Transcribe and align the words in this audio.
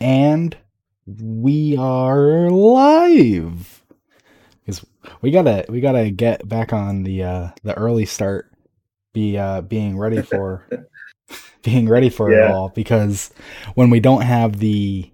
and 0.00 0.56
we 1.06 1.76
are 1.76 2.50
live. 2.50 3.82
Because 4.64 4.84
we 5.22 5.30
gotta 5.30 5.64
we 5.68 5.80
gotta 5.80 6.10
get 6.10 6.48
back 6.48 6.72
on 6.72 7.02
the 7.02 7.22
uh 7.24 7.48
the 7.62 7.74
early 7.76 8.06
start, 8.06 8.52
be 9.12 9.36
uh 9.38 9.60
being 9.62 9.98
ready 9.98 10.22
for 10.22 10.66
being 11.62 11.88
ready 11.88 12.10
for 12.10 12.30
Yeah. 12.30 12.46
it 12.48 12.50
all. 12.50 12.68
Because 12.70 13.30
when 13.74 13.90
we 13.90 14.00
don't 14.00 14.22
have 14.22 14.58
the 14.58 15.10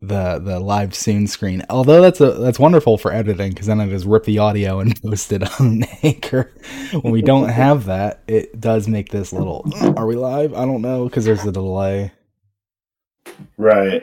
the 0.00 0.38
the 0.38 0.60
live 0.60 0.94
soon 0.94 1.26
screen, 1.26 1.64
although 1.70 2.02
that's 2.02 2.20
a 2.20 2.32
that's 2.32 2.58
wonderful 2.58 2.98
for 2.98 3.10
editing, 3.12 3.50
because 3.50 3.66
then 3.66 3.80
I 3.80 3.88
just 3.88 4.04
rip 4.04 4.24
the 4.24 4.38
audio 4.38 4.78
and 4.80 5.00
post 5.02 5.32
it 5.32 5.42
on 5.60 5.82
Anchor. 6.02 6.52
When 7.00 7.12
we 7.12 7.22
don't 7.22 7.48
have 7.48 7.86
that, 7.86 8.22
it 8.28 8.60
does 8.60 8.86
make 8.86 9.08
this 9.08 9.32
little. 9.32 9.64
Are 9.96 10.06
we 10.06 10.14
live? 10.16 10.52
I 10.54 10.66
don't 10.66 10.82
know 10.82 11.04
because 11.08 11.24
there's 11.24 11.44
a 11.46 11.52
delay. 11.52 12.12
Right. 13.56 14.02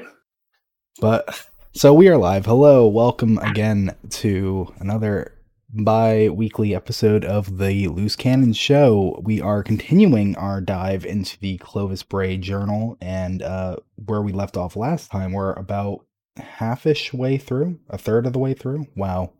But 0.99 1.47
so 1.73 1.93
we 1.93 2.07
are 2.09 2.17
live. 2.17 2.45
Hello, 2.45 2.87
welcome 2.87 3.37
again 3.39 3.95
to 4.09 4.73
another 4.79 5.37
bi-weekly 5.73 6.75
episode 6.75 7.23
of 7.23 7.57
the 7.57 7.87
Loose 7.87 8.15
Cannon 8.15 8.53
Show. 8.53 9.21
We 9.23 9.39
are 9.41 9.63
continuing 9.63 10.35
our 10.35 10.59
dive 10.59 11.05
into 11.05 11.39
the 11.39 11.57
Clovis 11.57 12.03
Bray 12.03 12.37
Journal, 12.37 12.97
and 12.99 13.41
uh, 13.41 13.77
where 14.05 14.21
we 14.21 14.33
left 14.33 14.57
off 14.57 14.75
last 14.75 15.11
time, 15.11 15.31
we're 15.31 15.53
about 15.53 16.05
halfish 16.37 17.13
way 17.13 17.37
through, 17.37 17.79
a 17.89 17.97
third 17.97 18.25
of 18.25 18.33
the 18.33 18.39
way 18.39 18.53
through. 18.53 18.87
Wow, 18.95 19.31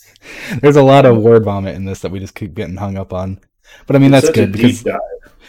there's 0.60 0.76
a 0.76 0.82
lot 0.82 1.04
of 1.04 1.18
word 1.18 1.44
vomit 1.44 1.74
in 1.74 1.84
this 1.84 2.00
that 2.00 2.12
we 2.12 2.20
just 2.20 2.34
keep 2.34 2.54
getting 2.54 2.76
hung 2.76 2.96
up 2.96 3.12
on. 3.12 3.40
But 3.86 3.96
I 3.96 3.98
mean, 3.98 4.10
that's 4.10 4.30
good 4.30 4.52
because 4.52 4.82
dive. 4.82 5.00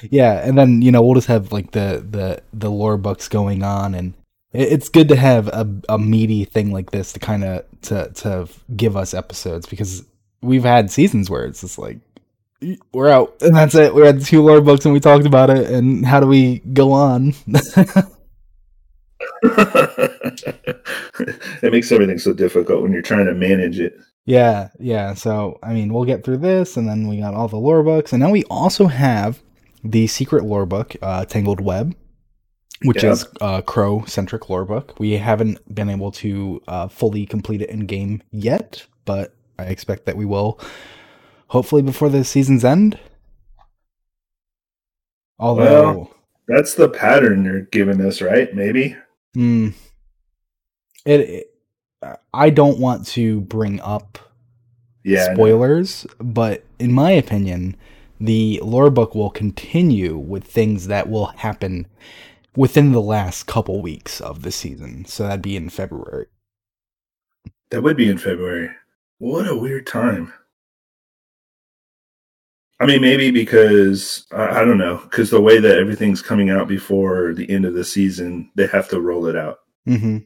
yeah, 0.10 0.46
and 0.48 0.58
then 0.58 0.82
you 0.82 0.92
know 0.92 1.04
we'll 1.04 1.16
just 1.16 1.28
have 1.28 1.52
like 1.52 1.72
the 1.72 2.06
the 2.10 2.42
the 2.54 2.70
lore 2.72 2.98
books 2.98 3.28
going 3.28 3.64
on, 3.64 3.94
and 3.96 4.14
it- 4.54 4.72
it's 4.74 4.90
good 4.90 5.10
to 5.10 5.16
have 5.16 5.48
a, 5.50 5.68
a 5.90 6.00
meaty 6.00 6.46
thing 6.46 6.72
like 6.72 6.92
this 6.92 7.14
to 7.14 7.20
kind 7.20 7.44
of 7.44 7.66
to 7.84 8.10
to 8.16 8.48
give 8.76 8.98
us 8.98 9.14
episodes 9.14 9.66
because 9.68 10.04
we've 10.42 10.64
had 10.64 10.92
seasons 10.92 11.30
where 11.30 11.46
it's 11.46 11.62
just 11.62 11.78
like 11.78 12.00
we're 12.94 13.10
out 13.10 13.36
and 13.42 13.56
that's 13.56 13.76
it. 13.76 13.94
We 13.94 14.04
had 14.06 14.22
two 14.24 14.42
lore 14.42 14.62
books 14.62 14.86
and 14.86 14.94
we 14.94 15.00
talked 15.00 15.26
about 15.26 15.50
it, 15.50 15.70
and 15.70 16.06
how 16.06 16.20
do 16.20 16.28
we 16.28 16.60
go 16.60 16.92
on? 16.92 17.34
it 21.62 21.72
makes 21.72 21.92
everything 21.92 22.20
so 22.20 22.34
difficult 22.34 22.82
when 22.82 22.92
you're 22.92 23.02
trying 23.02 23.26
to 23.26 23.34
manage 23.34 23.80
it. 23.80 23.98
Yeah, 24.26 24.70
yeah. 24.80 25.14
So 25.14 25.60
I 25.64 25.74
mean, 25.74 25.94
we'll 25.94 26.06
get 26.06 26.24
through 26.24 26.38
this, 26.38 26.78
and 26.78 26.88
then 26.88 27.08
we 27.08 27.18
got 27.20 27.34
all 27.34 27.48
the 27.48 27.58
lore 27.58 27.84
books, 27.84 28.14
and 28.14 28.22
now 28.22 28.32
we 28.32 28.44
also 28.46 28.88
have 28.88 29.42
the 29.84 30.08
secret 30.08 30.44
lore 30.46 30.66
book, 30.66 30.96
uh, 31.02 31.26
Tangled 31.26 31.60
Web. 31.62 31.96
which 32.84 33.04
Yeah. 33.04 33.12
is 33.12 33.26
a 33.40 33.62
crow 33.62 34.04
centric 34.08 34.50
lore 34.50 34.66
book. 34.66 34.94
We 35.00 35.14
haven't 35.14 35.60
been 35.74 35.90
able 35.90 36.12
to 36.14 36.62
uh, 36.68 36.88
fully 36.90 37.26
complete 37.26 37.62
it 37.62 37.70
in 37.70 37.86
game 37.86 38.22
yet, 38.32 38.86
but 39.06 39.34
I 39.58 39.66
expect 39.66 40.06
that 40.06 40.18
we 40.18 40.26
will 40.26 40.60
hopefully 41.48 41.82
before 41.82 42.10
the 42.10 42.24
season's 42.26 42.66
end. 42.66 43.00
Although, 45.40 46.14
That's 46.48 46.74
the 46.76 46.90
pattern 46.90 47.46
you're 47.46 47.62
giving 47.62 48.02
us, 48.02 48.22
right? 48.22 48.54
Maybe. 48.54 48.96
hmm, 49.34 49.70
it, 51.06 51.20
it, 51.22 51.53
I 52.34 52.50
don't 52.50 52.80
want 52.80 53.06
to 53.08 53.42
bring 53.42 53.80
up 53.82 54.20
Yeah. 55.04 55.34
Spoilers, 55.34 56.08
but 56.20 56.64
in 56.80 56.94
my 56.94 57.12
opinion, 57.12 57.76
the 58.20 58.60
lore 58.64 58.90
book 58.90 59.16
will 59.16 59.30
continue 59.30 60.18
with 60.18 60.46
things 60.46 60.88
that 60.88 61.10
will 61.10 61.28
happen 61.28 61.88
within 62.56 62.92
the 62.92 63.02
last 63.02 63.46
couple 63.46 63.82
weeks 63.82 64.22
of 64.22 64.44
the 64.44 64.52
season. 64.52 65.06
So 65.06 65.24
that'd 65.24 65.42
be 65.42 65.58
in 65.58 65.70
February. 65.70 66.28
That 67.70 67.82
would 67.82 67.98
be 67.98 68.08
in 68.08 68.18
February. 68.18 68.70
What 69.18 69.48
a 69.48 69.58
weird 69.58 69.88
time. 69.88 70.32
I 72.80 72.86
mean, 72.86 73.02
maybe 73.02 73.32
because 73.32 74.26
I, 74.32 74.62
I 74.62 74.66
don't 74.66 74.78
know, 74.78 74.98
because 75.04 75.30
the 75.30 75.42
way 75.42 75.60
that 75.60 75.78
everything's 75.78 76.22
coming 76.22 76.50
out 76.50 76.68
before 76.68 77.34
the 77.34 77.50
end 77.50 77.66
of 77.66 77.74
the 77.74 77.84
season, 77.86 78.52
they 78.56 78.68
have 78.68 78.90
to 78.90 79.00
roll 79.00 79.26
it 79.26 79.36
out. 79.36 79.60
Mm-hmm. 79.88 80.18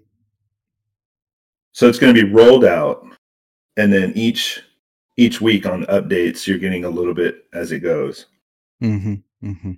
So 1.78 1.88
it's 1.88 2.00
going 2.00 2.12
to 2.16 2.26
be 2.26 2.34
rolled 2.34 2.66
out, 2.66 3.06
and 3.78 3.94
then 3.94 4.12
each 4.16 4.64
each 5.16 5.42
week 5.42 5.68
on 5.68 5.86
updates, 5.86 6.48
you're 6.48 6.58
getting 6.58 6.86
a 6.86 6.90
little 6.90 7.14
bit 7.14 7.46
as 7.54 7.72
it 7.72 7.82
goes. 7.82 8.26
Mm-hmm. 8.82 9.48
Mm-hmm. 9.48 9.72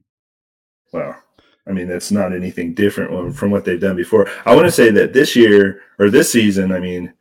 Well, 0.94 1.22
I 1.68 1.72
mean, 1.74 1.90
that's 1.90 2.10
not 2.10 2.32
anything 2.32 2.74
different 2.74 3.36
from- 3.36 3.52
what 3.52 3.66
they've 3.66 3.82
done 3.82 3.98
before. 3.98 4.30
I 4.46 4.56
want 4.56 4.66
to 4.66 4.72
say 4.72 4.92
that 4.92 5.12
this 5.12 5.36
year 5.36 5.82
or 6.00 6.10
this 6.10 6.32
season, 6.32 6.72
I 6.72 6.80
mean, 6.80 7.14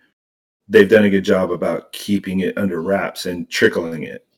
they've 0.68 0.88
done 0.88 1.02
a 1.04 1.10
good 1.10 1.24
job 1.24 1.50
about 1.50 1.92
keeping 1.92 2.38
it 2.38 2.56
under 2.56 2.80
wraps 2.80 3.26
and 3.26 3.50
trickling 3.50 4.04
it. 4.04 4.28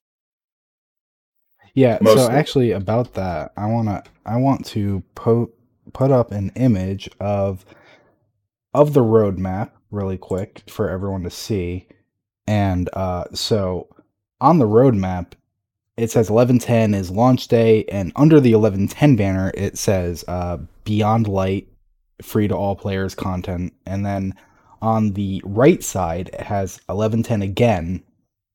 Yeah. 1.75 1.99
So 2.03 2.31
actually, 2.31 2.71
about 2.71 3.13
that, 3.13 3.53
I 3.59 3.67
wanna 3.67 4.05
I 4.25 4.39
want 4.39 4.65
to 4.69 5.03
put 5.15 5.51
put 5.93 6.11
up 6.11 6.33
an 6.33 6.51
image 6.57 7.11
of 7.21 7.67
of 8.73 8.95
the 8.95 9.03
roadmap 9.03 9.73
really 9.91 10.19
quick 10.19 10.63
for 10.69 10.89
everyone 10.89 11.23
to 11.25 11.31
see, 11.31 11.87
and 12.47 12.89
uh, 12.93 13.25
so 13.33 13.89
on 14.41 14.59
the 14.59 14.67
roadmap. 14.67 15.33
It 15.97 16.11
says 16.11 16.31
1110 16.31 16.95
is 16.95 17.11
launch 17.11 17.49
day, 17.49 17.85
and 17.85 18.11
under 18.17 18.41
the 18.41 18.55
1110 18.55 19.17
banner, 19.17 19.51
it 19.55 19.77
says 19.77 20.25
uh, 20.29 20.57
Beyond 20.85 21.29
Light, 21.29 21.69
free 22.23 22.49
to 22.49 22.57
all 22.57 22.75
players 22.75 23.15
content. 23.15 23.75
And 23.85 24.07
then 24.07 24.35
on 24.81 25.13
the 25.13 25.43
right 25.45 25.83
side, 25.83 26.31
it 26.33 26.41
has 26.41 26.81
1110 26.87 27.43
again, 27.43 28.03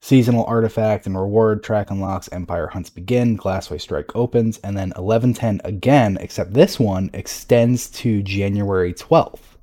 Seasonal 0.06 0.46
artifact 0.46 1.08
and 1.08 1.18
reward 1.20 1.64
track 1.64 1.90
unlocks. 1.90 2.30
Empire 2.32 2.68
hunts 2.68 2.92
begin. 2.92 3.36
Glassway 3.36 3.82
strike 3.82 4.16
opens, 4.16 4.60
and 4.60 4.78
then 4.78 4.90
1110 4.90 5.62
again. 5.64 6.20
Except 6.22 6.54
this 6.54 6.80
one 6.80 7.10
extends 7.12 7.90
to 7.90 8.22
January 8.22 8.94
12th. 8.94 9.55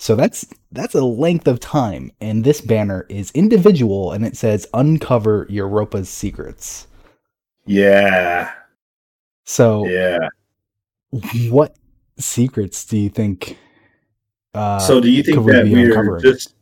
So 0.00 0.16
that's 0.16 0.46
that's 0.72 0.94
a 0.94 1.04
length 1.04 1.46
of 1.46 1.60
time, 1.60 2.10
and 2.22 2.42
this 2.42 2.62
banner 2.62 3.04
is 3.10 3.30
individual, 3.32 4.12
and 4.12 4.24
it 4.24 4.34
says 4.34 4.66
"Uncover 4.72 5.46
Europa's 5.50 6.08
secrets." 6.08 6.86
Yeah, 7.66 8.50
So, 9.44 9.86
yeah. 9.86 10.30
what 11.50 11.76
secrets 12.18 12.86
do 12.86 12.96
you 12.96 13.10
think? 13.10 13.58
Uh, 14.54 14.78
so, 14.78 15.02
do 15.02 15.10
you 15.10 15.22
think 15.22 15.36
that 15.36 15.66
we're 15.66 15.88
uncovering? 15.88 16.22
just? 16.22 16.54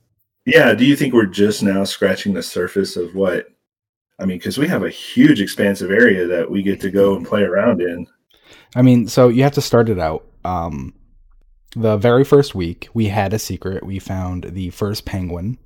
Yeah. 0.44 0.74
Do 0.74 0.84
you 0.84 0.96
think 0.96 1.14
we're 1.14 1.26
just 1.26 1.62
now 1.62 1.84
scratching 1.84 2.34
the 2.34 2.42
surface 2.42 2.96
of 2.96 3.14
what? 3.14 3.46
I 4.18 4.24
mean, 4.24 4.38
because 4.38 4.58
we 4.58 4.66
have 4.66 4.82
a 4.82 4.90
huge, 4.90 5.40
expansive 5.40 5.92
area 5.92 6.26
that 6.26 6.50
we 6.50 6.64
get 6.64 6.80
to 6.80 6.90
go 6.90 7.14
and 7.14 7.24
play 7.24 7.42
around 7.42 7.80
in. 7.82 8.08
I 8.74 8.82
mean, 8.82 9.06
so 9.06 9.28
you 9.28 9.44
have 9.44 9.52
to 9.52 9.60
start 9.60 9.88
it 9.88 10.00
out. 10.00 10.26
Um, 10.44 10.92
the 11.76 11.96
very 11.96 12.24
first 12.24 12.54
week, 12.54 12.88
we 12.94 13.06
had 13.06 13.32
a 13.32 13.38
secret. 13.38 13.84
We 13.84 13.98
found 13.98 14.44
the 14.44 14.70
first 14.70 15.04
penguin, 15.04 15.58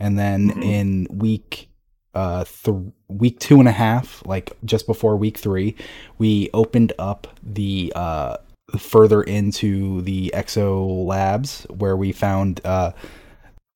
and 0.00 0.18
then 0.18 0.50
Mhm. 0.50 0.64
in 0.64 1.06
week, 1.10 1.68
uh, 2.14 2.44
th- 2.44 2.76
week 3.08 3.38
two 3.38 3.58
and 3.60 3.68
a 3.68 3.72
half, 3.72 4.22
like 4.26 4.52
just 4.64 4.86
before 4.86 5.16
week 5.16 5.38
three, 5.38 5.76
we 6.18 6.50
opened 6.52 6.92
up 6.98 7.28
the 7.42 7.92
uh 7.94 8.36
further 8.78 9.22
into 9.22 10.02
the 10.02 10.30
Exo 10.34 11.06
Labs 11.06 11.66
where 11.70 11.96
we 11.96 12.12
found 12.12 12.60
uh 12.66 12.92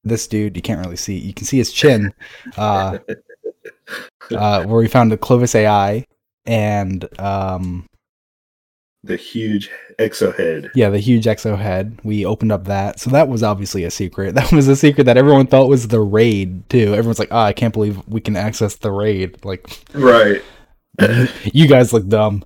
this 0.05 0.27
dude. 0.27 0.56
You 0.56 0.62
can't 0.62 0.84
really 0.84 0.97
see. 0.97 1.17
You 1.17 1.33
can 1.33 1.47
see 1.47 1.56
his 1.59 1.72
chin. 1.72 2.12
Uh, 2.56 2.99
uh, 4.33 4.65
where 4.65 4.78
we 4.81 4.89
found 4.89 5.12
the 5.12 5.17
Clovis 5.17 5.55
AI 5.55 6.05
and 6.45 7.09
um 7.21 7.87
The 9.05 9.17
huge 9.17 9.69
exo 9.99 10.35
head. 10.37 10.71
Yeah, 10.77 10.89
the 10.91 10.99
huge 11.01 11.25
exo 11.25 11.59
head. 11.59 11.99
We 12.04 12.25
opened 12.25 12.53
up 12.53 12.65
that. 12.66 13.01
So 13.01 13.10
that 13.10 13.28
was 13.28 13.43
obviously 13.43 13.83
a 13.84 13.91
secret. 13.91 14.34
That 14.37 14.53
was 14.53 14.69
a 14.69 14.77
secret 14.77 15.04
that 15.04 15.16
everyone 15.16 15.49
thought 15.49 15.69
was 15.69 15.89
the 15.89 16.01
raid, 16.01 16.69
too. 16.71 16.95
Everyone's 16.95 17.19
like, 17.19 17.28
oh, 17.33 17.39
I 17.41 17.53
can't 17.53 17.75
believe 17.75 18.01
we 18.07 18.21
can 18.21 18.37
access 18.37 18.77
the 18.77 18.93
raid. 18.93 19.45
Like, 19.45 19.66
Right. 19.93 20.41
you 21.53 21.66
guys 21.66 21.93
look 21.93 22.07
dumb. 22.07 22.45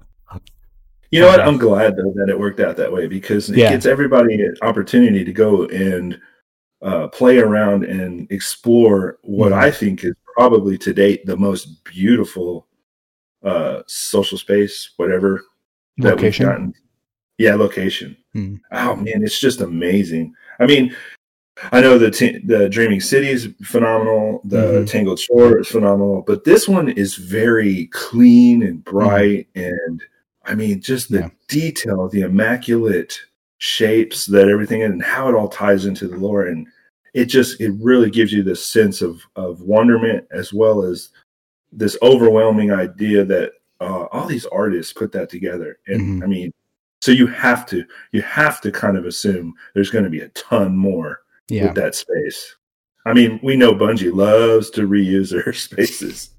You 1.10 1.20
know 1.20 1.26
what? 1.28 1.40
I'm 1.40 1.58
glad 1.58 1.96
though 1.96 2.12
that 2.16 2.28
it 2.28 2.38
worked 2.38 2.60
out 2.60 2.76
that 2.78 2.92
way 2.92 3.06
because 3.06 3.48
it 3.50 3.56
Yeah. 3.58 3.70
gives 3.70 3.86
everybody 3.86 4.34
an 4.42 4.54
opportunity 4.62 5.24
to 5.24 5.32
go 5.32 5.66
and 5.66 6.18
uh, 6.82 7.08
play 7.08 7.38
around 7.38 7.84
and 7.84 8.30
explore 8.30 9.18
what 9.22 9.52
Mhm. 9.52 9.56
I 9.58 9.70
think 9.70 10.04
is 10.04 10.14
probably 10.36 10.76
to 10.78 10.92
date 10.92 11.24
the 11.26 11.36
most 11.36 11.84
beautiful 11.84 12.66
uh, 13.44 13.82
social 13.86 14.36
space, 14.38 14.90
whatever 14.96 15.42
Location. 15.98 16.74
Yeah, 17.38 17.54
location. 17.54 18.16
Hmm. 18.32 18.56
Oh 18.72 18.96
man, 18.96 19.22
it's 19.22 19.38
just 19.38 19.60
amazing. 19.60 20.34
I 20.58 20.66
mean, 20.66 20.94
I 21.72 21.80
know 21.80 21.98
the 21.98 22.10
t- 22.10 22.38
the 22.44 22.68
Dreaming 22.68 23.00
City 23.00 23.28
is 23.28 23.48
phenomenal. 23.62 24.40
The 24.44 24.82
Mhm. 24.82 24.90
Tangled 24.90 25.18
Shore 25.20 25.58
is 25.58 25.68
phenomenal, 25.68 26.22
but 26.26 26.44
this 26.44 26.68
one 26.68 26.88
is 26.90 27.14
very 27.14 27.86
clean 27.92 28.62
and 28.62 28.82
bright, 28.84 29.48
and 29.54 30.02
I 30.44 30.54
mean, 30.54 30.80
just 30.80 31.10
the 31.10 31.18
Yeah. 31.20 31.28
detail, 31.48 32.08
the 32.08 32.20
immaculate 32.22 33.18
shapes 33.58 34.26
that 34.26 34.48
everything 34.48 34.82
and 34.82 35.02
how 35.02 35.28
it 35.28 35.34
all 35.34 35.48
ties 35.48 35.86
into 35.86 36.06
the 36.06 36.16
lore 36.18 36.44
and 36.46 36.66
it 37.14 37.24
just 37.24 37.58
it 37.58 37.72
really 37.80 38.10
gives 38.10 38.30
you 38.30 38.42
this 38.42 38.64
sense 38.64 39.00
of 39.00 39.22
of 39.36 39.62
wonderment 39.62 40.26
as 40.30 40.52
well 40.52 40.82
as 40.84 41.08
this 41.72 41.96
overwhelming 42.02 42.70
idea 42.70 43.24
that 43.24 43.52
uh, 43.80 44.04
all 44.12 44.26
these 44.26 44.46
artists 44.46 44.92
put 44.92 45.12
that 45.12 45.28
together 45.28 45.78
and 45.86 46.00
Mhm. 46.20 46.24
i 46.24 46.26
mean 46.26 46.52
so 47.00 47.12
you 47.12 47.26
have 47.26 47.66
to 47.66 47.84
you 48.12 48.22
have 48.22 48.60
to 48.62 48.72
kind 48.72 48.96
of 48.96 49.04
assume 49.04 49.54
there's 49.74 49.90
going 49.90 50.04
to 50.04 50.10
be 50.10 50.20
a 50.20 50.28
ton 50.30 50.76
more 50.76 51.20
Yeah. 51.48 51.66
with 51.66 51.74
that 51.76 51.94
space 51.94 52.56
i 53.04 53.12
mean 53.12 53.38
we 53.42 53.56
know 53.56 53.72
bungie 53.74 54.12
loves 54.14 54.70
to 54.70 54.88
reuse 54.88 55.30
their 55.30 55.52
spaces 55.66 56.30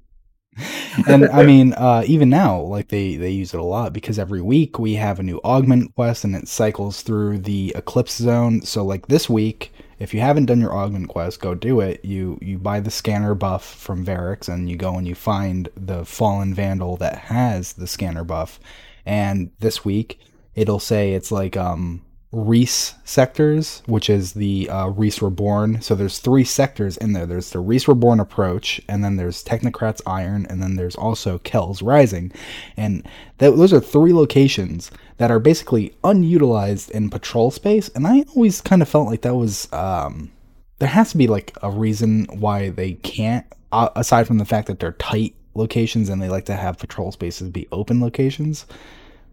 and 1.06 1.28
I 1.28 1.44
mean, 1.52 1.72
uh, 1.74 2.02
even 2.06 2.28
now, 2.28 2.58
like 2.60 2.88
they 2.88 3.14
they 3.14 3.30
use 3.30 3.54
it 3.54 3.60
a 3.60 3.64
lot 3.64 3.92
because 3.92 4.18
every 4.18 4.40
week 4.40 4.76
we 4.80 4.94
have 4.94 5.20
a 5.20 5.22
new 5.22 5.40
augment 5.44 5.94
quest 5.94 6.24
and 6.24 6.34
it 6.34 6.48
cycles 6.48 7.02
through 7.02 7.38
the 7.38 7.72
eclipse 7.76 8.16
zone. 8.16 8.62
So 8.62 8.84
like 8.84 9.06
this 9.06 9.30
week, 9.30 9.72
if 9.98 10.14
you 10.14 10.20
haven't 10.20 10.46
done 10.46 10.60
your 10.60 10.74
augment 10.74 11.08
quest, 11.08 11.40
go 11.40 11.54
do 11.54 11.80
it. 11.80 12.04
You 12.04 12.38
you 12.40 12.58
buy 12.58 12.80
the 12.80 12.90
scanner 12.90 13.34
buff 13.34 13.64
from 13.64 14.04
Variks 14.04 14.48
and 14.48 14.68
you 14.70 14.76
go 14.76 14.96
and 14.96 15.06
you 15.06 15.14
find 15.14 15.68
the 15.74 16.04
fallen 16.04 16.54
vandal 16.54 16.96
that 16.98 17.18
has 17.18 17.74
the 17.74 17.86
scanner 17.86 18.24
buff. 18.24 18.60
And 19.04 19.50
this 19.60 19.84
week, 19.84 20.20
it'll 20.54 20.80
say 20.80 21.14
it's 21.14 21.32
like 21.32 21.56
um 21.56 22.02
Riis 22.32 22.94
sectors, 23.04 23.82
which 23.86 24.10
is 24.10 24.34
the 24.34 24.68
uh, 24.68 24.88
Riis 24.88 25.22
Reborn. 25.22 25.80
So 25.80 25.94
there's 25.94 26.18
three 26.18 26.44
sectors 26.44 26.98
in 26.98 27.14
there. 27.14 27.24
There's 27.24 27.50
the 27.50 27.62
Riis 27.62 27.88
Reborn 27.88 28.20
approach, 28.20 28.82
and 28.86 29.02
then 29.02 29.16
there's 29.16 29.42
Technocrats 29.42 30.02
Iron, 30.06 30.44
and 30.50 30.62
then 30.62 30.76
there's 30.76 30.94
also 30.94 31.38
Kells 31.38 31.80
Rising, 31.80 32.30
and 32.76 33.02
th- 33.38 33.56
those 33.56 33.72
are 33.72 33.80
three 33.80 34.12
locations 34.12 34.90
that 35.18 35.30
are 35.30 35.38
basically 35.38 35.94
unutilized 36.04 36.90
in 36.92 37.10
patrol 37.10 37.50
space. 37.50 37.88
And 37.90 38.06
I 38.06 38.24
always 38.34 38.60
kind 38.60 38.82
of 38.82 38.88
felt 38.88 39.08
like 39.08 39.22
that 39.22 39.34
was 39.34 39.70
um, 39.72 40.30
there 40.78 40.88
has 40.88 41.10
to 41.10 41.18
be 41.18 41.26
like 41.26 41.56
a 41.62 41.70
reason 41.70 42.26
why 42.30 42.70
they 42.70 42.94
can't, 42.94 43.44
uh, 43.72 43.90
aside 43.96 44.26
from 44.26 44.38
the 44.38 44.44
fact 44.44 44.68
that 44.68 44.80
they're 44.80 44.92
tight 44.92 45.34
locations 45.54 46.08
and 46.08 46.22
they 46.22 46.28
like 46.28 46.44
to 46.46 46.54
have 46.54 46.78
patrol 46.78 47.12
spaces 47.12 47.50
be 47.50 47.68
open 47.72 48.00
locations. 48.00 48.64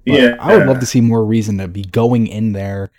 But 0.06 0.22
yeah 0.22 0.36
I 0.40 0.58
would 0.58 0.68
love 0.68 0.80
to 0.80 0.86
see 0.86 1.02
more 1.02 1.24
reason 1.26 1.58
to 1.60 1.68
be 1.68 1.84
going 1.84 2.28
in 2.28 2.52
there 2.52 2.92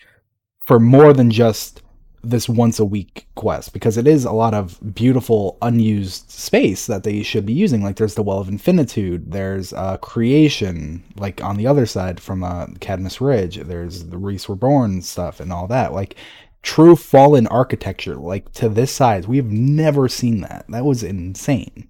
for 0.64 0.80
more 0.80 1.12
than 1.12 1.30
just 1.30 1.82
this 2.30 2.48
once 2.48 2.78
a 2.78 2.84
week 2.84 3.26
quest 3.34 3.72
because 3.72 3.96
it 3.96 4.06
is 4.06 4.24
a 4.24 4.32
lot 4.32 4.54
of 4.54 4.78
beautiful 4.94 5.58
unused 5.62 6.30
space 6.30 6.86
that 6.86 7.04
they 7.04 7.22
should 7.22 7.46
be 7.46 7.52
using. 7.52 7.82
Like 7.82 7.96
there's 7.96 8.14
the 8.14 8.22
Well 8.22 8.38
of 8.38 8.48
Infinitude, 8.48 9.32
there's 9.32 9.72
uh, 9.72 9.96
Creation, 9.98 11.02
like 11.16 11.42
on 11.42 11.56
the 11.56 11.66
other 11.66 11.86
side 11.86 12.20
from 12.20 12.42
uh, 12.42 12.66
Cadmus 12.80 13.20
Ridge, 13.20 13.56
there's 13.56 14.04
the 14.06 14.16
Riis 14.16 14.48
Reborn 14.48 15.02
stuff 15.02 15.40
and 15.40 15.52
all 15.52 15.66
that. 15.68 15.92
Like 15.92 16.16
true 16.62 16.96
fallen 16.96 17.46
architecture, 17.46 18.16
like 18.16 18.52
to 18.52 18.68
this 18.68 18.90
size, 18.90 19.28
we've 19.28 19.50
never 19.50 20.08
seen 20.08 20.40
that. 20.40 20.66
That 20.68 20.84
was 20.84 21.02
insane. 21.02 21.88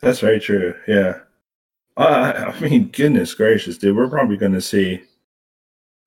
That's 0.00 0.20
very 0.20 0.40
true. 0.40 0.74
Yeah. 0.86 1.20
I, 1.96 2.32
I 2.32 2.60
mean, 2.60 2.88
goodness 2.88 3.34
gracious, 3.34 3.78
dude. 3.78 3.96
We're 3.96 4.08
probably 4.08 4.36
going 4.36 4.52
to 4.52 4.60
see. 4.60 5.02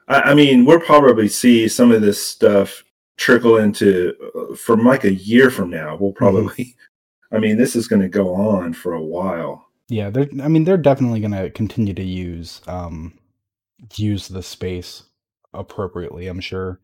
I 0.09 0.35
mean, 0.35 0.65
we'll 0.65 0.79
probably 0.79 1.27
see 1.27 1.67
some 1.67 1.91
of 1.91 2.01
this 2.01 2.25
stuff 2.25 2.83
trickle 3.17 3.57
into 3.57 4.13
uh, 4.35 4.55
from 4.55 4.83
like 4.85 5.03
a 5.03 5.13
year 5.13 5.49
from 5.49 5.69
now. 5.69 5.97
We'll 5.99 6.13
probably. 6.13 6.75
I 7.31 7.39
mean, 7.39 7.57
this 7.57 7.75
is 7.75 7.87
going 7.89 8.01
to 8.01 8.07
go 8.07 8.33
on 8.33 8.71
for 8.73 8.93
a 8.93 9.03
while. 9.03 9.67
Yeah, 9.89 10.09
they're. 10.09 10.29
I 10.41 10.47
mean, 10.47 10.63
they're 10.63 10.77
definitely 10.77 11.19
going 11.19 11.31
to 11.31 11.49
continue 11.49 11.93
to 11.93 12.03
use 12.03 12.61
um, 12.67 13.13
use 13.95 14.27
the 14.29 14.43
space 14.43 15.03
appropriately. 15.53 16.27
I'm 16.27 16.39
sure, 16.39 16.79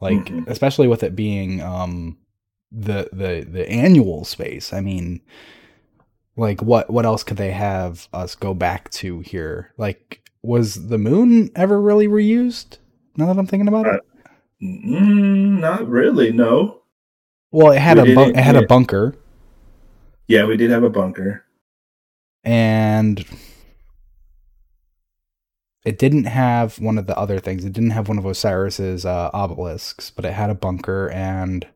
like 0.00 0.26
Mhm. 0.26 0.46
especially 0.48 0.86
with 0.88 1.02
it 1.02 1.16
being 1.16 1.60
um, 1.60 2.18
the 2.70 3.08
the 3.12 3.46
the 3.50 3.68
annual 3.68 4.24
space. 4.24 4.72
I 4.72 4.80
mean, 4.80 5.20
like 6.36 6.62
what 6.62 6.90
what 6.90 7.04
else 7.06 7.22
could 7.24 7.36
they 7.36 7.50
have 7.52 8.08
us 8.12 8.34
go 8.34 8.54
back 8.54 8.90
to 8.92 9.20
here? 9.20 9.72
Like, 9.76 10.22
was 10.42 10.88
the 10.88 10.98
moon 10.98 11.50
ever 11.56 11.80
really 11.80 12.06
reused? 12.08 12.78
Now 13.16 13.26
that 13.26 13.38
I'm 13.38 13.46
thinking 13.46 13.68
about 13.68 13.86
it, 13.86 14.00
Mm, 14.62 15.60
not 15.60 15.88
really. 15.88 16.32
No. 16.32 16.82
well, 17.50 17.72
it 17.72 17.78
had 17.80 17.96
we 17.96 18.02
a 18.02 18.14
didn't 18.14 18.36
it 18.36 18.42
had 18.44 18.56
a 18.56 18.66
bunker, 18.66 19.16
Yeah, 20.28 20.44
we 20.44 20.56
did 20.56 20.70
have 20.70 20.82
a 20.84 20.90
bunker. 20.90 21.44
and 22.44 23.24
it 25.84 25.98
didn't 25.98 26.24
have 26.24 26.78
one 26.78 26.98
of 26.98 27.06
the 27.06 27.16
other 27.18 27.38
things. 27.38 27.64
It 27.64 27.72
didn't 27.72 27.90
have 27.90 28.08
one 28.08 28.18
of 28.18 28.26
Osiris's 28.26 29.06
uh, 29.06 29.30
obelisks, 29.32 30.10
but 30.10 30.24
it 30.26 30.32
had 30.34 30.50
a 30.50 30.54
bunker 30.54 31.08
and 31.10 31.66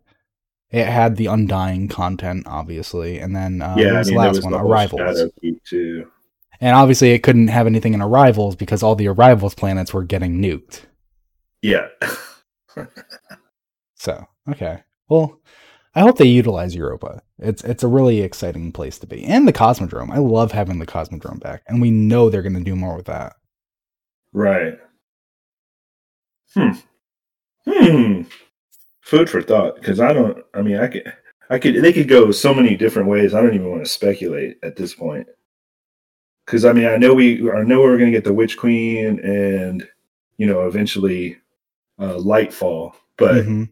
it 0.71 0.87
had 0.87 1.17
the 1.17 1.27
undying 1.27 1.89
content, 1.89 2.47
obviously. 2.47 3.19
And 3.19 3.35
then 3.35 3.63
uh, 3.63 3.77
yeah, 3.79 3.87
what 3.87 3.95
I 3.95 3.99
was 3.99 4.09
mean, 4.09 4.17
the 4.17 4.21
last 4.25 4.37
was 4.37 4.45
one? 4.45 4.53
the 4.53 4.59
Arrivals. 4.59 5.31
Too. 5.65 6.11
And 6.61 6.77
obviously, 6.77 7.13
it 7.13 7.23
couldn't 7.23 7.49
have 7.49 7.67
anything 7.67 7.95
in 7.95 8.03
Arrivals 8.03 8.57
because 8.57 8.83
all 8.83 8.95
the 8.95 9.09
Arrivals 9.09 9.55
planets 9.55 9.93
were 9.95 10.05
getting 10.05 10.41
nuked. 10.41 10.83
Yeah. 11.63 11.89
So 13.95 14.27
okay, 14.51 14.83
well, 15.09 15.41
I 15.95 16.01
hope 16.01 16.19
they 16.19 16.27
utilize 16.27 16.75
Europa. 16.75 17.23
It's 17.39 17.63
it's 17.65 17.83
a 17.83 17.89
really 17.89 18.21
exciting 18.21 18.73
place 18.73 18.99
to 18.99 19.07
be, 19.07 19.25
and 19.25 19.47
the 19.47 19.53
Cosmodrome. 19.53 20.11
I 20.11 20.19
love 20.19 20.53
having 20.53 20.79
the 20.79 20.87
Cosmodrome 20.87 21.41
back, 21.41 21.63
and 21.67 21.81
we 21.81 21.91
know 21.91 22.29
they're 22.29 22.43
going 22.43 22.55
to 22.55 22.61
do 22.61 22.77
more 22.77 22.97
with 22.97 23.07
that. 23.07 23.35
Right. 24.33 24.75
Hmm. 26.55 26.73
Hmm. 27.67 28.23
Food 29.01 29.31
for 29.31 29.43
thought, 29.43 29.77
because 29.77 30.01
I 30.01 30.13
don't. 30.13 30.45
I 30.55 30.63
mean, 30.63 30.77
I 30.77 30.89
could, 30.89 31.13
I 31.51 31.59
could. 31.59 31.77
They 31.83 31.93
could 31.93 32.09
go 32.09 32.31
so 32.31 32.53
many 32.55 32.77
different 32.77 33.09
ways. 33.09 33.35
I 33.35 33.41
don't 33.41 33.55
even 33.55 33.71
want 33.71 33.85
to 33.85 33.91
speculate 33.91 34.57
at 34.63 34.77
this 34.77 34.95
point. 34.95 35.29
Because 36.45 36.65
I 36.65 36.73
mean, 36.73 36.87
I 36.87 36.97
know 36.97 37.15
we, 37.15 37.51
I 37.51 37.63
know 37.63 37.81
we're 37.81 37.99
going 37.99 38.11
to 38.11 38.17
get 38.17 38.25
the 38.25 38.33
Witch 38.33 38.57
Queen, 38.57 39.21
and 39.21 39.87
you 40.37 40.47
know, 40.47 40.67
eventually, 40.67 41.39
uh, 41.99 42.15
Lightfall. 42.15 42.93
But 43.17 43.45
Mhm. 43.45 43.69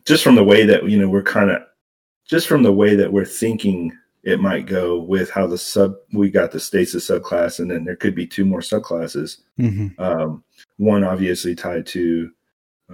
just 0.04 0.22
from 0.22 0.34
the 0.36 0.44
way 0.44 0.64
that 0.66 0.88
you 0.88 0.98
know 0.98 1.08
we're 1.08 1.22
kind 1.22 1.50
of, 1.50 1.62
just 2.28 2.46
from 2.46 2.62
the 2.62 2.72
way 2.72 2.94
that 2.94 3.12
we're 3.12 3.24
thinking 3.24 3.92
it 4.22 4.40
might 4.40 4.64
go 4.66 4.98
with 4.98 5.28
how 5.30 5.46
the 5.46 5.58
sub 5.58 5.96
we 6.14 6.30
got 6.30 6.50
the 6.52 6.60
stasis 6.60 7.10
subclass, 7.10 7.58
and 7.60 7.70
then 7.70 7.84
there 7.84 7.96
could 7.96 8.14
be 8.14 8.26
two 8.26 8.44
more 8.44 8.60
subclasses 8.60 9.38
Mhm. 9.58 9.98
um, 10.00 10.42
one 10.78 11.04
obviously 11.04 11.54
tied 11.54 11.86
to 11.86 12.30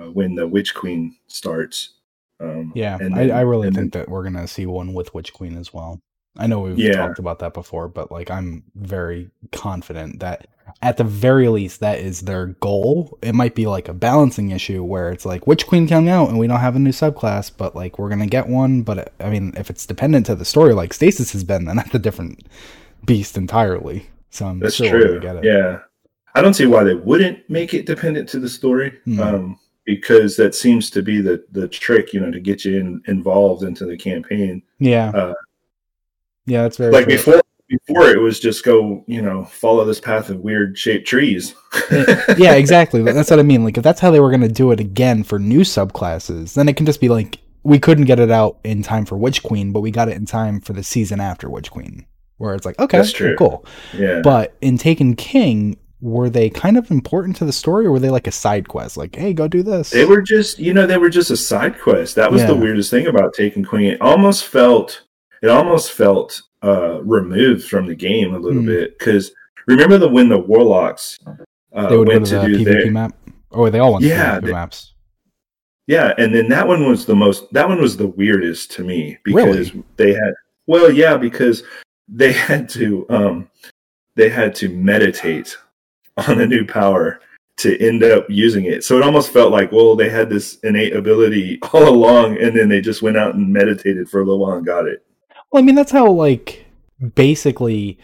uh, 0.01 0.11
when 0.11 0.35
the 0.35 0.47
Witch 0.47 0.75
Queen 0.75 1.17
starts. 1.29 1.95
Um, 2.41 2.73
Yeah, 2.75 2.97
and 3.01 3.15
I, 3.15 3.27
then- 3.27 3.37
I 3.37 3.41
really 3.43 3.71
think 3.71 3.93
that 3.93 4.09
we're 4.09 4.23
gonna 4.25 4.49
see 4.49 4.65
one 4.67 4.95
with 4.95 5.13
Witch 5.15 5.33
Queen 5.33 5.57
as 5.59 5.73
well. 5.75 6.01
I 6.37 6.47
know 6.47 6.61
we've 6.61 6.79
Yeah. 6.79 6.93
talked 6.93 7.19
about 7.19 7.41
that 7.41 7.55
before, 7.55 7.89
but 7.89 8.11
like 8.13 8.31
I'm 8.31 8.63
very 8.77 9.31
confident 9.53 10.21
that 10.21 10.47
at 10.83 10.97
the 10.97 11.05
very 11.05 11.49
least 11.49 11.81
that 11.81 11.99
is 11.99 12.21
their 12.21 12.47
goal. 12.47 13.19
It 13.23 13.35
might 13.35 13.55
be 13.57 13.67
like 13.67 13.89
a 13.89 13.93
balancing 13.93 14.53
issue 14.53 14.85
where 14.85 15.11
it's 15.11 15.27
like 15.27 15.47
Witch 15.47 15.67
Queen 15.67 15.89
coming 15.89 16.09
out 16.09 16.29
and 16.29 16.39
we 16.39 16.47
don't 16.47 16.61
have 16.61 16.77
a 16.77 16.79
new 16.79 16.91
subclass, 16.91 17.51
but 17.55 17.75
like 17.75 17.99
we're 17.99 18.09
gonna 18.09 18.27
get 18.29 18.49
one. 18.49 18.83
But 18.83 19.13
I 19.21 19.29
mean, 19.31 19.53
if 19.57 19.69
it's 19.71 19.85
dependent 19.87 20.27
to 20.27 20.35
the 20.37 20.45
story 20.45 20.73
like 20.73 20.93
Stasis 20.95 21.33
has 21.33 21.43
been, 21.45 21.65
then 21.65 21.77
that's 21.77 21.95
a 21.95 21.99
different 21.99 22.47
beast 23.05 23.37
entirely. 23.37 24.07
So 24.31 24.47
I'm 24.47 24.61
That's 24.61 24.77
sure 24.77 24.89
true. 24.91 25.21
get 25.21 25.37
it. 25.37 25.45
Yeah, 25.45 25.81
I 26.37 26.43
don't 26.43 26.55
see 26.55 26.67
why 26.67 26.85
they 26.85 26.95
wouldn't 26.95 27.51
make 27.51 27.75
it 27.75 27.85
dependent 27.87 28.29
to 28.29 28.39
the 28.39 28.49
story, 28.49 28.93
Hmm. 29.05 29.21
um, 29.21 29.59
because 29.85 30.37
that 30.37 30.55
seems 30.55 30.89
to 30.91 31.03
be 31.03 31.21
the 31.21 31.43
the 31.51 31.67
trick, 31.67 32.13
you 32.15 32.21
know, 32.21 32.31
to 32.31 32.39
get 32.39 32.65
you 32.65 32.79
in, 32.79 33.03
involved 33.09 33.65
into 33.65 33.85
the 33.85 33.97
campaign. 33.97 34.63
Yeah, 34.79 35.09
Uh, 35.11 35.35
yeah, 36.51 36.63
that's 36.63 36.77
very 36.77 36.93
like 36.93 37.05
true. 37.05 37.17
before, 37.17 37.41
before 37.69 38.11
it 38.11 38.21
was 38.21 38.41
just 38.41 38.65
go, 38.65 39.05
you 39.07 39.23
know, 39.23 39.45
follow 39.45 39.85
this 39.85 40.01
path 40.01 40.29
of 40.31 40.41
weird 40.41 40.77
shaped 40.77 41.07
trees. 41.07 41.55
Eh, 41.91 42.35
yeah, 42.39 42.55
exactly. 42.55 43.03
That's 43.03 43.31
what 43.31 43.39
I 43.39 43.43
mean. 43.43 43.65
Like, 43.65 43.79
if 43.79 43.85
that's 43.85 44.01
how 44.01 44.11
they 44.11 44.21
were 44.21 44.31
going 44.31 44.41
to 44.41 44.49
do 44.49 44.73
it 44.73 44.81
again 44.81 45.23
for 45.23 45.39
new 45.39 45.61
subclasses, 45.61 46.55
then 46.55 46.69
it 46.69 46.77
can 46.77 46.87
just 46.87 47.01
be 47.01 47.09
like 47.09 47.39
we 47.63 47.79
couldn't 47.79 48.07
get 48.07 48.19
it 48.19 48.31
out 48.31 48.59
in 48.65 48.83
time 48.83 49.05
for 49.05 49.17
Witch 49.17 49.43
Queen, 49.43 49.73
but 49.73 49.81
we 49.81 49.91
got 49.91 50.09
it 50.09 50.17
in 50.17 50.27
time 50.27 50.61
for 50.61 50.73
the 50.73 50.83
season 50.83 51.21
after 51.21 51.49
Witch 51.51 51.71
Queen, 51.71 52.07
where 52.39 52.55
it's 52.55 52.65
like, 52.65 52.79
okay, 52.79 52.99
That's 52.99 53.13
true. 53.13 53.37
cool. 53.37 53.67
yeah, 53.93 54.21
But 54.23 54.57
in 54.61 54.79
Taken 54.79 55.15
King, 55.15 55.77
were 56.01 56.31
they 56.31 56.49
kind 56.49 56.79
of 56.79 56.91
important 56.91 57.37
to 57.37 57.45
the 57.45 57.53
story, 57.53 57.85
or 57.85 57.93
were 57.93 57.99
they 57.99 58.09
like 58.09 58.27
a 58.27 58.33
side 58.33 58.69
quest? 58.69 58.97
Like, 58.97 59.15
hey, 59.15 59.35
go 59.35 59.47
do 59.47 59.63
this. 59.63 59.91
They 59.91 60.07
were 60.07 60.23
just, 60.23 60.59
you 60.59 60.73
know, 60.73 60.87
they 60.87 60.97
were 60.97 61.11
just 61.11 61.31
a 61.31 61.37
side 61.37 61.79
quest. 61.79 62.15
That 62.15 62.33
was 62.33 62.45
the 62.47 62.57
weirdest 62.57 62.91
thing 62.91 63.07
about 63.07 63.35
Taken 63.35 63.65
Queen. 63.65 63.93
It 63.93 64.01
almost 64.01 64.47
felt, 64.47 65.03
it 65.43 65.49
almost 65.49 65.93
felt 65.93 66.43
uh, 66.63 67.01
removed 67.03 67.65
from 67.65 67.87
the 67.87 67.95
game 67.95 68.35
a 68.35 68.39
little 68.39 68.61
Hmm. 68.61 68.67
bit 68.67 68.99
because 68.99 69.33
remember 69.67 69.99
the 69.99 70.09
when 70.09 70.29
the 70.29 70.39
warlocks 70.39 71.19
uh, 71.73 71.89
they 71.89 71.97
would 71.97 72.09
went 72.09 72.27
to 72.27 72.33
to, 72.37 72.41
the 72.41 72.47
do 72.49 72.59
PvP 72.59 72.65
their 72.65 72.91
map, 72.91 73.17
or 73.51 73.71
they 73.71 73.79
all 73.79 73.93
went 73.95 74.05
Yeah, 74.05 74.35
to 74.37 74.41
PvP 74.41 74.45
they- 74.47 74.53
maps. 74.53 74.95
yeah, 75.87 76.13
and 76.19 76.35
then 76.35 76.49
that 76.49 76.67
one 76.67 76.87
was 76.89 77.07
the 77.07 77.15
most. 77.17 77.53
That 77.53 77.69
one 77.69 77.81
was 77.81 77.97
the 77.97 78.09
weirdest 78.09 78.71
to 78.73 78.85
me 78.85 79.19
because 79.25 79.71
Really? 79.73 79.85
they 79.97 80.13
had 80.13 80.35
well, 80.67 80.91
yeah, 80.93 81.17
because 81.17 81.63
they 82.09 82.33
had 82.49 82.69
to 82.71 83.07
um 83.11 83.49
they 84.17 84.29
had 84.29 84.55
to 84.57 84.69
meditate 84.69 85.57
on 86.29 86.41
a 86.41 86.47
new 86.47 86.67
power 86.67 87.21
to 87.57 87.79
end 87.81 88.03
up 88.03 88.27
using 88.29 88.65
it. 88.65 88.83
So 88.85 88.97
it 88.97 89.03
almost 89.03 89.31
felt 89.33 89.53
like, 89.53 89.71
well, 89.71 89.95
they 89.95 90.09
had 90.09 90.29
this 90.29 90.59
innate 90.65 90.95
ability 90.97 91.59
all 91.73 91.89
along, 91.89 92.37
and 92.39 92.57
then 92.57 92.69
they 92.69 92.81
just 92.81 93.01
went 93.03 93.17
out 93.17 93.35
and 93.35 93.51
meditated 93.53 94.09
for 94.09 94.21
a 94.21 94.25
little 94.25 94.41
while 94.41 94.57
and 94.57 94.67
got 94.67 94.87
it. 94.87 95.05
Well, 95.51 95.63
I 95.63 95.67
mean, 95.67 95.75
that's 95.75 95.93
how 95.93 96.11
like 96.11 96.67
basically. 97.15 97.99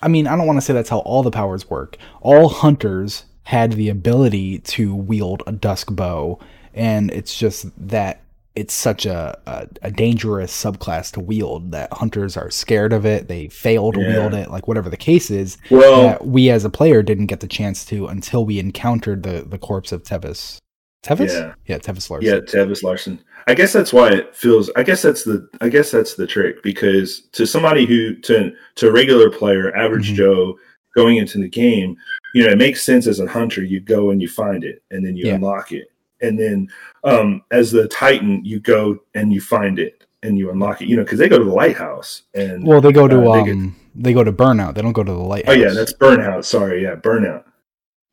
I 0.00 0.06
mean, 0.06 0.28
I 0.28 0.36
don't 0.36 0.46
want 0.46 0.58
to 0.58 0.60
say 0.60 0.72
that's 0.72 0.90
how 0.90 1.00
all 1.00 1.24
the 1.24 1.30
powers 1.32 1.68
work. 1.68 1.96
All 2.20 2.48
hunters 2.48 3.24
had 3.42 3.72
the 3.72 3.88
ability 3.88 4.60
to 4.60 4.94
wield 4.94 5.42
a 5.46 5.52
dusk 5.52 5.92
bow, 5.92 6.38
and 6.72 7.10
it's 7.10 7.36
just 7.36 7.66
that 7.88 8.22
it's 8.54 8.74
such 8.74 9.06
a, 9.06 9.38
a, 9.46 9.68
a, 9.82 9.90
dangerous 9.90 10.52
subclass 10.52 11.12
to 11.12 11.20
wield 11.20 11.70
that 11.70 11.92
hunters 11.92 12.36
are 12.36 12.50
scared 12.50 12.92
of 12.92 13.06
it. 13.06 13.28
They 13.28 13.46
fail 13.48 13.92
to 13.92 14.00
yeah. 14.00 14.08
wield 14.08 14.34
it, 14.34 14.50
like 14.50 14.66
whatever 14.66 14.90
the 14.90 14.96
case 14.96 15.30
is. 15.30 15.58
Well, 15.70 16.18
we 16.20 16.50
as 16.50 16.64
a 16.64 16.70
player 16.70 17.02
didn't 17.02 17.26
get 17.26 17.38
the 17.38 17.46
chance 17.46 17.84
to 17.86 18.08
until 18.08 18.44
we 18.44 18.58
encountered 18.58 19.22
the 19.22 19.42
the 19.42 19.58
corpse 19.58 19.92
of 19.92 20.02
Tevis. 20.02 20.58
Tevis? 21.02 21.32
Yeah, 21.32 21.54
yeah, 21.66 21.78
Tevis 21.78 22.10
Larsen. 22.10 22.28
Yeah, 22.28 22.40
Tevis 22.40 22.82
Larsen. 22.82 23.22
I 23.46 23.54
guess 23.54 23.72
that's 23.72 23.92
why 23.92 24.10
it 24.10 24.34
feels. 24.34 24.70
I 24.76 24.82
guess 24.82 25.02
that's 25.02 25.24
the. 25.24 25.48
I 25.60 25.68
guess 25.68 25.90
that's 25.90 26.14
the 26.14 26.26
trick 26.26 26.62
because 26.62 27.20
to 27.32 27.46
somebody 27.46 27.86
who 27.86 28.16
to 28.16 28.52
to 28.76 28.88
a 28.88 28.92
regular 28.92 29.30
player, 29.30 29.74
average 29.76 30.08
mm-hmm. 30.08 30.16
Joe 30.16 30.58
going 30.96 31.16
into 31.16 31.38
the 31.38 31.48
game, 31.48 31.96
you 32.34 32.44
know, 32.44 32.50
it 32.50 32.58
makes 32.58 32.82
sense 32.82 33.06
as 33.06 33.20
a 33.20 33.28
hunter. 33.28 33.62
You 33.62 33.80
go 33.80 34.10
and 34.10 34.20
you 34.20 34.28
find 34.28 34.64
it, 34.64 34.82
and 34.90 35.04
then 35.04 35.16
you 35.16 35.26
yeah. 35.26 35.34
unlock 35.34 35.72
it 35.72 35.88
and 36.20 36.38
then 36.38 36.68
um, 37.04 37.42
as 37.50 37.70
the 37.70 37.88
Titan, 37.88 38.44
you 38.44 38.60
go 38.60 38.98
and 39.14 39.32
you 39.32 39.40
find 39.40 39.78
it 39.78 40.04
and 40.22 40.38
you 40.38 40.50
unlock 40.50 40.82
it. 40.82 40.88
You 40.88 40.96
know, 40.96 41.04
because 41.04 41.18
they 41.18 41.28
go 41.28 41.38
to 41.38 41.44
the 41.44 41.52
lighthouse 41.52 42.22
and 42.34 42.66
well, 42.66 42.80
they 42.80 42.92
go 42.92 43.08
to 43.08 43.30
uh, 43.30 43.44
they, 43.44 43.50
um, 43.50 43.68
get, 43.94 44.02
they, 44.04 44.12
go 44.12 44.24
to 44.24 44.32
burnout. 44.32 44.74
They 44.74 44.82
don't 44.82 44.92
go 44.92 45.04
to 45.04 45.12
the 45.12 45.18
lighthouse. 45.18 45.54
Oh 45.54 45.58
yeah, 45.58 45.72
that's 45.72 45.94
burnout. 45.94 46.44
Sorry, 46.44 46.82
yeah, 46.82 46.94
burnout. 46.94 47.44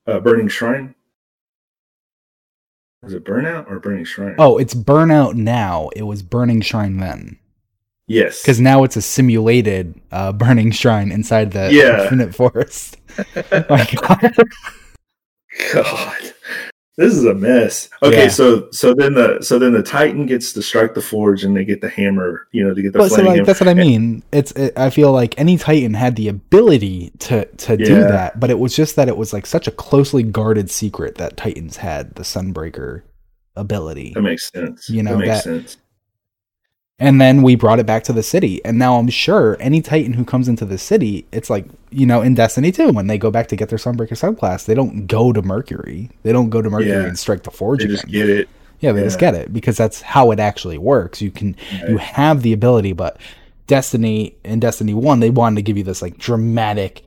Uh, 0.08 0.20
burning 0.20 0.48
shrine. 0.48 0.95
Is 3.06 3.14
it 3.14 3.24
burnout 3.24 3.70
or 3.70 3.80
burning 3.80 4.06
shrine? 4.06 4.36
Oh, 4.40 4.58
it's 4.58 4.74
burnout 4.74 5.36
now. 5.36 5.90
It 5.96 6.04
was 6.04 6.22
burning 6.22 6.62
shrine 6.62 6.98
then. 6.98 7.38
Yes, 8.08 8.42
because 8.42 8.60
now 8.60 8.84
it's 8.84 8.96
a 8.96 9.02
simulated 9.02 10.00
uh, 10.12 10.32
burning 10.34 10.72
shrine 10.72 11.12
inside 11.12 11.52
the 11.52 11.72
yeah. 11.72 12.04
infinite 12.04 12.36
forest. 12.36 12.98
My 13.70 13.88
God. 13.96 14.34
God. 15.74 16.34
This 16.98 17.14
is 17.14 17.26
a 17.26 17.34
mess. 17.34 17.90
Okay, 18.02 18.24
yeah. 18.24 18.30
so 18.30 18.70
so 18.72 18.94
then 18.94 19.16
the 19.16 19.42
so 19.42 19.60
then 19.60 19.74
the 19.74 19.84
Titan 19.84 20.26
gets 20.28 20.54
to 20.54 20.62
strike 20.62 20.94
the 20.94 21.02
forge, 21.02 21.44
and 21.44 21.56
they 21.56 21.66
get 21.66 21.82
the 21.82 21.90
hammer. 21.90 22.48
You 22.52 22.64
know, 22.64 22.74
to 22.74 22.82
get 22.82 22.94
the. 22.94 23.00
But 23.00 23.12
so 23.12 23.22
like, 23.22 23.44
that's 23.44 23.60
what 23.60 23.68
I 23.68 23.74
mean. 23.74 24.24
It's 24.32 24.54
it, 24.54 24.78
I 24.78 24.90
feel 24.90 25.12
like 25.12 25.38
any 25.38 25.58
Titan 25.58 25.94
had 25.94 26.16
the 26.16 26.30
ability 26.30 27.12
to 27.20 27.46
to 27.46 27.78
yeah. 27.78 27.86
do 27.86 27.96
that, 27.96 28.40
but 28.40 28.50
it 28.50 28.60
was 28.60 28.74
just 28.74 28.96
that 28.96 29.10
it 29.10 29.18
was 29.18 29.34
like 29.34 29.46
such 29.46 29.68
a 29.68 29.72
closely 29.72 30.24
guarded 30.24 30.72
secret 30.72 31.16
that 31.16 31.36
Titans 31.36 31.78
had 31.78 32.16
the 32.16 32.24
Sunbreaker 32.24 33.02
ability. 33.58 34.14
That 34.14 34.22
makes 34.22 34.50
sense. 34.50 34.90
You 34.90 35.04
know 35.04 35.18
that 35.18 35.28
makes 35.28 35.36
that, 35.36 35.44
sense. 35.44 35.78
And 36.98 37.20
then 37.20 37.42
we 37.42 37.56
brought 37.56 37.80
it 37.80 37.86
back 37.86 38.06
to 38.06 38.14
the 38.14 38.24
city. 38.24 38.64
And 38.64 38.80
now 38.80 38.98
I'm 38.98 39.10
sure 39.10 39.58
any 39.60 39.82
Titan 39.82 40.14
who 40.14 40.24
comes 40.24 40.48
into 40.48 40.64
the 40.64 40.78
city, 40.78 41.26
it's 41.34 41.50
like, 41.50 41.66
you 41.90 42.06
know, 42.06 42.22
in 42.22 42.36
Destiny 42.36 42.72
2, 42.72 42.92
when 42.92 43.08
they 43.08 43.18
go 43.18 43.30
back 43.30 43.48
to 43.48 43.58
get 43.58 43.68
their 43.68 43.78
Sunbreaker 43.78 44.12
subclass, 44.12 44.66
they 44.66 44.76
don't 44.76 45.06
go 45.06 45.34
to 45.34 45.42
Mercury. 45.42 46.10
They 46.24 46.32
don't 46.32 46.50
go 46.50 46.62
to 46.62 46.70
Mercury 46.70 46.92
yeah. 46.92 47.04
and 47.04 47.20
strike 47.20 47.44
the 47.44 47.52
Forge. 47.52 47.80
They 47.80 47.86
again. 47.86 47.96
just 47.98 48.08
get 48.08 48.30
it. 48.30 48.50
Yeah, 48.80 48.94
they 48.94 49.00
yeah. 49.00 49.08
just 49.08 49.20
get 49.20 49.36
it 49.36 49.52
because 49.52 49.76
that's 49.76 50.02
how 50.02 50.32
it 50.32 50.40
actually 50.40 50.78
works. 50.78 51.22
You 51.22 51.32
can, 51.32 51.58
right. 51.74 51.90
you 51.90 51.98
have 51.98 52.44
the 52.44 52.54
ability, 52.54 52.94
but 52.94 53.18
Destiny 53.68 54.36
in 54.46 54.62
Destiny 54.62 54.94
1, 54.94 55.20
they 55.20 55.30
wanted 55.30 55.58
to 55.58 55.64
give 55.64 55.78
you 55.78 55.84
this 55.84 56.02
like 56.02 56.18
dramatic, 56.18 57.04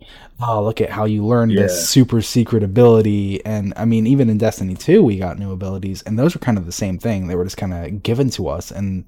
oh, 0.47 0.63
look 0.63 0.83
at 0.83 0.91
how 0.91 1.07
you 1.07 1.25
learned 1.25 1.53
yeah. 1.53 1.63
this 1.63 1.89
super 1.89 2.21
secret 2.21 2.63
ability. 2.63 3.45
And 3.47 3.73
I 3.77 3.87
mean, 3.87 4.07
even 4.07 4.29
in 4.29 4.37
Destiny 4.37 4.75
2, 4.75 5.03
we 5.03 5.19
got 5.19 5.39
new 5.39 5.53
abilities, 5.53 6.03
and 6.03 6.19
those 6.19 6.35
were 6.35 6.41
kind 6.41 6.59
of 6.59 6.67
the 6.67 6.73
same 6.73 6.99
thing. 6.99 7.27
They 7.27 7.37
were 7.37 7.45
just 7.45 7.57
kind 7.57 7.73
of 7.73 8.03
given 8.03 8.29
to 8.31 8.49
us. 8.49 8.71
And 8.71 9.05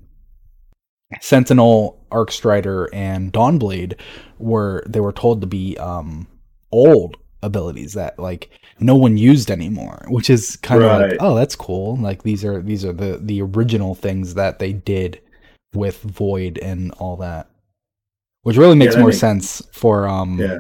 Sentinel, 1.21 2.01
Arcstrider, 2.11 2.89
and 2.93 3.33
Dawnblade 3.33 3.99
were 4.39 4.85
they 4.87 5.01
were 5.01 5.13
told 5.13 5.41
to 5.41 5.47
be 5.47 5.77
um, 5.79 6.27
old 6.71 7.17
abilities 7.43 7.95
that 7.95 8.19
like 8.19 8.51
no 8.79 8.95
one 8.95 9.17
used 9.17 9.51
anymore, 9.51 10.05
which 10.09 10.31
is 10.31 10.57
kind 10.57 10.83
of 10.83 10.91
right. 10.91 11.11
like 11.11 11.19
oh 11.21 11.35
that's 11.35 11.57
cool. 11.57 11.97
Like 11.97 12.23
these 12.23 12.45
are 12.45 12.63
these 12.63 12.85
are 12.85 12.93
the 12.93 13.19
the 13.21 13.43
original 13.43 13.95
things 13.95 14.35
that 14.35 14.59
they 14.59 14.73
did 14.73 15.21
with 15.75 16.01
Void 16.03 16.59
and 16.59 16.93
all 16.93 17.17
that, 17.17 17.49
which 18.43 18.57
really 18.57 18.77
makes 18.77 18.95
yeah, 18.95 19.01
more 19.01 19.11
makes, 19.11 19.19
sense 19.19 19.63
for 19.73 20.09
um 20.09 20.39
yeah. 20.39 20.59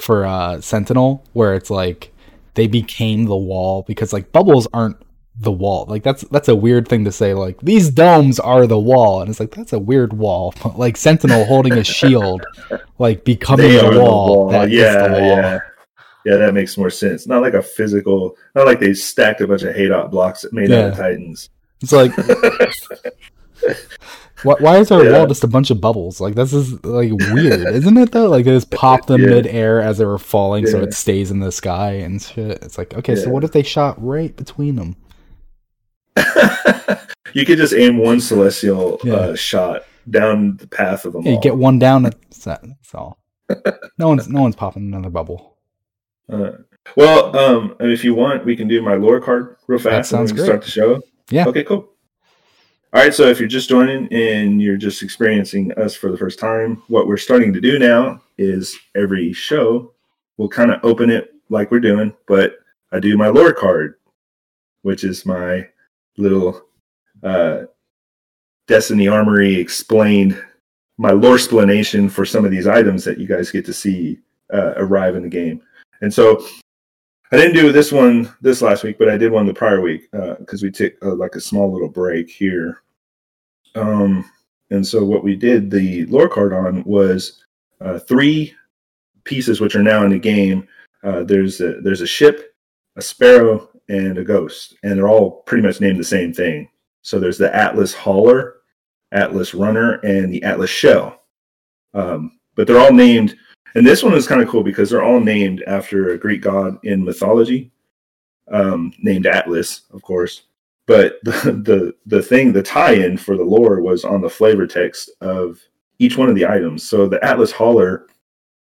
for 0.00 0.26
uh 0.26 0.60
Sentinel 0.60 1.24
where 1.32 1.54
it's 1.54 1.70
like 1.70 2.12
they 2.54 2.66
became 2.66 3.24
the 3.24 3.36
wall 3.36 3.84
because 3.86 4.12
like 4.12 4.32
bubbles 4.32 4.68
aren't 4.74 4.96
the 5.36 5.52
wall. 5.52 5.86
Like 5.88 6.02
that's 6.02 6.22
that's 6.22 6.48
a 6.48 6.54
weird 6.54 6.88
thing 6.88 7.04
to 7.04 7.12
say. 7.12 7.34
Like 7.34 7.60
these 7.60 7.90
domes 7.90 8.38
are 8.38 8.66
the 8.66 8.78
wall, 8.78 9.20
and 9.20 9.30
it's 9.30 9.40
like 9.40 9.50
that's 9.52 9.72
a 9.72 9.78
weird 9.78 10.12
wall. 10.12 10.54
Like 10.76 10.96
Sentinel 10.96 11.44
holding 11.44 11.74
a 11.74 11.84
shield, 11.84 12.44
like 12.98 13.24
becoming 13.24 13.76
a 13.76 13.98
wall. 13.98 14.46
wall. 14.46 14.68
yeah, 14.68 15.10
wall. 15.10 15.20
yeah, 15.20 15.58
yeah. 16.24 16.36
That 16.36 16.54
makes 16.54 16.76
more 16.78 16.90
sense. 16.90 17.26
Not 17.26 17.42
like 17.42 17.54
a 17.54 17.62
physical. 17.62 18.36
Not 18.54 18.66
like 18.66 18.80
they 18.80 18.94
stacked 18.94 19.40
a 19.42 19.46
bunch 19.46 19.62
of 19.62 19.74
Haydock 19.74 20.10
blocks 20.10 20.44
made 20.52 20.70
yeah. 20.70 20.78
out 20.78 20.92
of 20.92 20.96
Titans. 20.96 21.50
It's 21.80 21.92
like. 21.92 22.12
Why, 24.42 24.54
why 24.58 24.78
is 24.78 24.90
our 24.90 25.04
yeah. 25.04 25.12
wall 25.12 25.26
just 25.26 25.44
a 25.44 25.48
bunch 25.48 25.70
of 25.70 25.80
bubbles? 25.80 26.20
Like 26.20 26.34
this 26.34 26.52
is 26.52 26.84
like 26.84 27.12
weird, 27.32 27.60
isn't 27.60 27.96
it? 27.96 28.10
Though, 28.10 28.28
like 28.28 28.44
they 28.44 28.50
just 28.50 28.70
pop 28.70 29.06
them 29.06 29.22
yeah. 29.22 29.28
mid-air 29.28 29.80
as 29.80 29.98
they 29.98 30.04
were 30.04 30.18
falling, 30.18 30.66
so 30.66 30.80
it 30.80 30.94
stays 30.94 31.30
in 31.30 31.38
the 31.38 31.52
sky 31.52 31.92
and 31.92 32.20
shit. 32.20 32.60
It's 32.62 32.76
like, 32.76 32.92
okay, 32.94 33.14
so 33.14 33.30
what 33.30 33.44
if 33.44 33.52
they 33.52 33.62
shot 33.62 34.02
right 34.02 34.34
between 34.36 34.74
them? 34.74 34.96
you 37.34 37.46
could 37.46 37.58
just 37.58 37.74
aim 37.74 37.98
one 37.98 38.20
celestial 38.20 39.00
yeah. 39.04 39.14
uh, 39.14 39.36
shot 39.36 39.84
down 40.10 40.56
the 40.56 40.66
path 40.66 41.04
of 41.04 41.12
them. 41.12 41.22
Yeah, 41.22 41.32
you 41.32 41.40
get 41.40 41.56
one 41.56 41.78
down. 41.78 42.02
That's, 42.34 42.44
that's 42.44 42.94
all. 42.94 43.18
no 43.98 44.08
one's 44.08 44.28
no 44.28 44.42
one's 44.42 44.56
popping 44.56 44.82
another 44.82 45.10
bubble. 45.10 45.58
Uh, 46.28 46.52
well, 46.96 47.36
um, 47.36 47.76
if 47.80 48.02
you 48.02 48.14
want, 48.14 48.44
we 48.44 48.56
can 48.56 48.66
do 48.66 48.82
my 48.82 48.94
lore 48.94 49.20
card 49.20 49.56
real 49.66 49.78
fast. 49.78 50.10
That 50.10 50.16
sounds 50.16 50.32
great. 50.32 50.46
Start 50.46 50.62
the 50.62 50.70
show. 50.70 51.02
Yeah. 51.30 51.46
Okay. 51.46 51.62
Cool. 51.62 51.88
All 52.92 53.02
right. 53.02 53.14
So 53.14 53.26
if 53.26 53.38
you're 53.38 53.48
just 53.48 53.68
joining 53.68 54.12
and 54.12 54.60
you're 54.60 54.76
just 54.76 55.02
experiencing 55.02 55.72
us 55.72 55.94
for 55.94 56.10
the 56.10 56.16
first 56.16 56.38
time, 56.38 56.82
what 56.88 57.06
we're 57.06 57.16
starting 57.16 57.52
to 57.52 57.60
do 57.60 57.78
now 57.78 58.20
is 58.38 58.76
every 58.94 59.32
show 59.32 59.92
we'll 60.36 60.48
kind 60.48 60.72
of 60.72 60.80
open 60.84 61.10
it 61.10 61.34
like 61.50 61.70
we're 61.70 61.80
doing, 61.80 62.12
but 62.26 62.56
I 62.90 63.00
do 63.00 63.16
my 63.16 63.28
lore 63.28 63.52
card, 63.52 63.94
which 64.82 65.04
is 65.04 65.24
my 65.26 65.68
little 66.16 66.66
uh, 67.22 67.62
Destiny 68.66 69.08
Armory 69.08 69.54
explained 69.56 70.42
my 70.98 71.10
lore 71.10 71.34
explanation 71.34 72.08
for 72.08 72.24
some 72.24 72.44
of 72.44 72.50
these 72.50 72.66
items 72.66 73.04
that 73.04 73.18
you 73.18 73.26
guys 73.26 73.50
get 73.50 73.64
to 73.66 73.72
see 73.72 74.18
uh, 74.52 74.74
arrive 74.76 75.16
in 75.16 75.22
the 75.22 75.28
game. 75.28 75.62
And 76.00 76.12
so 76.12 76.44
I 77.32 77.36
didn't 77.36 77.54
do 77.54 77.72
this 77.72 77.90
one 77.90 78.32
this 78.40 78.60
last 78.60 78.84
week, 78.84 78.98
but 78.98 79.08
I 79.08 79.16
did 79.16 79.32
one 79.32 79.46
the 79.46 79.54
prior 79.54 79.80
week 79.80 80.10
because 80.10 80.62
uh, 80.62 80.66
we 80.66 80.70
took 80.70 80.92
uh, 81.02 81.14
like 81.14 81.34
a 81.34 81.40
small 81.40 81.72
little 81.72 81.88
break 81.88 82.30
here. 82.30 82.82
Um, 83.74 84.30
and 84.70 84.86
so 84.86 85.04
what 85.04 85.24
we 85.24 85.34
did 85.34 85.70
the 85.70 86.06
lore 86.06 86.28
card 86.28 86.52
on 86.52 86.84
was 86.84 87.44
uh, 87.80 87.98
three 87.98 88.54
pieces 89.24 89.60
which 89.60 89.74
are 89.76 89.82
now 89.82 90.04
in 90.04 90.10
the 90.10 90.18
game. 90.18 90.68
Uh, 91.02 91.24
there's 91.24 91.60
a, 91.60 91.80
there's 91.80 92.00
a 92.00 92.06
ship, 92.06 92.54
a 92.96 93.02
sparrow, 93.02 93.68
and 93.92 94.18
a 94.18 94.24
ghost, 94.24 94.74
and 94.82 94.96
they're 94.96 95.08
all 95.08 95.42
pretty 95.42 95.66
much 95.66 95.80
named 95.80 95.98
the 95.98 96.04
same 96.04 96.32
thing. 96.32 96.68
So 97.02 97.20
there's 97.20 97.38
the 97.38 97.54
Atlas 97.54 97.92
Hauler, 97.92 98.56
Atlas 99.12 99.54
Runner, 99.54 99.94
and 99.96 100.32
the 100.32 100.42
Atlas 100.42 100.70
Shell. 100.70 101.20
Um, 101.94 102.38
but 102.54 102.66
they're 102.66 102.78
all 102.78 102.92
named, 102.92 103.36
and 103.74 103.86
this 103.86 104.02
one 104.02 104.14
is 104.14 104.26
kind 104.26 104.40
of 104.40 104.48
cool 104.48 104.62
because 104.62 104.88
they're 104.88 105.02
all 105.02 105.20
named 105.20 105.62
after 105.66 106.10
a 106.10 106.18
Greek 106.18 106.40
god 106.40 106.78
in 106.84 107.04
mythology, 107.04 107.70
um, 108.50 108.94
named 108.98 109.26
Atlas, 109.26 109.82
of 109.90 110.02
course. 110.02 110.44
But 110.86 111.18
the, 111.24 111.32
the 111.64 111.94
the 112.06 112.22
thing, 112.22 112.52
the 112.52 112.62
tie-in 112.62 113.18
for 113.18 113.36
the 113.36 113.44
lore 113.44 113.80
was 113.80 114.04
on 114.04 114.22
the 114.22 114.30
flavor 114.30 114.66
text 114.66 115.10
of 115.20 115.60
each 115.98 116.16
one 116.16 116.30
of 116.30 116.34
the 116.34 116.46
items. 116.46 116.88
So 116.88 117.06
the 117.06 117.22
Atlas 117.22 117.52
Hauler 117.52 118.06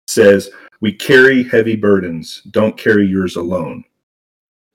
says, 0.07 0.51
"We 0.79 0.93
carry 0.93 1.43
heavy 1.43 1.75
burdens. 1.75 2.43
Don't 2.51 2.77
carry 2.77 3.07
yours 3.07 3.35
alone." 3.35 3.83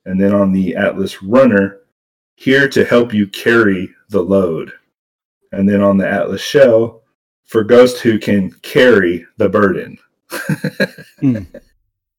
And 0.04 0.20
then 0.20 0.34
on 0.34 0.52
the 0.52 0.74
Atlas 0.76 1.22
Runner, 1.22 1.78
here 2.36 2.68
to 2.68 2.84
help 2.84 3.12
you 3.14 3.26
carry 3.28 3.94
the 4.08 4.22
load. 4.22 4.72
And 5.52 5.68
then 5.68 5.82
on 5.82 5.96
the 5.96 6.08
Atlas 6.08 6.40
Shell, 6.40 7.02
for 7.44 7.62
Ghost 7.62 8.00
who 8.00 8.18
can 8.18 8.50
carry 8.62 9.26
the 9.36 9.48
burden. 9.48 9.98
mm. 10.30 11.46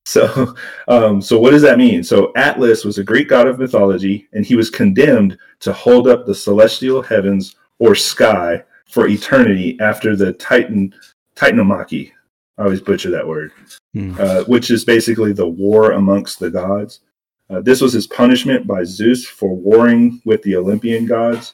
So, 0.05 0.53
um, 0.87 1.21
so 1.21 1.39
what 1.39 1.51
does 1.51 1.61
that 1.61 1.77
mean? 1.77 2.03
So 2.03 2.31
Atlas 2.35 2.83
was 2.83 2.97
a 2.97 3.03
Greek 3.03 3.29
god 3.29 3.47
of 3.47 3.57
mythology, 3.57 4.27
and 4.33 4.45
he 4.45 4.55
was 4.55 4.69
condemned 4.69 5.37
to 5.61 5.73
hold 5.73 6.07
up 6.07 6.25
the 6.25 6.35
celestial 6.35 7.01
heavens 7.01 7.55
or 7.79 7.95
sky 7.95 8.63
for 8.85 9.07
eternity 9.07 9.77
after 9.79 10.15
the 10.15 10.33
Titan 10.33 10.93
Titanomachy. 11.35 12.11
I 12.57 12.63
always 12.63 12.81
butcher 12.81 13.09
that 13.11 13.27
word, 13.27 13.51
Hmm. 13.93 14.15
uh, 14.19 14.43
which 14.43 14.69
is 14.69 14.85
basically 14.85 15.33
the 15.33 15.47
war 15.47 15.93
amongst 15.93 16.39
the 16.39 16.51
gods. 16.51 16.99
Uh, 17.53 17.61
this 17.61 17.81
was 17.81 17.93
his 17.93 18.07
punishment 18.07 18.65
by 18.65 18.83
Zeus 18.83 19.25
for 19.27 19.53
warring 19.55 20.21
with 20.25 20.41
the 20.41 20.55
Olympian 20.55 21.05
gods. 21.05 21.53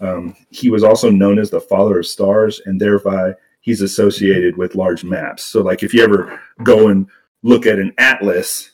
Um, 0.00 0.36
he 0.50 0.70
was 0.70 0.84
also 0.84 1.10
known 1.10 1.38
as 1.38 1.50
the 1.50 1.60
father 1.60 1.98
of 1.98 2.06
stars, 2.06 2.60
and 2.66 2.80
thereby 2.80 3.34
he's 3.60 3.80
associated 3.82 4.56
with 4.56 4.74
large 4.76 5.02
maps. 5.02 5.42
So, 5.44 5.60
like 5.62 5.82
if 5.82 5.92
you 5.92 6.02
ever 6.04 6.40
go 6.62 6.88
and 6.88 7.06
look 7.42 7.66
at 7.66 7.78
an 7.78 7.92
atlas, 7.98 8.70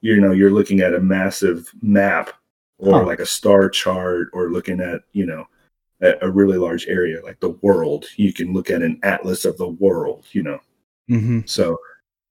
you 0.00 0.20
know 0.20 0.32
you're 0.32 0.50
looking 0.50 0.80
at 0.80 0.94
a 0.94 1.00
massive 1.00 1.70
map 1.82 2.30
or 2.78 3.00
Huh. 3.00 3.06
like 3.06 3.20
a 3.20 3.26
star 3.26 3.68
chart, 3.68 4.28
or 4.32 4.50
looking 4.50 4.80
at 4.80 5.02
you 5.12 5.26
know 5.26 5.46
a, 6.00 6.14
a 6.22 6.30
really 6.30 6.58
large 6.58 6.86
area 6.86 7.22
like 7.22 7.40
the 7.40 7.50
world. 7.62 8.06
You 8.16 8.32
can 8.32 8.52
look 8.52 8.70
at 8.70 8.82
an 8.82 8.98
atlas 9.02 9.44
of 9.44 9.58
the 9.58 9.68
world. 9.68 10.24
You 10.32 10.42
know, 10.44 10.60
hmm 11.08 11.40
so 11.44 11.78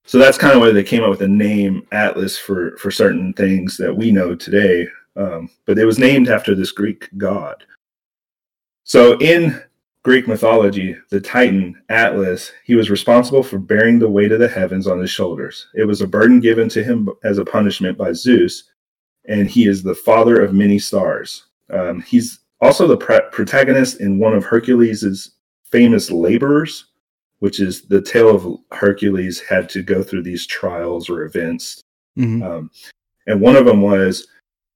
so 0.06 0.18
that's 0.18 0.38
kind 0.38 0.54
of 0.54 0.62
why 0.62 0.72
they 0.72 0.84
came 0.84 1.04
up 1.04 1.10
with 1.10 1.20
the 1.20 1.28
name 1.28 1.88
Atlas 1.92 2.38
for 2.38 2.78
for 2.78 2.92
certain 2.92 3.34
things 3.34 3.78
that 3.78 3.96
we 3.96 4.12
know 4.12 4.36
today. 4.36 4.88
Um, 5.16 5.50
but 5.66 5.78
it 5.78 5.86
was 5.86 5.98
named 5.98 6.28
after 6.30 6.54
this 6.54 6.72
Greek 6.72 7.10
god. 7.18 7.64
So 8.84 9.18
in 9.20 9.62
Greek 10.04 10.28
mythology, 10.28 10.96
the 11.10 11.20
Titan 11.20 11.82
Atlas, 11.90 12.52
he 12.64 12.76
was 12.76 12.92
responsible 12.92 13.42
for 13.42 13.58
bearing 13.58 13.98
the 13.98 14.10
weight 14.10 14.32
of 14.32 14.40
the 14.40 14.48
heavens 14.48 14.86
on 14.86 15.00
his 15.00 15.10
shoulders. 15.10 15.68
It 15.74 15.86
was 15.86 16.02
a 16.02 16.08
burden 16.08 16.40
given 16.40 16.70
to 16.70 16.84
him 16.84 17.10
as 17.24 17.40
a 17.40 17.46
punishment 17.46 17.98
by 17.98 18.14
Zeus, 18.14 18.66
and 19.28 19.50
he 19.50 19.68
is 19.68 19.82
the 19.82 19.96
father 19.96 20.40
of 20.40 20.54
many 20.54 20.78
stars. 20.78 21.46
Um, 21.72 22.02
he's 22.02 22.42
also 22.62 22.86
the 22.86 22.98
pre- 22.98 23.22
protagonist 23.32 24.00
in 24.00 24.20
one 24.20 24.34
of 24.34 24.46
Hercules' 24.46 25.32
famous 25.72 26.12
laborers, 26.12 26.86
which 27.39 27.60
is 27.60 27.84
the 27.84 28.01
tale 28.01 28.30
of 28.30 28.60
Hercules 28.72 29.39
had 29.39 29.70
to 29.70 29.84
go 29.84 30.04
through 30.04 30.24
these 30.24 30.46
trials 30.48 31.10
or 31.10 31.24
events. 31.24 31.82
hmm 32.15 32.42
Um, 32.42 32.72
and 33.27 33.42
one 33.42 33.56
of 33.56 33.65
them 33.65 33.82
was 33.82 34.27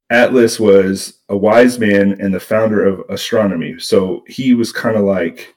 Atlas 0.10 0.60
was 0.60 1.20
a 1.30 1.38
wise 1.38 1.78
man 1.80 2.20
and 2.20 2.34
the 2.34 2.40
founder 2.40 2.84
of 2.84 3.04
astronomy. 3.10 3.80
So 3.80 4.24
he 4.28 4.54
was 4.54 4.72
kind 4.72 4.98
of 4.98 5.04
like 5.04 5.56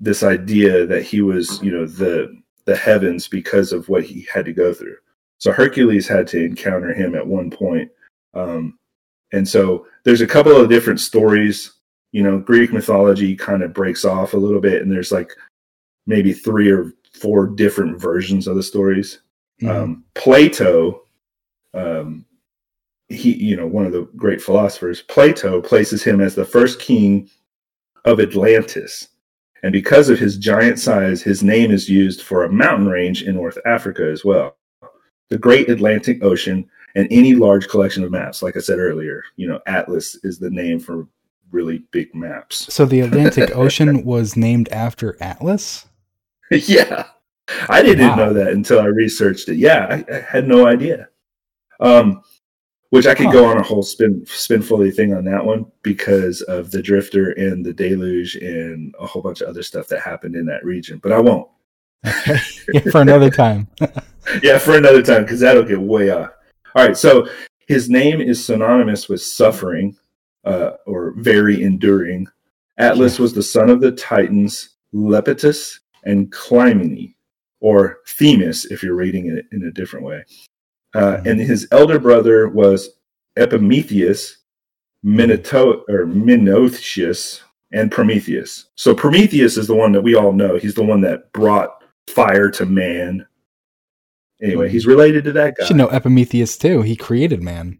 this 0.00 0.22
idea 0.22 0.84
that 0.86 1.02
he 1.02 1.22
was, 1.22 1.62
you 1.62 1.72
know, 1.72 1.86
the 1.86 2.36
the 2.64 2.76
heavens 2.76 3.28
because 3.28 3.72
of 3.72 3.88
what 3.88 4.04
he 4.04 4.26
had 4.32 4.44
to 4.46 4.52
go 4.52 4.72
through. 4.72 4.96
So 5.38 5.52
Hercules 5.52 6.08
had 6.08 6.26
to 6.28 6.42
encounter 6.42 6.94
him 6.94 7.14
at 7.14 7.26
one 7.26 7.50
point. 7.50 7.90
Um, 8.32 8.78
and 9.32 9.46
so 9.46 9.86
there's 10.04 10.22
a 10.22 10.26
couple 10.26 10.56
of 10.56 10.68
different 10.68 11.00
stories. 11.00 11.74
You 12.12 12.22
know, 12.22 12.38
Greek 12.38 12.72
mythology 12.72 13.36
kind 13.36 13.62
of 13.62 13.74
breaks 13.74 14.04
off 14.04 14.34
a 14.34 14.38
little 14.38 14.60
bit, 14.60 14.82
and 14.82 14.90
there's 14.90 15.12
like 15.12 15.32
maybe 16.06 16.32
three 16.32 16.70
or 16.70 16.92
four 17.12 17.46
different 17.46 18.00
versions 18.00 18.46
of 18.46 18.56
the 18.56 18.62
stories. 18.62 19.20
Mhm. 19.62 19.68
Um, 19.68 20.04
Plato, 20.14 21.02
um, 21.72 22.24
he, 23.08 23.32
you 23.34 23.56
know, 23.56 23.66
one 23.66 23.86
of 23.86 23.92
the 23.92 24.08
great 24.16 24.42
philosophers, 24.42 25.02
Plato 25.02 25.60
places 25.60 26.02
him 26.02 26.20
as 26.20 26.34
the 26.34 26.44
first 26.44 26.80
king 26.80 27.28
of 28.04 28.20
Atlantis. 28.20 29.08
And 29.62 29.72
because 29.72 30.10
of 30.10 30.18
his 30.18 30.36
giant 30.36 30.78
size, 30.78 31.22
his 31.22 31.42
name 31.42 31.70
is 31.70 31.88
used 31.88 32.22
for 32.22 32.44
a 32.44 32.52
mountain 32.52 32.88
range 32.88 33.22
in 33.22 33.34
North 33.34 33.58
Africa 33.64 34.04
as 34.10 34.24
well. 34.24 34.56
The 35.30 35.38
Great 35.38 35.70
Atlantic 35.70 36.22
Ocean 36.22 36.68
and 36.94 37.08
any 37.10 37.34
large 37.34 37.68
collection 37.68 38.04
of 38.04 38.10
maps. 38.10 38.42
Like 38.42 38.56
I 38.56 38.60
said 38.60 38.78
earlier, 38.78 39.22
you 39.36 39.48
know, 39.48 39.60
Atlas 39.66 40.16
is 40.22 40.38
the 40.38 40.50
name 40.50 40.78
for 40.78 41.08
really 41.50 41.78
big 41.92 42.14
maps. 42.14 42.72
So 42.72 42.84
the 42.84 43.00
Atlantic 43.00 43.50
Ocean 43.56 44.04
was 44.04 44.36
named 44.36 44.68
after 44.70 45.16
Atlas. 45.20 45.86
yeah. 46.50 47.06
I 47.68 47.82
didn't 47.82 48.08
Wow. 48.08 48.16
know 48.16 48.32
that 48.32 48.48
until 48.48 48.80
I 48.80 48.86
researched 48.86 49.48
it. 49.48 49.56
Yeah, 49.56 49.86
I, 50.08 50.14
I 50.14 50.20
had 50.20 50.48
no 50.48 50.66
idea. 50.66 51.08
Um, 51.80 52.22
which 52.90 53.06
I 53.06 53.14
could 53.14 53.26
Huh. 53.26 53.32
go 53.32 53.44
on 53.46 53.58
a 53.58 53.62
whole 53.62 53.82
spin 53.82 54.24
spinfully 54.24 54.94
thing 54.94 55.12
on 55.14 55.24
that 55.24 55.44
one 55.44 55.66
because 55.82 56.40
of 56.42 56.70
the 56.70 56.80
drifter 56.80 57.30
and 57.32 57.64
the 57.66 57.72
deluge 57.72 58.36
and 58.36 58.94
a 59.00 59.06
whole 59.06 59.20
bunch 59.20 59.40
of 59.40 59.48
other 59.48 59.62
stuff 59.64 59.88
that 59.88 60.00
happened 60.00 60.36
in 60.36 60.46
that 60.46 60.64
region, 60.64 61.00
but 61.02 61.12
I 61.12 61.18
won't. 61.20 61.48
Yeah, 62.72 62.80
for 62.90 63.00
another 63.02 63.30
time. 63.30 63.66
yeah, 64.42 64.58
for 64.58 64.76
another 64.76 65.02
time 65.02 65.22
because 65.22 65.40
that'll 65.40 65.64
get 65.64 65.80
way 65.80 66.10
off. 66.10 66.30
All 66.74 66.84
right, 66.86 66.96
so 66.96 67.28
his 67.66 67.90
name 67.90 68.20
is 68.20 68.44
synonymous 68.44 69.08
with 69.08 69.20
suffering 69.22 69.96
uh, 70.44 70.72
or 70.86 71.12
very 71.16 71.62
enduring. 71.62 72.26
Atlas 72.78 73.18
was 73.18 73.32
the 73.34 73.42
son 73.42 73.68
of 73.70 73.80
the 73.80 73.92
Titans 73.92 74.70
Lepidus 74.94 75.80
and 76.04 76.30
Clymene, 76.32 77.14
or 77.60 77.98
Themis, 78.06 78.64
if 78.66 78.82
you're 78.82 78.94
reading 78.94 79.26
it 79.26 79.46
in 79.52 79.64
a 79.64 79.70
different 79.70 80.04
way. 80.06 80.24
Uh, 80.94 81.16
Mhm. 81.18 81.26
And 81.30 81.40
his 81.40 81.66
elder 81.72 81.98
brother 81.98 82.48
was 82.48 82.90
Epimetheus, 83.36 84.38
Minoto- 85.04 85.82
or 85.88 86.06
Minotheus, 86.06 87.40
and 87.72 87.90
Prometheus. 87.90 88.66
So 88.76 88.94
Prometheus 88.94 89.56
is 89.56 89.66
the 89.66 89.74
one 89.74 89.92
that 89.92 90.02
we 90.02 90.14
all 90.14 90.32
know. 90.32 90.56
He's 90.56 90.74
the 90.74 90.84
one 90.84 91.00
that 91.02 91.32
brought 91.32 91.82
fire 92.08 92.50
to 92.50 92.64
man. 92.66 93.26
Anyway, 94.42 94.68
he's 94.68 94.86
related 94.86 95.24
to 95.24 95.32
that 95.32 95.54
You 95.58 95.62
guy. 95.62 95.64
should 95.66 95.76
know 95.76 95.88
Epimetheus 95.88 96.56
too. 96.56 96.82
He 96.82 96.96
created 96.96 97.42
man. 97.42 97.78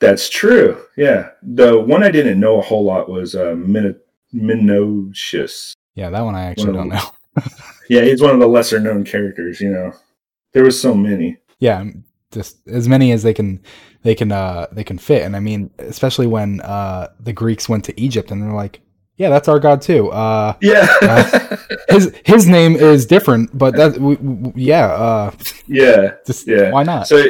That's 0.00 0.30
true. 0.30 0.78
Yeah. 0.96 1.30
The 1.42 1.78
one 1.78 2.02
I 2.02 2.10
didn't 2.10 2.40
know 2.40 2.58
a 2.58 2.62
whole 2.62 2.84
lot 2.84 3.10
was 3.10 3.34
uh, 3.34 3.54
Mino- 3.56 3.94
Minotius. 4.34 5.72
Yeah, 6.00 6.08
that 6.08 6.22
one 6.22 6.34
I 6.34 6.44
actually 6.46 6.72
One 6.72 6.88
don't 6.88 6.96
of 6.96 7.04
know. 7.36 7.42
Yeah, 7.90 8.02
he's 8.02 8.22
one 8.22 8.32
of 8.32 8.40
the 8.40 8.46
lesser 8.46 8.78
known 8.80 9.04
characters, 9.04 9.60
you 9.60 9.68
know. 9.70 9.92
There 10.54 10.64
was 10.64 10.80
so 10.80 10.94
many. 10.94 11.36
yeah, 11.58 11.84
just 12.32 12.66
as 12.68 12.88
many 12.88 13.12
as 13.12 13.22
they 13.22 13.34
can 13.34 13.60
they 14.02 14.14
can 14.14 14.32
uh 14.32 14.66
they 14.72 14.82
can 14.84 14.96
fit. 14.96 15.22
And 15.24 15.36
I 15.36 15.40
mean, 15.40 15.70
especially 15.78 16.26
when 16.26 16.60
uh 16.62 17.08
the 17.20 17.34
Greeks 17.34 17.68
went 17.68 17.84
to 17.84 18.00
Egypt 18.00 18.30
and 18.30 18.42
they're 18.42 18.54
like, 18.54 18.80
yeah, 19.16 19.28
that's 19.28 19.46
our 19.48 19.58
god 19.58 19.82
too. 19.82 20.10
Uh 20.10 20.54
Yeah. 20.62 20.88
Uh, 21.02 21.56
his 21.90 22.14
his 22.24 22.46
name 22.48 22.76
is 22.76 23.04
different, 23.04 23.50
but 23.56 23.76
that 23.76 23.92
w- 23.94 24.16
w- 24.16 24.52
yeah, 24.56 24.86
uh 24.86 25.30
yeah. 25.66 26.14
just 26.26 26.46
Yeah. 26.46 26.70
why 26.70 26.82
not? 26.84 27.08
So 27.08 27.22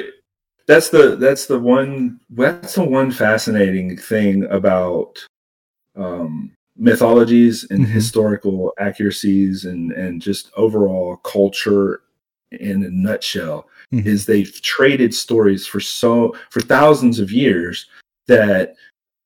that's 0.68 0.90
the 0.90 1.16
that's 1.16 1.46
the 1.46 1.58
one 1.58 2.20
that's 2.30 2.74
the 2.76 2.84
one 2.84 3.10
fascinating 3.10 3.96
thing 3.96 4.44
about 4.44 5.18
um, 5.96 6.52
mythologies 6.80 7.66
and 7.70 7.84
Mhm. 7.86 7.90
historical 7.90 8.72
accuracies 8.78 9.64
and 9.64 9.92
and 9.92 10.20
just 10.22 10.50
overall 10.56 11.16
culture 11.18 12.00
in 12.52 12.82
a 12.82 12.90
nutshell 12.90 13.68
Mhm. 13.92 14.06
is 14.06 14.26
they've 14.26 14.60
traded 14.62 15.14
stories 15.14 15.66
for 15.66 15.78
so 15.80 16.34
for 16.48 16.60
thousands 16.60 17.18
of 17.20 17.30
years 17.30 17.86
that 18.26 18.74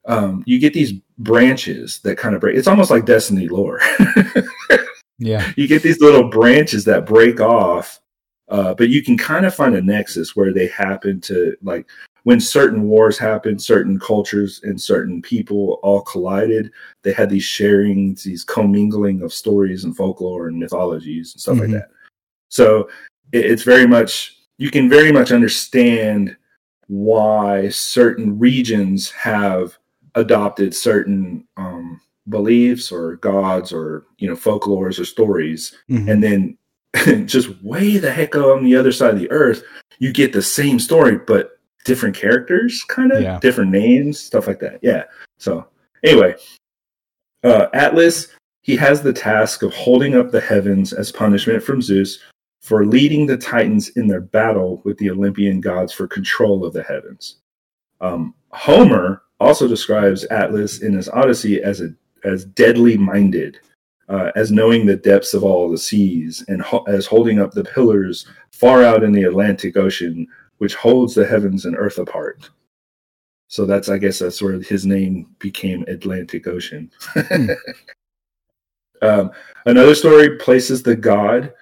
um, 0.06 0.42
you 0.46 0.58
get 0.58 0.74
these 0.74 0.92
branches 1.16 2.00
that 2.04 2.18
kind 2.18 2.34
of 2.34 2.40
break. 2.42 2.58
It's 2.58 2.68
almost 2.68 2.90
like 2.90 3.06
Destiny 3.06 3.48
lore. 3.48 3.80
yeah. 5.18 5.50
you 5.56 5.66
get 5.66 5.82
these 5.82 6.00
little 6.00 6.28
branches 6.28 6.84
that 6.84 7.06
break 7.06 7.40
off 7.40 8.00
uh, 8.50 8.74
but 8.74 8.90
you 8.90 9.02
can 9.02 9.16
kind 9.16 9.46
of 9.46 9.54
find 9.54 9.74
a 9.74 9.80
nexus 9.80 10.36
where 10.36 10.52
they 10.52 10.66
happen 10.66 11.20
to 11.22 11.56
like 11.62 11.86
when 12.24 12.40
certain 12.40 12.84
wars 12.84 13.16
happened 13.18 13.62
certain 13.62 13.98
cultures 13.98 14.60
and 14.64 14.80
certain 14.80 15.22
people 15.22 15.78
all 15.82 16.02
collided 16.02 16.70
they 17.02 17.12
had 17.12 17.30
these 17.30 17.44
sharings 17.46 18.22
these 18.22 18.42
commingling 18.44 19.22
of 19.22 19.32
stories 19.32 19.84
and 19.84 19.96
folklore 19.96 20.48
and 20.48 20.58
mythologies 20.58 21.32
and 21.34 21.40
stuff 21.40 21.56
Mhm. 21.56 21.60
like 21.60 21.70
that 21.70 21.88
so 22.48 22.88
it, 23.32 23.46
it's 23.46 23.62
very 23.62 23.86
much 23.86 24.38
you 24.58 24.70
can 24.70 24.88
very 24.88 25.12
much 25.12 25.32
understand 25.32 26.36
why 26.88 27.68
certain 27.70 28.38
regions 28.38 29.10
have 29.10 29.76
adopted 30.14 30.74
certain 30.74 31.44
um, 31.56 32.00
beliefs 32.28 32.92
or 32.92 33.16
gods 33.16 33.72
or 33.72 34.04
you 34.18 34.28
know 34.28 34.36
folklores 34.36 34.98
or 34.98 35.04
stories 35.04 35.74
Mhm. 35.90 36.08
and 36.10 36.22
then 36.22 36.58
just 37.26 37.50
way 37.62 37.98
the 37.98 38.10
heck 38.10 38.34
on 38.36 38.64
the 38.64 38.76
other 38.76 38.92
side 38.92 39.12
of 39.14 39.20
the 39.20 39.30
earth 39.30 39.62
you 39.98 40.12
get 40.12 40.32
the 40.32 40.42
same 40.42 40.78
story 40.78 41.18
but 41.18 41.58
different 41.84 42.16
characters 42.16 42.82
kind 42.88 43.12
of 43.12 43.22
Yeah. 43.22 43.38
different 43.40 43.70
names 43.70 44.18
stuff 44.18 44.46
like 44.46 44.58
that. 44.60 44.78
Yeah. 44.82 45.04
So 45.38 45.66
anyway 46.04 46.34
uh, 47.44 47.66
atlas 47.74 48.28
he 48.62 48.76
has 48.76 49.02
the 49.02 49.12
task 49.12 49.62
of 49.62 49.72
holding 49.74 50.16
up 50.16 50.30
the 50.30 50.40
heavens 50.40 50.92
as 50.92 51.12
punishment 51.12 51.62
from 51.62 51.82
zeus 51.82 52.18
for 52.62 52.86
leading 52.86 53.26
the 53.26 53.36
titans 53.36 53.90
in 53.90 54.06
their 54.06 54.22
battle 54.22 54.80
with 54.84 54.96
the 54.98 55.10
olympian 55.10 55.60
gods 55.60 55.92
for 55.92 56.06
control 56.06 56.64
of 56.64 56.72
the 56.72 56.82
heavens. 56.82 57.36
Um, 58.00 58.34
homer 58.52 59.22
also 59.40 59.68
describes 59.68 60.24
atlas 60.26 60.80
in 60.82 60.94
his 60.94 61.08
odyssey 61.10 61.62
as 61.62 61.80
a 61.82 61.94
as 62.24 62.46
deadly 62.46 62.96
minded 62.96 63.58
uh, 64.08 64.30
as 64.36 64.50
knowing 64.52 64.84
the 64.86 64.96
depths 64.96 65.32
of 65.34 65.44
all 65.44 65.70
the 65.70 65.78
seas, 65.78 66.44
and 66.48 66.60
ho- 66.60 66.84
as 66.86 67.06
holding 67.06 67.38
up 67.38 67.52
the 67.52 67.64
pillars 67.64 68.26
far 68.52 68.82
out 68.82 69.02
in 69.02 69.12
the 69.12 69.22
Atlantic 69.22 69.76
Ocean, 69.78 70.26
which 70.64 70.74
holds 70.74 71.14
the 71.14 71.26
heavens 71.26 71.66
and 71.66 71.76
earth 71.76 71.98
apart. 71.98 72.48
So 73.48 73.66
that's, 73.66 73.90
I 73.90 73.98
guess, 73.98 74.20
that's 74.20 74.40
where 74.40 74.58
his 74.62 74.86
name 74.86 75.26
became 75.38 75.84
Atlantic 75.88 76.46
Ocean. 76.46 76.90
um, 79.02 79.30
another 79.66 79.94
story 79.94 80.38
places 80.38 80.82
the 80.82 80.96
god 80.96 81.52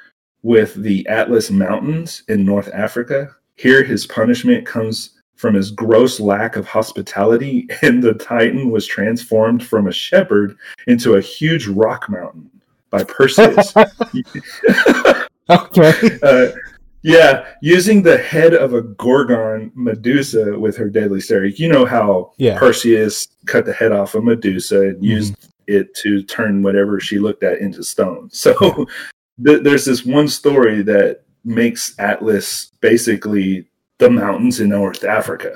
with 0.44 0.74
the 0.74 1.04
Atlas 1.08 1.50
Mountains 1.50 2.22
in 2.28 2.44
North 2.44 2.70
Africa. 2.72 3.34
Here, 3.56 3.82
his 3.82 4.06
punishment 4.06 4.68
comes 4.68 5.18
from 5.34 5.54
his 5.54 5.72
gross 5.72 6.20
lack 6.20 6.54
of 6.54 6.68
hospitality, 6.68 7.66
and 7.82 8.04
the 8.04 8.14
Titan 8.14 8.70
was 8.70 8.86
transformed 8.86 9.66
from 9.66 9.88
a 9.88 9.92
shepherd 9.92 10.56
into 10.86 11.14
a 11.14 11.20
huge 11.20 11.66
rock 11.66 12.08
mountain 12.08 12.48
by 12.90 13.02
Perseus. 13.02 13.74
okay. 15.50 16.18
Uh, 16.22 16.52
yeah, 17.02 17.44
using 17.60 18.02
the 18.02 18.18
head 18.18 18.54
of 18.54 18.74
a 18.74 18.82
Gorgon 18.82 19.72
Medusa 19.74 20.58
with 20.58 20.76
her 20.76 20.88
deadly 20.88 21.20
stare. 21.20 21.44
You 21.44 21.68
know 21.68 21.84
how 21.84 22.32
Yeah. 22.38 22.58
Perseus 22.58 23.28
cut 23.46 23.66
the 23.66 23.72
head 23.72 23.92
off 23.92 24.14
of 24.14 24.24
Medusa 24.24 24.80
and 24.82 24.96
mm-hmm. 24.96 25.04
used 25.04 25.48
it 25.66 25.94
to 25.96 26.22
turn 26.22 26.62
whatever 26.62 27.00
she 27.00 27.18
looked 27.18 27.42
at 27.42 27.58
into 27.58 27.82
stone. 27.82 28.30
So 28.42 28.86
th- 29.44 29.62
there's 29.62 29.84
this 29.84 30.04
one 30.04 30.28
story 30.28 30.82
that 30.82 31.22
makes 31.44 31.98
Atlas 31.98 32.70
basically 32.80 33.66
the 33.98 34.10
mountains 34.10 34.60
in 34.60 34.68
North 34.70 35.04
Africa. 35.04 35.54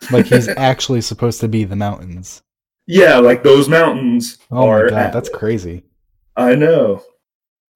Like 0.12 0.26
he's 0.26 0.46
actually 0.46 1.00
supposed 1.00 1.40
to 1.40 1.48
be 1.48 1.64
the 1.64 1.74
mountains. 1.74 2.40
Yeah, 2.86 3.18
like 3.18 3.42
those 3.42 3.68
mountains 3.68 4.38
Oh 4.50 4.68
are. 4.68 4.84
my 4.84 4.90
god, 4.90 5.12
that's 5.12 5.28
crazy. 5.28 5.82
I 6.36 6.54
know. 6.54 7.02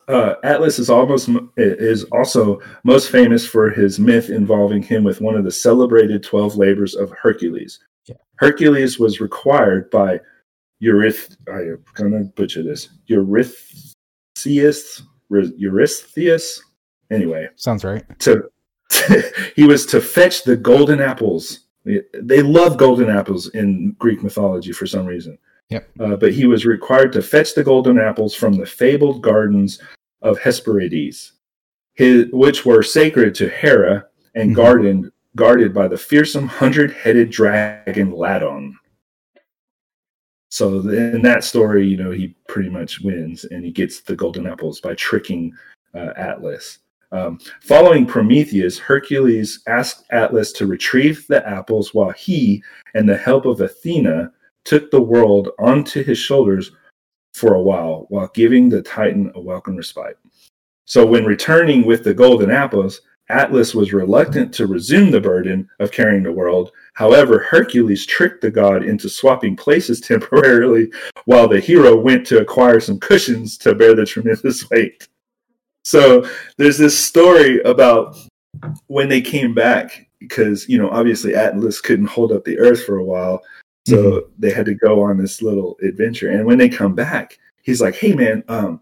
Uh, 0.09 0.35
Atlas 0.43 0.79
is 0.79 0.91
almost 0.91 1.31
is 1.57 2.05
also 2.13 2.61
most 2.85 3.11
famous 3.11 3.47
for 3.47 3.71
his 3.71 3.99
myth 3.99 4.31
involving 4.31 4.83
him 4.83 5.05
with 5.05 5.21
one 5.21 5.37
of 5.37 5.45
the 5.45 5.51
celebrated 5.51 6.23
twelve 6.23 6.57
labors 6.57 6.95
of 6.95 7.11
Hercules. 7.11 7.79
Yeah. 8.07 8.17
Hercules 8.37 8.99
was 8.99 9.21
required 9.21 9.91
by 9.91 10.21
Eurysth. 10.81 11.37
I'm 11.49 11.83
gonna 11.95 12.25
butcher 12.25 12.63
this. 12.63 12.89
Eurystheus. 13.07 15.03
Eurystheus. 15.31 16.63
Anyway, 17.11 17.49
Sounds 17.57 17.85
right. 17.85 18.05
to 18.21 18.51
he 19.57 19.65
was 19.65 19.87
to 19.87 20.01
fetch 20.01 20.45
the 20.45 20.57
golden 20.57 21.01
apples. 21.01 21.61
They 21.85 22.43
love 22.43 22.77
golden 22.77 23.11
apples 23.11 23.49
in 23.51 23.93
Greek 23.99 24.23
mythology 24.23 24.73
for 24.73 24.87
some 24.87 25.07
reason. 25.07 25.39
Yep. 25.73 25.91
Uh, 25.99 26.17
but 26.17 26.33
he 26.33 26.47
was 26.47 26.67
required 26.67 27.13
to 27.13 27.23
fetch 27.23 27.55
the 27.55 27.65
golden 27.65 27.99
apples 27.99 28.35
from 28.35 28.55
the 28.55 28.67
fabled 28.67 29.23
gardens 29.23 29.81
of 30.21 30.39
Hesperides, 30.39 31.33
his, 31.95 32.27
which 32.33 32.65
were 32.65 32.83
sacred 32.83 33.35
to 33.37 33.49
Hera 33.49 34.07
and 34.35 34.53
Mhm. 34.53 34.57
guarded 34.57 35.13
guarded 35.35 35.73
by 35.73 35.89
the 35.89 35.97
fearsome 35.97 36.47
hundred-headed 36.47 37.31
dragon 37.31 38.13
Ladon. 38.13 38.75
So 40.51 40.81
in 40.87 41.23
that 41.23 41.43
story, 41.43 41.87
you 41.89 41.97
know, 41.97 42.11
he 42.11 42.37
pretty 42.49 42.69
much 42.69 43.01
wins, 43.01 43.45
and 43.47 43.65
he 43.65 43.71
gets 43.71 44.03
the 44.03 44.15
golden 44.15 44.47
apples 44.47 44.79
by 44.81 44.95
tricking 44.95 45.55
uh, 45.95 46.13
Atlas. 46.17 46.81
Um, 47.13 47.39
following 47.63 48.05
Prometheus, 48.05 48.79
Hercules 48.79 49.63
asked 49.67 50.05
Atlas 50.11 50.53
to 50.53 50.67
retrieve 50.67 51.27
the 51.29 51.47
apples 51.49 51.95
while 51.95 52.11
he, 52.13 52.63
and 52.95 53.09
the 53.09 53.17
help 53.17 53.47
of 53.47 53.63
Athena, 53.63 54.31
took 54.65 54.91
the 54.91 55.03
world 55.03 55.51
onto 55.59 56.03
his 56.03 56.19
shoulders 56.19 56.73
for 57.35 57.55
a 57.55 57.63
while, 57.63 58.07
while 58.09 58.31
giving 58.35 58.69
the 58.69 58.83
Titan 58.83 59.33
a 59.35 59.41
welcome 59.41 59.77
respite. 59.77 60.19
So, 60.85 61.07
when 61.07 61.25
returning 61.25 61.87
with 61.87 62.05
the 62.05 62.15
golden 62.15 62.51
apples, 62.51 63.01
Atlas 63.29 63.75
was 63.75 63.93
reluctant 63.93 64.53
to 64.55 64.67
resume 64.67 65.11
the 65.11 65.21
burden 65.21 65.69
of 65.81 65.91
carrying 65.91 66.23
the 66.23 66.33
world. 66.33 66.73
However, 66.95 67.39
Hercules 67.39 68.05
tricked 68.05 68.43
the 68.43 68.51
god 68.51 68.85
into 68.85 69.09
swapping 69.09 69.57
places 69.57 70.01
temporarily 70.03 70.93
while 71.25 71.49
the 71.49 71.61
hero 71.61 71.97
went 71.97 72.27
to 72.27 72.41
acquire 72.41 72.81
some 72.81 73.01
cushions 73.01 73.57
to 73.59 73.75
bear 73.75 73.95
the 73.95 74.05
tremendous 74.05 74.69
weight. 74.71 75.09
So 75.85 76.29
there's 76.59 76.79
this 76.79 76.99
story 76.99 77.61
about 77.63 78.17
when 78.87 79.09
they 79.09 79.21
came 79.21 79.55
back 79.55 80.07
because 80.21 80.69
you 80.69 80.79
know 80.79 80.91
obviously 80.91 81.35
Atlas 81.35 81.81
couldn't 81.81 82.07
hold 82.07 82.33
up 82.33 82.45
the 82.45 82.59
earth 82.59 82.85
for 82.85 82.99
a 82.99 83.05
while, 83.05 83.43
so 83.87 84.29
they 84.39 84.53
had 84.53 84.67
to 84.67 84.75
go 84.75 85.03
on 85.03 85.19
this 85.19 85.43
little 85.43 85.77
adventure. 85.83 86.31
And 86.31 86.47
when 86.47 86.59
they 86.59 86.69
come 86.69 86.95
back, 86.95 87.39
he's 87.63 87.81
like, 87.81 87.95
"Hey 87.97 88.13
man, 88.13 88.45
um, 88.49 88.81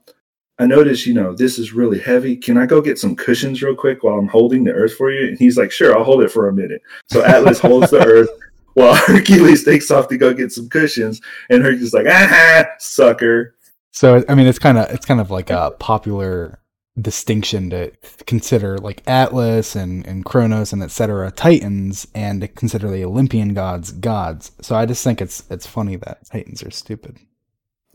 I 0.58 0.66
noticed 0.66 1.06
you 1.06 1.14
know 1.14 1.34
this 1.34 1.58
is 1.58 1.72
really 1.72 1.98
heavy. 1.98 2.36
Can 2.36 2.58
I 2.58 2.66
go 2.66 2.80
get 2.80 2.98
some 2.98 3.16
cushions 3.16 3.62
real 3.62 3.74
quick 3.74 4.02
while 4.02 4.18
I'm 4.18 4.28
holding 4.28 4.64
the 4.64 4.72
earth 4.72 4.94
for 4.94 5.10
you?" 5.10 5.28
And 5.28 5.38
he's 5.38 5.56
like, 5.56 5.70
"Sure, 5.72 5.96
I'll 5.96 6.04
hold 6.04 6.22
it 6.22 6.30
for 6.30 6.48
a 6.48 6.52
minute." 6.52 6.82
So 7.10 7.24
Atlas 7.24 7.58
holds 7.58 7.90
the 7.90 8.04
earth. 8.04 8.30
While 8.74 8.94
Hercules 8.94 9.64
takes 9.64 9.90
off 9.90 10.06
to 10.08 10.16
go 10.16 10.32
get 10.32 10.52
some 10.52 10.68
cushions, 10.68 11.20
and 11.50 11.60
Hercules 11.60 11.92
like, 11.92 12.06
ah, 12.08 12.66
sucker. 12.78 13.56
So 13.90 14.24
I 14.28 14.36
mean, 14.36 14.46
it's 14.46 14.60
kind 14.60 14.78
of 14.78 14.88
it's 14.90 15.04
kind 15.04 15.20
of 15.20 15.32
like 15.32 15.50
a 15.50 15.72
popular 15.80 16.59
distinction 17.00 17.70
to 17.70 17.92
consider 18.26 18.78
like 18.78 19.02
Atlas 19.06 19.74
and 19.76 20.06
and 20.06 20.24
Kronos 20.24 20.72
and 20.72 20.82
etc. 20.82 21.30
Titans, 21.30 22.06
and 22.14 22.40
to 22.40 22.48
consider 22.48 22.90
the 22.90 23.04
Olympian 23.04 23.54
gods 23.54 23.92
gods. 23.92 24.52
So 24.60 24.74
I 24.76 24.86
just 24.86 25.04
think 25.04 25.20
it's 25.20 25.44
it's 25.50 25.66
funny 25.66 25.96
that 25.96 26.26
Titans 26.30 26.62
are 26.62 26.70
stupid. 26.70 27.18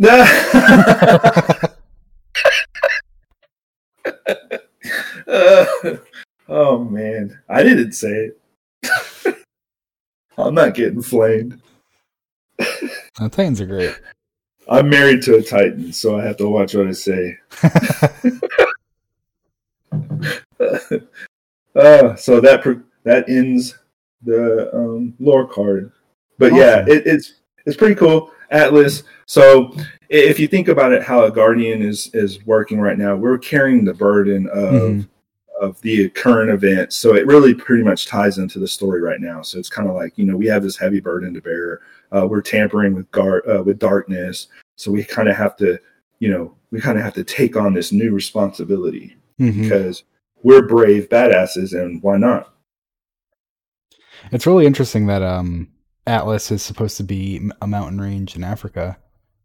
Uh, 0.04 1.68
oh 6.48 6.84
man, 6.90 7.40
I 7.50 7.64
didn't 7.64 7.94
say 7.94 8.32
it. 8.32 8.40
I'm 10.38 10.54
not 10.54 10.74
getting 10.74 11.02
flamed. 11.02 11.62
Titans 13.18 13.62
are 13.62 13.66
great. 13.66 14.00
I'm 14.68 14.90
married 14.90 15.22
to 15.24 15.36
a 15.36 15.44
Titan, 15.44 15.94
so 15.94 16.18
I 16.18 16.26
have 16.26 16.38
to 16.38 16.50
watch 16.50 16.74
what 16.74 16.88
I 16.88 16.92
say. 16.92 17.38
uh, 21.76 22.16
so 22.16 22.40
that 22.42 22.64
that 23.04 23.30
ends 23.30 23.78
the 24.24 24.74
um, 24.76 25.14
lore 25.20 25.48
card. 25.48 25.92
But 26.38 26.54
yeah, 26.54 26.84
it, 26.88 27.06
it's 27.06 27.36
it's 27.66 27.78
pretty 27.78 27.96
cool. 27.96 28.32
Atlas. 28.52 29.04
So 29.26 29.76
if 30.10 30.40
you 30.40 30.48
think 30.48 30.68
about 30.68 30.92
it, 30.94 31.02
how 31.04 31.24
a 31.24 31.32
guardian 31.32 31.82
is 31.82 32.10
is 32.14 32.46
working 32.46 32.80
right 32.80 32.98
now, 32.98 33.16
we're 33.16 33.38
carrying 33.38 33.84
the 33.86 33.94
burden 33.94 34.48
of 34.50 34.74
Mhm. 34.74 35.08
of 35.62 35.82
the 35.82 36.10
current 36.10 36.52
events. 36.52 36.96
So 36.96 37.16
it 37.16 37.26
really 37.26 37.54
pretty 37.54 37.84
much 37.84 38.08
ties 38.08 38.38
into 38.38 38.60
the 38.60 38.68
story 38.68 39.02
right 39.02 39.20
now. 39.22 39.42
So 39.42 39.58
it's 39.58 39.70
kind 39.70 39.90
of 39.90 39.96
like 39.96 40.18
you 40.18 40.26
know 40.26 40.38
we 40.38 40.48
have 40.48 40.64
this 40.64 40.78
heavy 40.78 41.00
burden 41.00 41.34
to 41.34 41.42
bear. 41.42 41.82
Uh, 42.12 42.28
we're 42.28 42.42
tampering 42.42 42.94
with 42.94 43.10
gar- 43.12 43.48
uh, 43.50 43.64
with 43.64 43.80
darkness, 43.80 44.48
so 44.76 44.92
we 44.92 45.04
kind 45.04 45.28
of 45.28 45.36
have 45.36 45.56
to 45.58 45.80
you 46.20 46.30
know 46.30 46.56
we 46.72 46.80
kind 46.80 46.98
of 46.98 47.04
have 47.04 47.14
to 47.16 47.24
take 47.24 47.56
on 47.56 47.74
this 47.74 47.92
new 47.92 48.12
responsibility 48.12 49.16
Mhm. 49.40 49.62
because 49.64 50.04
we're 50.46 50.62
brave 50.62 51.10
badasses, 51.10 51.74
and 51.74 52.02
why 52.04 52.18
not? 52.18 52.54
It's 54.32 54.46
really 54.46 54.68
interesting 54.68 55.08
that 55.08 55.24
um, 55.24 55.70
Atlas 56.06 56.52
is 56.52 56.62
supposed 56.62 56.98
to 56.98 57.04
be 57.04 57.50
a 57.64 57.68
mountain 57.68 58.00
range 58.00 58.36
in 58.36 58.44
Africa 58.44 58.96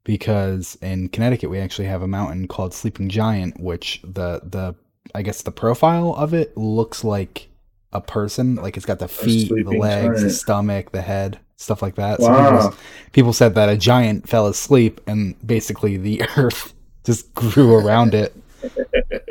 because 0.04 0.76
in 0.82 1.08
Connecticut 1.08 1.48
we 1.48 1.58
actually 1.58 1.86
have 1.88 2.02
a 2.02 2.08
mountain 2.08 2.46
called 2.46 2.74
Sleeping 2.74 3.08
Giant, 3.08 3.58
which 3.58 4.02
the 4.04 4.42
the 4.44 4.74
I 5.14 5.22
guess 5.22 5.40
the 5.40 5.50
profile 5.50 6.14
of 6.14 6.34
it 6.34 6.54
looks 6.54 7.02
like 7.02 7.48
a 7.94 8.02
person, 8.02 8.56
like 8.56 8.76
it's 8.76 8.86
got 8.86 8.98
the 8.98 9.08
feet, 9.08 9.48
the 9.48 9.72
legs, 9.72 10.22
the 10.22 10.30
stomach, 10.30 10.92
the 10.92 11.00
head, 11.00 11.40
stuff 11.56 11.80
like 11.80 11.94
that. 11.94 12.20
So 12.20 12.28
Wow. 12.28 12.68
people, 12.68 12.78
people 13.12 13.32
said 13.32 13.54
that 13.54 13.70
a 13.70 13.76
giant 13.76 14.28
fell 14.28 14.46
asleep 14.46 15.00
and 15.06 15.34
basically 15.46 15.96
the 15.96 16.22
earth 16.36 16.74
just 17.04 17.34
grew 17.34 17.74
around 17.74 18.12
it. 18.14 18.36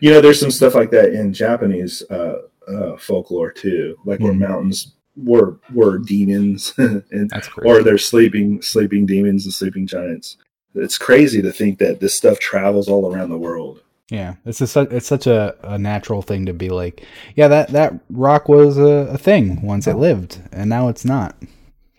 You 0.00 0.10
know, 0.10 0.20
there's 0.20 0.40
some 0.40 0.50
stuff 0.50 0.74
like 0.74 0.90
that 0.90 1.12
in 1.12 1.32
Japanese 1.32 2.02
uh, 2.10 2.42
uh, 2.68 2.96
folklore 2.98 3.52
too, 3.52 3.96
like 4.04 4.20
where 4.20 4.32
Mhm. 4.32 4.38
mountains 4.48 4.92
were 5.16 5.58
were 5.72 5.98
demons, 5.98 6.74
and 6.78 7.30
or 7.64 7.82
they're 7.82 7.98
sleeping 7.98 8.60
sleeping 8.62 9.06
demons 9.06 9.44
and 9.44 9.54
sleeping 9.54 9.86
giants. 9.86 10.36
It's 10.74 10.98
crazy 10.98 11.40
to 11.42 11.52
think 11.52 11.78
that 11.78 12.00
this 12.00 12.14
stuff 12.14 12.38
travels 12.38 12.88
all 12.88 13.10
around 13.10 13.30
the 13.30 13.38
world. 13.38 13.80
Yeah, 14.10 14.34
it's 14.44 14.58
such, 14.70 14.92
it's 14.92 15.06
such 15.06 15.26
a, 15.26 15.56
a 15.62 15.78
natural 15.78 16.22
thing 16.22 16.46
to 16.46 16.52
be 16.52 16.68
like, 16.68 17.04
yeah, 17.34 17.48
that 17.48 17.70
that 17.70 17.94
rock 18.10 18.48
was 18.48 18.76
a, 18.78 19.08
a 19.12 19.18
thing 19.18 19.62
once 19.62 19.86
it 19.86 19.96
lived, 19.96 20.40
and 20.52 20.68
now 20.70 20.88
it's 20.88 21.04
not. 21.04 21.36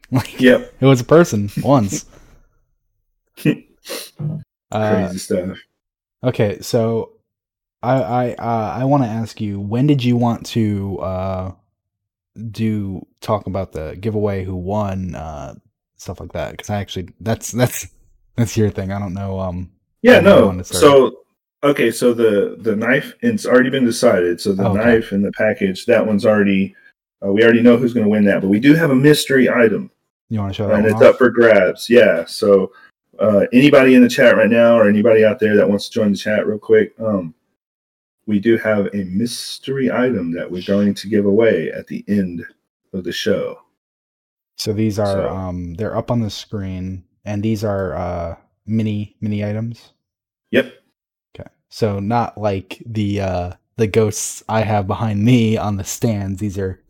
Like 0.09 0.39
Yep, 0.39 0.73
it 0.79 0.85
was 0.85 1.01
a 1.01 1.03
person 1.03 1.49
once. 1.61 2.05
uh, 3.45 4.37
crazy 4.71 5.17
stuff. 5.17 5.57
okay, 6.23 6.59
so 6.61 7.11
I 7.83 7.93
I 8.01 8.31
uh, 8.33 8.77
I 8.81 8.83
want 8.85 9.03
to 9.03 9.09
ask 9.09 9.39
you, 9.39 9.59
when 9.59 9.87
did 9.87 10.03
you 10.03 10.17
want 10.17 10.45
to 10.47 10.99
uh, 10.99 11.51
do 12.51 13.05
talk 13.21 13.47
about 13.47 13.71
the 13.71 13.95
giveaway, 13.99 14.43
who 14.43 14.55
won, 14.55 15.15
uh, 15.15 15.55
stuff 15.95 16.19
like 16.19 16.33
that? 16.33 16.51
Because 16.51 16.69
I 16.69 16.77
actually 16.77 17.09
that's 17.19 17.51
that's 17.51 17.87
that's 18.35 18.57
your 18.57 18.69
thing. 18.69 18.91
I 18.91 18.99
don't 18.99 19.13
know. 19.13 19.39
Um, 19.39 19.71
Yeah, 20.01 20.19
no. 20.19 20.47
wanted 20.47 20.59
to 20.59 20.63
start. 20.65 20.81
So 20.81 21.19
okay, 21.63 21.91
so 21.91 22.13
the 22.13 22.57
the 22.59 22.75
knife 22.75 23.13
it's 23.21 23.45
already 23.45 23.69
been 23.69 23.85
decided. 23.85 24.41
So 24.41 24.53
the 24.53 24.63
Oh, 24.63 24.71
Okay. 24.71 24.83
knife 24.83 25.11
and 25.11 25.23
the 25.23 25.31
package 25.33 25.85
that 25.85 26.05
one's 26.05 26.25
already 26.25 26.75
uh, 27.25 27.31
we 27.31 27.43
already 27.43 27.61
know 27.61 27.77
who's 27.77 27.93
going 27.93 28.03
to 28.05 28.09
win 28.09 28.25
that, 28.25 28.41
but 28.41 28.47
we 28.49 28.59
do 28.59 28.75
have 28.75 28.91
a 28.91 28.95
mystery 28.95 29.49
item. 29.49 29.89
you 30.29 30.39
want 30.39 30.51
to 30.51 30.55
show 30.57 30.67
that 30.67 30.75
and 30.77 30.85
it's 30.85 30.95
off? 30.95 31.13
up 31.13 31.17
for 31.17 31.29
grabs. 31.31 31.89
Yeah. 31.89 32.25
So 32.25 32.71
uh, 33.19 33.45
anybody 33.53 33.95
in 33.95 34.03
the 34.03 34.09
chat 34.09 34.35
right 34.35 34.49
now, 34.49 34.77
or 34.77 34.87
anybody 34.87 35.25
out 35.25 35.39
there 35.39 35.55
that 35.55 35.67
wants 35.67 35.89
to 35.89 35.93
join 35.93 36.11
the 36.11 36.17
chat 36.17 36.45
real 36.45 36.59
quick, 36.59 36.93
um, 36.99 37.33
we 38.27 38.39
do 38.39 38.57
have 38.57 38.87
a 38.93 39.03
mystery 39.05 39.89
item 39.91 40.31
that 40.33 40.51
we're 40.51 40.61
going 40.67 40.93
to 40.93 41.07
give 41.07 41.25
away 41.25 41.71
at 41.71 41.87
the 41.87 42.03
end 42.07 42.45
of 42.93 43.03
the 43.03 43.11
show. 43.11 43.59
So 44.57 44.73
these 44.73 44.99
are 44.99 45.05
So- 45.13 45.29
um 45.29 45.73
they're 45.75 45.95
up 45.97 46.11
on 46.11 46.19
the 46.21 46.29
screen 46.29 47.03
and 47.25 47.41
these 47.41 47.63
are 47.63 47.95
uh 47.95 48.35
mini 48.65 49.15
mini 49.21 49.43
items. 49.45 49.93
Yep. 50.51 50.73
Okay. 51.35 51.49
So 51.69 51.99
not 51.99 52.37
like 52.37 52.81
the 52.85 53.21
uh 53.21 53.51
the 53.77 53.87
ghosts 53.87 54.43
I 54.49 54.61
have 54.61 54.87
behind 54.87 55.23
me 55.23 55.55
on 55.57 55.77
the 55.77 55.83
stands. 55.83 56.39
These 56.39 56.57
are 56.57 56.83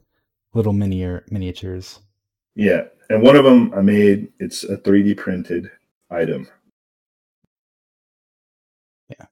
little 0.53 0.73
miniature 0.73 1.23
miniatures. 1.29 1.99
Yeah. 2.55 2.85
And 3.09 3.21
one 3.21 3.35
of 3.35 3.43
them 3.45 3.73
I 3.73 3.81
made, 3.81 4.31
it's 4.39 4.63
a 4.63 4.77
3D 4.77 5.15
printed 5.17 5.69
item. 6.09 6.47
Yeah. 9.09 9.25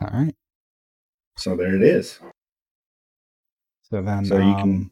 All 0.00 0.08
right. 0.12 0.34
So 1.36 1.56
there 1.56 1.74
it 1.74 1.82
is. 1.82 2.18
So 3.82 4.02
then 4.02 4.24
So 4.24 4.36
you 4.36 4.42
um 4.42 4.60
can- 4.60 4.90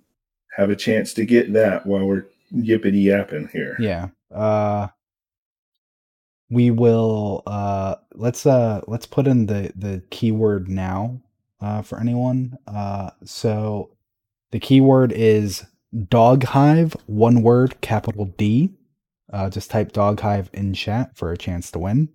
Have 0.56 0.70
a 0.70 0.76
chance 0.76 1.14
to 1.14 1.24
get 1.24 1.52
that 1.54 1.86
while 1.86 2.04
we're 2.06 2.26
yippity 2.54 3.02
yapping 3.04 3.48
here. 3.52 3.76
yeah. 3.80 4.08
Uh 4.34 4.88
we 6.50 6.70
will 6.70 7.42
uh 7.46 7.94
let's 8.14 8.44
uh 8.44 8.82
let's 8.86 9.06
put 9.06 9.26
in 9.26 9.46
the 9.46 9.72
the 9.74 10.02
keyword 10.10 10.68
now 10.68 11.20
uh 11.60 11.80
for 11.82 11.98
anyone. 11.98 12.58
Uh 12.66 13.10
so 13.24 13.90
the 14.50 14.60
keyword 14.60 15.12
is 15.12 15.64
dog 16.10 16.44
hive, 16.44 16.94
one 17.06 17.42
word, 17.42 17.80
capital 17.80 18.26
D. 18.36 18.74
Uh 19.32 19.48
just 19.48 19.70
type 19.70 19.92
dog 19.92 20.20
hive 20.20 20.50
in 20.52 20.74
chat 20.74 21.16
for 21.16 21.32
a 21.32 21.38
chance 21.38 21.70
to 21.70 21.78
win. 21.78 22.10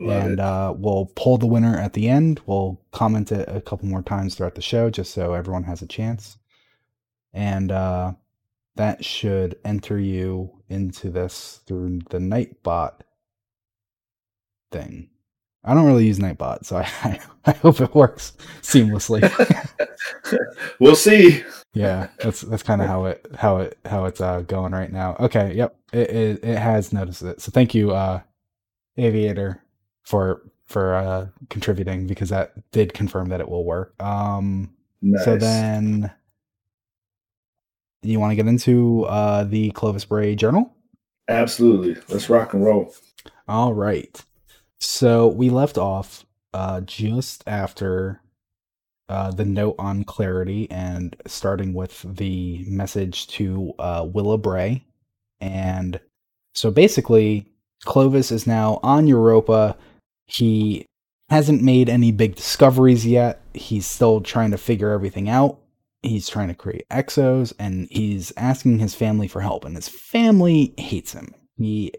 Love 0.00 0.24
and 0.24 0.40
uh, 0.40 0.74
we'll 0.76 1.10
pull 1.14 1.38
the 1.38 1.46
winner 1.46 1.78
at 1.78 1.92
the 1.92 2.08
end. 2.08 2.40
We'll 2.46 2.80
comment 2.90 3.30
it 3.30 3.48
a 3.48 3.60
couple 3.60 3.86
more 3.86 4.02
times 4.02 4.34
throughout 4.34 4.56
the 4.56 4.62
show 4.62 4.90
just 4.90 5.12
so 5.12 5.34
everyone 5.34 5.64
has 5.64 5.82
a 5.82 5.86
chance. 5.86 6.36
And 7.32 7.70
uh, 7.70 8.12
that 8.76 9.04
should 9.04 9.56
enter 9.64 9.98
you 9.98 10.50
into 10.68 11.10
this 11.10 11.60
through 11.66 12.00
the 12.10 12.18
Nightbot 12.18 13.00
thing. 14.72 15.10
I 15.64 15.72
don't 15.72 15.86
really 15.86 16.06
use 16.06 16.18
Nightbot, 16.18 16.64
so 16.64 16.76
I, 17.04 17.20
I 17.46 17.52
hope 17.52 17.80
it 17.80 17.94
works 17.94 18.32
seamlessly. 18.60 19.22
we'll 20.80 20.96
see. 20.96 21.42
yeah, 21.72 22.08
that's 22.18 22.42
that's 22.42 22.62
kind 22.62 22.82
of 22.82 22.88
how 22.88 23.06
it 23.06 23.26
how 23.36 23.58
it 23.58 23.78
how 23.86 24.04
it's 24.04 24.20
uh, 24.20 24.40
going 24.42 24.72
right 24.72 24.92
now. 24.92 25.16
Okay, 25.20 25.54
yep, 25.54 25.76
it, 25.92 26.10
it 26.10 26.44
it 26.44 26.58
has 26.58 26.92
noticed 26.92 27.22
it. 27.22 27.40
So 27.40 27.50
thank 27.50 27.74
you, 27.74 27.92
uh, 27.92 28.20
Aviator, 28.98 29.62
for 30.04 30.42
for 30.66 30.94
uh, 30.94 31.26
contributing 31.50 32.06
because 32.06 32.30
that 32.30 32.52
did 32.70 32.94
confirm 32.94 33.28
that 33.28 33.40
it 33.40 33.48
will 33.48 33.64
work. 33.64 33.94
Um, 34.02 34.74
Nice. 35.02 35.24
so 35.24 35.36
then, 35.36 36.10
you 38.02 38.18
want 38.18 38.30
to 38.30 38.36
get 38.36 38.46
into 38.46 39.04
uh, 39.04 39.44
the 39.44 39.70
Clovis 39.72 40.04
Bray 40.04 40.34
Journal? 40.34 40.74
Absolutely. 41.28 41.96
Let's 42.08 42.28
rock 42.30 42.54
and 42.54 42.64
roll. 42.64 42.94
All 43.48 43.74
right. 43.74 44.22
So 44.80 45.28
we 45.28 45.50
left 45.50 45.78
off 45.78 46.24
uh, 46.52 46.80
just 46.82 47.42
after 47.46 48.20
uh, 49.08 49.30
the 49.30 49.44
note 49.44 49.74
on 49.78 50.04
clarity 50.04 50.70
and 50.70 51.16
starting 51.26 51.74
with 51.74 52.04
the 52.16 52.64
message 52.68 53.26
to 53.28 53.72
uh, 53.78 54.06
Willa 54.10 54.38
Bray. 54.38 54.84
And 55.40 56.00
so 56.54 56.70
basically, 56.70 57.46
Clovis 57.84 58.30
is 58.32 58.46
now 58.46 58.80
on 58.82 59.06
Europa. 59.06 59.76
He 60.26 60.86
hasn't 61.28 61.62
made 61.62 61.88
any 61.88 62.12
big 62.12 62.36
discoveries 62.36 63.06
yet. 63.06 63.40
He's 63.54 63.86
still 63.86 64.20
trying 64.20 64.50
to 64.50 64.58
figure 64.58 64.90
everything 64.90 65.28
out. 65.28 65.58
He's 66.02 66.28
trying 66.28 66.48
to 66.48 66.54
create 66.54 66.86
exos 66.90 67.54
and 67.58 67.88
he's 67.90 68.32
asking 68.36 68.78
his 68.78 68.94
family 68.94 69.26
for 69.26 69.40
help. 69.40 69.64
And 69.64 69.74
his 69.74 69.88
family 69.88 70.74
hates 70.76 71.12
him. 71.12 71.34
He 71.56 71.92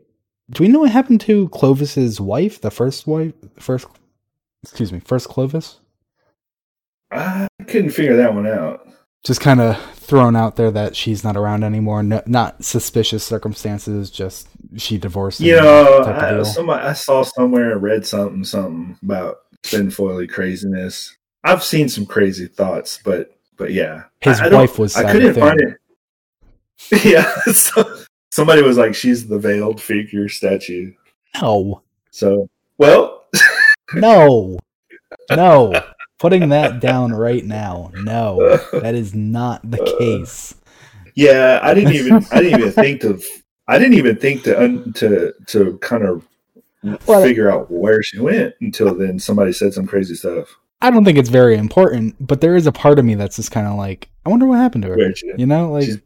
do 0.49 0.63
we 0.63 0.67
know 0.67 0.79
what 0.81 0.91
happened 0.91 1.21
to 1.21 1.49
Clovis's 1.49 2.21
wife, 2.21 2.61
the 2.61 2.69
first 2.69 3.07
wife, 3.07 3.33
first, 3.57 3.87
excuse 4.63 4.91
me, 4.93 4.99
first 4.99 5.27
Clovis? 5.27 5.79
I 7.11 7.47
couldn't 7.67 7.91
figure 7.91 8.15
that 8.17 8.33
one 8.33 8.45
out. 8.45 8.87
Just 9.23 9.41
kind 9.41 9.59
of 9.59 9.75
thrown 10.05 10.35
out 10.35 10.55
there 10.55 10.71
that 10.71 10.95
she's 10.95 11.23
not 11.23 11.35
around 11.35 11.63
anymore. 11.63 12.03
No, 12.03 12.21
not 12.25 12.63
suspicious 12.63 13.23
circumstances. 13.23 14.09
Just 14.09 14.47
she 14.77 14.97
divorced. 14.97 15.41
Know, 15.41 16.03
I, 16.05 16.43
somebody, 16.43 16.83
I 16.83 16.93
saw 16.93 17.23
somewhere, 17.23 17.77
read 17.77 18.05
something, 18.05 18.43
something 18.43 18.97
about 19.03 19.39
tinfoily 19.63 20.29
craziness. 20.29 21.15
I've 21.43 21.63
seen 21.63 21.89
some 21.89 22.05
crazy 22.05 22.47
thoughts, 22.47 22.99
but 23.03 23.35
but 23.57 23.71
yeah, 23.71 24.03
His 24.21 24.39
I, 24.39 24.47
I 24.47 24.53
wife 24.53 24.79
was. 24.79 24.95
I 24.95 25.11
couldn't 25.11 25.35
find 25.35 25.59
it. 25.59 25.77
Yeah, 27.03 27.33
so, 27.45 28.01
somebody 28.29 28.61
was 28.61 28.77
like, 28.77 28.93
"She's 28.93 29.27
the 29.27 29.39
veiled 29.39 29.81
figure 29.81 30.29
statue." 30.29 30.93
No, 31.41 31.81
So, 32.11 32.47
well, 32.77 33.23
no, 33.93 34.59
no. 35.31 35.83
Putting 36.19 36.49
that 36.49 36.79
down 36.79 37.11
right 37.11 37.43
now. 37.45 37.91
No, 37.95 38.57
that 38.71 38.95
is 38.95 39.13
not 39.13 39.69
the 39.69 39.83
case. 39.99 40.55
yeah, 41.15 41.59
I 41.61 41.73
didn't 41.73 41.93
even, 41.93 42.25
I 42.31 42.41
didn't 42.41 42.59
even 42.61 42.71
think 42.71 43.01
to, 43.01 43.21
I 43.67 43.77
didn't 43.77 43.95
even 43.95 44.15
think 44.15 44.43
to, 44.43 44.61
un, 44.61 44.93
to, 44.93 45.33
to 45.47 45.77
kind 45.79 46.03
of 46.03 46.25
Well, 47.05 47.21
figure 47.21 47.51
out 47.51 47.69
where 47.69 48.01
she 48.01 48.19
went 48.19 48.53
until 48.61 48.95
then. 48.95 49.19
Somebody 49.19 49.51
said 49.51 49.73
some 49.73 49.87
crazy 49.87 50.15
stuff. 50.15 50.55
I 50.81 50.89
don't 50.91 51.03
think 51.03 51.17
it's 51.17 51.29
very 51.29 51.57
important, 51.57 52.15
but 52.25 52.41
there 52.41 52.55
is 52.55 52.67
a 52.67 52.71
part 52.71 52.99
of 52.99 53.05
me 53.05 53.15
that's 53.15 53.37
just 53.37 53.51
kind 53.51 53.67
of 53.67 53.75
like, 53.75 54.09
I 54.25 54.29
wonder 54.29 54.45
what 54.45 54.57
happened 54.59 54.83
to 54.83 54.89
her. 54.89 55.13
You 55.37 55.45
know, 55.45 55.71
like 55.71 55.85
she's 55.85 55.99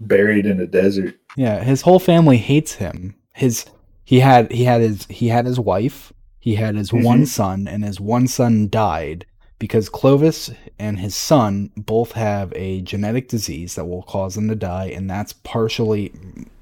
buried 0.00 0.46
in 0.46 0.60
a 0.60 0.66
desert. 0.66 1.14
Yeah, 1.36 1.62
his 1.62 1.80
whole 1.82 1.98
family 1.98 2.36
hates 2.38 2.74
him. 2.74 3.14
His 3.34 3.66
he 4.04 4.20
had 4.20 4.50
he 4.52 4.64
had 4.64 4.80
his 4.80 5.06
he 5.10 5.28
had 5.28 5.46
his 5.46 5.60
wife, 5.60 6.12
he 6.40 6.54
had 6.56 6.74
his 6.76 6.92
one 6.92 7.22
Mhm. 7.22 7.26
son, 7.28 7.68
and 7.68 7.84
his 7.84 8.00
one 8.00 8.26
son 8.26 8.68
died 8.68 9.26
because 9.58 9.88
Clovis 9.88 10.50
and 10.78 10.98
his 10.98 11.16
son 11.16 11.70
both 11.76 12.12
have 12.12 12.52
a 12.54 12.82
genetic 12.82 13.28
disease 13.28 13.74
that 13.74 13.86
will 13.86 14.02
cause 14.02 14.34
them 14.34 14.48
to 14.48 14.54
die, 14.54 14.86
and 14.86 15.08
that's 15.08 15.32
partially 15.32 16.10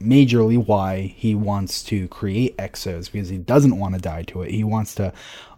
majorly 0.01 0.65
why 0.65 1.01
he 1.17 1.35
wants 1.35 1.83
to 1.85 2.07
create 2.09 2.57
exos 2.57 3.11
because 3.11 3.29
he 3.31 3.39
doesn't 3.39 3.79
want 3.79 3.95
to 3.95 4.01
die 4.01 4.23
to 4.23 4.43
it. 4.43 4.51
He 4.53 4.63
wants 4.65 4.95
to 4.97 5.13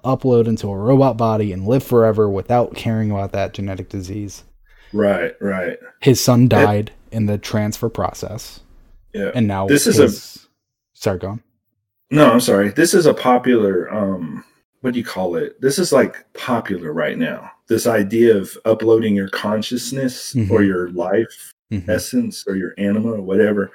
upload 0.05 0.47
into 0.47 0.69
a 0.71 0.77
robot 0.77 1.17
body 1.17 1.53
and 1.53 1.67
live 1.67 1.83
forever 1.83 2.29
without 2.29 2.75
caring 2.75 3.11
about 3.11 3.33
that 3.33 3.53
genetic 3.53 3.89
disease. 3.91 4.45
Right, 4.93 5.35
right. 5.41 5.79
His 6.01 6.23
son 6.23 6.49
died 6.49 6.93
in 7.11 7.27
the 7.27 7.37
transfer 7.39 7.89
process, 7.89 8.61
Yeah. 9.13 9.31
and 9.35 9.47
now 9.47 9.67
This 9.67 9.87
is 9.87 9.99
a- 9.99 10.03
his- 10.05 10.47
Sorry, 10.95 11.19
go 11.19 11.29
on. 11.29 11.43
No, 12.11 12.31
I'm 12.31 12.41
sorry. 12.41 12.71
This 12.71 12.95
is 12.95 13.05
a 13.05 13.13
popular 13.13 13.93
um 13.93 14.45
what 14.83 14.93
do 14.93 14.99
you 14.99 15.05
call 15.05 15.37
it? 15.37 15.61
This 15.61 15.79
is 15.79 15.93
like 15.93 16.25
popular 16.35 16.93
right 16.93 17.19
now. 17.19 17.51
This 17.69 17.87
idea 17.87 18.37
of 18.37 18.57
uploading 18.65 19.17
your 19.17 19.29
consciousness 19.29 20.35
Mhm. 20.35 20.51
or 20.51 20.63
your 20.63 20.91
life 20.91 21.53
Mhm. 21.73 21.89
essence 21.89 22.45
or 22.47 22.57
your 22.57 22.75
anima 22.79 23.13
or 23.13 23.23
whatever 23.23 23.73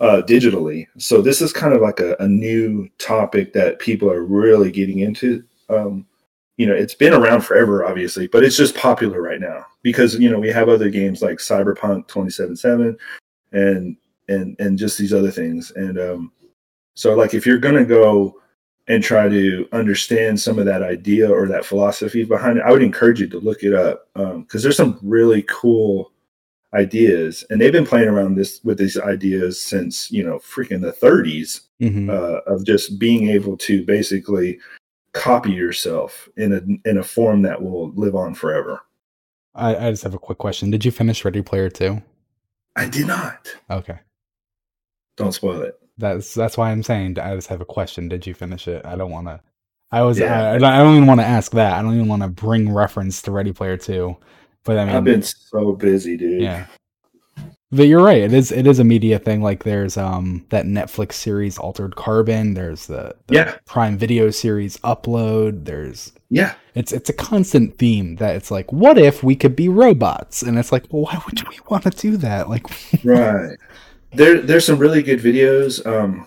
uh 0.00 0.22
digitally. 0.26 0.86
So 0.98 1.20
this 1.22 1.40
is 1.40 1.52
kind 1.52 1.74
of 1.74 1.80
like 1.80 2.00
a, 2.00 2.16
a 2.20 2.28
new 2.28 2.88
topic 2.98 3.52
that 3.54 3.78
people 3.78 4.10
are 4.10 4.22
really 4.24 4.70
getting 4.70 5.00
into. 5.00 5.42
Um 5.68 6.06
you 6.58 6.64
know, 6.66 6.72
it's 6.74 6.94
been 6.94 7.12
around 7.12 7.42
forever, 7.42 7.84
obviously, 7.84 8.26
but 8.28 8.42
it's 8.42 8.56
just 8.56 8.74
popular 8.74 9.20
right 9.20 9.40
now 9.40 9.66
because 9.82 10.14
you 10.18 10.30
know 10.30 10.38
we 10.38 10.48
have 10.48 10.68
other 10.70 10.88
games 10.88 11.20
like 11.22 11.38
Cyberpunk 11.38 12.08
2077 12.08 12.96
and 13.52 13.96
and 14.28 14.56
and 14.58 14.78
just 14.78 14.96
these 14.98 15.12
other 15.12 15.30
things. 15.30 15.70
And 15.76 15.98
um, 15.98 16.32
so, 16.94 17.14
like, 17.14 17.34
if 17.34 17.44
you're 17.46 17.58
gonna 17.58 17.84
go 17.84 18.40
and 18.88 19.02
try 19.02 19.28
to 19.28 19.68
understand 19.72 20.38
some 20.40 20.58
of 20.58 20.64
that 20.66 20.82
idea 20.82 21.28
or 21.28 21.48
that 21.48 21.64
philosophy 21.64 22.24
behind 22.24 22.58
it, 22.58 22.64
I 22.64 22.70
would 22.70 22.82
encourage 22.82 23.20
you 23.20 23.26
to 23.28 23.38
look 23.40 23.62
it 23.62 23.74
up 23.74 24.08
because 24.14 24.62
there's 24.62 24.76
some 24.76 24.98
really 25.02 25.42
cool 25.48 26.12
ideas, 26.74 27.44
and 27.48 27.60
they've 27.60 27.72
been 27.72 27.86
playing 27.86 28.08
around 28.08 28.34
this 28.36 28.60
with 28.62 28.78
these 28.78 28.98
ideas 28.98 29.60
since 29.60 30.10
you 30.10 30.22
know 30.24 30.38
freaking 30.38 30.82
the 30.82 30.92
30s 30.92 31.62
Mhm. 31.80 32.08
uh, 32.10 32.40
of 32.52 32.64
just 32.64 32.98
being 32.98 33.28
able 33.28 33.56
to 33.58 33.84
basically 33.84 34.58
copy 35.12 35.52
yourself 35.52 36.28
in 36.36 36.52
a 36.52 36.88
in 36.88 36.98
a 36.98 37.02
form 37.02 37.42
that 37.42 37.62
will 37.62 37.90
live 37.92 38.14
on 38.14 38.34
forever. 38.34 38.80
I, 39.54 39.74
I 39.76 39.90
just 39.90 40.02
have 40.02 40.14
a 40.14 40.18
quick 40.18 40.38
question. 40.38 40.70
Did 40.70 40.84
you 40.84 40.90
finish 40.90 41.24
Ready 41.24 41.40
Player 41.42 41.70
Two? 41.70 42.02
I 42.76 42.88
did 42.88 43.06
not. 43.06 43.54
Okay, 43.70 43.98
Don't 45.16 45.32
spoil 45.32 45.62
it. 45.62 45.80
That's 45.98 46.34
that's 46.34 46.56
why 46.58 46.70
I'm 46.70 46.82
saying. 46.82 47.18
I 47.18 47.34
just 47.34 47.48
have 47.48 47.60
a 47.60 47.64
question. 47.66 48.08
Did 48.08 48.26
you 48.26 48.34
finish 48.34 48.68
it? 48.68 48.84
I 48.84 48.96
don't 48.96 49.10
want 49.10 49.26
to. 49.28 49.40
I 49.92 50.02
was. 50.02 50.18
Yeah. 50.18 50.50
I, 50.52 50.54
I 50.56 50.58
don't- 50.58 50.94
even 50.96 51.06
want 51.06 51.20
to 51.20 51.26
ask 51.26 51.52
that. 51.52 51.74
I 51.74 51.82
don't 51.82 51.94
even 51.94 52.08
want 52.08 52.22
to 52.22 52.28
bring 52.28 52.72
reference 52.72 53.22
to 53.22 53.30
Ready 53.30 53.52
Player 53.52 53.76
Two. 53.76 54.16
But 54.64 54.78
I 54.78 54.84
mean, 54.84 54.96
I've 54.96 55.04
been 55.04 55.22
so 55.22 55.72
busy, 55.72 56.16
dude. 56.16 56.42
yeah. 56.42 56.66
But 57.72 57.84
you're 57.88 58.02
right. 58.02 58.22
It 58.22 58.32
is 58.32 58.52
it 58.52 58.66
is 58.66 58.78
a 58.78 58.84
media 58.84 59.18
thing. 59.18 59.42
Like 59.42 59.64
there's 59.64 59.96
um 59.96 60.44
that 60.50 60.66
Netflix 60.66 61.14
series 61.14 61.58
Altered 61.58 61.96
Carbon. 61.96 62.54
There's 62.54 62.86
the, 62.86 63.14
the 63.26 63.34
Yeah. 63.34 63.56
Prime 63.66 63.98
Video 63.98 64.30
series 64.30 64.76
Upload. 64.78 65.64
There's 65.64 66.12
Yeah. 66.30 66.54
it's 66.74 66.92
it's 66.92 67.10
a 67.10 67.12
constant 67.12 67.76
theme 67.76 68.16
that 68.16 68.36
it's 68.36 68.52
like, 68.52 68.72
what 68.72 68.98
if 68.98 69.22
we 69.24 69.34
could 69.34 69.56
be 69.56 69.68
robots? 69.68 70.42
And 70.42 70.58
it's 70.58 70.70
like, 70.70 70.84
well, 70.90 71.02
why 71.02 71.20
would 71.26 71.48
we 71.48 71.58
want 71.68 71.82
to 71.84 71.90
do 71.90 72.16
that? 72.18 72.48
Like, 72.48 72.66
right. 73.04 73.56
There, 74.16 74.40
there's 74.40 74.64
some 74.64 74.78
really 74.78 75.02
good 75.02 75.20
videos. 75.20 75.84
Um, 75.86 76.26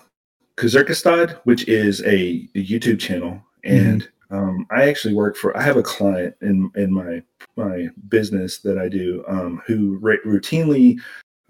Kurzgesagt, 0.56 1.40
which 1.42 1.66
is 1.66 2.00
a, 2.02 2.48
a 2.54 2.64
YouTube 2.64 3.00
channel, 3.00 3.42
and 3.64 4.08
um, 4.30 4.66
I 4.70 4.88
actually 4.88 5.14
work 5.14 5.36
for. 5.36 5.56
I 5.56 5.62
have 5.62 5.76
a 5.76 5.82
client 5.82 6.36
in 6.40 6.70
in 6.76 6.92
my 6.92 7.22
my 7.56 7.88
business 8.08 8.58
that 8.58 8.78
I 8.78 8.88
do 8.88 9.24
um, 9.26 9.60
who 9.66 9.98
ra- 10.00 10.22
routinely 10.24 11.00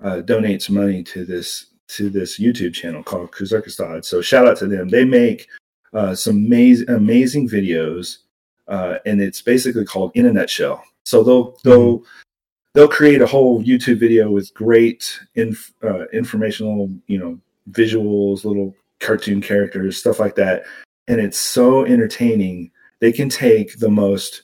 uh, 0.02 0.22
donates 0.24 0.70
money 0.70 1.02
to 1.04 1.26
this 1.26 1.66
to 1.88 2.08
this 2.08 2.40
YouTube 2.40 2.72
channel 2.72 3.02
called 3.02 3.32
Kurzgesagt. 3.32 4.06
So 4.06 4.22
shout 4.22 4.48
out 4.48 4.56
to 4.58 4.66
them. 4.66 4.88
They 4.88 5.04
make 5.04 5.46
uh, 5.92 6.14
some 6.14 6.36
amazing 6.36 6.88
amazing 6.88 7.48
videos, 7.50 8.18
uh, 8.66 8.98
and 9.04 9.20
it's 9.20 9.42
basically 9.42 9.84
called 9.84 10.12
In 10.14 10.24
a 10.24 10.32
Nutshell. 10.32 10.82
So 11.04 11.22
they'll 11.22 11.58
they'll 11.64 12.04
they'll 12.74 12.88
create 12.88 13.20
a 13.20 13.26
whole 13.26 13.62
YouTube 13.62 13.98
video 13.98 14.30
with 14.30 14.52
great 14.54 15.18
inf- 15.34 15.72
uh, 15.82 16.06
informational, 16.08 16.90
you 17.06 17.18
know, 17.18 17.38
visuals, 17.70 18.44
little 18.44 18.74
cartoon 19.00 19.40
characters, 19.40 19.96
stuff 19.98 20.20
like 20.20 20.34
that. 20.36 20.64
And 21.08 21.20
it's 21.20 21.38
so 21.38 21.84
entertaining. 21.84 22.70
They 23.00 23.12
can 23.12 23.28
take 23.28 23.78
the 23.78 23.90
most 23.90 24.42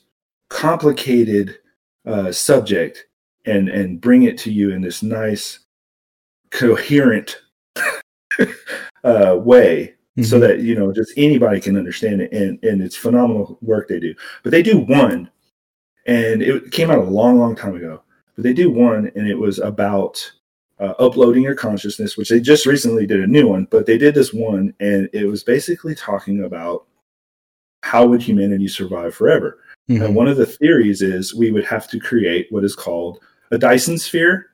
complicated 0.49 1.59
uh, 2.07 2.33
subject 2.33 3.07
and 3.45 3.69
and 3.69 4.01
bring 4.01 4.25
it 4.25 4.39
to 4.39 4.53
you 4.53 4.71
in 4.71 4.81
this 4.81 5.03
nice, 5.03 5.61
coherent 6.51 7.41
uh, 9.05 9.37
way 9.39 9.95
so 10.23 10.39
Mhm. 10.39 10.41
that 10.41 10.61
you 10.61 10.75
know 10.75 10.93
just 10.93 11.13
anybody 11.17 11.61
can 11.61 11.77
understand 11.77 12.23
it 12.23 12.33
and 12.33 12.63
and 12.65 12.81
it's 12.81 12.97
phenomenal 12.97 13.59
work 13.61 13.87
they 13.89 14.01
do 14.01 14.15
but 14.43 14.51
they 14.51 14.63
do 14.63 14.79
one 14.79 15.31
and 16.07 16.43
it 16.43 16.73
came 16.73 16.91
out 16.91 16.99
a 16.99 17.03
long 17.03 17.39
long 17.39 17.55
time 17.55 17.77
ago 17.77 18.03
but 18.37 18.43
they 18.45 18.53
do 18.53 18.71
one 18.71 19.11
and 19.17 19.27
it 19.29 19.35
was 19.39 19.59
about 19.59 20.31
uh, 20.79 20.93
uploading 20.99 21.43
your 21.43 21.55
consciousness 21.55 22.17
which 22.17 22.29
they 22.29 22.39
just 22.41 22.67
recently 22.67 23.07
did 23.07 23.21
a 23.21 23.27
new 23.27 23.49
one 23.49 23.67
but 23.71 23.87
they 23.87 23.97
did 23.99 24.15
this 24.15 24.33
one 24.33 24.73
and 24.81 25.09
it 25.13 25.25
was 25.27 25.43
basically 25.43 25.95
talking 25.95 26.45
about 26.45 26.87
how 27.83 28.07
would 28.07 28.23
humanity 28.23 28.69
survive 28.69 29.15
forever 29.15 29.59
Mhm. 29.89 30.05
and 30.05 30.17
one 30.17 30.29
of 30.29 30.37
the 30.37 30.47
theories 30.47 31.01
is 31.03 31.35
we 31.35 31.51
would 31.51 31.65
have 31.65 31.89
to 31.91 31.99
create 32.01 32.47
what 32.51 32.65
is 32.65 32.75
called 32.75 33.21
a 33.53 33.59
dyson 33.59 33.97
sphere 33.99 34.47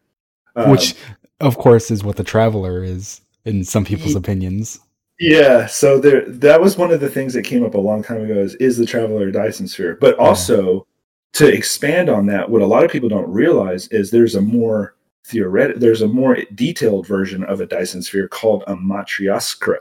um, 0.56 0.70
which 0.70 0.94
of 1.40 1.56
course 1.58 1.90
is 1.90 2.04
what 2.04 2.16
the 2.16 2.22
Traveler 2.24 2.84
is 2.84 3.20
in 3.44 3.64
some 3.64 3.84
people's 3.84 4.12
Ye- 4.12 4.18
opinions. 4.18 4.78
Yeah, 5.18 5.66
so 5.66 5.98
there 5.98 6.24
that 6.28 6.60
was 6.60 6.76
one 6.76 6.90
of 6.92 7.00
the 7.00 7.08
things 7.08 7.32
that 7.34 7.42
came 7.42 7.64
up 7.64 7.74
a 7.74 7.78
long 7.78 8.02
time 8.02 8.22
ago 8.22 8.34
is 8.34 8.54
is 8.56 8.76
the 8.76 8.86
traveler 8.86 9.28
a 9.28 9.32
Dyson 9.32 9.66
sphere. 9.66 9.96
But 10.00 10.16
also 10.18 10.86
to 11.34 11.46
expand 11.52 12.08
on 12.08 12.26
that, 12.26 12.50
what 12.50 12.62
a 12.62 12.66
lot 12.66 12.84
of 12.84 12.90
people 12.90 13.08
don't 13.08 13.30
realize 13.30 13.88
is 13.88 14.10
there's 14.10 14.34
a 14.34 14.40
more 14.42 14.94
theoretic 15.24 15.76
there's 15.78 16.02
a 16.02 16.08
more 16.08 16.36
detailed 16.54 17.06
version 17.06 17.44
of 17.44 17.60
a 17.60 17.66
Dyson 17.66 18.02
sphere 18.02 18.26
called 18.28 18.64
a 18.66 18.74
matryoshka 18.74 19.76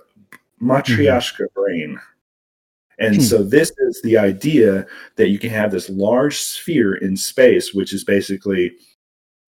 matryoshka 0.61 1.45
brain. 1.55 1.99
And 2.99 3.15
Hmm. 3.15 3.21
so 3.21 3.43
this 3.43 3.71
is 3.79 3.99
the 4.03 4.17
idea 4.17 4.85
that 5.15 5.29
you 5.29 5.39
can 5.39 5.49
have 5.49 5.71
this 5.71 5.89
large 5.89 6.37
sphere 6.39 6.93
in 6.93 7.17
space, 7.17 7.73
which 7.73 7.91
is 7.93 8.03
basically 8.03 8.71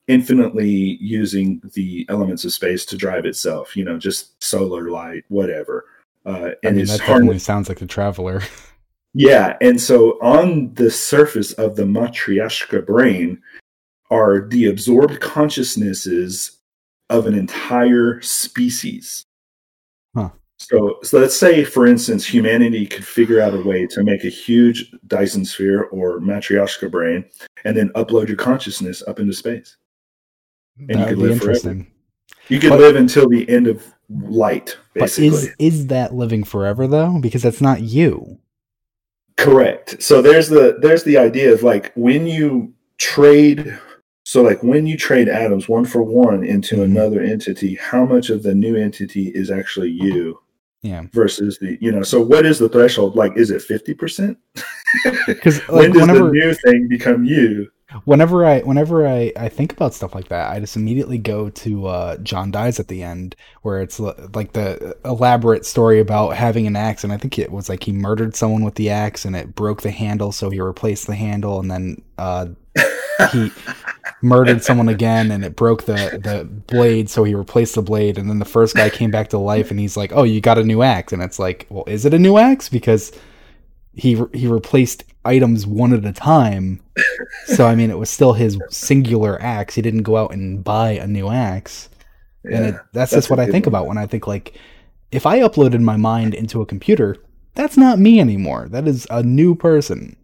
infinitely 0.07 0.97
using 0.99 1.61
the 1.75 2.05
elements 2.09 2.43
of 2.43 2.51
space 2.51 2.83
to 2.85 2.97
drive 2.97 3.25
itself, 3.25 3.77
you 3.77 3.85
know, 3.85 3.97
just 3.97 4.43
solar 4.43 4.89
light, 4.89 5.23
whatever. 5.29 5.85
Uh, 6.25 6.29
I 6.29 6.55
and 6.63 6.77
mean, 6.77 6.85
that 6.87 6.99
definitely 6.99 7.39
sounds 7.39 7.69
like 7.69 7.79
the 7.79 7.85
Traveler. 7.85 8.41
yeah, 9.13 9.57
and 9.61 9.79
so 9.79 10.19
on 10.21 10.73
the 10.73 10.89
surface 10.89 11.53
of 11.53 11.75
the 11.75 11.83
Matryoshka 11.83 12.85
brain 12.85 13.41
are 14.09 14.47
the 14.47 14.67
absorbed 14.67 15.19
consciousnesses 15.21 16.59
of 17.09 17.27
an 17.27 17.33
entire 17.33 18.21
species. 18.21 19.25
Huh. 20.15 20.29
So, 20.57 20.99
so 21.03 21.19
let's 21.19 21.35
say, 21.35 21.63
for 21.63 21.85
instance, 21.85 22.25
humanity 22.25 22.85
could 22.85 23.05
figure 23.05 23.41
out 23.41 23.53
a 23.53 23.61
way 23.61 23.85
to 23.87 24.03
make 24.03 24.23
a 24.23 24.29
huge 24.29 24.91
Dyson 25.07 25.45
sphere 25.45 25.83
or 25.83 26.19
Matryoshka 26.19 26.89
brain, 26.89 27.25
and 27.65 27.75
then 27.75 27.89
upload 27.89 28.27
your 28.27 28.37
consciousness 28.37 29.03
up 29.07 29.19
into 29.19 29.33
space. 29.33 29.77
And 30.89 30.99
you 30.99 31.05
could 31.05 31.17
live 31.17 31.41
forever. 31.41 31.85
You 32.49 32.59
could 32.59 32.69
But- 32.69 32.79
live 32.79 32.95
until 32.95 33.29
the 33.29 33.47
end 33.49 33.67
of 33.67 33.83
light, 34.09 34.77
But 34.95 35.17
is 35.17 35.49
is 35.59 35.87
that 35.87 36.13
living 36.13 36.43
forever 36.43 36.87
though? 36.87 37.19
Because 37.19 37.41
that's 37.41 37.61
not 37.61 37.81
you. 37.81 38.39
Correct. 39.37 40.01
So 40.01 40.21
there's 40.21 40.49
the 40.49 40.77
there's 40.81 41.03
the 41.03 41.17
idea 41.17 41.51
of 41.53 41.63
like 41.63 41.91
when 41.95 42.27
you 42.27 42.73
trade 42.97 43.77
so 44.25 44.41
like 44.41 44.61
when 44.63 44.85
you 44.85 44.95
trade 44.97 45.27
atoms 45.27 45.67
one 45.67 45.85
for 45.85 46.01
one 46.03 46.43
into 46.43 46.77
Mhm. 46.77 46.83
another 46.83 47.21
entity, 47.21 47.75
how 47.75 48.05
much 48.05 48.29
of 48.29 48.43
the 48.43 48.55
new 48.55 48.75
entity 48.75 49.29
is 49.35 49.51
actually 49.51 49.89
you 49.89 50.39
Yeah, 50.81 51.03
versus 51.13 51.57
the 51.59 51.77
you 51.81 51.91
know, 51.91 52.03
so 52.03 52.21
what 52.21 52.45
is 52.45 52.59
the 52.59 52.69
threshold? 52.69 53.15
Like 53.15 53.35
is 53.35 53.49
it 53.51 53.61
fifty 53.61 53.93
percent? 53.93 54.37
because 55.27 55.59
when 55.67 55.91
does 55.91 56.01
whenever 56.07 56.27
the 56.27 56.31
new 56.31 56.53
thing 56.53 56.87
become 56.87 57.25
you? 57.25 57.69
Whenever 58.05 58.45
I 58.45 58.61
whenever 58.61 59.07
I, 59.07 59.31
I 59.37 59.49
think 59.49 59.71
about 59.73 59.93
stuff 59.93 60.15
like 60.15 60.27
that, 60.29 60.51
I 60.51 60.59
just 60.59 60.75
immediately 60.75 61.17
go 61.17 61.49
to 61.49 61.87
uh, 61.87 62.17
John 62.17 62.51
dies 62.51 62.79
at 62.79 62.87
the 62.87 63.03
end, 63.03 63.35
where 63.61 63.81
it's 63.81 63.99
li- 63.99 64.13
like 64.33 64.53
the 64.53 64.95
elaborate 65.05 65.65
story 65.65 65.99
about 65.99 66.35
having 66.35 66.67
an 66.67 66.75
axe, 66.75 67.03
and 67.03 67.13
I 67.13 67.17
think 67.17 67.37
it 67.39 67.51
was 67.51 67.69
like 67.69 67.83
he 67.83 67.91
murdered 67.91 68.35
someone 68.35 68.63
with 68.63 68.75
the 68.75 68.89
axe, 68.89 69.25
and 69.25 69.35
it 69.35 69.55
broke 69.55 69.81
the 69.81 69.91
handle, 69.91 70.31
so 70.31 70.49
he 70.49 70.59
replaced 70.59 71.07
the 71.07 71.15
handle, 71.15 71.59
and 71.59 71.69
then 71.69 72.01
uh, 72.17 72.47
he 73.31 73.51
murdered 74.21 74.63
someone 74.63 74.89
again, 74.89 75.31
and 75.31 75.43
it 75.43 75.55
broke 75.55 75.83
the 75.83 76.19
the 76.23 76.45
blade, 76.45 77.09
so 77.09 77.23
he 77.23 77.35
replaced 77.35 77.75
the 77.75 77.81
blade, 77.81 78.17
and 78.17 78.29
then 78.29 78.39
the 78.39 78.45
first 78.45 78.75
guy 78.75 78.89
came 78.89 79.11
back 79.11 79.29
to 79.29 79.37
life, 79.37 79.71
and 79.71 79.79
he's 79.79 79.97
like, 79.97 80.11
"Oh, 80.13 80.23
you 80.23 80.41
got 80.41 80.57
a 80.57 80.63
new 80.63 80.81
axe," 80.81 81.13
and 81.13 81.21
it's 81.21 81.39
like, 81.39 81.67
"Well, 81.69 81.85
is 81.87 82.05
it 82.05 82.13
a 82.13 82.19
new 82.19 82.37
axe?" 82.37 82.69
Because 82.69 83.11
he 83.93 84.21
he 84.33 84.47
replaced 84.47 85.03
items 85.25 85.65
one 85.65 85.93
at 85.93 86.05
a 86.05 86.11
time 86.13 86.83
so 87.45 87.65
I 87.65 87.75
mean, 87.75 87.89
it 87.89 87.97
was 87.97 88.09
still 88.09 88.33
his 88.33 88.57
singular 88.69 89.41
axe. 89.41 89.75
He 89.75 89.81
didn't 89.81 90.03
go 90.03 90.17
out 90.17 90.33
and 90.33 90.63
buy 90.63 90.91
a 90.91 91.07
new 91.07 91.29
axe. 91.29 91.89
and 92.43 92.65
it, 92.67 92.73
that's, 92.73 93.11
that's 93.11 93.11
just 93.11 93.29
what 93.29 93.39
I 93.39 93.45
think 93.45 93.65
one. 93.65 93.71
about 93.71 93.87
when 93.87 93.97
I 93.97 94.05
think 94.05 94.27
like, 94.27 94.57
if 95.11 95.25
I 95.25 95.39
uploaded 95.39 95.81
my 95.81 95.97
mind 95.97 96.33
into 96.33 96.61
a 96.61 96.65
computer, 96.65 97.17
that's 97.55 97.77
not 97.77 97.99
me 97.99 98.19
anymore. 98.19 98.67
That 98.69 98.87
is 98.87 99.07
a 99.09 99.23
new 99.23 99.55
person. 99.55 100.15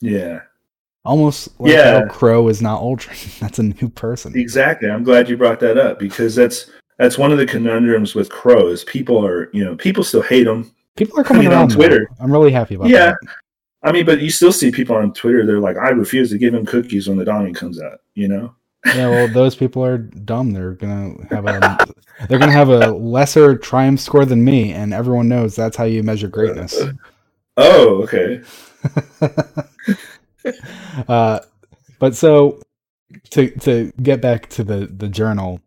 yeah. 0.00 0.40
Almost 1.04 1.58
like 1.58 1.72
Yeah. 1.72 2.06
Crow 2.08 2.48
is 2.48 2.60
not 2.60 2.82
Uldren. 2.82 3.38
That's 3.40 3.58
a 3.58 3.62
new 3.62 3.88
person. 3.88 4.36
Exactly. 4.36 4.90
I'm 4.90 5.04
glad 5.04 5.26
you 5.28 5.38
brought 5.38 5.60
that 5.60 5.78
up 5.78 5.98
because 5.98 6.34
that's 6.34 6.70
that's 6.98 7.16
one 7.16 7.32
of 7.32 7.38
the 7.38 7.46
conundrums 7.46 8.14
with 8.14 8.28
crows. 8.28 8.84
People 8.84 9.24
are, 9.24 9.48
you 9.54 9.64
know, 9.64 9.74
people 9.74 10.04
still 10.04 10.20
hate 10.20 10.44
them. 10.44 10.70
People 10.98 11.18
are 11.20 11.24
coming 11.24 11.46
I 11.46 11.50
mean, 11.50 11.52
on 11.52 11.58
around. 11.60 11.68
now. 11.70 11.74
Twitter. 11.76 12.10
I'm 12.20 12.30
really 12.32 12.50
happy 12.52 12.74
about 12.74 12.88
Yeah. 12.88 13.06
that. 13.06 13.16
Yeah. 13.22 13.30
I 13.84 13.92
mean, 13.92 14.04
but 14.04 14.20
you 14.20 14.30
still 14.30 14.52
see 14.52 14.70
people 14.72 14.96
on 14.96 15.12
Twitter. 15.12 15.46
They're 15.46 15.60
like, 15.60 15.76
"I 15.76 15.90
refuse 15.90 16.30
to 16.30 16.38
give 16.38 16.52
him 16.52 16.66
cookies 16.66 17.08
when 17.08 17.16
the 17.16 17.24
Dawning 17.24 17.54
comes 17.54 17.80
out." 17.80 18.00
You 18.14 18.26
know? 18.28 18.54
Yeah, 18.86 19.08
well, 19.08 19.28
those 19.32 19.54
people 19.54 19.84
are 19.84 19.98
dumb. 19.98 20.52
They're 20.52 20.72
gonna 20.74 21.14
have 21.30 21.46
a 21.46 21.78
they're 22.28 22.38
gonna 22.40 22.52
have 22.52 22.70
a 22.70 22.90
lesser 22.90 23.56
triumph 23.56 24.00
score 24.00 24.24
than 24.24 24.44
me, 24.44 24.72
and 24.72 24.92
everyone 24.92 25.28
knows 25.28 25.54
that's 25.54 25.76
how 25.76 25.84
you 25.84 26.02
measure 26.02 26.28
greatness. 26.28 26.76
Oh, 27.60 28.04
okay. 28.04 28.40
uh, 31.08 31.40
but 31.98 32.14
so 32.14 32.60
to 33.30 33.50
to 33.50 33.92
get 34.02 34.20
back 34.20 34.48
to 34.50 34.62
the 34.62 34.86
the 34.86 35.08
journal, 35.08 35.60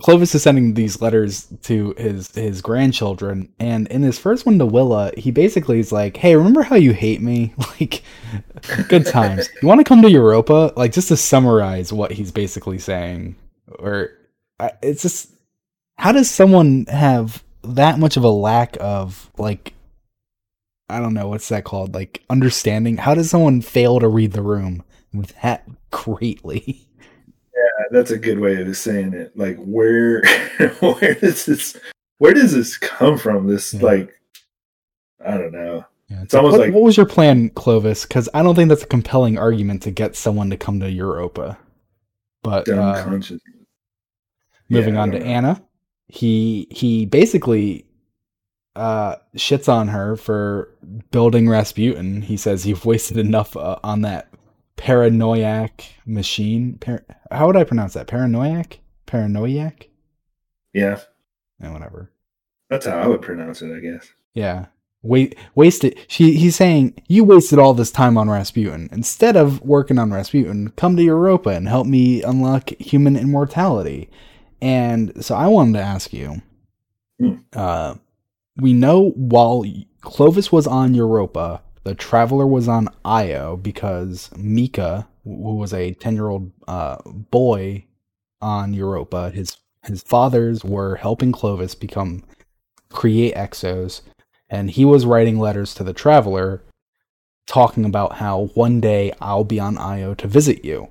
Clovis 0.00 0.34
is 0.34 0.42
sending 0.42 0.74
these 0.74 1.00
letters 1.00 1.46
to 1.62 1.94
his 1.96 2.34
his 2.34 2.60
grandchildren, 2.60 3.52
and 3.60 3.86
in 3.86 4.02
his 4.02 4.18
first 4.18 4.44
one 4.44 4.58
to 4.58 4.66
Willa, 4.66 5.12
he 5.16 5.30
basically 5.30 5.78
is 5.78 5.92
like, 5.92 6.16
"Hey, 6.16 6.34
remember 6.34 6.62
how 6.62 6.76
you 6.76 6.92
hate 6.92 7.22
me? 7.22 7.54
Like, 7.78 8.02
good 8.88 9.06
times. 9.06 9.48
You 9.60 9.68
want 9.68 9.80
to 9.80 9.84
come 9.84 10.02
to 10.02 10.10
Europa? 10.10 10.72
Like, 10.76 10.92
just 10.92 11.08
to 11.08 11.16
summarize 11.16 11.92
what 11.92 12.10
he's 12.10 12.32
basically 12.32 12.78
saying, 12.78 13.36
or 13.78 14.10
it's 14.82 15.02
just 15.02 15.30
how 15.98 16.12
does 16.12 16.30
someone 16.30 16.86
have 16.86 17.44
that 17.62 17.98
much 17.98 18.16
of 18.16 18.24
a 18.24 18.30
lack 18.30 18.76
of 18.80 19.30
like 19.38 19.74
I 20.88 21.00
don't 21.00 21.14
know 21.14 21.28
what's 21.28 21.48
that 21.48 21.64
called 21.64 21.94
like 21.94 22.22
understanding 22.30 22.96
how 22.96 23.14
does 23.14 23.30
someone 23.30 23.60
fail 23.60 23.98
to 23.98 24.08
read 24.08 24.32
the 24.32 24.42
room 24.42 24.82
that 25.42 25.68
greatly 25.90 26.85
that's 27.90 28.10
a 28.10 28.18
good 28.18 28.38
way 28.38 28.60
of 28.60 28.76
saying 28.76 29.14
it. 29.14 29.36
Like, 29.36 29.56
where, 29.58 30.22
where 30.80 31.14
does 31.14 31.46
this, 31.46 31.76
where 32.18 32.34
does 32.34 32.52
this 32.52 32.76
come 32.78 33.18
from? 33.18 33.46
This 33.46 33.74
Yeah. 33.74 33.82
like, 33.82 34.20
I 35.24 35.36
don't 35.36 35.52
know. 35.52 35.84
yeah, 36.08 36.22
It's 36.22 36.34
almost 36.34 36.52
what, 36.52 36.60
like- 36.60 36.74
what 36.74 36.82
was 36.82 36.96
your 36.96 37.06
plan 37.06 37.50
Clovis 37.50 38.04
because 38.06 38.28
I 38.34 38.42
don't 38.42 38.54
think 38.54 38.68
that's 38.68 38.82
a 38.84 38.86
compelling 38.86 39.38
argument 39.38 39.82
to 39.82 39.90
get 39.90 40.14
someone 40.16 40.50
to 40.50 40.56
come 40.56 40.80
to 40.80 40.90
Europa 40.90 41.58
but 42.42 42.68
uh. 42.68 43.04
Moving 44.68 44.94
Yeah, 44.94 45.00
on 45.00 45.10
to 45.12 45.18
know. 45.18 45.24
Anna, 45.24 45.62
he 46.08 46.68
he 46.70 47.06
basically 47.06 47.86
uh 48.76 49.16
shits 49.36 49.68
on 49.68 49.88
her 49.88 50.14
for 50.16 50.68
building 51.10 51.48
Rasputin. 51.48 52.22
He 52.22 52.36
says 52.36 52.66
you've 52.66 52.84
wasted 52.92 53.16
enough 53.16 53.56
uh, 53.56 53.78
on 53.82 54.02
that 54.02 54.28
paranoiac 54.76 55.84
machine. 56.06 56.78
Par- 56.78 57.04
How 57.30 57.46
would 57.46 57.56
I 57.56 57.64
pronounce 57.64 57.94
that? 57.94 58.06
Paranoiac? 58.06 58.78
Paranoiac? 59.06 59.88
Yeah, 60.72 61.00
Yeah, 61.60 61.72
whatever. 61.72 62.10
that's 62.68 62.86
how 62.86 62.98
I 62.98 63.06
would 63.06 63.22
pronounce 63.22 63.62
it, 63.62 63.74
I 63.74 63.80
guess. 63.80 64.10
Yeah. 64.34 64.66
Wait, 65.02 65.36
wasted. 65.54 65.96
She, 66.08 66.32
he's 66.36 66.56
saying 66.56 67.00
you 67.08 67.22
wasted 67.24 67.58
all 67.58 67.74
this 67.74 67.90
time 67.92 68.18
on 68.18 68.28
Rasputin. 68.28 68.88
Instead 68.92 69.36
of 69.36 69.62
working 69.62 69.98
on 69.98 70.12
Rasputin, 70.12 70.70
come 70.70 70.96
to 70.96 71.02
Europa 71.02 71.50
and 71.50 71.68
help 71.68 71.86
me 71.86 72.22
unlock 72.22 72.70
human 72.80 73.16
immortality. 73.16 74.10
And 74.60 75.24
so 75.24 75.34
I 75.34 75.46
wanted 75.46 75.74
to 75.78 75.84
ask 75.84 76.12
you. 76.12 76.42
Hmm. 77.20 77.34
Uh, 77.54 77.94
we 78.56 78.72
know 78.74 79.10
while 79.10 79.64
Clovis 80.00 80.50
was 80.50 80.66
on 80.66 80.92
Europa, 80.94 81.62
the 81.86 81.94
Traveler 81.94 82.48
was 82.48 82.66
on 82.66 82.88
Io 83.04 83.56
because 83.56 84.30
Mika, 84.36 85.06
who 85.22 85.54
was 85.54 85.72
a 85.72 85.92
ten-year-old 85.94 86.50
uh, 86.66 86.96
boy 87.06 87.84
on 88.42 88.74
Europa, 88.74 89.30
his 89.30 89.56
his 89.84 90.02
fathers 90.02 90.64
were 90.64 90.96
helping 90.96 91.30
Clovis 91.30 91.76
become 91.76 92.24
create 92.90 93.36
exos 93.36 94.00
and 94.50 94.72
he 94.72 94.84
was 94.84 95.06
writing 95.06 95.38
letters 95.38 95.74
to 95.74 95.84
the 95.84 95.92
traveler 95.92 96.64
talking 97.46 97.84
about 97.84 98.14
how 98.14 98.46
one 98.54 98.80
day 98.80 99.12
I'll 99.20 99.44
be 99.44 99.60
on 99.60 99.78
Io 99.78 100.14
to 100.14 100.26
visit 100.26 100.64
you. 100.64 100.88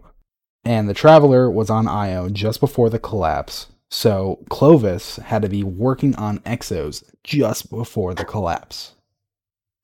And 0.63 0.87
the 0.87 0.93
traveler 0.93 1.51
was 1.51 1.69
on 1.69 1.89
Io 1.89 2.29
just 2.29 2.61
before 2.61 2.89
the 2.89 2.99
collapse. 2.99 3.67
So 3.89 4.39
Clovis 4.49 5.17
had 5.17 5.41
to 5.41 5.49
be 5.49 5.61
working 5.61 6.15
on 6.15 6.39
exos 6.39 7.03
just 7.21 7.69
before 7.69 8.13
the 8.13 8.23
collapse. 8.23 8.93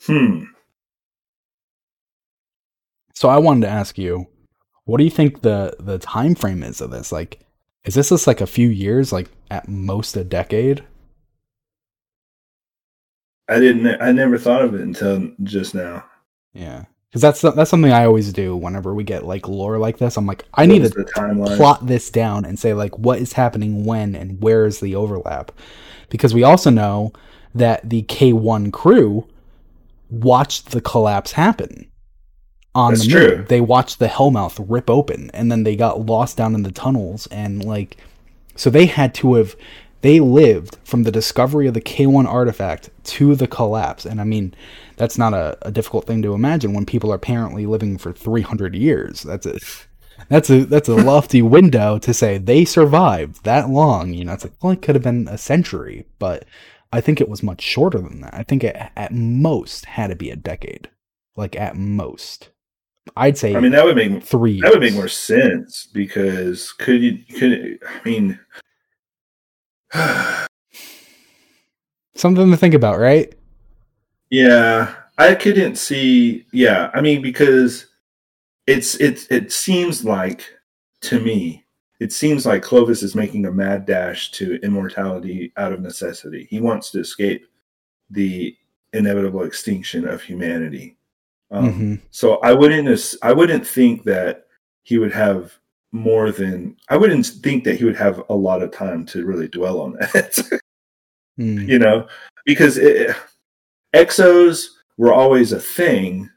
Hmm. 0.06 0.44
So 3.22 3.30
I 3.30 3.38
wanted 3.38 3.68
to 3.68 3.72
ask 3.72 4.00
you, 4.00 4.26
what 4.86 4.98
do 4.98 5.04
you 5.04 5.12
think 5.12 5.44
the 5.44 5.76
the 5.80 6.00
time 6.00 6.34
frame 6.34 6.64
is 6.64 6.82
of 6.82 6.90
this? 6.90 7.12
Like 7.12 7.40
is 7.86 7.94
this 7.94 8.10
just 8.10 8.26
like 8.26 8.42
a 8.42 8.48
few 8.48 8.68
years, 8.68 9.14
like 9.14 9.30
at 9.52 9.68
most 9.68 10.18
a 10.18 10.24
decade? 10.24 10.84
I 13.48 13.60
didn't. 13.60 14.02
I 14.02 14.12
never 14.12 14.40
thought 14.40 14.64
of 14.64 14.74
it 14.74 14.82
until 14.82 15.30
just 15.44 15.76
now. 15.76 16.04
Yeah. 16.56 16.86
Cuz 17.14 17.22
that's 17.22 17.42
that's 17.42 17.70
something 17.70 17.92
I 17.92 18.06
always 18.06 18.34
do 18.34 18.56
whenever 18.56 18.92
we 18.96 19.04
get 19.04 19.24
like 19.24 19.48
lore 19.48 19.78
like 19.78 20.00
this. 20.00 20.18
I'm 20.18 20.26
like 20.26 20.46
I 20.56 20.66
need 20.66 20.82
to 20.82 20.90
timeline. 20.90 21.58
plot 21.58 21.86
this 21.86 22.10
down 22.10 22.44
and 22.44 22.58
say 22.58 22.74
like 22.74 22.98
what 22.98 23.20
is 23.20 23.34
happening 23.34 23.86
when 23.86 24.16
and 24.16 24.42
where 24.42 24.66
is 24.66 24.80
the 24.80 24.96
overlap 24.96 25.52
because 26.10 26.34
we 26.34 26.42
also 26.42 26.72
know 26.72 27.14
that 27.54 27.88
the 27.88 28.02
k1 28.02 28.74
crew 28.74 29.28
watched 30.10 30.72
the 30.72 30.82
collapse 30.82 31.34
happen 31.34 31.91
on 32.74 32.94
That's 32.94 33.08
the 33.08 33.14
moon 33.14 33.36
true. 33.36 33.46
they 33.50 33.62
watched 33.62 34.00
the 34.00 34.08
hellmouth 34.08 34.64
rip 34.70 34.90
open 34.90 35.30
and 35.34 35.52
then 35.52 35.64
they 35.64 35.76
got 35.76 36.06
lost 36.06 36.38
down 36.38 36.56
in 36.56 36.64
the 36.64 36.72
tunnels 36.72 37.28
and 37.28 37.64
like 37.64 37.98
so 38.56 38.70
they 38.70 38.86
had 38.86 39.14
to 39.16 39.36
have 39.36 39.56
they 40.02 40.20
lived 40.20 40.78
from 40.84 41.04
the 41.04 41.12
discovery 41.12 41.68
of 41.68 41.74
the 41.74 41.82
k1 41.82 42.26
artifact 42.26 42.90
to 43.04 43.36
the 43.36 43.48
collapse 43.48 44.06
and 44.06 44.22
i 44.22 44.24
mean 44.24 44.54
that's 44.96 45.18
not 45.18 45.34
a, 45.34 45.58
a 45.64 45.72
difficult 45.72 46.06
thing 46.06 46.22
to 46.22 46.34
imagine 46.34 46.74
when 46.74 46.86
people 46.86 47.12
are 47.12 47.16
apparently 47.16 47.66
living 47.66 47.98
for 47.98 48.14
300 48.14 48.74
years 48.74 49.22
that's 49.24 49.46
a 49.46 49.58
that's 50.30 50.50
a 50.50 50.66
that's 50.66 50.88
a 50.90 50.96
lofty 50.96 51.42
window 51.58 51.98
to 52.00 52.14
say 52.14 52.38
they 52.38 52.64
survived 52.66 53.44
that 53.44 53.70
long. 53.70 54.14
You 54.14 54.26
know, 54.26 54.34
it's 54.34 54.44
like 54.44 54.54
well, 54.62 54.74
it 54.74 54.82
could 54.82 54.96
have 54.96 55.04
been 55.04 55.28
a 55.28 55.38
century, 55.38 56.06
but 56.20 56.46
I 56.94 57.02
think 57.02 57.20
it 57.20 57.30
was 57.30 57.42
much 57.44 57.62
shorter 57.62 58.00
than 58.00 58.22
that. 58.22 58.34
I 58.34 58.44
think 58.44 58.64
it 58.64 58.76
at 58.96 59.12
most 59.14 59.86
had 59.86 60.08
to 60.08 60.16
be 60.16 60.30
a 60.30 60.36
decade, 60.36 60.90
like 61.36 61.56
at 61.56 61.76
most. 61.76 62.50
I'd 63.16 63.38
say 63.38 63.56
I 63.56 63.60
mean, 63.60 63.72
that 63.72 63.84
would 63.84 63.96
make 63.96 64.24
three. 64.24 64.62
that 64.62 64.72
would 64.72 64.82
make 64.82 64.94
more 64.94 65.08
sense 65.08 65.88
because 65.92 66.72
could 66.74 67.02
you 67.02 67.18
could 67.38 67.80
I 67.84 68.08
mean. 68.08 68.40
something 72.16 72.52
to 72.52 72.58
think 72.58 72.74
about, 72.74 73.00
right? 73.00 73.34
Yeah, 74.30 74.94
I 75.18 75.36
couldn't 75.36 75.76
see. 75.76 76.46
Yeah, 76.54 76.92
I 76.94 77.02
mean 77.02 77.22
because 77.22 77.88
it's 78.68 78.96
it 78.96 79.28
it 79.30 79.52
seems 79.52 80.06
like 80.06 80.44
to 81.02 81.20
me 81.20 81.66
it 82.00 82.12
seems 82.12 82.48
like 82.48 82.64
Clovis 82.64 83.04
is 83.04 83.14
making 83.14 83.46
a 83.46 83.52
mad 83.52 83.86
dash 83.86 84.32
to 84.32 84.60
immortality 84.64 85.54
out 85.58 85.72
of 85.72 85.82
necessity. 85.82 86.48
He 86.50 86.60
wants 86.60 86.90
to 86.92 87.00
escape 87.00 87.46
the 88.10 88.58
inevitable 88.94 89.44
extinction 89.44 90.08
of 90.08 90.22
humanity. 90.22 90.98
Um, 91.52 91.74
hmm 91.74 91.96
So 92.12 92.38
I 92.38 92.54
wouldn't 92.54 93.16
I 93.22 93.34
wouldn't 93.34 93.68
think 93.68 94.04
that 94.06 94.48
he 94.84 94.98
would 94.98 95.12
have 95.14 95.54
more 95.92 96.32
than 96.32 96.78
I 96.90 96.96
wouldn't 96.98 97.26
think 97.26 97.64
that 97.66 97.76
he 97.78 97.84
would 97.86 97.98
have 97.98 98.24
a 98.30 98.34
lot 98.34 98.64
of 98.64 98.72
time 98.72 99.06
to 99.08 99.26
really 99.26 99.48
dwell 99.48 99.82
on 99.82 99.94
that. 99.94 100.40
Mm. 101.40 101.66
you 101.68 101.80
know, 101.80 102.08
because 102.46 102.78
it, 102.78 103.16
exos 103.96 104.66
were 104.98 105.14
always 105.14 105.54
a 105.54 105.60
thing, 105.60 106.30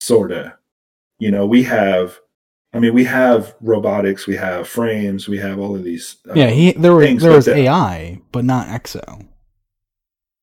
sorta. 0.00 0.58
You 1.18 1.30
know, 1.30 1.46
we 1.46 1.62
have, 1.64 2.18
I 2.74 2.78
mean, 2.78 2.92
we 2.94 3.04
have 3.04 3.54
robotics, 3.62 4.26
we 4.26 4.36
have 4.36 4.68
frames, 4.68 5.28
we 5.28 5.38
have 5.38 5.58
all 5.58 5.74
of 5.74 5.82
these. 5.82 6.16
um, 6.28 6.36
Yeah, 6.36 6.50
he 6.50 6.72
there 6.72 6.94
was 6.94 7.22
there 7.22 7.32
was 7.32 7.46
that. 7.46 7.56
AI, 7.56 8.20
but 8.30 8.44
not 8.44 8.68
Exo. 8.68 9.26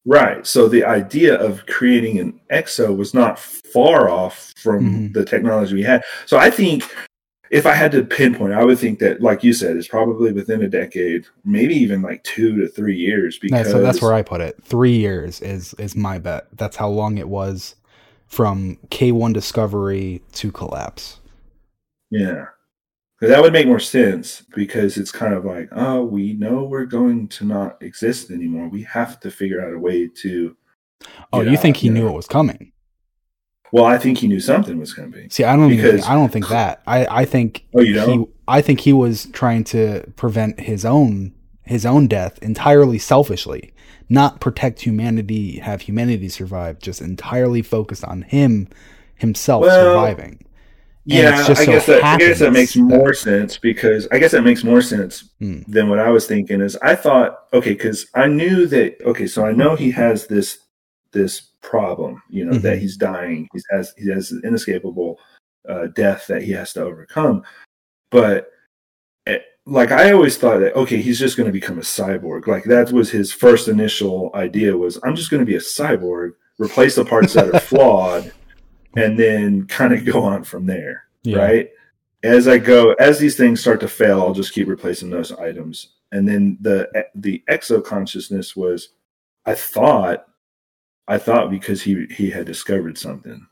Right. 0.05 0.45
So 0.45 0.67
the 0.67 0.83
idea 0.83 1.35
of 1.35 1.65
creating 1.65 2.19
an 2.19 2.39
exo 2.51 2.95
was 2.95 3.13
not 3.13 3.39
far 3.39 4.09
off 4.09 4.53
from 4.57 5.09
Mhm. 5.09 5.13
the 5.13 5.25
technology 5.25 5.73
we 5.73 5.83
had. 5.83 6.03
So 6.27 6.37
I 6.37 6.51
think 6.51 6.83
if 7.51 7.65
I 7.65 7.73
had 7.73 7.91
to 7.93 8.03
pinpoint, 8.03 8.53
I 8.53 8.63
would 8.63 8.77
think 8.77 8.99
that, 8.99 9.21
like 9.21 9.43
you 9.43 9.53
said, 9.53 9.77
it's 9.77 9.87
probably 9.87 10.31
within 10.31 10.61
a 10.61 10.67
decade, 10.67 11.25
maybe 11.43 11.75
even 11.75 12.01
like 12.01 12.23
two 12.23 12.55
to 12.59 12.67
three 12.67 12.95
years. 12.95 13.39
Yeah, 13.41 13.57
Because 13.59 13.71
so 13.71 13.81
that's 13.81 14.01
where 14.01 14.13
I 14.13 14.21
put 14.21 14.41
it. 14.41 14.57
Three 14.63 14.95
years 14.97 15.41
is 15.41 15.73
is 15.79 15.95
my 15.95 16.19
bet. 16.19 16.47
That's 16.55 16.75
how 16.75 16.89
long 16.89 17.17
it 17.17 17.29
was 17.29 17.75
from 18.27 18.77
K1 18.89 19.33
discovery 19.33 20.21
to 20.33 20.51
collapse. 20.51 21.19
Yeah. 22.11 22.45
'Cause 23.19 23.29
That 23.29 23.41
would 23.41 23.53
make 23.53 23.67
more 23.67 23.79
sense 23.79 24.43
because 24.55 24.97
it's 24.97 25.11
kind 25.11 25.33
of 25.33 25.45
like, 25.45 25.69
oh, 25.71 26.03
we 26.03 26.33
know 26.33 26.63
we're 26.63 26.85
going 26.85 27.27
to 27.29 27.45
not 27.45 27.81
exist 27.81 28.29
anymore. 28.29 28.67
We 28.67 28.83
have 28.83 29.19
to 29.21 29.31
figure 29.31 29.65
out 29.65 29.73
a 29.73 29.79
way 29.79 30.07
to. 30.21 30.55
Oh, 31.31 31.41
you 31.41 31.55
think 31.57 31.77
he 31.77 31.87
you 31.87 31.93
knew 31.93 32.07
it 32.09 32.11
was 32.13 32.27
coming? 32.27 32.73
Well, 33.71 33.85
I 33.85 33.97
think 33.97 34.17
he 34.17 34.27
knew 34.27 34.39
something 34.39 34.79
was 34.79 34.93
going 34.93 35.11
to 35.11 35.17
be. 35.17 35.29
See, 35.29 35.43
I 35.43 35.55
don't 35.55 35.69
Because- 35.69 36.05
I 36.05 36.13
don't 36.13 36.31
think 36.31 36.49
that. 36.49 36.81
I 36.87 37.05
I 37.21 37.25
think 37.25 37.65
Oh, 37.73 37.81
you 37.81 37.99
he 37.99 38.05
don't? 38.05 38.29
I 38.47 38.61
think 38.61 38.81
he 38.81 38.93
was 38.93 39.25
trying 39.33 39.63
to 39.65 40.03
prevent 40.17 40.59
his 40.59 40.83
own 40.85 41.33
his 41.63 41.85
own 41.85 42.07
death 42.07 42.37
entirely 42.43 42.99
selfishly, 42.99 43.73
not 44.07 44.39
protect 44.39 44.81
humanity, 44.81 45.57
have 45.59 45.81
humanity 45.81 46.29
survive, 46.29 46.77
just 46.79 47.01
entirely 47.01 47.61
focused 47.63 48.03
on 48.03 48.21
him 48.21 48.67
himself 49.15 49.61
Well, 49.61 49.93
surviving. 49.95 50.45
Yeah, 51.07 51.37
it's 51.39 51.47
just 51.47 51.61
I 51.61 51.65
so 51.65 51.71
guess 51.71 51.85
that 51.85 52.03
I 52.03 52.17
guess 52.17 52.39
that 52.39 52.51
makes 52.53 52.73
that- 52.73 52.81
more 52.81 53.13
sense 53.13 53.57
because 53.57 54.07
I 54.11 54.17
guess 54.17 54.31
that 54.31 54.41
makes 54.43 54.63
more 54.63 54.81
sense 54.81 55.29
Hmm. 55.39 55.59
than 55.67 55.87
what 55.89 55.99
I 55.99 56.09
was 56.09 56.25
thinking. 56.25 56.61
Is 56.61 56.75
I 56.81 56.95
thought 56.95 57.45
okay 57.53 57.71
because 57.73 58.07
I 58.15 58.27
knew 58.27 58.65
that 58.67 59.01
okay, 59.05 59.27
so 59.27 59.45
I 59.45 59.51
know 59.51 59.75
he 59.75 59.91
has 59.91 60.27
this 60.27 60.59
this 61.11 61.41
problem, 61.61 62.21
you 62.29 62.43
know, 62.45 62.57
that 62.57 62.77
Mhm. 62.77 62.81
he's 62.81 62.97
dying. 62.97 63.47
He 63.53 63.61
has 63.71 63.93
he 63.97 64.09
has 64.09 64.31
an 64.31 64.41
inescapable 64.43 65.19
uh, 65.69 65.87
death 65.95 66.25
that 66.27 66.41
he 66.43 66.51
has 66.53 66.73
to 66.73 66.83
overcome. 66.83 67.43
But 68.11 68.49
eh, 69.27 69.39
like 69.65 69.91
I 69.91 70.11
always 70.11 70.37
thought 70.37 70.59
that 70.59 70.75
okay, 70.75 70.97
he's 70.97 71.19
just 71.19 71.37
going 71.37 71.47
to 71.47 71.53
become 71.53 71.77
a 71.77 71.81
cyborg. 71.81 72.47
Like 72.47 72.63
that 72.65 72.91
was 72.91 73.11
his 73.11 73.31
first 73.31 73.67
initial 73.67 74.31
idea 74.35 74.75
was 74.77 74.99
I'm 75.03 75.15
just 75.15 75.29
going 75.31 75.41
to 75.41 75.45
be 75.51 75.55
a 75.55 75.59
cyborg, 75.59 76.33
replace 76.59 76.95
the 76.95 77.05
parts 77.05 77.33
that 77.33 77.53
are 77.53 77.59
flawed, 77.71 78.31
and 78.95 79.17
then 79.19 79.65
kind 79.67 79.93
of 79.93 80.05
go 80.05 80.23
on 80.23 80.43
from 80.43 80.65
there 80.65 81.03
Yeah. 81.23 81.37
right? 81.37 81.69
As 82.23 82.47
I 82.47 82.57
go, 82.57 82.93
as 82.93 83.19
these 83.19 83.37
things 83.37 83.61
start 83.61 83.79
to 83.81 83.87
fail, 83.87 84.21
I'll 84.21 84.33
just 84.33 84.53
keep 84.53 84.67
replacing 84.67 85.09
those 85.11 85.31
items. 85.31 85.89
And 86.11 86.27
then 86.27 86.57
the 86.61 86.89
the 87.13 87.43
exo 87.49 87.83
consciousness 87.83 88.55
was, 88.55 88.89
I 89.45 89.53
thought, 89.53 90.25
I 91.07 91.17
thought 91.19 91.51
because 91.51 91.83
he 91.83 92.07
he 92.09 92.31
had 92.31 92.45
discovered 92.47 92.97
something. 92.97 93.45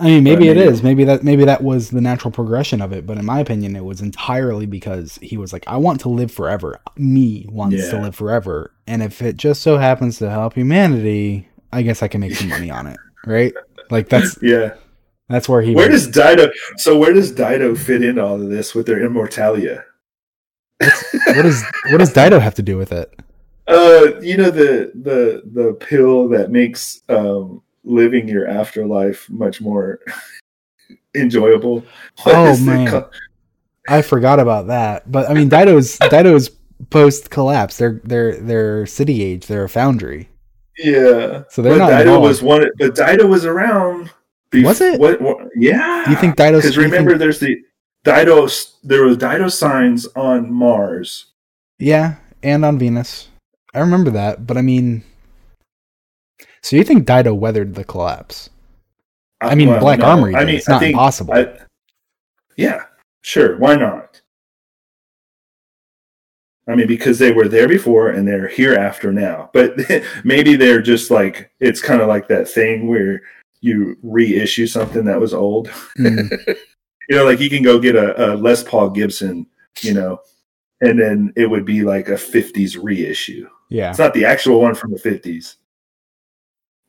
I 0.00 0.04
mean, 0.04 0.22
maybe 0.24 0.48
it 0.48 0.56
is. 0.56 0.82
Maybe 0.82 1.02
that 1.04 1.24
maybe 1.24 1.44
that 1.44 1.62
was 1.62 1.90
the 1.90 2.00
natural 2.00 2.30
progression 2.30 2.80
of 2.80 2.92
it. 2.92 3.04
But 3.04 3.18
in 3.18 3.24
my 3.24 3.40
opinion, 3.40 3.74
it 3.74 3.84
was 3.84 4.00
entirely 4.00 4.64
because 4.66 5.18
he 5.20 5.36
was 5.36 5.52
like, 5.52 5.64
"I 5.66 5.76
want 5.76 6.00
to 6.02 6.08
live 6.08 6.30
forever. 6.30 6.78
Me 6.96 7.46
wants 7.50 7.88
to 7.90 8.00
live 8.00 8.14
forever, 8.14 8.72
and 8.86 9.02
if 9.02 9.20
it 9.22 9.36
just 9.36 9.60
so 9.60 9.76
happens 9.76 10.18
to 10.18 10.30
help 10.30 10.54
humanity, 10.54 11.48
I 11.72 11.82
guess 11.82 12.00
I 12.02 12.08
can 12.08 12.20
make 12.20 12.36
some 12.36 12.48
money 12.48 12.70
on 12.70 12.86
it, 12.86 12.96
right? 13.26 13.52
Like 13.90 14.08
that's 14.08 14.36
Yeah. 14.42 14.74
that's 15.28 15.48
where 15.48 15.62
he. 15.62 15.74
Where 15.74 15.90
was- 15.90 16.06
does 16.06 16.14
Dido? 16.14 16.50
So 16.76 16.96
where 16.98 17.12
does 17.12 17.32
Dido 17.32 17.74
fit 17.74 18.02
in 18.02 18.18
all 18.18 18.40
of 18.40 18.48
this 18.50 18.74
with 18.74 18.86
their 18.86 19.00
immortalia? 19.00 19.84
what 20.80 21.42
does 21.42 21.62
what 21.90 21.98
does 21.98 22.12
Dido 22.12 22.38
have 22.38 22.54
to 22.54 22.62
do 22.62 22.76
with 22.76 22.92
it? 22.92 23.12
Uh, 23.66 24.18
you 24.20 24.36
know 24.36 24.50
the 24.50 24.92
the 24.94 25.42
the 25.52 25.72
pill 25.80 26.28
that 26.28 26.50
makes 26.50 27.02
um 27.08 27.62
living 27.84 28.28
your 28.28 28.46
afterlife 28.46 29.28
much 29.30 29.60
more 29.60 29.98
enjoyable. 31.14 31.84
What 32.22 32.34
Oh, 32.34 32.56
man. 32.64 32.88
called? 32.88 33.04
I 33.88 34.02
forgot 34.02 34.38
about 34.40 34.66
that. 34.68 35.10
But 35.10 35.30
I 35.30 35.34
mean, 35.34 35.48
Dido's 35.48 35.96
Dido's 35.98 36.50
post 36.90 37.30
collapse. 37.30 37.76
They're 37.78 38.00
they're 38.04 38.36
they're 38.40 38.86
city 38.86 39.22
age. 39.22 39.46
They're 39.46 39.64
a 39.64 39.68
foundry. 39.68 40.28
Yeah. 40.78 41.42
So 41.50 41.62
they're 41.62 41.72
but 41.74 41.78
not 41.78 41.88
Dido 41.90 42.00
involved. 42.14 42.22
was 42.28 42.42
one. 42.42 42.70
But 42.78 42.94
Dido 42.94 43.26
was 43.26 43.44
around. 43.44 44.10
bef- 44.52 44.64
Was 44.64 44.80
it? 44.80 45.00
What, 45.00 45.20
what? 45.20 45.38
Yeah. 45.56 46.02
Do 46.04 46.10
you 46.12 46.16
think 46.16 46.36
Dido's? 46.36 46.62
Because 46.62 46.78
remember, 46.78 47.10
think- 47.12 47.18
there's 47.20 47.40
the 47.40 47.56
Dido. 48.04 48.48
There 48.84 49.04
was 49.04 49.16
Dido 49.16 49.48
signs 49.48 50.06
on 50.14 50.52
Mars. 50.52 51.26
yeah, 51.78 52.16
and 52.42 52.64
on 52.64 52.78
Venus. 52.78 53.28
I 53.74 53.80
remember 53.80 54.10
that, 54.12 54.46
but 54.46 54.56
I 54.56 54.62
mean, 54.62 55.02
so 56.62 56.76
you 56.76 56.84
think 56.84 57.06
Dido 57.06 57.34
weathered 57.34 57.74
the 57.74 57.84
collapse? 57.84 58.48
I 59.40 59.52
uh, 59.52 59.56
mean, 59.56 59.68
Well, 59.68 59.80
Black 59.80 59.98
no. 60.00 60.06
Armory. 60.06 60.34
I 60.34 60.44
mean, 60.44 60.56
it's 60.56 60.68
I 60.68 60.72
not 60.72 60.78
think- 60.80 60.92
impossible. 60.94 61.34
I, 61.34 61.58
yeah, 62.56 62.84
sure. 63.22 63.56
Why 63.58 63.74
not? 63.76 64.07
I 66.68 66.74
mean, 66.74 66.86
because 66.86 67.18
they 67.18 67.32
were 67.32 67.48
there 67.48 67.66
before 67.68 68.10
and 68.10 68.28
they're 68.28 68.48
here 68.48 68.74
after 68.74 69.12
now. 69.12 69.50
But 69.54 69.76
maybe 70.24 70.54
they're 70.56 70.82
just 70.82 71.10
like 71.10 71.50
it's 71.60 71.80
kind 71.80 72.00
of 72.02 72.08
like 72.08 72.28
that 72.28 72.48
thing 72.48 72.88
where 72.88 73.22
you 73.60 73.96
reissue 74.02 74.66
something 74.66 75.04
that 75.06 75.20
was 75.20 75.32
old. 75.34 75.68
Mm, 75.98 76.30
You 77.10 77.16
know, 77.16 77.24
like 77.24 77.40
you 77.40 77.48
can 77.48 77.62
go 77.62 77.78
get 77.78 77.96
a, 77.96 78.34
a 78.34 78.36
Les 78.36 78.62
Paul 78.62 78.90
Gibson, 78.90 79.46
you 79.80 79.94
know, 79.94 80.20
and 80.82 81.00
then 81.00 81.32
it 81.36 81.46
would 81.48 81.64
be 81.64 81.80
like 81.82 82.08
a 82.10 82.12
'50s 82.16 82.76
reissue. 82.78 83.48
yeah. 83.70 83.88
It's 83.88 83.98
not 83.98 84.12
the 84.12 84.26
actual 84.26 84.60
one 84.60 84.74
from 84.74 84.90
the 84.92 84.98
'50s, 84.98 85.54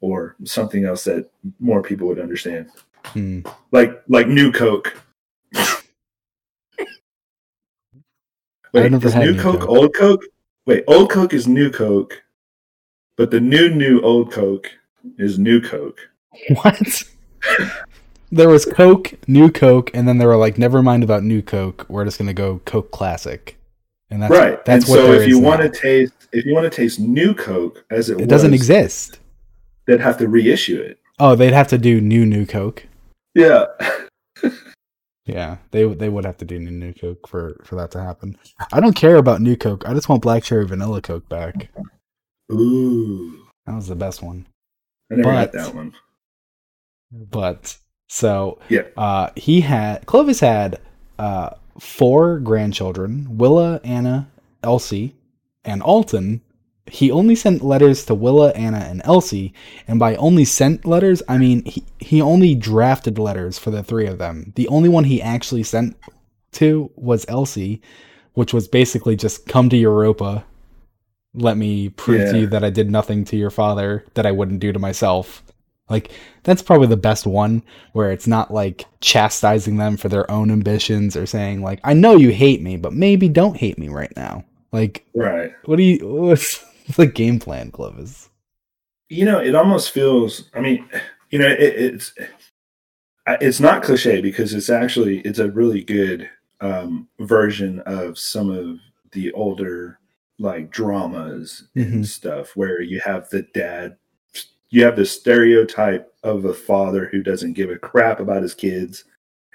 or 0.01 0.35
something 0.43 0.83
else 0.83 1.05
that 1.05 1.29
more 1.59 1.81
people 1.81 2.07
would 2.07 2.19
understand 2.19 2.69
Mm. 3.15 3.49
like 3.71 4.01
like 4.09 4.27
new 4.27 4.51
Coke. 4.51 4.93
Wait, 8.73 8.91
never 8.91 9.07
is 9.07 9.13
had 9.13 9.25
new 9.25 9.41
Coke, 9.41 9.61
Coke. 9.61 9.69
old 9.69 9.93
Coke? 9.93 10.23
Wait, 10.65 10.83
old 10.87 11.09
Coke 11.09 11.33
is 11.33 11.47
new 11.47 11.71
Coke, 11.71 12.23
but 13.15 13.31
the 13.31 13.39
new 13.39 13.69
new 13.69 14.01
old 14.01 14.31
Coke 14.31 14.69
is 15.17 15.39
new 15.39 15.61
Coke. 15.61 15.99
What? 16.61 17.03
there 18.31 18.49
was 18.49 18.65
Coke, 18.65 19.13
New 19.27 19.49
Coke, 19.51 19.91
and 19.93 20.07
then 20.07 20.17
they 20.19 20.25
were 20.25 20.35
like, 20.35 20.57
"Never 20.57 20.83
mind 20.83 21.03
about 21.03 21.23
New 21.23 21.41
Coke. 21.41 21.85
We're 21.89 22.05
just 22.05 22.17
gonna 22.19 22.33
go 22.33 22.61
Coke 22.65 22.91
Classic." 22.91 23.57
And 24.11 24.21
that's 24.21 24.31
right. 24.31 24.63
That's 24.65 24.85
and 24.85 24.91
what 24.91 25.05
so 25.05 25.11
if 25.13 25.27
you 25.27 25.39
want 25.39 25.61
to 25.61 25.69
taste 25.69 26.13
if 26.31 26.45
you 26.45 26.53
want 26.53 26.71
to 26.71 26.75
taste 26.75 26.99
new 26.99 27.33
Coke 27.33 27.85
as 27.89 28.09
it, 28.09 28.15
was, 28.15 28.23
it 28.23 28.29
doesn't 28.29 28.53
exist. 28.53 29.19
they'd 29.85 29.99
have 29.99 30.17
to 30.17 30.27
reissue 30.27 30.79
it. 30.81 30.99
Oh, 31.19 31.35
they'd 31.35 31.53
have 31.53 31.67
to 31.69 31.77
do 31.77 31.99
new 32.01 32.25
New 32.25 32.45
Coke. 32.45 32.85
Yeah. 33.33 33.65
Yeah, 35.33 35.57
they 35.71 35.85
they 35.93 36.09
would 36.09 36.25
have 36.25 36.37
to 36.37 36.45
do 36.45 36.59
new 36.59 36.93
Coke 36.93 37.27
for 37.27 37.59
for 37.63 37.75
that 37.75 37.91
to 37.91 38.01
happen. 38.01 38.37
I 38.73 38.79
don't 38.79 38.95
care 38.95 39.15
about 39.17 39.41
New 39.41 39.55
Coke. 39.55 39.87
I 39.87 39.93
just 39.93 40.09
want 40.09 40.21
Black 40.21 40.43
Cherry 40.43 40.65
Vanilla 40.65 41.01
Coke 41.01 41.27
back. 41.29 41.69
Ooh. 42.51 43.45
That 43.65 43.75
was 43.75 43.87
the 43.87 43.95
best 43.95 44.21
one. 44.23 44.47
I 45.11 45.15
never 45.15 45.31
But- 45.31 45.51
that 45.53 45.75
one. 45.75 45.93
But 47.11 47.77
so 48.07 48.59
Yeah. 48.69 48.83
uh, 48.97 49.29
he 49.35 49.61
had 49.61 50.05
Clovis 50.05 50.39
had 50.39 50.79
uh, 51.17 51.51
four 51.79 52.39
grandchildren: 52.39 53.37
Willa, 53.37 53.81
Anna, 53.83 54.29
Elsie, 54.63 55.15
and 55.63 55.81
Alton. 55.81 56.41
He 56.91 57.11
only 57.11 57.35
sent 57.35 57.63
letters 57.63 58.05
to 58.05 58.15
Willa, 58.15 58.49
Anna, 58.51 58.79
and 58.79 59.01
Elsie, 59.05 59.53
and 59.87 59.99
by 59.99 60.15
only 60.15 60.45
sent 60.45 60.85
letters, 60.85 61.21
I 61.27 61.37
mean 61.37 61.63
he 61.65 61.83
he 61.99 62.21
only 62.21 62.55
drafted 62.55 63.17
letters 63.19 63.57
for 63.59 63.71
the 63.71 63.83
three 63.83 64.07
of 64.07 64.17
them. 64.17 64.53
The 64.55 64.67
only 64.67 64.89
one 64.89 65.03
he 65.05 65.21
actually 65.21 65.63
sent 65.63 65.95
to 66.53 66.91
was 66.95 67.25
Elsie, 67.27 67.81
which 68.33 68.53
was 68.53 68.67
basically 68.67 69.15
just 69.15 69.47
come 69.47 69.69
to 69.69 69.77
Europa. 69.77 70.45
Let 71.35 71.57
me 71.57 71.89
prove 71.89 72.31
to 72.31 72.39
you 72.39 72.47
that 72.47 72.63
I 72.63 72.71
did 72.71 72.89
nothing 72.89 73.23
to 73.25 73.37
your 73.37 73.51
father 73.51 74.03
that 74.15 74.25
I 74.25 74.31
wouldn't 74.31 74.59
do 74.59 74.71
to 74.71 74.79
myself. 74.79 75.43
Like 75.89 76.11
that's 76.43 76.61
probably 76.61 76.87
the 76.87 76.97
best 76.97 77.25
one 77.27 77.63
where 77.93 78.11
it's 78.11 78.27
not 78.27 78.51
like 78.53 78.85
chastising 79.01 79.77
them 79.77 79.97
for 79.97 80.09
their 80.09 80.29
own 80.29 80.51
ambitions 80.51 81.15
or 81.15 81.25
saying 81.25 81.61
like 81.61 81.79
I 81.83 81.93
know 81.93 82.15
you 82.15 82.29
hate 82.29 82.61
me, 82.61 82.77
but 82.77 82.93
maybe 82.93 83.29
don't 83.29 83.57
hate 83.57 83.77
me 83.77 83.89
right 83.89 84.13
now. 84.15 84.43
Like 84.71 85.05
Right. 85.15 85.51
what 85.65 85.77
do 85.77 85.83
you 85.83 86.07
what's 86.07 86.63
the 86.95 87.07
game 87.07 87.39
plan, 87.39 87.71
Clovis? 87.71 88.29
you 89.11 89.25
know 89.25 89.39
it 89.39 89.55
almost 89.55 89.89
feels 89.91 90.49
i 90.53 90.59
mean 90.59 90.87
you 91.31 91.39
know, 91.39 91.47
it, 91.47 91.59
it's 91.59 92.13
it's 93.41 93.59
not 93.59 93.83
cliche 93.83 94.21
because 94.21 94.53
it's 94.53 94.69
actually 94.69 95.19
it's 95.21 95.39
a 95.39 95.51
really 95.51 95.83
good 95.83 96.29
um 96.61 97.07
version 97.19 97.79
of 97.81 98.17
some 98.17 98.49
of 98.49 98.77
the 99.11 99.31
older 99.33 99.99
like 100.39 100.69
dramas 100.71 101.67
and 101.75 102.03
Mhm. 102.03 102.05
stuff 102.05 102.55
where 102.55 102.81
you 102.81 102.99
have 103.03 103.29
the 103.29 103.43
dad 103.53 103.97
you 104.69 104.83
have 104.83 104.95
the 104.95 105.05
stereotype 105.05 106.13
of 106.23 106.45
a 106.45 106.53
father 106.53 107.07
who 107.11 107.23
doesn't 107.23 107.53
give 107.53 107.69
a 107.71 107.77
crap 107.79 108.19
about 108.19 108.43
his 108.43 108.53
kids 108.53 109.05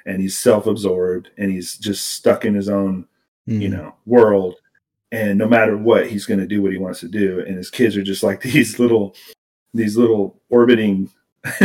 and 0.07 0.21
he's 0.21 0.39
self-absorbed 0.39 1.31
and 1.39 1.51
he's 1.53 1.79
just 1.79 2.07
stuck 2.09 2.45
in 2.45 2.55
his 2.55 2.69
own 2.69 3.07
you 3.47 3.69
Mm. 3.69 3.73
know 3.73 3.95
world 4.07 4.57
and 5.13 5.39
no 5.39 5.47
matter 5.47 5.77
what 5.77 6.09
he's 6.09 6.27
going 6.27 6.41
to 6.41 6.47
do 6.47 6.63
what 6.63 6.73
he 6.73 6.79
wants 6.79 7.01
to 7.01 7.09
do. 7.09 7.41
And 7.41 7.57
his 7.57 7.71
kids 7.71 7.97
are 7.97 8.03
just 8.03 8.23
like 8.23 8.41
these 8.43 8.79
little 8.79 9.15
these 9.73 9.97
little 9.97 10.41
orbiting 10.51 11.11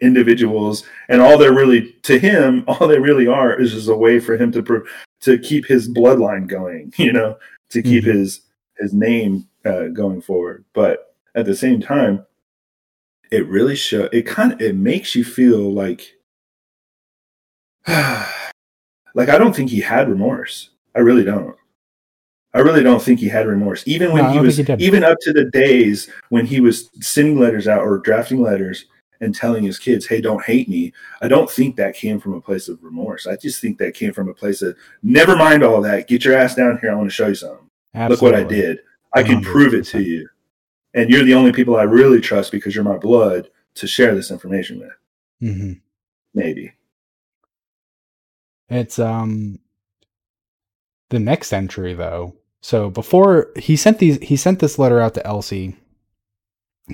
individuals. 0.00 0.84
And 1.08 1.20
all 1.20 1.36
they're 1.38 1.52
really 1.54 1.92
to 2.02 2.18
him 2.18 2.64
all 2.68 2.86
they 2.88 2.98
really 2.98 3.26
are 3.26 3.58
is 3.60 3.72
just 3.72 3.88
a 3.88 3.96
way 3.96 4.20
for 4.20 4.36
him 4.36 4.52
to 4.52 4.62
pro- 4.62 4.84
to 5.22 5.38
keep 5.38 5.66
his 5.66 5.88
bloodline 5.88 6.46
going 6.46 6.92
you 6.96 7.12
know 7.12 7.38
to 7.70 7.82
keep 7.82 8.04
Mhm. 8.04 8.14
his 8.14 8.40
his 8.78 8.92
name 8.92 9.46
uh, 9.64 9.86
going 9.88 10.20
forward. 10.20 10.64
But 10.74 11.14
at 11.34 11.46
the 11.46 11.54
same 11.56 11.80
time 11.80 12.24
it 13.30 13.46
really 13.48 13.74
show 13.76 14.04
it 14.12 14.22
kind 14.26 14.52
of 14.52 14.60
it 14.60 14.76
makes 14.76 15.14
you 15.14 15.24
feel 15.24 15.72
like 15.72 16.12
like 17.88 19.28
i 19.28 19.38
don't 19.38 19.54
think 19.54 19.70
he 19.70 19.80
had 19.80 20.08
remorse. 20.08 20.70
I 20.94 21.00
really 21.00 21.24
don't 21.24 21.56
I 22.54 22.60
really 22.60 22.84
don't 22.84 23.02
think 23.02 23.18
he 23.18 23.28
had 23.28 23.48
remorse. 23.48 23.82
Even 23.86 24.12
when 24.12 24.24
No, 24.24 24.30
he 24.30 24.38
was, 24.38 24.56
he 24.56 24.72
even 24.78 25.02
up 25.02 25.18
to 25.22 25.32
the 25.32 25.44
days 25.46 26.08
when 26.28 26.46
he 26.46 26.60
was 26.60 26.88
sending 27.00 27.38
letters 27.38 27.66
out 27.66 27.82
or 27.82 27.98
drafting 27.98 28.40
letters 28.40 28.86
and 29.20 29.34
telling 29.34 29.64
his 29.64 29.76
kids, 29.78 30.06
"Hey, 30.06 30.20
don't 30.20 30.42
hate 30.44 30.68
me." 30.68 30.92
I 31.20 31.26
don't 31.26 31.50
think 31.50 31.74
that 31.76 31.94
came 31.94 32.20
from 32.20 32.34
a 32.34 32.40
place 32.40 32.68
of 32.68 32.82
remorse. 32.82 33.26
I 33.26 33.34
just 33.36 33.60
think 33.60 33.78
that 33.78 33.94
came 33.94 34.12
from 34.12 34.28
a 34.28 34.34
place 34.34 34.62
of, 34.62 34.76
"Never 35.02 35.34
mind 35.34 35.64
all 35.64 35.82
that. 35.82 36.06
Get 36.06 36.24
your 36.24 36.36
ass 36.36 36.54
down 36.54 36.78
here. 36.80 36.92
I 36.92 36.94
want 36.94 37.08
to 37.10 37.14
show 37.14 37.26
you 37.26 37.34
something. 37.34 37.68
Look 38.08 38.22
what 38.22 38.34
I 38.36 38.44
did. 38.44 38.78
I 39.12 39.22
can 39.24 39.42
prove 39.42 39.74
it 39.74 39.84
to 39.86 40.02
you." 40.02 40.28
And 40.94 41.10
you're 41.10 41.24
the 41.24 41.34
only 41.34 41.50
people 41.50 41.76
I 41.76 41.82
really 41.82 42.20
trust 42.20 42.52
because 42.52 42.74
you're 42.74 42.84
my 42.84 42.98
blood 42.98 43.50
to 43.74 43.88
share 43.88 44.14
this 44.14 44.30
information 44.30 44.78
with. 44.78 44.92
hmm 45.40 45.72
Maybe. 46.34 46.72
It's 48.68 48.98
um 48.98 49.58
the 51.10 51.18
next 51.18 51.52
entry 51.52 51.94
though. 51.94 52.36
So 52.64 52.88
before 52.88 53.50
he 53.56 53.76
sent 53.76 53.98
these 53.98 54.16
he 54.22 54.36
sent 54.36 54.58
this 54.58 54.78
letter 54.78 54.98
out 54.98 55.12
to 55.14 55.26
Elsie 55.26 55.76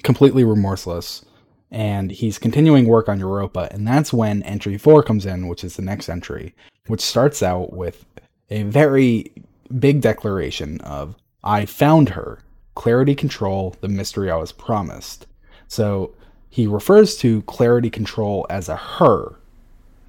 completely 0.02 0.42
remorseless 0.42 1.24
and 1.70 2.10
he's 2.10 2.40
continuing 2.40 2.88
work 2.88 3.08
on 3.08 3.20
Europa 3.20 3.68
and 3.70 3.86
that's 3.86 4.12
when 4.12 4.42
entry 4.42 4.76
4 4.76 5.04
comes 5.04 5.24
in 5.24 5.46
which 5.46 5.62
is 5.62 5.76
the 5.76 5.82
next 5.82 6.08
entry 6.08 6.56
which 6.88 7.00
starts 7.00 7.40
out 7.40 7.72
with 7.72 8.04
a 8.50 8.64
very 8.64 9.30
big 9.78 10.00
declaration 10.00 10.80
of 10.80 11.14
I 11.44 11.66
found 11.66 12.08
her. 12.10 12.40
Clarity 12.74 13.14
control 13.14 13.76
the 13.80 13.88
mystery 13.88 14.28
I 14.28 14.38
was 14.38 14.50
promised. 14.50 15.28
So 15.68 16.16
he 16.48 16.66
refers 16.66 17.16
to 17.18 17.42
clarity 17.42 17.90
control 17.90 18.44
as 18.50 18.68
a 18.68 18.74
her 18.74 19.36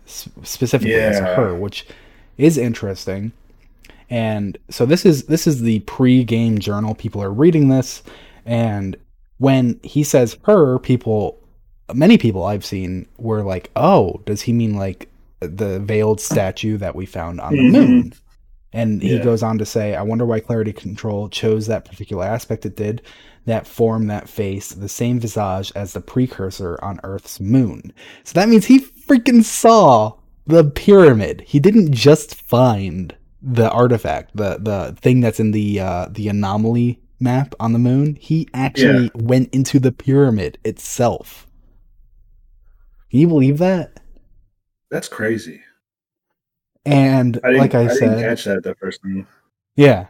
specifically 0.08 0.96
as 0.96 1.20
a 1.20 1.36
her 1.36 1.54
which 1.54 1.86
is 2.40 2.58
interesting 2.58 3.32
and 4.12 4.58
so 4.70 4.86
this 4.86 5.06
is 5.06 5.24
this 5.24 5.48
is 5.48 5.62
the 5.62 5.80
pre-game 5.82 6.60
journal. 6.60 6.94
People 6.94 7.24
are 7.24 7.32
reading 7.32 7.70
this. 7.70 8.04
And 8.46 8.96
when 9.38 9.80
he 9.82 10.04
says 10.04 10.38
her 10.44 10.78
people 10.80 11.38
many 11.94 12.18
people 12.18 12.44
i've 12.44 12.64
seen 12.66 13.06
were 13.18 13.44
like 13.44 13.70
oh 13.76 14.22
does 14.26 14.42
he 14.44 14.54
mean 14.54 14.76
like 14.76 15.10
the 15.42 15.80
veiled 15.80 16.22
statue 16.22 16.78
that 16.78 16.96
we 16.96 17.06
found 17.06 17.42
on 17.42 17.56
the 17.56 17.64
Mhm. 17.64 17.72
moon? 17.72 18.14
And 18.72 19.02
he 19.02 19.16
Yeah. 19.18 19.24
goes 19.24 19.44
on 19.44 19.58
to 19.58 19.66
say 19.66 19.96
i 19.96 20.02
wonder 20.02 20.26
why 20.26 20.40
clarity 20.40 20.72
control 20.74 21.28
chose 21.30 21.68
that 21.68 21.86
particular 21.86 22.24
aspect. 22.26 22.66
It 22.66 22.76
did 22.78 23.02
that 23.46 23.66
form 23.68 24.08
that 24.08 24.30
face 24.30 24.70
the 24.70 24.88
same 24.88 25.20
visage 25.20 25.72
as 25.76 25.94
the 25.94 26.02
precursor 26.02 26.78
on 26.84 27.00
earth's 27.04 27.40
moon. 27.40 27.92
So 28.24 28.34
that 28.36 28.48
means 28.50 28.66
he 28.68 28.80
freaking 28.80 29.44
saw 29.44 30.14
the 30.46 30.64
pyramid. 30.64 31.44
He 31.48 31.60
didn't 31.60 31.92
just 31.92 32.36
find 32.36 33.16
the 33.42 33.70
artifact, 33.72 34.36
the 34.36 34.58
the 34.60 34.96
thing 35.02 35.22
that's 35.22 35.40
in 35.40 35.52
the 35.52 35.80
uh, 35.80 36.08
the 36.10 36.28
anomaly 36.28 37.00
map 37.20 37.54
on 37.60 37.74
the 37.74 37.80
moon, 37.80 38.16
he 38.20 38.48
actually 38.54 39.12
went 39.14 39.54
into 39.54 39.80
the 39.80 39.92
pyramid 39.92 40.58
itself. 40.64 41.48
Can 43.10 43.20
you 43.20 43.28
believe 43.28 43.58
that? 43.60 44.00
That's 44.90 45.08
crazy. 45.08 45.62
And 46.86 47.40
I 47.44 47.52
like 47.52 47.76
I, 47.76 47.84
I 47.84 47.88
said, 47.88 48.10
didn't 48.10 48.24
catch 48.24 48.46
that 48.46 48.64
the 48.64 48.76
first 48.76 49.02
time. 49.02 49.28
Yeah. 49.76 50.08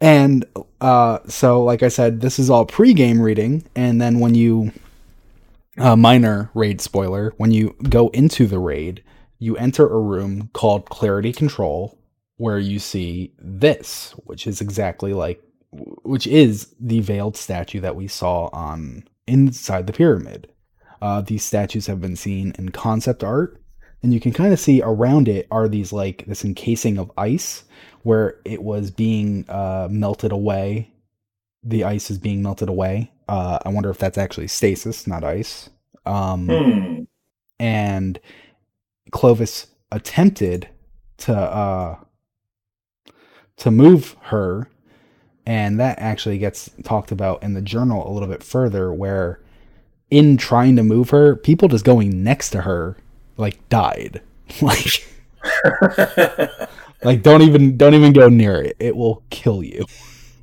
And 0.00 0.44
uh, 0.80 1.20
so, 1.26 1.62
like 1.62 1.82
I 1.82 1.88
said, 1.88 2.20
this 2.20 2.38
is 2.38 2.50
all 2.50 2.66
pre-game 2.66 3.22
reading, 3.22 3.64
and 3.76 4.00
then 4.00 4.18
when 4.18 4.34
you, 4.34 4.72
uh, 5.78 5.94
minor 5.94 6.50
raid 6.54 6.80
spoiler, 6.80 7.32
when 7.36 7.52
you 7.52 7.76
go 7.88 8.08
into 8.08 8.48
the 8.48 8.58
raid, 8.58 9.04
you 9.38 9.56
enter 9.56 9.88
a 9.88 10.00
room 10.00 10.50
called 10.52 10.90
Clarity 10.90 11.32
Control, 11.32 11.96
where 12.42 12.58
you 12.58 12.80
see 12.80 13.32
this, 13.38 14.10
which 14.24 14.48
is 14.48 14.60
exactly 14.60 15.14
like, 15.14 15.40
which 16.02 16.26
is 16.26 16.74
the 16.80 16.98
veiled 16.98 17.36
statue 17.36 17.78
that 17.78 17.94
we 17.94 18.08
saw 18.08 18.48
on 18.52 19.04
inside 19.28 19.86
the 19.86 19.92
pyramid. 19.92 20.50
Uh, 21.00 21.20
these 21.20 21.44
statues 21.44 21.86
have 21.86 22.00
been 22.00 22.16
seen 22.16 22.52
in 22.58 22.70
concept 22.70 23.22
art, 23.22 23.62
and 24.02 24.12
you 24.12 24.18
can 24.18 24.32
kind 24.32 24.52
of 24.52 24.58
see 24.58 24.82
around 24.82 25.28
it 25.28 25.46
are 25.52 25.68
these 25.68 25.92
like 25.92 26.24
this 26.26 26.44
encasing 26.44 26.98
of 26.98 27.12
ice 27.16 27.62
where 28.02 28.40
it 28.44 28.60
was 28.60 28.90
being 28.90 29.48
uh, 29.48 29.86
melted 29.88 30.32
away. 30.32 30.92
The 31.62 31.84
ice 31.84 32.10
is 32.10 32.18
being 32.18 32.42
melted 32.42 32.68
away. 32.68 33.12
Uh, 33.28 33.60
I 33.64 33.68
wonder 33.68 33.90
if 33.90 33.98
that's 33.98 34.18
actually 34.18 34.48
stasis, 34.48 35.06
not 35.06 35.22
ice. 35.22 35.70
Um, 36.04 36.48
Hmm. 36.48 37.02
And 37.60 38.18
Clovis 39.12 39.68
attempted 39.92 40.68
to 41.18 41.32
uh, 41.32 41.98
to 43.58 43.70
move 43.70 44.16
her, 44.22 44.68
and 45.46 45.78
that 45.80 45.98
actually 45.98 46.38
gets 46.38 46.70
talked 46.84 47.12
about 47.12 47.42
in 47.42 47.54
the 47.54 47.62
journal 47.62 48.08
a 48.08 48.12
little 48.12 48.28
bit 48.28 48.42
further, 48.42 48.92
where 48.92 49.40
in 50.10 50.36
trying 50.36 50.76
to 50.76 50.82
move 50.82 51.10
her, 51.10 51.36
people 51.36 51.68
just 51.68 51.84
going 51.84 52.22
next 52.22 52.50
to 52.50 52.62
her 52.62 52.96
like 53.36 53.68
died. 53.68 54.20
like 54.62 55.08
like 57.02 57.22
don't 57.22 57.42
even 57.42 57.76
don't 57.76 57.94
even 57.94 58.12
go 58.12 58.28
near 58.28 58.62
it. 58.62 58.76
It 58.78 58.96
will 58.96 59.22
kill 59.30 59.62
you. 59.62 59.84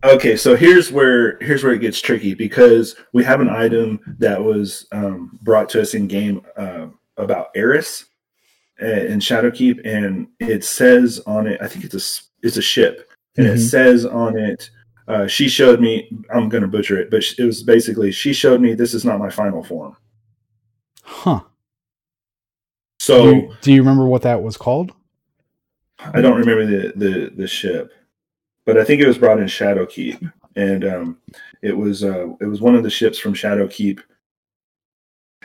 Okay, 0.03 0.37
so 0.37 0.55
here's 0.55 0.91
where 0.91 1.37
here's 1.39 1.63
where 1.63 1.73
it 1.73 1.81
gets 1.81 1.99
tricky 1.99 2.33
because 2.33 2.95
we 3.11 3.23
have 3.25 3.41
an 3.41 3.49
item 3.49 3.99
that 4.19 4.41
was 4.41 4.87
um, 4.91 5.37
brought 5.41 5.67
to 5.69 5.81
us 5.81 5.93
in 5.93 6.07
game 6.07 6.41
uh, 6.55 6.87
about 7.17 7.49
Eris 7.53 8.05
uh, 8.81 8.85
in 8.85 9.19
Shadowkeep, 9.19 9.81
and 9.85 10.27
it 10.39 10.63
says 10.63 11.21
on 11.27 11.47
it, 11.47 11.59
I 11.61 11.67
think 11.67 11.83
it's 11.83 11.95
a 11.95 11.99
it's 12.43 12.57
a 12.57 12.61
ship, 12.61 13.09
and 13.37 13.47
it 13.47 13.55
Mhm. 13.57 13.69
says 13.69 14.05
on 14.05 14.37
it, 14.37 14.69
uh, 15.07 15.27
she 15.27 15.47
showed 15.49 15.79
me. 15.81 16.09
I'm 16.33 16.49
going 16.49 16.61
to 16.61 16.67
butcher 16.67 16.99
it, 16.99 17.09
but 17.09 17.23
it 17.37 17.43
was 17.43 17.63
basically 17.63 18.11
she 18.11 18.33
showed 18.33 18.61
me 18.61 18.73
this 18.73 18.93
is 18.93 19.05
not 19.05 19.19
my 19.19 19.29
final 19.29 19.63
form. 19.63 19.95
Huh. 21.03 21.41
So 22.99 23.23
do, 23.23 23.29
you, 23.35 23.55
do 23.61 23.73
you 23.73 23.81
remember 23.81 24.05
what 24.05 24.21
that 24.23 24.43
was 24.43 24.57
called? 24.57 24.91
I 25.99 26.21
don't 26.21 26.37
remember 26.37 26.65
the, 26.65 26.93
the 26.95 27.31
the 27.35 27.47
ship, 27.47 27.91
but 28.65 28.77
I 28.77 28.83
think 28.83 29.01
it 29.01 29.07
was 29.07 29.17
brought 29.17 29.39
in 29.39 29.45
Shadowkeep, 29.45 30.31
and 30.55 30.85
um, 30.85 31.17
it 31.61 31.75
was 31.75 32.03
uh, 32.03 32.27
it 32.39 32.45
was 32.45 32.61
one 32.61 32.75
of 32.75 32.83
the 32.83 32.89
ships 32.89 33.17
from 33.19 33.33
Shadowkeep, 33.33 33.99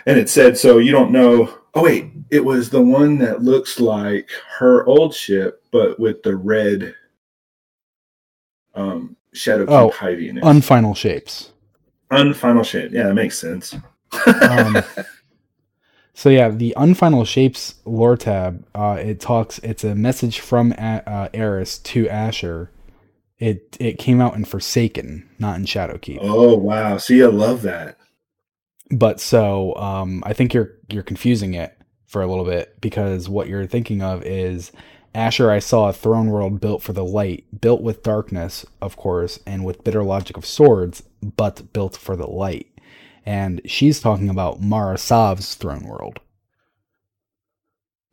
and 0.07 0.19
it 0.19 0.29
said 0.29 0.57
so. 0.59 0.79
You 0.79 0.93
don't 0.93 1.11
know. 1.11 1.59
Oh 1.75 1.83
wait, 1.83 2.13
it 2.31 2.45
was 2.45 2.71
the 2.71 2.83
one 2.83 3.19
that 3.19 3.43
looks 3.43 3.81
like 3.81 4.31
her 4.59 4.85
old 4.87 5.13
ship, 5.15 5.64
but 5.75 5.99
with 5.99 6.23
the 6.23 6.37
red 6.37 6.95
um, 8.75 9.17
Shadowkeep 9.35 9.67
Oh, 9.69 9.91
hiding 9.91 10.29
in 10.31 10.39
it. 10.39 10.45
Unfinal 10.45 10.95
shapes. 10.95 11.53
Unfinal 12.11 12.63
shape. 12.63 12.93
Yeah, 12.93 13.09
that 13.09 13.15
makes 13.15 13.37
sense. 13.39 13.75
Um, 14.41 14.77
So 16.17 16.29
yeah, 16.29 16.49
the 16.51 16.73
unfinal 16.77 17.25
shapes 17.25 17.75
lore 17.85 18.17
tab. 18.17 18.65
Uh, 18.73 18.97
it 19.01 19.19
talks. 19.19 19.59
It's 19.65 19.83
a 19.83 19.97
message 19.97 20.39
from 20.39 20.71
A- 20.79 21.03
uh, 21.05 21.29
Eris 21.35 21.77
to 21.81 22.09
Asher. 22.09 22.71
It 23.41 23.77
it 23.81 23.99
came 23.99 24.21
out 24.21 24.37
in 24.37 24.45
Forsaken, 24.45 25.29
not 25.41 25.57
in 25.57 25.65
Shadowkeep. 25.65 26.19
oh 26.21 26.55
wow! 26.57 26.99
See, 26.99 27.21
I 27.21 27.27
love 27.27 27.63
that. 27.63 27.99
But 28.93 29.21
so 29.21 29.75
um, 29.75 30.23
I 30.25 30.35
think 30.35 30.55
you're 30.55 30.75
you're 30.89 31.03
confusing 31.03 31.55
it 31.55 31.77
for 32.07 32.23
a 32.23 32.29
little 32.29 32.45
bit 32.45 32.81
because 32.81 33.29
what 33.29 33.49
you're 33.49 33.67
thinking 33.67 34.01
of 34.01 34.23
is 34.23 34.71
Asher. 35.15 35.51
I 35.51 35.59
saw 35.59 35.89
a 35.89 35.93
throne 35.93 36.29
world 36.29 36.61
built 36.61 36.83
for 36.83 36.93
the 36.93 37.05
light, 37.05 37.45
built 37.61 37.83
with 37.83 38.03
darkness, 38.03 38.67
of 38.81 38.97
course, 38.97 39.39
and 39.47 39.65
with 39.65 39.85
bitter 39.85 40.03
logic 40.03 40.37
of 40.37 40.45
swords, 40.45 41.03
but 41.23 41.73
built 41.73 41.97
for 41.97 42.17
the 42.17 42.27
light. 42.27 42.67
And 43.25 43.61
she's 43.65 44.01
talking 44.01 44.29
about 44.29 44.61
Mara 44.61 44.99
Sov's 44.99 45.55
throne 45.55 45.85
world. 45.85 46.21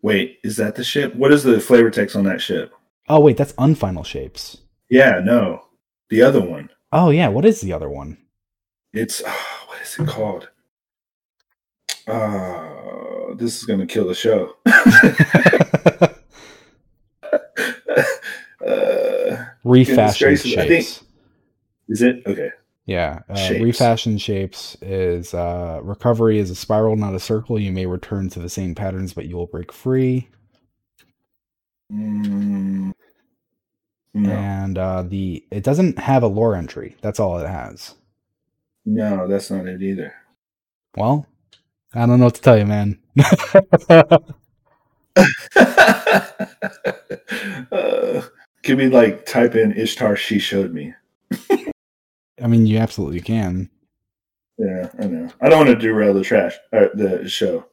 Wait, 0.02 0.40
is 0.44 0.58
that 0.58 0.76
the 0.76 0.84
ship? 0.84 1.16
What 1.16 1.32
is 1.32 1.44
the 1.44 1.60
flavor 1.60 1.90
text 1.90 2.16
on 2.16 2.24
that 2.24 2.42
ship? 2.42 2.74
Oh 3.10 3.20
wait, 3.20 3.38
that's 3.38 3.54
unfinal 3.58 4.04
shapes. 4.04 4.58
Yeah, 4.90 5.22
no, 5.24 5.64
the 6.10 6.22
other 6.22 6.42
one. 6.42 6.70
Oh 6.92 7.10
yeah, 7.10 7.28
what 7.28 7.46
is 7.46 7.62
the 7.62 7.74
other 7.74 7.90
one? 7.90 8.18
It's 8.94 9.22
ah, 9.26 9.64
what 9.68 9.82
is 9.82 9.98
it 10.00 10.08
called? 10.08 10.50
Uh, 12.08 13.36
this 13.36 13.58
is 13.58 13.64
gonna 13.66 13.86
kill 13.86 14.08
the 14.08 14.16
show. 14.16 14.56
uh, 18.66 19.46
Refashioned 19.64 20.28
gracious, 20.30 20.58
I 20.58 20.68
think- 20.68 20.86
shapes. 20.86 21.04
is 21.90 22.02
it 22.02 22.24
okay? 22.26 22.50
Yeah, 22.86 23.20
uh, 23.30 23.36
Shapes. 23.36 23.62
refashioned 23.64 24.20
shapes 24.22 24.76
is 24.82 25.34
uh, 25.36 25.80
recovery 25.84 26.40
is 26.40 26.50
a 26.50 26.56
spiral, 26.56 26.96
not 26.96 27.14
a 27.14 27.20
circle. 27.20 27.60
You 27.60 27.72
may 27.72 27.86
return 27.86 28.28
to 28.30 28.40
the 28.40 28.50
same 28.50 28.74
patterns, 28.76 29.14
but 29.14 29.28
you 29.28 29.36
will 29.38 29.46
break 29.48 29.72
free. 29.72 30.30
Mm, 31.94 32.92
no, 34.16 34.32
And 34.32 34.78
uh, 34.78 35.04
the 35.04 35.46
it 35.52 35.64
doesn't 35.64 36.00
have 36.00 36.24
a 36.24 36.28
lore 36.28 36.56
entry. 36.56 36.96
That's 37.02 37.20
all 37.20 37.38
it 37.40 37.48
has. 37.48 37.94
no, 38.86 39.28
that's 39.28 39.52
not 39.52 39.68
it 39.68 39.82
either. 39.82 40.14
Well, 40.98 41.28
I 41.94 42.06
don't 42.08 42.20
know 42.20 42.26
what 42.26 42.36
to 42.36 42.42
tell 42.42 42.58
you, 42.58 42.66
man. 42.66 43.00
uh, 47.72 48.22
can 48.64 48.78
we 48.78 48.88
like 48.88 49.26
type 49.26 49.56
in 49.56 49.74
Ishtar? 49.74 50.16
She 50.16 50.40
showed 50.40 50.74
me. 50.74 50.94
I 52.42 52.48
mean, 52.48 52.66
you 52.66 52.78
absolutely 52.78 53.22
can. 53.22 53.70
Yeah, 54.58 54.90
I 55.00 55.06
know. 55.06 55.30
I 55.42 55.50
don't 55.50 55.66
want 55.66 55.70
to 55.70 55.88
derail 55.88 56.14
the 56.14 56.24
trash, 56.24 56.56
uh, 56.74 56.88
the 56.94 57.28
show. 57.28 57.66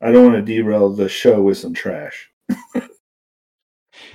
I 0.00 0.12
don't 0.12 0.30
want 0.30 0.36
to 0.36 0.42
derail 0.54 0.90
the 0.90 1.08
show 1.08 1.42
with 1.42 1.58
some 1.58 1.74
trash. 1.74 2.30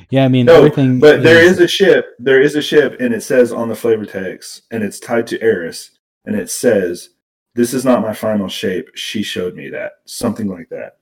Yeah, 0.10 0.26
I 0.26 0.28
mean 0.28 0.46
No, 0.46 0.58
everything. 0.58 1.00
But 1.00 1.24
there 1.24 1.42
is 1.42 1.60
a 1.60 1.68
ship. 1.68 2.16
There 2.20 2.42
is 2.42 2.56
a 2.56 2.62
ship, 2.62 2.98
and 3.00 3.14
it 3.14 3.24
says 3.24 3.52
on 3.52 3.70
the 3.70 3.76
flavor 3.76 4.06
text, 4.06 4.64
and 4.70 4.84
it's 4.84 5.00
tied 5.00 5.26
to 5.28 5.42
Eris, 5.42 5.92
and 6.26 6.36
it 6.36 6.50
says, 6.50 7.10
"This 7.56 7.74
is 7.74 7.86
not 7.86 8.02
my 8.02 8.14
final 8.14 8.48
shape. 8.48 8.90
She 8.94 9.24
showed 9.24 9.56
me 9.56 9.70
that." 9.70 9.94
Something 10.06 10.48
like 10.48 10.70
that. 10.70 10.98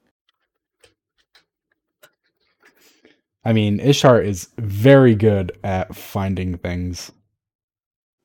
I 3.45 3.53
mean, 3.53 3.79
Ishtar 3.79 4.21
is 4.21 4.49
very 4.57 5.15
good 5.15 5.57
at 5.63 5.95
finding 5.95 6.57
things. 6.57 7.11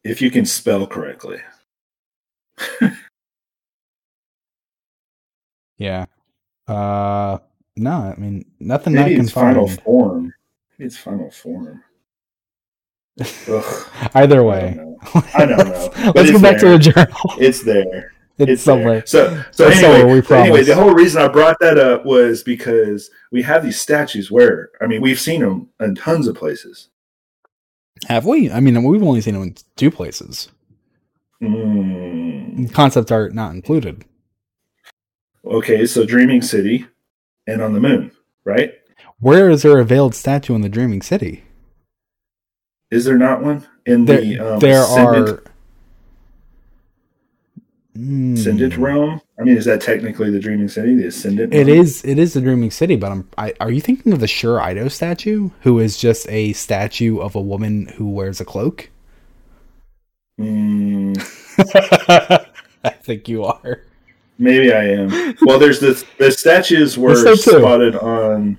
If 0.02 0.20
you 0.20 0.30
can 0.30 0.44
spell 0.44 0.86
correctly. 0.86 1.40
Yeah. 5.78 6.06
Uh, 6.66 7.38
no, 7.76 7.90
I 7.90 8.14
mean 8.16 8.44
nothing 8.60 8.94
Maybe 8.94 9.12
I 9.12 9.16
can 9.16 9.24
it's 9.24 9.32
final 9.32 9.68
form. 9.68 10.32
Maybe 10.78 10.86
it's 10.86 10.96
final 10.96 11.30
form. 11.30 11.82
Ugh, 13.20 13.88
Either 14.14 14.40
I 14.40 14.44
way, 14.44 14.74
don't 14.76 15.14
know. 15.14 15.22
I 15.34 15.46
don't 15.46 15.58
know. 15.58 16.12
Let's 16.14 16.30
go 16.30 16.40
back 16.40 16.58
to 16.60 16.68
the 16.70 16.78
journal. 16.78 17.16
It's 17.38 17.62
there. 17.62 18.13
It's, 18.38 18.50
It's 18.50 18.62
somewhere. 18.62 18.94
there. 19.00 19.06
So, 19.06 19.44
so 19.52 19.68
It's 19.68 19.80
somewhere, 19.80 20.00
anyway, 20.00 20.14
we 20.14 20.22
so 20.22 20.34
anyway, 20.36 20.62
the 20.64 20.74
whole 20.74 20.92
reason 20.92 21.22
I 21.22 21.28
brought 21.28 21.56
that 21.60 21.78
up 21.78 22.04
was 22.04 22.42
because 22.42 23.10
we 23.30 23.42
have 23.42 23.62
these 23.62 23.78
statues 23.80 24.30
where, 24.30 24.70
I 24.80 24.86
mean, 24.86 25.00
we've 25.00 25.20
seen 25.20 25.40
them 25.40 25.68
in 25.80 25.94
tons 25.94 26.26
of 26.26 26.34
places. 26.34 26.88
Have 28.08 28.26
we? 28.26 28.50
I 28.50 28.58
mean, 28.60 28.82
we've 28.82 29.02
only 29.02 29.20
seen 29.20 29.34
them 29.34 29.42
in 29.44 29.54
two 29.76 29.90
places. 29.90 30.48
Mm, 31.42 32.72
Concept 32.72 33.12
art 33.12 33.34
not 33.34 33.54
included. 33.54 34.04
okay, 35.44 35.86
so 35.86 36.04
Dreaming 36.04 36.42
City 36.42 36.86
and 37.46 37.60
on 37.62 37.72
the 37.72 37.80
moon, 37.80 38.10
right? 38.44 38.72
Where 39.20 39.48
is 39.50 39.62
there 39.62 39.78
a 39.78 39.84
veiled 39.84 40.14
statue 40.14 40.54
in 40.54 40.60
the 40.62 40.68
Dreaming 40.68 41.02
City? 41.02 41.44
Is 42.90 43.04
there 43.04 43.18
not 43.18 43.42
one 43.42 43.66
in 43.86 44.04
There, 44.04 44.20
the 44.20 44.38
um, 44.40 44.58
there 44.60 44.82
Ascendant? 44.82 45.28
are. 45.28 45.42
Ascendant 47.96 48.74
Hmm. 48.74 48.82
realm. 48.82 49.20
I 49.38 49.44
mean, 49.44 49.56
is 49.56 49.64
that 49.66 49.80
technically 49.80 50.28
the 50.30 50.40
Dreaming 50.40 50.68
City? 50.68 50.96
The 50.96 51.06
Ascendant. 51.06 51.54
It 51.54 51.66
realm? 51.68 51.78
is. 51.78 52.04
It 52.04 52.18
is 52.18 52.32
the 52.34 52.40
Dreaming 52.40 52.70
City, 52.72 52.96
but 52.96 53.12
I'm. 53.12 53.28
I, 53.38 53.54
are 53.60 53.70
you 53.70 53.80
thinking 53.80 54.12
of 54.12 54.18
the 54.20 54.26
Sjur 54.26 54.60
Eido 54.60 54.90
statue, 54.90 55.50
who 55.60 55.78
is 55.78 55.96
just 55.96 56.28
a 56.28 56.52
statue 56.54 57.18
of 57.20 57.36
a 57.36 57.40
woman 57.40 57.86
who 57.96 58.08
wears 58.10 58.40
a 58.40 58.44
cloak? 58.44 58.90
Mm, 60.40 61.16
I 62.84 62.90
think 62.90 63.28
you 63.28 63.44
are. 63.44 63.82
maybe 64.38 64.72
I 64.72 64.84
am. 64.86 65.36
Well, 65.42 65.60
there's 65.60 65.78
the 65.78 66.04
the 66.18 66.32
statues 66.32 66.98
were 66.98 67.14
spotted 67.36 67.94
on. 67.94 68.58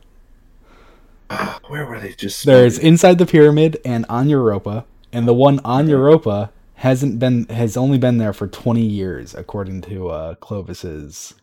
Ah, 1.30 1.60
where 1.68 1.86
were 1.86 2.00
they? 2.00 2.14
Just 2.14 2.46
There's 2.46 2.78
inside 2.80 3.18
the 3.18 3.26
pyramid 3.26 3.78
and 3.84 4.06
on 4.08 4.30
Europa, 4.30 4.86
and 5.12 5.28
the 5.28 5.34
one 5.34 5.60
on 5.66 5.90
Europa 5.90 6.52
hasn't 6.76 7.20
been 7.20 7.46
has 7.50 7.78
only 7.78 7.98
been 7.98 8.18
there 8.18 8.34
for 8.34 8.48
20 8.48 8.82
years, 8.82 9.34
according 9.34 9.82
to 9.82 10.10
uh, 10.10 10.36
Clovis's. 10.36 11.34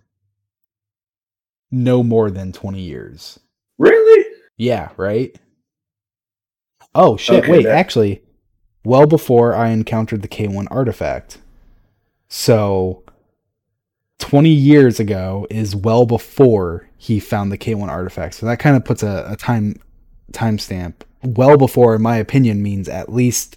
No 1.70 2.02
more 2.02 2.30
than 2.30 2.52
20 2.52 2.80
years. 2.80 3.40
really. 3.78 4.26
Yeah, 4.58 4.90
right. 4.96 5.34
Oh 6.94 7.16
shit! 7.16 7.44
Okay, 7.44 7.50
wait, 7.52 7.62
that- 7.64 7.76
actually, 7.76 8.22
well 8.84 9.06
before 9.06 9.54
I 9.54 9.68
encountered 9.70 10.20
the 10.22 10.28
K1 10.28 10.68
artifact. 10.70 11.38
So, 12.28 13.02
20 14.18 14.50
years 14.50 15.00
ago 15.00 15.46
is 15.50 15.74
well 15.74 16.06
before 16.06 16.88
he 16.96 17.18
found 17.18 17.50
the 17.50 17.58
K1 17.58 17.88
artifact. 17.88 18.34
So 18.34 18.46
that 18.46 18.58
kind 18.58 18.76
of 18.76 18.84
puts 18.84 19.02
a, 19.02 19.26
a 19.30 19.36
time 19.36 19.76
timestamp. 20.32 20.94
Well 21.22 21.56
before, 21.56 21.94
in 21.94 22.02
my 22.02 22.16
opinion, 22.16 22.62
means 22.62 22.88
at 22.88 23.12
least 23.12 23.56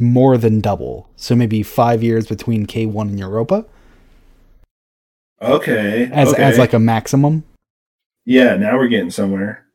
more 0.00 0.36
than 0.38 0.60
double. 0.60 1.08
So 1.16 1.34
maybe 1.36 1.62
five 1.62 2.02
years 2.02 2.26
between 2.26 2.66
K1 2.66 3.02
and 3.02 3.18
Europa 3.18 3.64
Okay. 5.42 6.08
as 6.12 6.32
okay. 6.32 6.42
as 6.42 6.58
like 6.58 6.72
a 6.72 6.78
maximum. 6.78 7.44
yeah. 8.24 8.56
Now 8.56 8.76
we're 8.78 8.88
getting 8.88 9.10
somewhere. 9.10 9.66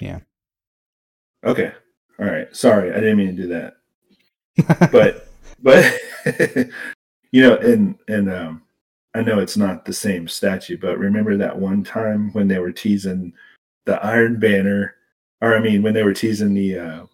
Yeah. 0.00 0.20
Okay. 1.44 1.72
All 2.18 2.26
right. 2.26 2.54
Sorry, 2.54 2.90
I 2.90 2.94
didn't 2.96 3.18
mean 3.18 3.36
to 3.36 3.42
do 3.42 3.48
that. 3.48 3.74
but 4.92 5.28
but 5.62 5.84
you 7.32 7.42
know 7.42 7.56
and 7.56 7.96
and 8.06 8.30
um 8.30 8.62
i 9.14 9.20
know 9.20 9.40
it's 9.40 9.56
not 9.56 9.84
the 9.84 9.92
same 9.92 10.28
statue 10.28 10.76
but 10.76 10.96
remember 10.96 11.36
that 11.36 11.58
one 11.58 11.82
time 11.82 12.32
when 12.34 12.46
they 12.46 12.60
were 12.60 12.70
teasing 12.70 13.32
the 13.84 14.00
iron 14.04 14.38
banner 14.38 14.94
or 15.40 15.56
i 15.56 15.58
mean 15.58 15.82
when 15.82 15.92
they 15.92 16.04
were 16.04 16.14
teasing 16.14 16.54
the 16.54 16.78
uh 16.78 17.04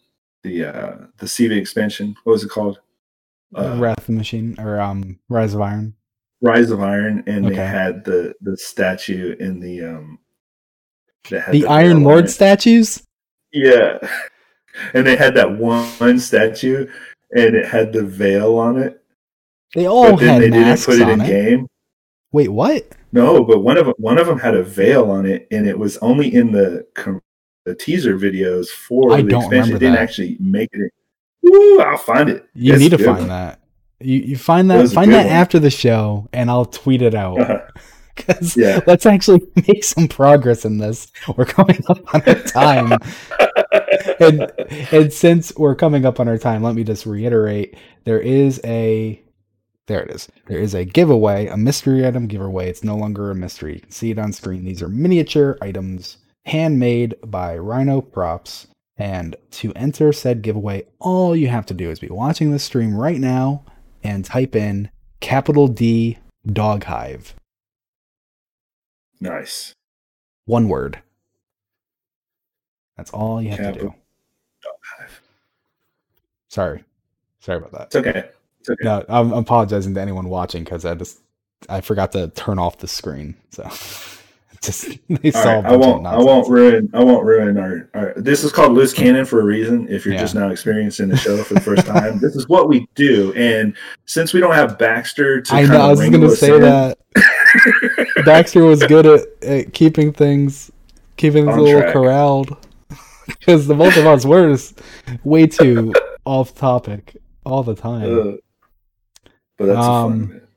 the 0.42 0.64
uh 0.64 0.96
the 1.18 1.26
CV 1.26 1.56
expansion 1.58 2.14
what 2.24 2.32
was 2.32 2.44
it 2.44 2.50
called 2.50 2.80
uh, 3.54 3.76
Wrath 3.78 4.08
of 4.08 4.14
Machine 4.14 4.54
or 4.58 4.80
um 4.80 5.18
Rise 5.28 5.54
of 5.54 5.60
Iron. 5.60 5.94
rise 6.40 6.70
of 6.70 6.80
iron 6.82 7.22
and 7.26 7.46
they 7.46 7.54
had 7.56 8.04
the 8.04 8.34
the 8.40 8.56
statue 8.56 9.36
in 9.38 9.60
the 9.60 9.82
um 9.84 10.18
The 11.28 11.40
veil 11.50 11.68
Iron 11.68 12.02
Lord 12.04 12.24
it. 12.26 12.28
statues. 12.30 13.02
yeah 13.52 13.98
and 14.94 15.06
they 15.06 15.16
had 15.16 15.34
that 15.34 15.58
one 15.58 16.18
statue 16.18 16.86
and 17.32 17.54
it 17.56 17.66
had 17.66 17.92
the 17.92 18.04
veil 18.04 18.56
on 18.58 18.78
it 18.78 19.02
They 19.74 19.86
all 19.86 20.12
but 20.12 20.20
then 20.20 20.28
had 20.34 20.42
they 20.42 20.50
didn't 20.50 20.62
masks 20.68 20.86
put 20.86 20.96
it 21.00 21.02
on 21.02 21.10
in 21.12 21.20
it. 21.22 21.26
game 21.26 21.66
Wait, 22.32 22.48
what? 22.48 22.86
No, 23.10 23.42
but 23.42 23.58
one 23.64 23.76
of 23.76 23.86
them, 23.86 23.94
one 23.98 24.16
of 24.16 24.28
them 24.28 24.38
had 24.38 24.54
a 24.54 24.62
veil 24.62 25.10
on 25.10 25.26
it, 25.26 25.48
and 25.50 25.66
it 25.66 25.76
was 25.76 25.96
only 25.98 26.32
in 26.32 26.52
the 26.52 26.86
com- 26.94 27.20
the 27.64 27.74
teaser 27.74 28.18
videos 28.18 28.68
for 28.68 29.12
I 29.12 29.22
the 29.22 29.28
don't 29.28 29.42
expansion. 29.44 29.76
It 29.76 29.78
didn't 29.80 29.94
that. 29.94 30.02
actually 30.02 30.36
make 30.40 30.70
it. 30.72 30.92
Woo! 31.42 31.80
I'll 31.80 31.96
find 31.96 32.28
it. 32.28 32.46
You 32.54 32.76
need 32.76 32.90
to 32.90 32.98
find 32.98 33.30
that. 33.30 33.60
You 34.00 34.18
you 34.20 34.36
find 34.36 34.70
That 34.70 34.82
that 34.88 34.94
find 34.94 35.12
that 35.12 35.26
one. 35.26 35.32
after 35.34 35.58
the 35.58 35.70
show, 35.70 36.28
and 36.32 36.50
I'll 36.50 36.64
tweet 36.64 37.02
it 37.02 37.14
out. 37.14 37.38
Uh-huh. 37.40 37.60
'Cause 38.16 38.54
Yeah. 38.56 38.80
let's 38.86 39.06
actually 39.06 39.40
make 39.68 39.82
some 39.84 40.06
progress 40.08 40.64
in 40.66 40.78
this. 40.78 41.10
We're 41.36 41.44
coming 41.46 41.80
up 41.88 42.14
on 42.14 42.22
our 42.26 42.34
time, 42.34 42.98
and 44.20 44.50
and 44.92 45.12
since 45.12 45.54
we're 45.56 45.74
coming 45.74 46.04
up 46.04 46.20
on 46.20 46.28
our 46.28 46.36
time, 46.38 46.62
let 46.62 46.74
me 46.74 46.84
just 46.84 47.06
reiterate: 47.06 47.76
there 48.04 48.20
is 48.20 48.60
a 48.64 49.22
there 49.86 50.02
it 50.02 50.10
is. 50.10 50.28
There 50.46 50.58
is 50.58 50.74
a 50.74 50.84
giveaway, 50.84 51.46
a 51.46 51.56
mystery 51.56 52.06
item 52.06 52.26
giveaway. 52.26 52.68
It's 52.68 52.84
no 52.84 52.96
longer 52.96 53.30
a 53.30 53.34
mystery. 53.34 53.74
You 53.74 53.80
can 53.80 53.90
see 53.90 54.10
it 54.10 54.18
on 54.18 54.32
screen. 54.32 54.64
These 54.64 54.82
are 54.82 54.88
miniature 54.88 55.56
items 55.62 56.18
handmade 56.46 57.14
by 57.24 57.56
Rhino 57.56 58.00
Props. 58.00 58.66
And 58.96 59.36
to 59.52 59.72
enter 59.74 60.12
said 60.12 60.42
giveaway, 60.42 60.84
all 60.98 61.34
you 61.34 61.48
have 61.48 61.64
to 61.66 61.74
do 61.74 61.90
is 61.90 61.98
be 61.98 62.08
watching 62.08 62.50
the 62.50 62.58
stream 62.58 62.94
right 62.94 63.18
now 63.18 63.64
and 64.02 64.24
type 64.24 64.54
in 64.54 64.90
capital 65.20 65.68
D 65.68 66.18
Dog 66.46 66.84
Hive. 66.84 67.34
nice. 69.20 69.74
One 70.46 70.68
word. 70.68 71.00
That's 72.96 73.10
all 73.12 73.40
you 73.40 73.50
have 73.50 73.58
to 73.58 73.64
Capital 73.64 73.88
do. 73.90 73.94
Sorry. 76.48 76.84
Sorry 77.38 77.58
about 77.58 77.72
that. 77.72 77.86
It's 77.86 77.96
okay. 77.96 78.28
It's 78.60 78.68
okay. 78.68 78.84
No, 78.84 79.04
I'm 79.08 79.32
apologizing 79.32 79.94
to 79.94 80.00
anyone 80.00 80.28
watching 80.28 80.64
because 80.64 80.84
I 80.84 80.94
just 80.94 81.20
I 81.68 81.80
forgot 81.80 82.12
to 82.12 82.28
turn 82.28 82.58
off 82.58 82.78
the 82.78 82.88
screen. 82.88 83.36
So 83.50 83.62
just 84.62 84.98
they 85.08 85.32
All 85.32 85.42
saw. 85.42 85.54
right, 85.54 85.64
I 85.64 85.76
won't. 85.76 86.06
I 86.06 86.18
won't 86.18 86.48
ruin. 86.48 86.90
I 86.92 87.02
won't 87.02 87.24
ruin 87.24 87.56
our, 87.56 87.88
our. 87.94 88.12
This 88.16 88.44
is 88.44 88.52
called 88.52 88.72
loose 88.72 88.92
cannon 88.92 89.24
for 89.24 89.40
a 89.40 89.44
reason. 89.44 89.88
If 89.88 90.04
you're 90.04 90.14
Yeah. 90.14 90.20
just 90.20 90.34
now 90.34 90.50
experiencing 90.50 91.08
the 91.08 91.16
show 91.16 91.42
for 91.42 91.54
the 91.54 91.60
first 91.60 91.86
time, 91.94 92.18
this 92.18 92.36
is 92.36 92.46
what 92.48 92.68
we 92.68 92.86
do. 92.94 93.32
And 93.34 93.74
since 94.04 94.34
we 94.34 94.40
don't 94.40 94.54
have 94.54 94.78
Baxter 94.78 95.40
to, 95.40 95.54
I 95.54 95.62
know. 95.64 95.80
I 95.80 95.88
was 95.88 96.00
going 96.00 96.20
to 96.20 96.36
say 96.36 96.54
in- 96.56 96.60
that 96.60 96.98
Baxter 98.24 98.64
was 98.64 98.82
good 98.84 99.06
at, 99.06 99.26
at 99.42 99.72
keeping 99.72 100.12
things 100.12 100.70
keeping 101.16 101.46
things 101.46 101.56
a 101.56 101.60
little 101.60 101.80
track. 101.80 101.92
corralled 101.94 102.56
because 103.26 103.66
the 103.66 103.74
both 103.74 103.96
of 103.96 104.06
us 104.06 104.24
were 104.26 104.50
just 104.52 104.80
way 105.24 105.46
too 105.46 105.92
off 106.24 106.54
topic 106.54 107.16
all 107.46 107.62
the 107.62 107.74
time. 107.74 108.02
Uh, 108.02 108.32
but 109.56 109.66
that's 109.66 109.78
fun 109.86 110.12
Um, 110.12 110.32
it. 110.34 110.48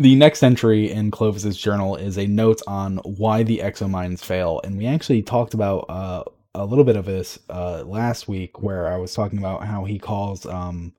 The 0.00 0.14
next 0.14 0.42
entry 0.42 0.90
in 0.90 1.10
Clovis's 1.10 1.58
journal 1.58 1.94
is 1.94 2.16
a 2.16 2.26
note 2.26 2.62
on 2.66 2.96
why 3.04 3.42
the 3.42 3.60
exominds 3.60 4.24
fail, 4.24 4.58
and 4.64 4.78
we 4.78 4.86
actually 4.86 5.20
talked 5.20 5.52
about 5.52 5.84
uh, 5.90 6.24
a 6.54 6.64
little 6.64 6.84
bit 6.84 6.96
of 6.96 7.04
this 7.04 7.38
uh, 7.50 7.84
last 7.84 8.26
week, 8.26 8.62
where 8.62 8.90
I 8.90 8.96
was 8.96 9.12
talking 9.12 9.38
about 9.38 9.66
how 9.66 9.84
he 9.84 9.98
calls 9.98 10.46
um, 10.46 10.94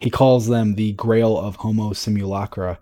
he 0.00 0.10
calls 0.10 0.48
them 0.48 0.74
the 0.74 0.92
Grail 0.92 1.38
of 1.38 1.56
Homo 1.56 1.94
Simulacra, 1.94 2.78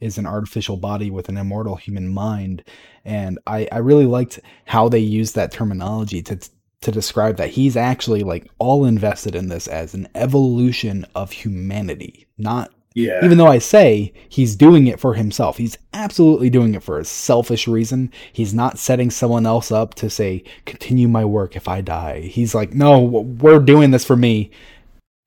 is 0.00 0.18
an 0.18 0.26
artificial 0.26 0.76
body 0.76 1.08
with 1.08 1.28
an 1.28 1.36
immortal 1.36 1.76
human 1.76 2.08
mind, 2.08 2.64
and 3.04 3.38
I, 3.46 3.68
I 3.70 3.78
really 3.78 4.06
liked 4.06 4.40
how 4.64 4.88
they 4.88 4.98
used 4.98 5.36
that 5.36 5.52
terminology 5.52 6.20
to 6.22 6.50
to 6.80 6.90
describe 6.90 7.36
that 7.36 7.50
he's 7.50 7.76
actually 7.76 8.24
like 8.24 8.50
all 8.58 8.86
invested 8.86 9.36
in 9.36 9.46
this 9.46 9.68
as 9.68 9.94
an 9.94 10.08
evolution 10.16 11.06
of 11.14 11.30
humanity, 11.30 12.26
not 12.38 12.72
Yeah. 12.94 13.24
even 13.24 13.38
though 13.38 13.46
I 13.46 13.58
say 13.58 14.12
he's 14.28 14.54
doing 14.56 14.86
it 14.86 15.00
for 15.00 15.14
himself, 15.14 15.56
he's 15.58 15.78
absolutely 15.92 16.50
doing 16.50 16.74
it 16.74 16.82
for 16.82 16.98
a 16.98 17.04
selfish 17.04 17.66
reason. 17.68 18.12
He's 18.32 18.52
not 18.54 18.78
setting 18.78 19.10
someone 19.10 19.46
else 19.46 19.70
up 19.72 19.94
to 19.94 20.10
say, 20.10 20.44
continue 20.66 21.08
my 21.08 21.24
work 21.24 21.56
if 21.56 21.68
I 21.68 21.80
die. 21.80 22.20
He's 22.20 22.54
like, 22.54 22.72
no, 22.74 23.00
we're 23.00 23.58
doing 23.60 23.90
this 23.90 24.04
for 24.04 24.16
me 24.16 24.50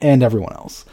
and 0.02 0.22
everyone 0.24 0.54
else. 0.54 0.86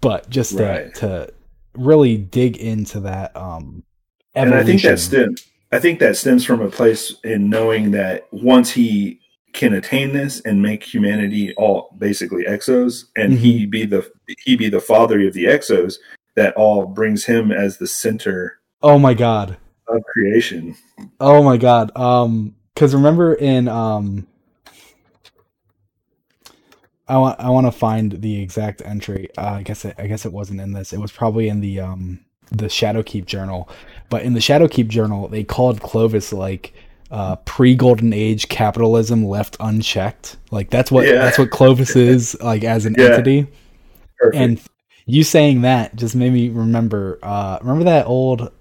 But 0.00 0.30
just 0.30 0.56
to, 0.56 0.62
Right. 0.64 0.94
to 0.96 1.32
really 1.74 2.16
dig 2.16 2.56
into 2.56 3.00
that, 3.00 3.36
um, 3.36 3.82
and 4.34 4.54
I 4.54 4.62
think 4.62 4.82
that 4.82 5.00
stems. 5.00 5.44
I 5.72 5.80
think 5.80 5.98
that 5.98 6.16
stems 6.16 6.44
from 6.44 6.60
a 6.62 6.70
place 6.70 7.14
in 7.24 7.50
knowing 7.50 7.90
that 7.90 8.26
once 8.30 8.70
he 8.70 9.20
can 9.52 9.72
attain 9.74 10.12
this 10.12 10.40
and 10.40 10.62
make 10.62 10.82
humanity 10.84 11.54
all 11.56 11.94
basically 11.98 12.44
exos, 12.44 13.04
and 13.16 13.32
Mm-hmm. 13.32 13.42
he 13.42 13.66
be 13.66 13.86
the 13.86 14.10
he 14.44 14.56
be 14.56 14.68
the 14.68 14.80
father 14.80 15.26
of 15.26 15.32
the 15.34 15.44
exos, 15.44 15.96
that 16.36 16.54
all 16.54 16.86
brings 16.86 17.24
him 17.24 17.50
as 17.50 17.78
the 17.78 17.86
center 17.86 18.60
oh 18.82 18.98
my 18.98 19.14
God. 19.14 19.56
of 19.88 20.02
creation. 20.04 20.76
Oh 21.20 21.42
my 21.42 21.56
god. 21.56 21.90
Um 21.96 22.54
cuz 22.76 22.94
remember 22.94 23.34
in 23.34 23.68
um 23.68 24.26
I 27.08 27.16
want 27.16 27.40
I 27.40 27.48
want 27.50 27.66
to 27.66 27.72
find 27.72 28.12
the 28.20 28.40
exact 28.42 28.82
entry. 28.84 29.30
Uh, 29.38 29.54
I 29.54 29.62
guess 29.62 29.84
it, 29.84 29.94
I 29.98 30.06
guess 30.06 30.26
it 30.26 30.32
wasn't 30.32 30.60
in 30.60 30.72
this. 30.72 30.92
It 30.92 31.00
was 31.00 31.10
probably 31.10 31.48
in 31.48 31.60
the 31.60 31.80
um 31.80 32.20
the 32.50 32.66
Shadowkeep 32.66 33.24
journal. 33.26 33.68
But 34.10 34.22
in 34.22 34.34
the 34.34 34.40
Shadowkeep 34.40 34.88
journal, 34.88 35.28
they 35.28 35.42
called 35.44 35.80
Clovis 35.80 36.32
like 36.32 36.74
uh 37.10 37.36
pre-golden 37.36 38.12
age 38.12 38.48
capitalism 38.48 39.24
left 39.26 39.56
unchecked. 39.60 40.36
Like 40.50 40.70
that's 40.70 40.90
what 40.90 41.06
Yeah. 41.06 41.14
that's 41.14 41.38
what 41.38 41.50
Clovis 41.50 41.96
is 41.96 42.36
like 42.40 42.64
as 42.64 42.86
an 42.86 42.94
Yeah. 42.98 43.06
entity. 43.06 43.46
Perfect. 44.18 44.36
And 44.42 44.60
you 45.06 45.22
saying 45.24 45.62
that 45.62 45.96
just 45.96 46.14
made 46.14 46.32
me 46.32 46.48
remember. 46.50 47.18
Uh, 47.22 47.58
remember 47.62 47.84
that 47.84 48.06
old? 48.06 48.52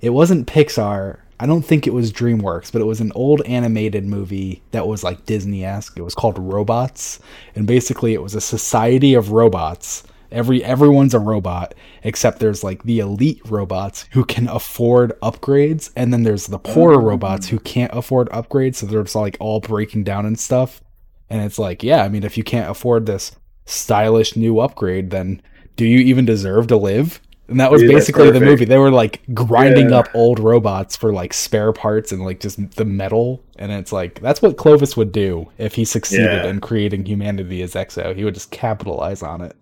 It 0.00 0.10
wasn't 0.10 0.48
Pixar. 0.48 1.18
I 1.38 1.46
don't 1.46 1.62
think 1.62 1.86
it 1.86 1.94
was 1.94 2.12
DreamWorks, 2.12 2.72
but 2.72 2.82
it 2.82 2.86
was 2.86 3.00
an 3.00 3.12
old 3.14 3.40
animated 3.46 4.04
movie 4.04 4.62
that 4.72 4.86
was 4.88 5.04
like 5.04 5.24
Disney 5.26 5.64
esque. 5.64 5.96
It 5.96 6.02
was 6.02 6.14
called 6.14 6.38
Robots, 6.38 7.20
and 7.54 7.66
basically 7.66 8.14
it 8.14 8.22
was 8.22 8.34
a 8.34 8.40
society 8.40 9.14
of 9.14 9.30
robots 9.32 10.02
Every 10.32 10.62
everyone's 10.64 11.14
a 11.14 11.18
robot 11.18 11.74
except 12.04 12.38
there's 12.38 12.62
like 12.64 12.82
the 12.84 13.00
elite 13.00 13.40
robots 13.48 14.06
who 14.12 14.24
can 14.24 14.48
afford 14.48 15.12
upgrades, 15.22 15.90
and 15.96 16.12
then 16.12 16.22
there's 16.22 16.46
the 16.46 16.58
poorer 16.58 16.94
Oh. 17.00 17.04
robots 17.04 17.48
who 17.48 17.58
can't 17.58 17.92
afford 17.94 18.28
upgrades, 18.30 18.76
so 18.76 18.86
they're 18.86 19.02
just 19.02 19.16
like 19.16 19.36
all 19.40 19.60
breaking 19.60 20.04
down 20.04 20.26
and 20.26 20.38
stuff. 20.38 20.80
And 21.28 21.42
it's 21.42 21.58
like, 21.58 21.82
yeah, 21.82 22.02
I 22.04 22.08
mean, 22.08 22.24
if 22.24 22.36
you 22.36 22.44
can't 22.44 22.70
afford 22.70 23.06
this 23.06 23.32
stylish 23.66 24.36
new 24.36 24.58
upgrade, 24.58 25.10
then 25.10 25.40
do 25.76 25.84
you 25.86 25.98
even 25.98 26.24
deserve 26.24 26.66
to 26.68 26.76
live? 26.76 27.20
And 27.48 27.58
that 27.58 27.70
was 27.72 27.80
that's 27.82 27.92
basically 27.92 28.30
the 28.30 28.40
movie. 28.40 28.64
They 28.64 28.78
were 28.78 28.92
like 28.92 29.22
grinding 29.34 29.90
Yeah. 29.90 29.98
up 30.00 30.08
old 30.14 30.38
robots 30.38 30.96
for 30.96 31.12
like 31.12 31.32
spare 31.32 31.72
parts 31.72 32.12
and 32.12 32.24
like 32.24 32.38
just 32.38 32.76
the 32.76 32.84
metal. 32.84 33.42
And 33.56 33.72
it's 33.72 33.92
like 33.92 34.20
that's 34.20 34.40
what 34.40 34.56
Clovis 34.56 34.96
would 34.96 35.10
do 35.10 35.48
if 35.58 35.74
he 35.74 35.84
succeeded 35.84 36.44
Yeah. 36.44 36.46
in 36.50 36.60
creating 36.60 37.06
humanity 37.06 37.60
as 37.62 37.74
Exo. 37.74 38.14
He 38.14 38.22
would 38.24 38.34
just 38.34 38.52
capitalize 38.52 39.22
on 39.22 39.40
it. 39.40 39.56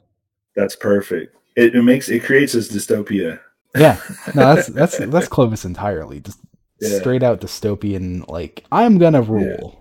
That's 0.59 0.75
perfect. 0.75 1.37
It, 1.55 1.77
it 1.77 1.83
makes 1.85 2.09
it 2.09 2.25
creates 2.25 2.53
this 2.53 2.69
dystopia. 2.69 3.39
Yeah, 3.77 4.01
no, 4.35 4.57
that's 4.57 4.67
that's 4.81 4.99
that's 4.99 5.29
Clovis 5.29 5.65
entirely. 5.65 6.19
Just 6.19 6.41
Yeah. 6.81 6.99
straight 6.99 7.23
out 7.23 7.41
dystopian. 7.41 8.29
Like 8.29 8.65
I'm 8.73 8.99
gonna 8.99 9.23
rule. 9.23 9.79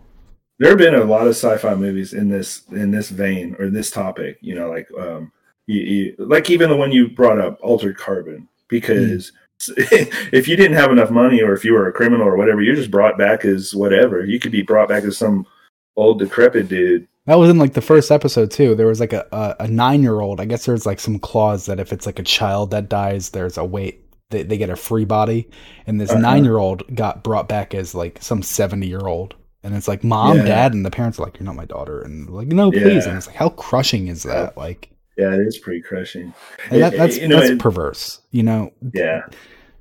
There 0.60 0.70
have 0.70 0.78
been 0.78 0.94
a 0.94 1.04
lot 1.04 1.26
of 1.26 1.36
sci-fi 1.36 1.74
movies 1.74 2.14
in 2.14 2.30
this 2.30 2.62
in 2.70 2.92
this 2.92 3.10
vein 3.10 3.56
or 3.58 3.72
this 3.72 3.90
topic. 3.90 4.38
You 4.42 4.54
know, 4.54 4.70
like 4.70 4.88
um, 5.00 5.32
you, 5.66 5.82
you, 5.82 6.16
like 6.20 6.52
even 6.52 6.70
the 6.70 6.76
one 6.78 6.92
you 6.92 7.10
brought 7.10 7.40
up, 7.40 7.58
Altered 7.64 7.98
Carbon, 7.98 8.48
because 8.68 9.32
if 9.78 10.48
you 10.48 10.56
didn't 10.56 10.78
have 10.78 10.92
enough 10.92 11.10
money 11.10 11.42
or 11.42 11.54
if 11.54 11.66
you 11.66 11.74
were 11.74 11.88
a 11.88 11.94
criminal 11.94 12.28
or 12.28 12.38
whatever, 12.38 12.62
you're 12.62 12.76
just 12.76 12.92
brought 12.92 13.18
back 13.18 13.46
as 13.46 13.74
whatever. 13.74 14.24
You 14.26 14.40
could 14.40 14.52
be 14.52 14.62
brought 14.62 14.90
back 14.90 15.06
as 15.06 15.18
some 15.18 15.48
old 15.96 16.20
decrepit 16.20 16.68
dude. 16.68 17.08
That 17.28 17.38
was 17.38 17.50
in 17.50 17.58
like 17.60 17.74
the 17.74 17.82
first 17.82 18.10
episode 18.10 18.50
too. 18.52 18.74
There 18.74 18.88
was 18.88 19.00
like 19.00 19.14
a, 19.14 19.28
a, 19.32 19.56
a 19.66 19.68
nine 19.68 20.02
year 20.02 20.20
old. 20.22 20.42
I 20.42 20.46
guess 20.46 20.66
there's 20.66 20.86
like 20.86 21.00
some 21.00 21.20
clause 21.20 21.66
that 21.68 21.80
if 21.80 21.94
it's 21.94 22.06
like 22.06 22.20
a 22.20 22.24
child 22.24 22.72
that 22.72 22.90
dies, 22.90 23.30
there's 23.30 23.58
a 23.58 23.64
wait 23.66 24.04
they, 24.30 24.44
they 24.44 24.58
get 24.58 24.70
a 24.70 24.76
free 24.76 25.06
body. 25.06 25.50
And 25.86 26.02
this 26.02 26.10
Uh-huh. 26.12 26.20
nine 26.20 26.44
year 26.44 26.58
old 26.58 26.84
got 26.96 27.24
brought 27.24 27.48
back 27.48 27.74
as 27.76 27.94
like 27.94 28.18
some 28.22 28.42
seventy 28.42 28.88
year 28.88 29.06
old. 29.08 29.36
And 29.64 29.76
it's 29.76 29.88
like 29.88 30.04
mom, 30.04 30.38
Yeah. 30.38 30.44
dad, 30.46 30.74
and 30.74 30.86
the 30.86 30.92
parents 30.92 31.20
are 31.20 31.24
like, 31.24 31.38
You're 31.38 31.46
not 31.46 31.56
my 31.56 31.66
daughter 31.66 32.02
and 32.02 32.30
like, 32.30 32.48
no, 32.48 32.72
please. 32.72 32.84
Yeah. 33.06 33.10
And 33.10 33.18
it's 33.18 33.28
like, 33.28 33.36
how 33.36 33.50
crushing 33.50 34.08
is 34.08 34.24
that? 34.24 34.56
Like 34.58 34.90
Yeah, 35.18 35.34
it 35.34 35.42
is 35.42 35.58
pretty 35.58 35.82
crushing. 35.82 36.34
and 36.72 36.82
that, 36.82 36.94
that's 36.94 37.18
you 37.18 37.28
know, 37.28 37.40
that's 37.40 37.52
it- 37.52 37.60
perverse. 37.60 38.22
You 38.32 38.44
know, 38.44 38.72
yeah, 38.94 39.22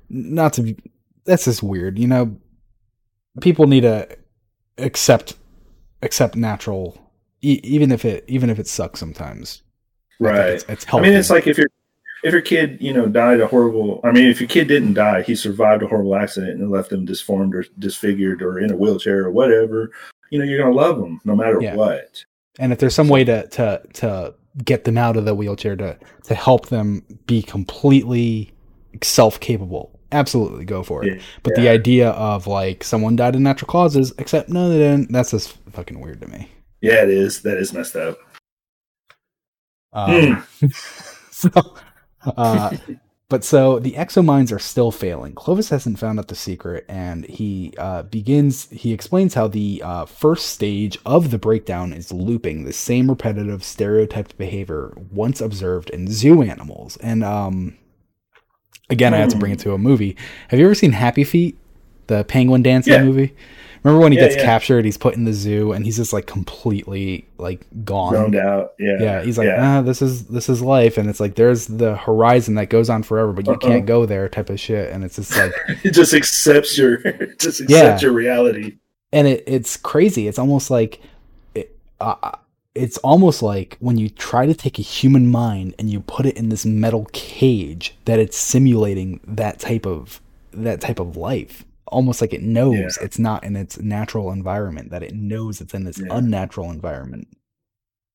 not 0.09 0.53
to 0.53 0.61
be 0.63 0.77
that's 1.25 1.43
just 1.45 1.61
weird 1.61 1.99
you 1.99 2.07
know 2.07 2.37
people 3.41 3.67
need 3.67 3.81
to 3.81 4.07
accept 4.77 5.35
accept 6.01 6.35
natural 6.37 6.97
e- 7.51 7.59
even 7.63 7.91
if 7.91 8.03
it 8.05 8.23
even 8.27 8.49
if 8.49 8.59
it 8.59 8.67
sucks 8.67 8.99
sometimes 8.99 9.61
right. 10.19 10.49
it's, 10.53 10.65
it's 10.69 10.85
I 10.93 10.99
mean, 11.01 11.13
it's 11.13 11.29
like 11.29 11.47
if 11.47 11.57
your 11.57 11.67
if 12.23 12.33
your 12.33 12.41
kid, 12.41 12.77
you 12.81 12.93
know, 12.93 13.05
died 13.07 13.39
a 13.39 13.47
horrible. 13.47 14.01
I 14.03 14.11
mean, 14.11 14.25
if 14.25 14.39
your 14.41 14.49
kid 14.49 14.67
didn't 14.67 14.95
die, 14.95 15.21
he 15.21 15.35
survived 15.35 15.83
a 15.83 15.87
horrible 15.87 16.15
accident 16.15 16.59
and 16.59 16.71
left 16.71 16.91
him 16.91 17.05
disformed 17.05 17.53
or 17.55 17.63
disfigured 17.77 18.41
or 18.41 18.59
in 18.59 18.71
a 18.71 18.75
wheelchair 18.75 19.23
or 19.25 19.31
whatever. 19.31 19.91
You 20.31 20.39
know, 20.39 20.45
you're 20.45 20.59
gonna 20.63 20.73
love 20.75 20.97
them 20.99 21.21
no 21.25 21.35
matter 21.35 21.59
Yeah. 21.61 21.75
what. 21.75 22.25
and 22.59 22.73
if 22.73 22.79
there's 22.79 22.95
some 22.95 23.07
way 23.07 23.23
to 23.23 23.47
to 23.47 23.81
to 23.93 24.33
get 24.65 24.83
them 24.85 24.97
out 24.97 25.15
of 25.15 25.25
the 25.25 25.35
wheelchair 25.35 25.75
to 25.75 25.95
to 26.23 26.33
help 26.35 26.69
them 26.69 27.03
be 27.27 27.43
completely 27.43 28.51
self 29.03 29.39
capable 29.39 29.91
absolutely 30.11 30.65
go 30.65 30.81
for 30.81 31.03
it 31.05 31.13
Yeah. 31.17 31.21
but 31.43 31.53
the 31.55 31.69
idea 31.69 32.09
of 32.11 32.47
like 32.47 32.83
someone 32.83 33.15
died 33.15 33.35
in 33.35 33.43
natural 33.43 33.67
causes 33.67 34.11
except 34.17 34.49
no 34.49 34.69
they 34.69 34.79
didn't 34.79 35.11
that's 35.11 35.31
just 35.31 35.51
fucking 35.71 35.99
weird 35.99 36.19
to 36.21 36.27
me 36.27 36.49
Yeah, 36.81 37.03
it 37.03 37.09
is. 37.09 37.41
That 37.41 37.57
is 37.57 37.73
messed 37.73 37.95
up. 37.95 38.17
um, 39.93 40.45
so, 41.31 41.49
uh, 42.25 42.75
but 43.29 43.43
so 43.43 43.79
the 43.79 43.95
exominds 43.97 44.51
are 44.51 44.59
still 44.59 44.91
failing. 44.91 45.33
Clovis 45.33 45.69
hasn't 45.69 45.99
found 45.99 46.19
out 46.19 46.27
the 46.27 46.35
secret, 46.35 46.85
and 46.87 47.25
he 47.25 47.73
uh, 47.77 48.03
begins. 48.03 48.69
He 48.69 48.93
explains 48.93 49.33
how 49.33 49.47
the 49.47 49.81
uh, 49.83 50.05
first 50.05 50.47
stage 50.47 50.97
of 51.05 51.31
the 51.31 51.37
breakdown 51.37 51.93
is 51.93 52.11
looping 52.13 52.63
the 52.63 52.73
same 52.73 53.09
repetitive, 53.09 53.63
stereotyped 53.63 54.37
behavior 54.37 54.93
once 55.11 55.41
observed 55.41 55.89
in 55.89 56.07
zoo 56.11 56.41
animals. 56.43 56.95
And 56.97 57.23
um, 57.23 57.75
again, 58.89 59.13
I 59.13 59.17
have 59.17 59.29
to 59.29 59.37
bring 59.37 59.51
it 59.53 59.59
to 59.59 59.73
a 59.73 59.77
movie. 59.77 60.15
Have 60.49 60.59
you 60.59 60.65
ever 60.65 60.75
seen 60.75 60.91
Happy 60.91 61.23
Feet, 61.23 61.57
the 62.07 62.23
penguin 62.23 62.61
dancing 62.61 62.93
Yeah. 62.93 63.03
movie? 63.03 63.35
Remember 63.83 64.01
when 64.03 64.11
he 64.11 64.17
Yeah, 64.17 64.25
gets 64.25 64.35
yeah. 64.37 64.43
captured? 64.45 64.85
He's 64.85 64.97
put 64.97 65.15
in 65.15 65.23
the 65.25 65.33
zoo, 65.33 65.71
and 65.71 65.85
he's 65.85 65.97
just 65.97 66.13
like 66.13 66.25
completely 66.27 67.27
like 67.37 67.65
gone 67.85 68.13
Zoned 68.13 68.35
out. 68.35 68.73
Yeah. 68.79 68.97
yeah 68.99 69.23
he's 69.23 69.37
like 69.37 69.45
yeah. 69.47 69.77
ah 69.79 69.81
this 69.81 70.01
is 70.01 70.25
this 70.27 70.49
is 70.49 70.61
life 70.61 70.97
and 70.97 71.07
it's 71.09 71.19
like 71.19 71.35
there's 71.35 71.67
the 71.67 71.95
horizon 71.95 72.55
that 72.55 72.69
goes 72.69 72.89
on 72.89 73.03
forever 73.03 73.31
but 73.31 73.45
you 73.45 73.53
Uh-uh. 73.53 73.59
can't 73.59 73.85
go 73.85 74.05
there 74.07 74.27
type 74.27 74.49
of 74.49 74.59
shit 74.59 74.91
and 74.91 75.03
it's 75.03 75.17
just 75.17 75.37
like 75.37 75.53
it 75.83 75.91
just 75.91 76.13
accepts 76.15 76.77
your 76.77 76.97
just 77.39 77.61
accept 77.61 77.69
Yeah. 77.69 77.99
your 77.99 78.11
reality. 78.13 78.77
and 79.13 79.27
it, 79.27 79.43
it's 79.45 79.77
crazy 79.77 80.27
it's 80.27 80.39
almost 80.39 80.71
like 80.71 80.99
it, 81.53 81.77
uh, 81.99 82.31
it's 82.73 82.97
almost 82.99 83.41
like 83.43 83.77
when 83.79 83.97
you 83.97 84.09
try 84.09 84.45
to 84.47 84.53
take 84.55 84.79
a 84.79 84.83
human 84.83 85.29
mind 85.29 85.75
and 85.77 85.89
you 85.91 85.99
put 86.01 86.25
it 86.25 86.35
in 86.37 86.49
this 86.49 86.65
metal 86.65 87.07
cage 87.13 87.95
that 88.05 88.17
it's 88.19 88.37
simulating 88.37 89.19
that 89.27 89.59
type 89.59 89.85
of 89.85 90.21
that 90.53 90.81
type 90.81 90.99
of 90.99 91.15
life 91.15 91.65
almost 91.87 92.21
like 92.21 92.33
it 92.33 92.41
knows 92.41 92.75
Yeah. 92.97 93.03
it's 93.05 93.19
not 93.19 93.43
in 93.43 93.55
its 93.55 93.79
natural 93.79 94.31
environment 94.31 94.91
that 94.91 95.03
it 95.03 95.13
knows 95.15 95.61
it's 95.61 95.73
in 95.73 95.83
this 95.83 95.99
Yeah. 95.99 96.07
unnatural 96.11 96.69
environment 96.71 97.27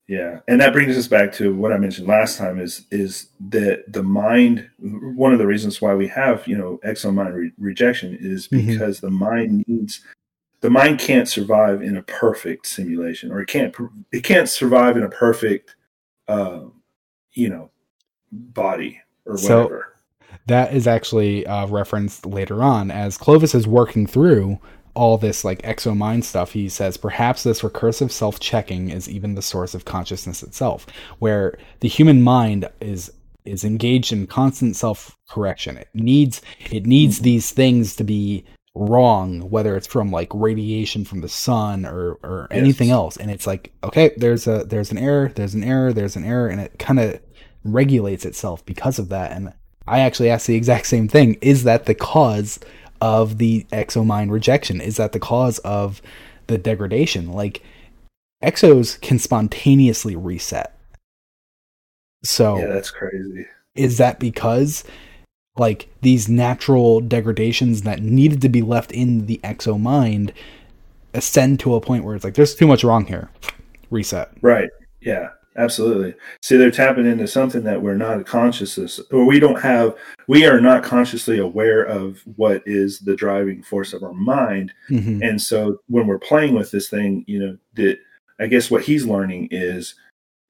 Yeah, 0.09 0.41
and 0.49 0.61
that 0.61 0.73
brings 0.73 0.97
us 0.99 1.07
back 1.09 1.33
to 1.35 1.55
what 1.55 1.73
I 1.73 1.79
mentioned 1.79 2.09
last 2.09 2.37
time 2.37 2.59
is 2.59 2.87
is 2.91 3.29
that 3.49 3.91
the 3.93 4.03
mind. 4.03 4.69
One 4.79 5.33
of 5.33 5.39
the 5.39 5.47
reasons 5.47 5.81
why 5.81 5.95
we 5.95 6.09
have 6.09 6.47
you 6.47 6.57
know 6.59 6.81
exomind 6.85 7.35
re- 7.35 7.53
rejection 7.57 8.17
is 8.21 8.49
Mhm. 8.49 8.67
because 8.67 9.01
the 9.01 9.11
mind 9.11 9.65
needs 9.69 10.05
the 10.61 10.71
mind 10.71 10.99
can't 10.99 11.29
survive 11.29 11.83
in 11.83 11.97
a 11.97 12.03
perfect 12.03 12.67
simulation, 12.67 13.31
or 13.33 13.41
it 13.41 13.47
can't 13.49 13.75
it 14.13 14.23
can't 14.25 14.49
survive 14.49 14.97
in 14.97 15.03
a 15.05 15.09
perfect, 15.09 15.77
uh, 16.29 16.65
you 17.33 17.49
know, 17.49 17.71
body 18.33 19.01
or 19.25 19.39
So- 19.39 19.63
whatever. 19.63 19.92
That 20.47 20.75
is 20.75 20.87
actually 20.87 21.47
uh, 21.47 21.67
referenced 21.67 22.27
later 22.27 22.63
on 22.63 22.91
as 22.91 23.17
Clovis 23.17 23.55
is 23.55 23.67
working 23.67 24.07
through 24.07 24.59
all 24.95 25.17
this 25.17 25.45
like 25.45 25.63
exo 25.63 25.97
mind 25.97 26.25
stuff. 26.25 26.53
He 26.53 26.69
says 26.69 26.97
perhaps 26.97 27.43
this 27.45 27.63
recursive 27.63 28.11
self 28.11 28.39
checking 28.41 28.91
is 28.91 29.09
even 29.09 29.35
the 29.35 29.43
source 29.43 29.75
of 29.75 29.85
consciousness 29.85 30.43
itself, 30.43 30.87
where 31.19 31.59
the 31.81 31.89
human 31.89 32.23
mind 32.23 32.69
is 32.81 33.11
is 33.45 33.65
engaged 33.65 34.13
in 34.13 34.27
constant 34.27 34.77
self 34.77 35.17
correction. 35.29 35.77
It 35.79 35.89
needs 35.95 36.43
it 36.71 36.87
needs 36.87 37.21
these 37.21 37.51
things 37.51 37.97
to 37.97 38.05
be 38.05 38.45
wrong, 38.75 39.51
whether 39.51 39.77
it's 39.77 39.87
from 39.87 40.11
like 40.11 40.29
radiation 40.35 41.05
from 41.05 41.21
the 41.23 41.29
sun 41.29 41.87
or 41.87 42.19
or 42.23 42.49
Yes. 42.51 42.59
anything 42.61 42.91
else. 42.91 43.17
And 43.17 43.31
it's 43.31 43.47
like 43.47 43.73
okay, 43.85 44.13
there's 44.17 44.47
a 44.47 44.65
there's 44.65 44.91
an 44.91 44.99
error, 44.99 45.33
there's 45.35 45.55
an 45.55 45.65
error, 45.65 45.93
there's 45.93 46.17
an 46.17 46.25
error, 46.25 46.49
and 46.49 46.61
it 46.61 46.79
kind 46.79 47.01
of 47.01 47.19
regulates 47.65 48.25
itself 48.27 48.65
because 48.67 48.99
of 48.99 49.09
that. 49.09 49.33
And 49.33 49.53
I 49.87 50.01
actually 50.01 50.31
asked 50.31 50.47
the 50.47 50.55
exact 50.57 50.87
same 50.87 51.09
thing. 51.09 51.35
Is 51.41 51.65
that 51.65 51.87
the 51.87 51.95
cause 51.95 52.59
of 53.01 53.39
the 53.39 53.67
exomind 53.73 54.31
rejection? 54.31 54.81
Is 54.81 54.97
that 54.97 55.13
the 55.13 55.19
cause 55.21 55.59
of 55.61 56.01
the 56.47 56.59
degradation? 56.59 57.33
Like 57.33 57.63
exos 58.43 59.01
can 59.01 59.19
spontaneously 59.19 60.17
reset. 60.17 60.77
So 62.25 62.59
Yeah, 62.59 62.67
that's 62.67 62.91
crazy. 62.91 63.47
is 63.75 63.99
that 63.99 64.21
because 64.21 64.85
like 65.57 65.89
these 66.01 66.29
natural 66.29 67.01
degradations 67.01 67.83
that 67.83 68.01
needed 68.01 68.41
to 68.43 68.49
be 68.49 68.63
left 68.63 68.93
in 68.93 69.27
the 69.27 69.39
exo 69.45 69.79
mind 69.81 70.33
ascend 71.15 71.61
to 71.61 71.75
a 71.75 71.81
point 71.81 72.05
where 72.05 72.15
it's 72.15 72.25
like 72.25 72.35
there's 72.35 72.55
too 72.55 72.67
much 72.67 72.85
wrong 72.85 73.05
here. 73.07 73.29
Reset. 73.91 74.31
Right. 74.41 74.71
Yeah, 75.01 75.31
absolutely. 75.57 76.15
See, 76.43 76.57
they're 76.57 76.71
tapping 76.71 77.07
into 77.07 77.27
something 77.27 77.63
that 77.65 77.81
we're 77.83 77.97
not 77.97 78.27
conscious 78.27 78.79
of, 78.79 78.91
or 79.11 79.25
we 79.25 79.39
don't 79.41 79.61
have, 79.61 79.97
we 80.29 80.47
are 80.47 80.61
not 80.61 80.83
consciously 80.83 81.39
aware 81.39 81.83
of 81.83 82.21
what 82.37 82.63
is 82.67 83.01
the 83.01 83.17
driving 83.17 83.63
force 83.63 83.93
of 83.93 84.03
our 84.03 84.15
mind. 84.15 84.73
hmm 84.89 85.23
And 85.23 85.41
so 85.41 85.79
when 85.89 86.07
we're 86.07 86.19
playing 86.19 86.55
with 86.55 86.71
this 86.71 86.89
thing, 86.89 87.25
you 87.27 87.39
know, 87.39 87.59
that 87.75 87.99
I 88.41 88.47
guess 88.47 88.71
what 88.71 88.83
he's 88.83 89.07
learning 89.07 89.49
is 89.51 89.95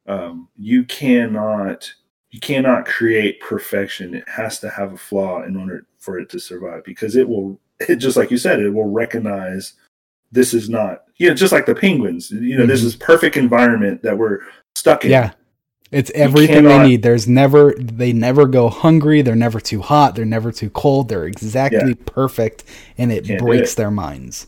um, 0.07 0.49
you 0.57 0.85
cannot, 0.85 1.93
you 2.31 2.41
cannot 2.41 2.87
create 2.87 3.41
perfection. 3.41 4.15
It 4.15 4.29
has 4.29 4.59
to 4.61 4.71
have 4.71 4.93
a 4.93 4.97
flaw 4.97 5.43
in 5.43 5.57
order 5.57 5.87
for 5.99 6.19
it 6.19 6.29
to 6.31 6.39
survive 6.39 6.85
because 6.85 7.15
it 7.17 7.29
will, 7.29 7.61
it, 7.81 7.97
just 7.97 8.17
like 8.17 8.31
you 8.31 8.39
said, 8.39 8.61
it 8.61 8.71
will 8.71 8.91
recognize 8.91 9.75
this 10.33 10.55
is 10.55 10.71
not, 10.71 11.05
you 11.19 11.29
know, 11.29 11.35
just 11.35 11.53
like 11.53 11.67
the 11.67 11.75
penguins, 11.75 12.31
you 12.31 12.57
know, 12.57 12.65
this 12.65 12.81
Mhm. 12.83 12.87
is 12.87 12.97
perfect 12.97 13.37
environment 13.37 14.03
that 14.03 14.17
we're 14.17 14.39
stuck 14.75 15.05
in. 15.05 15.11
Yeah. 15.11 15.33
It's 15.91 16.11
everything 16.14 16.64
they 16.64 16.89
need. 16.89 17.03
There's 17.03 17.29
never 17.29 17.75
they 17.79 18.14
never 18.14 18.47
go 18.47 18.70
hungry, 18.70 19.20
they're 19.20 19.37
never 19.37 19.61
too 19.61 19.83
hot, 19.83 20.14
they're 20.14 20.25
never 20.25 20.51
too 20.51 20.70
cold. 20.70 21.11
They're 21.11 21.27
exactly 21.27 21.95
perfect 21.95 22.64
and 22.97 23.12
it 23.12 23.39
breaks 23.39 23.75
it. 23.75 23.77
their 23.77 23.91
minds. 23.91 24.47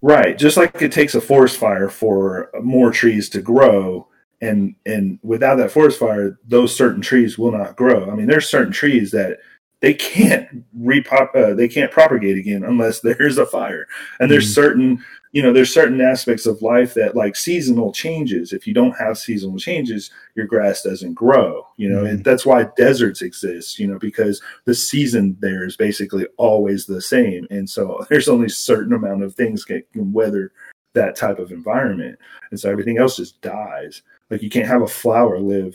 Right. 0.00 0.38
Just 0.38 0.56
like 0.56 0.80
it 0.80 0.92
takes 0.92 1.16
a 1.16 1.20
forest 1.20 1.56
fire 1.56 1.88
for 1.88 2.50
more 2.62 2.92
trees 2.92 3.28
to 3.30 3.42
grow, 3.42 4.06
and 4.40 4.76
and 4.86 5.18
without 5.22 5.56
that 5.56 5.72
forest 5.72 5.98
fire, 5.98 6.38
those 6.46 6.76
certain 6.76 7.02
trees 7.02 7.38
will 7.38 7.50
not 7.50 7.74
grow. 7.74 8.08
I 8.08 8.14
mean, 8.14 8.26
there's 8.26 8.48
certain 8.48 8.72
trees 8.72 9.10
that 9.10 9.38
they 9.80 9.94
can't 9.94 10.64
repop, 10.78 11.34
uh, 11.34 11.54
they 11.54 11.68
can't 11.68 11.90
propagate 11.90 12.38
again 12.38 12.64
unless 12.64 13.00
there's 13.02 13.38
a 13.38 13.46
fire. 13.46 13.86
And 14.20 14.30
there's 14.30 14.46
mm-hmm. 14.46 14.54
certain 14.54 15.04
you 15.34 15.42
know 15.42 15.52
there's 15.52 15.74
certain 15.74 16.00
aspects 16.00 16.46
of 16.46 16.62
life 16.62 16.94
that 16.94 17.16
like 17.16 17.34
seasonal 17.34 17.92
changes. 17.92 18.52
If 18.52 18.68
you 18.68 18.72
don't 18.72 18.96
have 18.96 19.18
seasonal 19.18 19.58
changes 19.58 20.10
your 20.36 20.46
grass 20.46 20.82
doesn't 20.82 21.14
grow 21.14 21.66
you 21.76 21.88
know 21.88 21.98
mm-hmm. 21.98 22.06
and 22.06 22.24
that's 22.24 22.46
why 22.46 22.68
deserts 22.76 23.20
exist 23.20 23.78
you 23.78 23.86
know 23.86 23.98
because 23.98 24.40
the 24.64 24.74
season 24.74 25.36
there 25.40 25.66
is 25.66 25.76
basically 25.76 26.26
always 26.38 26.86
the 26.86 27.02
same. 27.02 27.46
And 27.50 27.68
so 27.68 28.06
there's 28.10 28.28
only 28.28 28.46
a 28.46 28.50
certain 28.50 28.94
amount 28.94 29.24
of 29.24 29.34
things 29.34 29.64
that 29.66 29.92
can 29.92 30.12
weather 30.12 30.52
that 30.94 31.16
type 31.16 31.40
of 31.40 31.50
environment. 31.50 32.18
And 32.52 32.60
so 32.60 32.70
everything 32.70 32.98
else 32.98 33.16
just 33.16 33.40
dies. 33.42 34.02
Like 34.30 34.42
you 34.42 34.50
can't 34.50 34.68
have 34.68 34.82
a 34.82 34.86
flower 34.86 35.40
live 35.40 35.74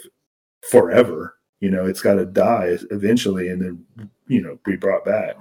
forever 0.70 1.36
you 1.62 1.70
know 1.70 1.86
it's 1.86 2.02
got 2.02 2.16
to 2.16 2.26
die 2.26 2.78
eventually 2.92 3.48
and 3.50 3.62
then 3.62 4.10
you 4.28 4.42
know 4.42 4.58
be 4.66 4.78
brought 4.78 5.06
back. 5.06 5.36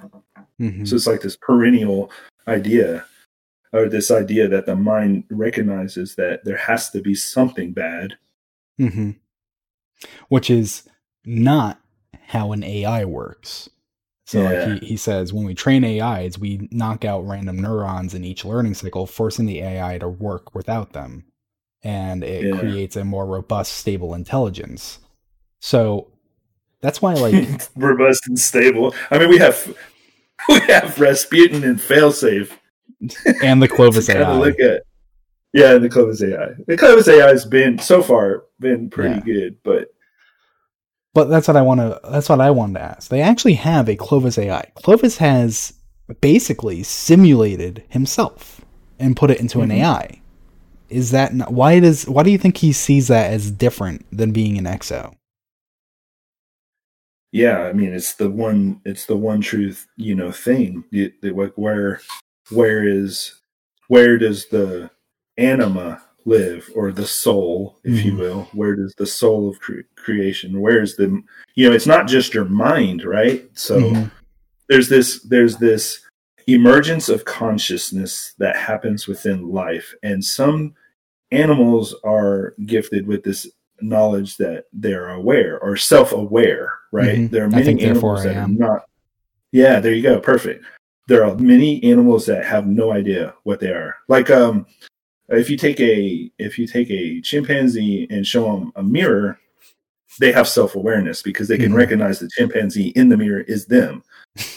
Mm-hmm. 0.60 0.84
so 0.84 0.96
it's 0.96 1.06
like 1.06 1.20
this 1.20 1.36
perennial 1.36 2.10
idea 2.48 3.04
or 3.72 3.88
this 3.88 4.10
idea 4.10 4.48
that 4.48 4.66
the 4.66 4.76
mind 4.76 5.24
recognizes 5.30 6.14
that 6.16 6.44
there 6.44 6.56
has 6.56 6.90
to 6.90 7.00
be 7.00 7.14
something 7.14 7.72
bad. 7.72 8.14
Mm-hmm. 8.80 9.10
Which 10.28 10.48
is 10.48 10.88
not 11.24 11.80
how 12.28 12.52
an 12.52 12.62
AI 12.62 13.04
works. 13.04 13.68
So 14.26 14.42
yeah. 14.42 14.50
like 14.50 14.82
he, 14.82 14.88
he 14.88 14.96
says 14.96 15.32
when 15.32 15.44
we 15.44 15.54
train 15.54 15.84
AIs, 15.84 16.38
we 16.38 16.68
knock 16.70 17.04
out 17.04 17.26
random 17.26 17.60
neurons 17.60 18.14
in 18.14 18.24
each 18.24 18.44
learning 18.44 18.74
cycle, 18.74 19.06
forcing 19.06 19.46
the 19.46 19.60
AI 19.60 19.98
to 19.98 20.08
work 20.08 20.54
without 20.54 20.92
them. 20.92 21.24
And 21.82 22.22
it 22.22 22.44
yeah. 22.44 22.58
creates 22.58 22.96
a 22.96 23.04
more 23.04 23.24
robust, 23.24 23.72
stable 23.72 24.14
intelligence. 24.14 24.98
So 25.60 26.08
that's 26.80 27.00
why 27.00 27.14
like 27.14 27.68
robust 27.76 28.28
and 28.28 28.38
stable. 28.38 28.94
I 29.10 29.18
mean 29.18 29.30
we 29.30 29.38
have 29.38 29.74
we 30.48 30.60
have 30.60 31.00
Rasputin 31.00 31.64
and 31.64 31.80
failsafe 31.80 32.52
and 33.42 33.62
the 33.62 33.68
Clovis 33.76 34.09
AI. 34.09 34.38
Look 34.38 34.61
at, 34.61 34.82
yeah, 35.53 35.78
the 35.78 35.88
Clovis 35.88 36.22
AI. 36.22 36.55
The 36.66 36.76
Clovis 36.76 37.09
AI 37.09 37.28
has 37.28 37.44
been 37.44 37.78
so 37.78 38.03
far 38.03 38.44
been 38.61 38.90
pretty 38.90 39.14
yeah. 39.16 39.20
good, 39.20 39.57
but 39.62 39.88
but 41.14 41.28
that's 41.28 41.49
what 41.49 41.57
I 41.57 41.62
want 41.62 41.80
to. 41.80 42.01
That's 42.11 42.28
what 42.28 42.40
I 42.40 42.51
wanted 42.51 42.74
to 42.74 42.82
ask. 42.82 43.09
They 43.11 43.22
actually 43.22 43.55
have 43.55 43.88
a 43.88 43.96
Clovis 43.96 44.38
AI. 44.38 44.70
Clovis 44.74 45.18
has 45.18 45.72
basically 46.20 46.82
simulated 46.82 47.84
himself 47.88 48.61
and 48.99 49.16
put 49.16 49.30
it 49.30 49.40
into 49.40 49.59
mm-hmm. 49.59 49.70
an 49.70 49.78
AI. 49.78 50.20
Is 50.88 51.11
that 51.11 51.34
not, 51.34 51.53
why 51.53 51.80
does 51.80 52.09
why 52.09 52.22
do 52.22 52.30
you 52.30 52.38
think 52.38 52.59
he 52.59 52.72
sees 52.72 53.09
that 53.09 53.32
as 53.32 53.51
different 53.51 54.07
than 54.11 54.32
being 54.32 54.59
an 54.59 54.64
exo? 54.64 55.14
Yeah, 57.30 57.62
I 57.62 57.72
mean 57.72 57.92
it's 57.92 58.14
the 58.14 58.30
one 58.30 58.80
it's 58.84 59.07
the 59.07 59.16
one 59.16 59.40
truth 59.40 59.86
you 59.96 60.14
know 60.14 60.32
thing. 60.32 60.84
It, 60.92 61.14
it, 61.22 61.36
like 61.36 61.53
where 61.57 62.01
where 62.51 62.86
is 62.86 63.34
where 63.88 64.18
does 64.18 64.46
the 64.46 64.90
anima 65.36 66.03
live 66.24 66.70
or 66.74 66.92
the 66.92 67.07
soul 67.07 67.78
if 67.84 67.94
mm-hmm. 67.94 68.09
you 68.09 68.16
will 68.16 68.42
where 68.53 68.76
does 68.76 68.94
the 68.99 69.07
soul 69.07 69.49
of 69.49 69.59
cre- 69.61 69.80
creation 69.96 70.61
where's 70.61 70.96
the 70.96 71.22
you 71.55 71.68
know 71.68 71.74
it's 71.74 71.86
not 71.86 72.07
just 72.07 72.34
your 72.34 72.44
mind 72.44 73.03
right 73.05 73.49
so 73.55 73.80
mm-hmm. 73.80 74.05
there's 74.68 74.88
this 74.88 75.22
there's 75.22 75.57
this 75.57 76.01
emergence 76.46 77.09
of 77.09 77.24
consciousness 77.24 78.34
that 78.38 78.57
happens 78.57 79.07
within 79.07 79.49
life 79.51 79.94
and 80.03 80.22
some 80.22 80.74
animals 81.30 81.94
are 82.05 82.55
gifted 82.66 83.07
with 83.07 83.22
this 83.22 83.46
knowledge 83.80 84.36
that 84.36 84.64
they're 84.72 85.11
aware 85.11 85.59
or 85.61 85.76
self-aware 85.76 86.72
right 86.92 87.16
mm-hmm. 87.16 87.32
there 87.32 87.44
are 87.44 87.51
many 87.51 87.82
animals 87.82 88.24
that 88.24 88.36
are 88.36 88.49
not 88.49 88.82
yeah 89.53 89.80
there 89.80 89.92
you 89.92 90.03
go 90.03 90.20
perfect 90.20 90.64
there 91.09 91.24
are 91.24 91.34
many 91.36 91.82
animals 91.82 92.26
that 92.26 92.44
have 92.44 92.66
no 92.66 92.92
idea 92.92 93.34
what 93.42 93.61
they 93.61 93.70
are. 93.70 93.96
Like 94.09 94.30
um, 94.30 94.66
if 95.28 95.50
you 95.50 95.56
take 95.56 95.80
a 95.80 96.30
if 96.38 96.59
you 96.59 96.66
take 96.66 96.90
a 96.90 97.20
chimpanzee 97.22 98.06
and 98.11 98.26
show 98.26 98.44
them 98.44 98.72
a 98.76 98.82
mirror, 98.82 99.40
they 100.20 100.32
have 100.32 100.46
self 100.46 100.76
awareness 100.76 101.22
because 101.22 101.48
they 101.48 101.56
can 101.56 101.68
mm-hmm. 101.68 101.76
recognize 101.76 102.18
the 102.18 102.28
chimpanzee 102.28 102.88
in 102.90 103.09
the 103.09 103.16
mirror 103.16 103.40
is 103.40 103.66
them. 103.66 104.04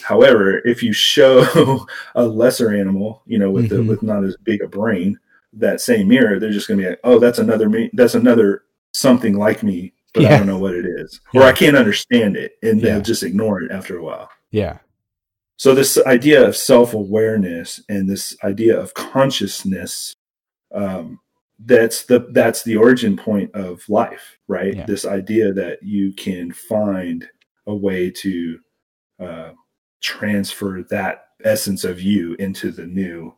However, 0.03 0.59
if 0.65 0.83
you 0.83 0.93
show 0.93 1.87
a 2.15 2.25
lesser 2.25 2.75
animal, 2.75 3.23
you 3.25 3.39
know, 3.39 3.49
with 3.49 3.65
mm-hmm. 3.69 3.75
the, 3.77 3.83
with 3.83 4.03
not 4.03 4.25
as 4.25 4.35
big 4.43 4.61
a 4.61 4.67
brain, 4.67 5.17
that 5.53 5.79
same 5.81 6.09
mirror, 6.09 6.37
they're 6.37 6.51
just 6.51 6.67
going 6.67 6.79
to 6.79 6.83
be 6.83 6.89
like, 6.89 6.99
"Oh, 7.05 7.17
that's 7.17 7.39
another 7.39 7.69
me. 7.69 7.89
That's 7.93 8.15
another 8.15 8.65
something 8.93 9.37
like 9.37 9.63
me, 9.63 9.93
but 10.13 10.23
yeah. 10.23 10.35
I 10.35 10.37
don't 10.37 10.47
know 10.47 10.59
what 10.59 10.75
it 10.75 10.85
is, 10.85 11.21
yeah. 11.33 11.41
or 11.41 11.43
I 11.45 11.53
can't 11.53 11.77
understand 11.77 12.35
it," 12.35 12.57
and 12.61 12.81
yeah. 12.81 12.89
they'll 12.89 13.01
just 13.01 13.23
ignore 13.23 13.61
it 13.61 13.71
after 13.71 13.97
a 13.97 14.03
while. 14.03 14.29
Yeah, 14.51 14.79
so 15.61 15.75
this 15.75 15.95
idea 16.07 16.43
of 16.43 16.57
self-awareness 16.57 17.83
and 17.87 18.09
this 18.09 18.35
idea 18.43 18.75
of 18.79 18.95
consciousness 18.95 20.15
um, 20.73 21.19
that's 21.59 22.05
the 22.05 22.27
that's 22.31 22.63
the 22.63 22.75
origin 22.75 23.15
point 23.15 23.53
of 23.53 23.87
life 23.87 24.39
right? 24.47 24.75
Yeah. 24.75 24.87
this 24.87 25.05
idea 25.05 25.53
that 25.53 25.83
you 25.83 26.13
can 26.13 26.51
find 26.51 27.29
a 27.67 27.75
way 27.75 28.09
to 28.09 28.59
uh, 29.19 29.51
transfer 30.01 30.83
that 30.89 31.25
essence 31.43 31.83
of 31.83 32.01
you 32.01 32.33
into 32.39 32.71
the 32.71 32.87
new 32.87 33.35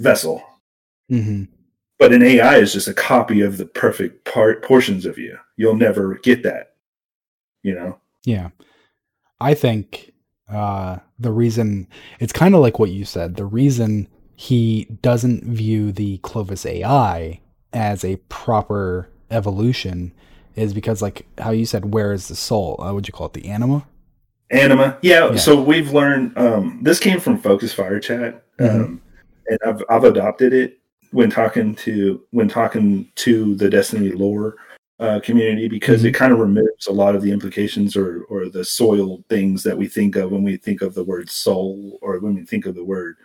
vessel. 0.00 0.42
Mm-hmm. 1.08 1.44
but 2.00 2.12
an 2.12 2.22
ai 2.22 2.56
is 2.56 2.72
just 2.72 2.88
a 2.88 2.94
copy 2.94 3.42
of 3.42 3.58
the 3.58 3.64
perfect 3.64 4.24
part 4.24 4.64
portions 4.64 5.06
of 5.06 5.18
you. 5.18 5.38
You'll 5.56 5.76
never 5.76 6.16
get 6.16 6.42
that 6.42 6.74
you 7.62 7.74
know? 7.74 7.98
Yeah. 8.24 8.50
I 9.40 9.54
think 9.54 10.12
uh, 10.50 10.98
the 11.18 11.32
reason 11.32 11.86
it's 12.20 12.32
kind 12.32 12.54
of 12.54 12.60
like 12.60 12.78
what 12.78 12.90
you 12.90 13.04
said. 13.04 13.36
The 13.36 13.44
reason 13.44 14.08
he 14.36 14.86
doesn't 15.02 15.44
view 15.44 15.92
the 15.92 16.18
Clovis 16.18 16.64
AI 16.64 17.40
as 17.72 18.04
a 18.04 18.16
proper 18.28 19.10
evolution 19.30 20.12
is 20.54 20.72
because, 20.72 21.02
like 21.02 21.26
how 21.38 21.50
you 21.50 21.66
said, 21.66 21.92
where 21.92 22.12
is 22.12 22.28
the 22.28 22.36
soul? 22.36 22.80
Uh, 22.82 22.92
would 22.94 23.06
you 23.06 23.12
call 23.12 23.26
it 23.26 23.32
the 23.32 23.48
anima? 23.48 23.86
Anima, 24.50 24.98
yeah. 25.02 25.30
yeah. 25.30 25.36
So 25.36 25.60
we've 25.60 25.92
learned. 25.92 26.36
Um, 26.38 26.80
this 26.82 26.98
came 26.98 27.20
from 27.20 27.38
Focus 27.38 27.72
Fire 27.72 28.00
Chat, 28.00 28.42
mm-hmm. 28.58 28.84
um, 28.84 29.02
and 29.46 29.58
I've 29.66 29.82
I've 29.90 30.04
adopted 30.04 30.52
it 30.52 30.78
when 31.10 31.30
talking 31.30 31.74
to 31.74 32.22
when 32.30 32.48
talking 32.48 33.10
to 33.16 33.54
the 33.56 33.68
Destiny 33.68 34.12
lore 34.12 34.56
uh, 35.00 35.20
community 35.20 35.68
because 35.68 36.00
mm-hmm. 36.00 36.08
it 36.08 36.14
kind 36.14 36.32
of 36.32 36.38
removes 36.38 36.86
a 36.88 36.92
lot 36.92 37.14
of 37.14 37.22
the 37.22 37.30
implications 37.30 37.96
or 37.96 38.24
or 38.24 38.48
the 38.48 38.64
soil 38.64 39.22
things 39.28 39.62
that 39.62 39.78
we 39.78 39.86
think 39.86 40.16
of 40.16 40.32
when 40.32 40.42
we 40.42 40.56
think 40.56 40.82
of 40.82 40.94
the 40.94 41.04
word 41.04 41.30
soul 41.30 41.98
or 42.02 42.18
when 42.18 42.34
we 42.34 42.44
think 42.44 42.66
of 42.66 42.74
the 42.74 42.84
word 42.84 43.16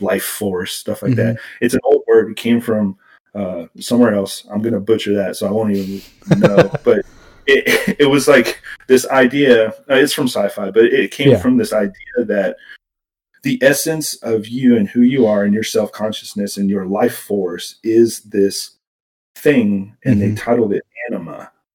life 0.00 0.24
force 0.24 0.72
stuff 0.72 1.02
like 1.02 1.12
mm-hmm. 1.12 1.34
that. 1.34 1.38
It's 1.60 1.74
an 1.74 1.80
old 1.84 2.02
word. 2.06 2.30
It 2.30 2.36
came 2.36 2.60
from 2.60 2.98
uh, 3.34 3.66
somewhere 3.78 4.14
else. 4.14 4.46
I'm 4.50 4.62
going 4.62 4.74
to 4.74 4.80
butcher 4.80 5.14
that, 5.14 5.36
so 5.36 5.46
I 5.46 5.50
won't 5.50 5.74
even 5.74 6.02
know. 6.40 6.70
but 6.84 7.04
it 7.46 7.96
it 8.00 8.06
was 8.06 8.28
like 8.28 8.60
this 8.86 9.06
idea. 9.08 9.68
Uh, 9.68 9.94
it's 9.94 10.12
from 10.12 10.28
sci-fi, 10.28 10.70
but 10.70 10.84
it 10.84 11.10
came 11.10 11.30
yeah. 11.30 11.40
from 11.40 11.56
this 11.56 11.72
idea 11.72 12.24
that 12.26 12.56
the 13.42 13.58
essence 13.62 14.14
of 14.22 14.48
you 14.48 14.76
and 14.76 14.88
who 14.88 15.02
you 15.02 15.26
are 15.26 15.44
and 15.44 15.54
your 15.54 15.62
self 15.62 15.92
consciousness 15.92 16.56
and 16.56 16.70
your 16.70 16.86
life 16.86 17.16
force 17.16 17.76
is 17.82 18.20
this 18.22 18.76
thing 19.36 19.96
and 20.04 20.16
mm-hmm. 20.16 20.30
they 20.30 20.34
titled 20.34 20.72
it 20.72 20.82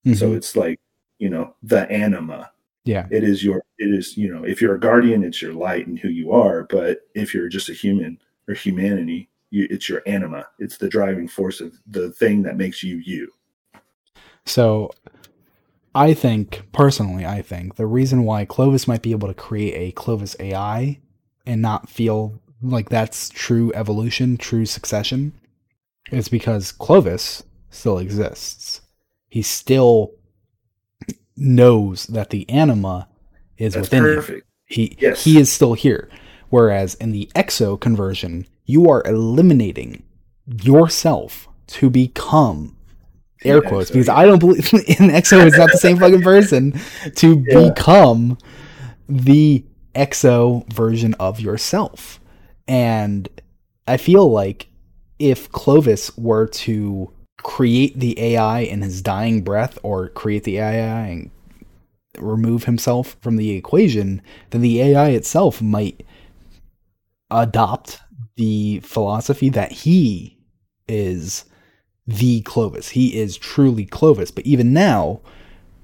mm-hmm. 0.05 0.13
so 0.13 0.33
it's 0.33 0.55
like 0.55 0.79
you 1.17 1.29
know 1.29 1.55
the 1.63 1.89
anima 1.91 2.51
yeah 2.85 3.07
it 3.11 3.23
is 3.23 3.43
your 3.43 3.63
it 3.77 3.93
is 3.93 4.17
you 4.17 4.33
know 4.33 4.43
if 4.43 4.61
you're 4.61 4.75
a 4.75 4.79
guardian 4.79 5.23
it's 5.23 5.41
your 5.41 5.53
light 5.53 5.87
and 5.87 5.99
who 5.99 6.09
you 6.09 6.31
are 6.31 6.63
but 6.63 7.01
if 7.15 7.33
you're 7.33 7.49
just 7.49 7.69
a 7.69 7.73
human 7.73 8.17
or 8.47 8.53
humanity 8.53 9.29
you, 9.51 9.67
it's 9.69 9.89
your 9.89 10.01
anima 10.05 10.45
it's 10.59 10.77
the 10.77 10.89
driving 10.89 11.27
force 11.27 11.61
of 11.61 11.73
the 11.87 12.11
thing 12.11 12.43
that 12.43 12.57
makes 12.57 12.83
you 12.83 12.97
you 12.97 13.31
so 14.45 14.89
i 15.95 16.13
think 16.13 16.63
personally 16.71 17.25
i 17.25 17.41
think 17.41 17.75
the 17.75 17.87
reason 17.87 18.23
why 18.23 18.45
clovis 18.45 18.87
might 18.87 19.01
be 19.01 19.11
able 19.11 19.27
to 19.27 19.33
create 19.33 19.75
a 19.75 19.91
clovis 19.93 20.35
ai 20.39 20.99
and 21.45 21.61
not 21.61 21.89
feel 21.89 22.39
like 22.61 22.89
that's 22.89 23.29
true 23.29 23.71
evolution 23.73 24.37
true 24.37 24.65
succession 24.65 25.33
is 26.11 26.29
because 26.29 26.71
clovis 26.71 27.43
still 27.69 27.97
exists. 27.97 28.81
He 29.30 29.41
still 29.41 30.11
knows 31.36 32.07
that 32.07 32.30
the 32.32 32.49
anima 32.49 33.07
is 33.57 33.73
That's 33.73 33.88
within 33.89 34.03
perfect. 34.03 34.39
him. 34.39 34.43
He 34.65 34.97
yes. 34.99 35.23
he 35.23 35.39
is 35.39 35.51
still 35.51 35.73
here. 35.73 36.09
Whereas 36.49 36.95
in 36.95 37.11
the 37.11 37.30
exo 37.36 37.80
conversion, 37.80 38.47
you 38.65 38.89
are 38.89 39.03
eliminating 39.05 40.03
yourself 40.63 41.47
to 41.67 41.89
become 41.89 42.75
air 43.43 43.61
quotes 43.61 43.91
because 43.91 44.09
I 44.09 44.25
don't 44.25 44.39
believe 44.39 44.73
in 44.73 45.09
exo 45.09 45.45
is 45.45 45.57
not 45.57 45.71
the 45.71 45.77
same 45.77 45.97
fucking 45.99 46.21
person 46.21 46.80
to 47.15 47.43
yeah. 47.47 47.69
become 47.69 48.38
the 49.07 49.63
exo 49.95 50.71
version 50.71 51.13
of 51.15 51.39
yourself. 51.39 52.19
And 52.67 53.27
I 53.88 53.97
feel 53.97 54.30
like 54.30 54.67
if 55.17 55.51
Clovis 55.51 56.15
were 56.17 56.47
to 56.47 57.11
create 57.43 57.99
the 57.99 58.19
AI 58.19 58.59
in 58.59 58.81
his 58.81 59.01
dying 59.01 59.41
breath 59.41 59.77
or 59.83 60.09
create 60.09 60.43
the 60.43 60.57
AI 60.59 61.07
and 61.07 61.31
remove 62.17 62.65
himself 62.65 63.15
from 63.21 63.37
the 63.37 63.51
equation, 63.51 64.21
then 64.49 64.61
the 64.61 64.81
AI 64.81 65.09
itself 65.09 65.61
might 65.61 66.05
adopt 67.31 68.01
the 68.35 68.79
philosophy 68.81 69.49
that 69.49 69.71
he 69.71 70.37
is 70.87 71.45
the 72.07 72.41
Clovis. 72.41 72.89
He 72.89 73.17
is 73.19 73.37
truly 73.37 73.85
Clovis. 73.85 74.31
But 74.31 74.45
even 74.45 74.73
now, 74.73 75.21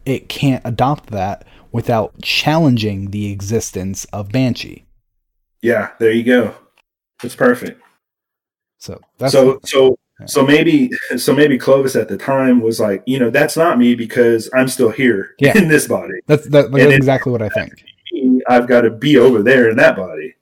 it 0.06 0.30
can't 0.30 0.62
adopt 0.66 1.12
that 1.12 1.46
without 1.72 2.20
challenging 2.22 3.12
the 3.12 3.32
existence 3.32 4.06
of 4.06 4.32
Banshee. 4.32 4.86
Yeah, 5.62 5.92
there 6.00 6.12
you 6.12 6.24
go. 6.24 6.56
That's 7.22 7.36
perfect. 7.36 7.82
So 8.78 9.02
that's 9.18 9.34
so 9.34 9.60
so 9.64 9.98
so 10.26 10.46
maybe 10.46 10.90
so 11.18 11.34
maybe 11.36 11.58
Clovis 11.58 11.96
at 11.96 12.08
the 12.08 12.18
time 12.18 12.62
was 12.62 12.80
like, 12.80 13.04
you 13.06 13.20
know, 13.20 13.30
that's 13.30 13.58
not 13.58 13.78
me 13.78 13.96
because 13.96 14.50
I'm 14.56 14.70
still 14.70 14.90
here 14.92 15.36
Yeah. 15.40 15.58
in 15.58 15.68
this 15.68 15.88
body. 15.88 16.14
that's 16.26 16.48
that, 16.50 16.72
that's 16.72 16.84
And 16.84 16.94
exactly 16.94 17.32
what 17.34 17.42
I 17.42 17.50
think. 17.50 17.84
I've 18.48 18.68
got 18.68 18.82
to 18.82 18.92
be 18.92 19.18
over 19.18 19.44
there 19.44 19.70
in 19.70 19.76
that 19.78 19.98
body. 19.98 20.36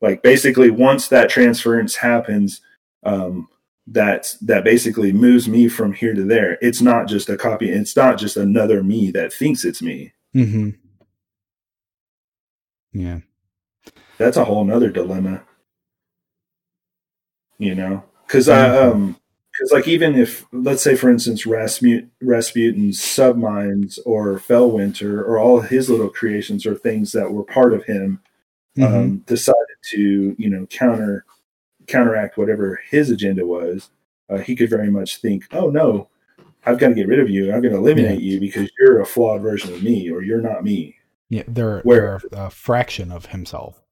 Like 0.00 0.22
basically, 0.22 0.70
once 0.70 1.08
that 1.08 1.28
transference 1.30 1.96
happens, 1.96 2.60
um, 3.04 3.48
that 3.88 4.36
that 4.42 4.62
basically 4.62 5.12
moves 5.12 5.48
me 5.48 5.66
from 5.68 5.92
here 5.92 6.14
to 6.14 6.22
there. 6.22 6.56
It's 6.62 6.80
not 6.80 7.08
just 7.08 7.28
a 7.28 7.36
copy. 7.36 7.70
It's 7.70 7.96
not 7.96 8.18
just 8.18 8.36
another 8.36 8.82
me 8.84 9.10
that 9.10 9.32
thinks 9.32 9.64
it's 9.64 9.82
me. 9.82 10.12
Mm-hmm. 10.34 10.70
Yeah. 12.92 13.20
That's 14.18 14.36
a 14.36 14.44
whole 14.44 14.64
nother 14.64 14.90
dilemma. 14.90 15.42
You 17.58 17.74
know, 17.74 18.04
because 18.30 18.48
I 18.48 18.68
Mhm. 18.68 18.92
um, 18.92 19.16
because 19.52 19.72
like 19.72 19.88
even 19.88 20.14
if 20.14 20.46
let's 20.52 20.82
say 20.82 20.94
for 20.94 21.10
instance 21.10 21.44
Rasputin, 21.46 22.10
Rasputin's 22.22 23.02
subminds 23.02 23.98
or 24.06 24.38
Felwinter 24.38 25.18
or 25.18 25.38
all 25.38 25.60
his 25.60 25.90
little 25.90 26.08
creations 26.08 26.64
or 26.64 26.74
things 26.76 27.10
that 27.12 27.32
were 27.32 27.42
part 27.44 27.72
of 27.74 27.84
him 27.84 28.20
Mhm. 28.78 28.84
um, 28.94 29.16
decided 29.26 29.76
to 29.90 30.36
you 30.38 30.48
know 30.48 30.66
counter 30.66 31.24
counteract 31.88 32.38
whatever 32.38 32.78
his 32.88 33.10
agenda 33.10 33.44
was, 33.44 33.90
uh, 34.28 34.38
he 34.38 34.54
could 34.54 34.70
very 34.70 34.90
much 34.90 35.16
think, 35.20 35.44
oh 35.52 35.70
no, 35.70 36.08
I've 36.64 36.78
got 36.78 36.88
to 36.90 36.94
get 36.94 37.08
rid 37.08 37.18
of 37.18 37.28
you. 37.28 37.52
I'm 37.52 37.60
going 37.62 37.72
to 37.72 37.78
eliminate 37.80 38.20
you 38.20 38.38
because 38.38 38.70
you're 38.78 39.00
a 39.00 39.06
flawed 39.06 39.42
version 39.42 39.72
of 39.74 39.82
me 39.82 40.08
or 40.10 40.22
you're 40.22 40.40
not 40.42 40.62
me. 40.62 40.94
yeah. 41.30 41.42
They're, 41.48 41.80
Where- 41.80 42.20
they're 42.30 42.44
a 42.46 42.50
fraction 42.50 43.10
of 43.10 43.26
himself, 43.26 43.82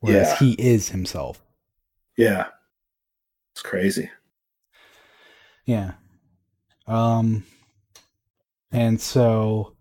whereas 0.00 0.28
Yeah. 0.28 0.36
he 0.38 0.52
is 0.58 0.90
himself. 0.90 1.42
Yeah, 2.18 2.46
it's 3.56 3.62
crazy. 3.62 4.10
Yeah. 5.64 5.92
Um 6.86 7.44
and 8.70 9.00
so 9.00 9.72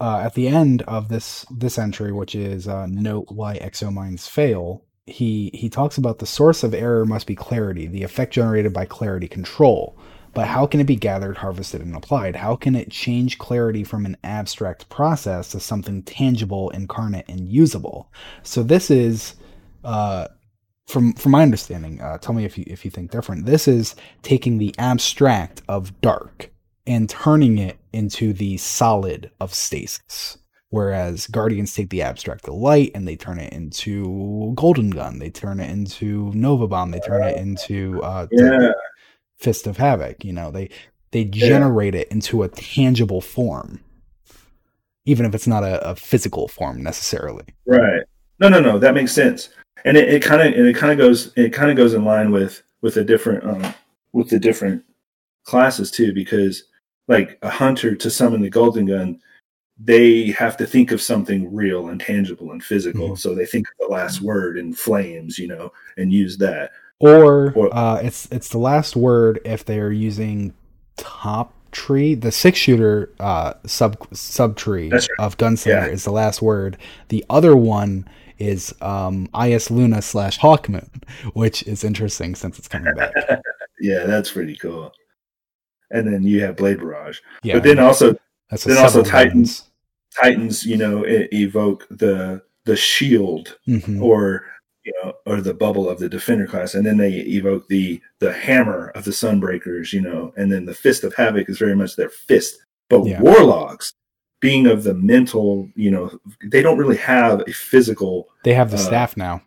uh 0.00 0.22
at 0.24 0.34
the 0.34 0.48
end 0.48 0.82
of 0.82 1.08
this 1.08 1.46
this 1.52 1.78
entry 1.78 2.10
which 2.10 2.34
is 2.34 2.66
uh 2.66 2.86
note 2.86 3.26
why 3.28 3.54
exominds 3.54 4.26
fail, 4.26 4.84
he 5.06 5.52
he 5.54 5.68
talks 5.68 5.98
about 5.98 6.18
the 6.18 6.26
source 6.26 6.64
of 6.64 6.74
error 6.74 7.06
must 7.06 7.28
be 7.28 7.36
clarity, 7.36 7.86
the 7.86 8.02
effect 8.02 8.32
generated 8.32 8.72
by 8.72 8.86
clarity 8.86 9.28
control. 9.28 9.96
But 10.32 10.48
how 10.48 10.66
can 10.66 10.80
it 10.80 10.88
be 10.88 10.96
gathered, 10.96 11.36
harvested, 11.36 11.80
and 11.80 11.94
applied? 11.94 12.34
How 12.34 12.56
can 12.56 12.74
it 12.74 12.90
change 12.90 13.38
clarity 13.38 13.84
from 13.84 14.04
an 14.04 14.16
abstract 14.24 14.88
process 14.88 15.50
to 15.50 15.60
something 15.60 16.02
tangible, 16.02 16.70
incarnate, 16.70 17.26
and 17.28 17.48
usable? 17.48 18.10
So 18.42 18.64
this 18.64 18.90
is 18.90 19.36
uh 19.84 20.26
from 20.86 21.12
from 21.14 21.32
my 21.32 21.42
understanding, 21.42 22.00
uh, 22.00 22.18
tell 22.18 22.34
me 22.34 22.44
if 22.44 22.58
you 22.58 22.64
if 22.66 22.84
you 22.84 22.90
think 22.90 23.10
different. 23.10 23.46
This 23.46 23.66
is 23.66 23.94
taking 24.22 24.58
the 24.58 24.74
abstract 24.78 25.62
of 25.68 26.00
dark 26.00 26.50
and 26.86 27.08
turning 27.08 27.58
it 27.58 27.78
into 27.92 28.32
the 28.32 28.56
solid 28.58 29.30
of 29.40 29.54
stasis. 29.54 30.38
Whereas 30.70 31.28
Guardians 31.28 31.72
take 31.72 31.90
the 31.90 32.02
abstract 32.02 32.48
of 32.48 32.54
light 32.54 32.90
and 32.96 33.06
they 33.06 33.14
turn 33.14 33.38
it 33.38 33.52
into 33.52 34.52
Golden 34.56 34.90
Gun, 34.90 35.20
they 35.20 35.30
turn 35.30 35.60
it 35.60 35.70
into 35.70 36.32
Nova 36.34 36.66
Bomb, 36.66 36.90
they 36.90 36.98
turn 36.98 37.22
it 37.22 37.36
into 37.36 38.02
uh, 38.02 38.26
Yeah, 38.32 38.72
Fist 39.36 39.68
of 39.68 39.76
Havoc. 39.76 40.24
You 40.24 40.32
know, 40.32 40.50
they 40.50 40.70
they 41.12 41.24
generate 41.26 41.94
it 41.94 42.08
into 42.08 42.42
a 42.42 42.48
tangible 42.48 43.20
form, 43.20 43.84
even 45.04 45.24
if 45.24 45.34
it's 45.34 45.46
not 45.46 45.62
a, 45.62 45.90
a 45.90 45.94
physical 45.94 46.48
form 46.48 46.82
necessarily. 46.82 47.44
right. 47.66 48.02
No, 48.40 48.48
no, 48.48 48.58
no. 48.58 48.80
That 48.80 48.94
makes 48.94 49.12
sense, 49.12 49.50
and 49.84 49.96
it 49.96 50.22
kind 50.22 50.40
of 50.42 50.58
and 50.58 50.66
it 50.66 50.76
kind 50.76 50.92
of 50.92 50.98
goes 50.98 51.32
it 51.36 51.52
kind 51.52 51.70
of 51.70 51.76
goes 51.76 51.94
in 51.94 52.04
line 52.04 52.30
with 52.30 52.62
with 52.82 52.94
the 52.94 53.04
different 53.04 53.44
um, 53.44 53.74
with 54.12 54.28
the 54.30 54.38
different 54.38 54.82
classes 55.44 55.90
too, 55.90 56.12
because 56.12 56.64
like 57.08 57.38
a 57.42 57.50
hunter 57.50 57.94
to 57.94 58.10
summon 58.10 58.40
the 58.40 58.48
golden 58.50 58.86
gun, 58.86 59.20
they 59.78 60.26
have 60.30 60.56
to 60.56 60.66
think 60.66 60.90
of 60.92 61.02
something 61.02 61.54
real 61.54 61.88
and 61.88 62.00
tangible 62.00 62.52
and 62.52 62.62
physical. 62.64 63.10
Mhm. 63.10 63.18
So 63.18 63.34
they 63.34 63.44
think 63.46 63.66
of 63.68 63.88
the 63.88 63.92
last 63.92 64.20
word 64.22 64.56
in 64.56 64.72
flames, 64.72 65.38
you 65.38 65.48
know, 65.48 65.72
and 65.96 66.12
use 66.12 66.38
that. 66.38 66.70
Or 67.00 67.52
Or- 67.52 67.74
uh, 67.74 67.96
it's 67.96 68.26
it's 68.30 68.48
the 68.48 68.58
last 68.58 68.96
word 68.96 69.40
if 69.44 69.64
they're 69.64 69.92
using 69.92 70.54
top 70.96 71.52
tree. 71.72 72.14
The 72.14 72.30
six 72.32 72.58
shooter 72.58 73.10
uh, 73.20 73.54
sub 73.66 73.96
sub 74.14 74.56
tree 74.56 74.88
That's 74.88 75.08
of 75.18 75.36
Gunslinger 75.36 75.66
Yeah. 75.66 75.86
is 75.86 76.04
the 76.04 76.12
last 76.12 76.40
word. 76.40 76.78
The 77.08 77.24
other 77.28 77.56
one 77.56 78.06
is 78.44 78.74
um, 78.80 79.28
Is 79.34 79.70
Luna 79.70 80.02
slash 80.02 80.38
Hawkmoon, 80.38 81.02
which 81.34 81.62
is 81.64 81.84
interesting 81.84 82.34
since 82.34 82.58
it's 82.58 82.68
coming 82.68 82.94
back. 82.94 83.12
Yeah, 83.80 84.04
that's 84.04 84.30
pretty 84.30 84.56
cool. 84.56 84.92
And 85.90 86.06
then 86.06 86.22
you 86.22 86.40
have 86.42 86.56
Blade 86.56 86.78
Barrage, 86.78 87.18
Yeah, 87.42 87.54
but 87.54 87.64
then 87.64 87.78
also 87.80 88.16
that's 88.48 88.64
then 88.64 88.78
also 88.78 89.02
Titans. 89.02 89.34
ones. 89.34 89.70
Titans, 90.22 90.64
you 90.64 90.76
know, 90.76 91.04
evoke 91.06 91.86
the 91.90 92.40
the 92.64 92.76
shield 92.76 93.58
Mhm. 93.68 94.00
or 94.00 94.46
you 94.84 94.92
know, 95.02 95.14
or 95.26 95.40
the 95.40 95.52
bubble 95.54 95.88
of 95.88 95.98
the 95.98 96.08
defender 96.08 96.46
class, 96.46 96.74
and 96.74 96.86
then 96.86 96.96
they 96.98 97.12
evoke 97.20 97.66
the 97.68 98.00
the 98.20 98.32
hammer 98.32 98.90
of 98.94 99.04
the 99.04 99.10
Sunbreakers, 99.10 99.92
you 99.92 100.00
know, 100.00 100.32
and 100.36 100.50
then 100.52 100.64
the 100.66 100.74
fist 100.74 101.02
of 101.04 101.14
havoc 101.14 101.48
is 101.48 101.58
very 101.58 101.74
much 101.74 101.96
their 101.96 102.10
fist. 102.10 102.58
But 102.88 103.04
Yeah. 103.06 103.20
warlocks, 103.20 103.92
being 104.44 104.66
of 104.66 104.82
the 104.82 104.92
mental, 104.92 105.70
you 105.74 105.90
know, 105.90 106.20
they 106.44 106.60
don't 106.60 106.76
really 106.76 106.98
have 106.98 107.42
a 107.48 107.52
physical. 107.52 108.28
They 108.44 108.52
have 108.52 108.70
the 108.70 108.76
uh, 108.76 108.80
staff 108.80 109.16
now. 109.16 109.40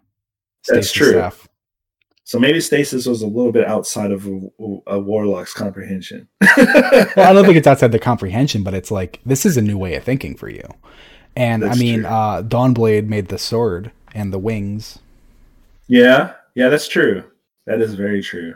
that's 0.67 0.91
true. 0.91 1.11
Staff. 1.11 1.47
So 2.23 2.39
maybe 2.39 2.59
stasis 2.59 3.05
was 3.05 3.21
a 3.21 3.27
little 3.27 3.51
bit 3.51 3.67
outside 3.67 4.11
of 4.11 4.25
a, 4.25 4.39
a 4.87 4.99
warlock's 4.99 5.53
comprehension. 5.53 6.27
well, 6.57 7.11
I 7.15 7.31
don't 7.31 7.45
think 7.45 7.57
it's 7.57 7.67
outside 7.67 7.91
the 7.91 7.99
comprehension, 7.99 8.63
but 8.63 8.73
it's 8.73 8.89
like 8.89 9.21
this 9.23 9.45
is 9.45 9.55
a 9.55 9.61
new 9.61 9.77
way 9.77 9.93
of 9.93 10.03
thinking 10.03 10.35
for 10.35 10.49
you. 10.49 10.67
And 11.35 11.61
That's 11.61 11.77
I 11.77 11.79
mean, 11.79 11.99
true. 11.99 12.09
uh, 12.09 12.41
Dawnblade 12.41 13.07
made 13.07 13.27
the 13.27 13.37
sword 13.37 13.91
and 14.15 14.33
the 14.33 14.39
wings. 14.39 14.97
Yeah, 15.87 16.33
yeah, 16.55 16.69
that's 16.69 16.87
true. 16.87 17.23
That 17.67 17.81
is 17.81 17.93
very 17.93 18.23
true. 18.23 18.55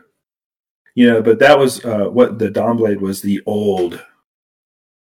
You 0.95 1.07
know, 1.07 1.21
but 1.21 1.37
that 1.37 1.59
was 1.59 1.85
uh, 1.85 2.05
what 2.05 2.39
the 2.39 2.49
Dawnblade 2.49 2.99
was 2.99 3.21
the 3.21 3.41
old. 3.45 4.03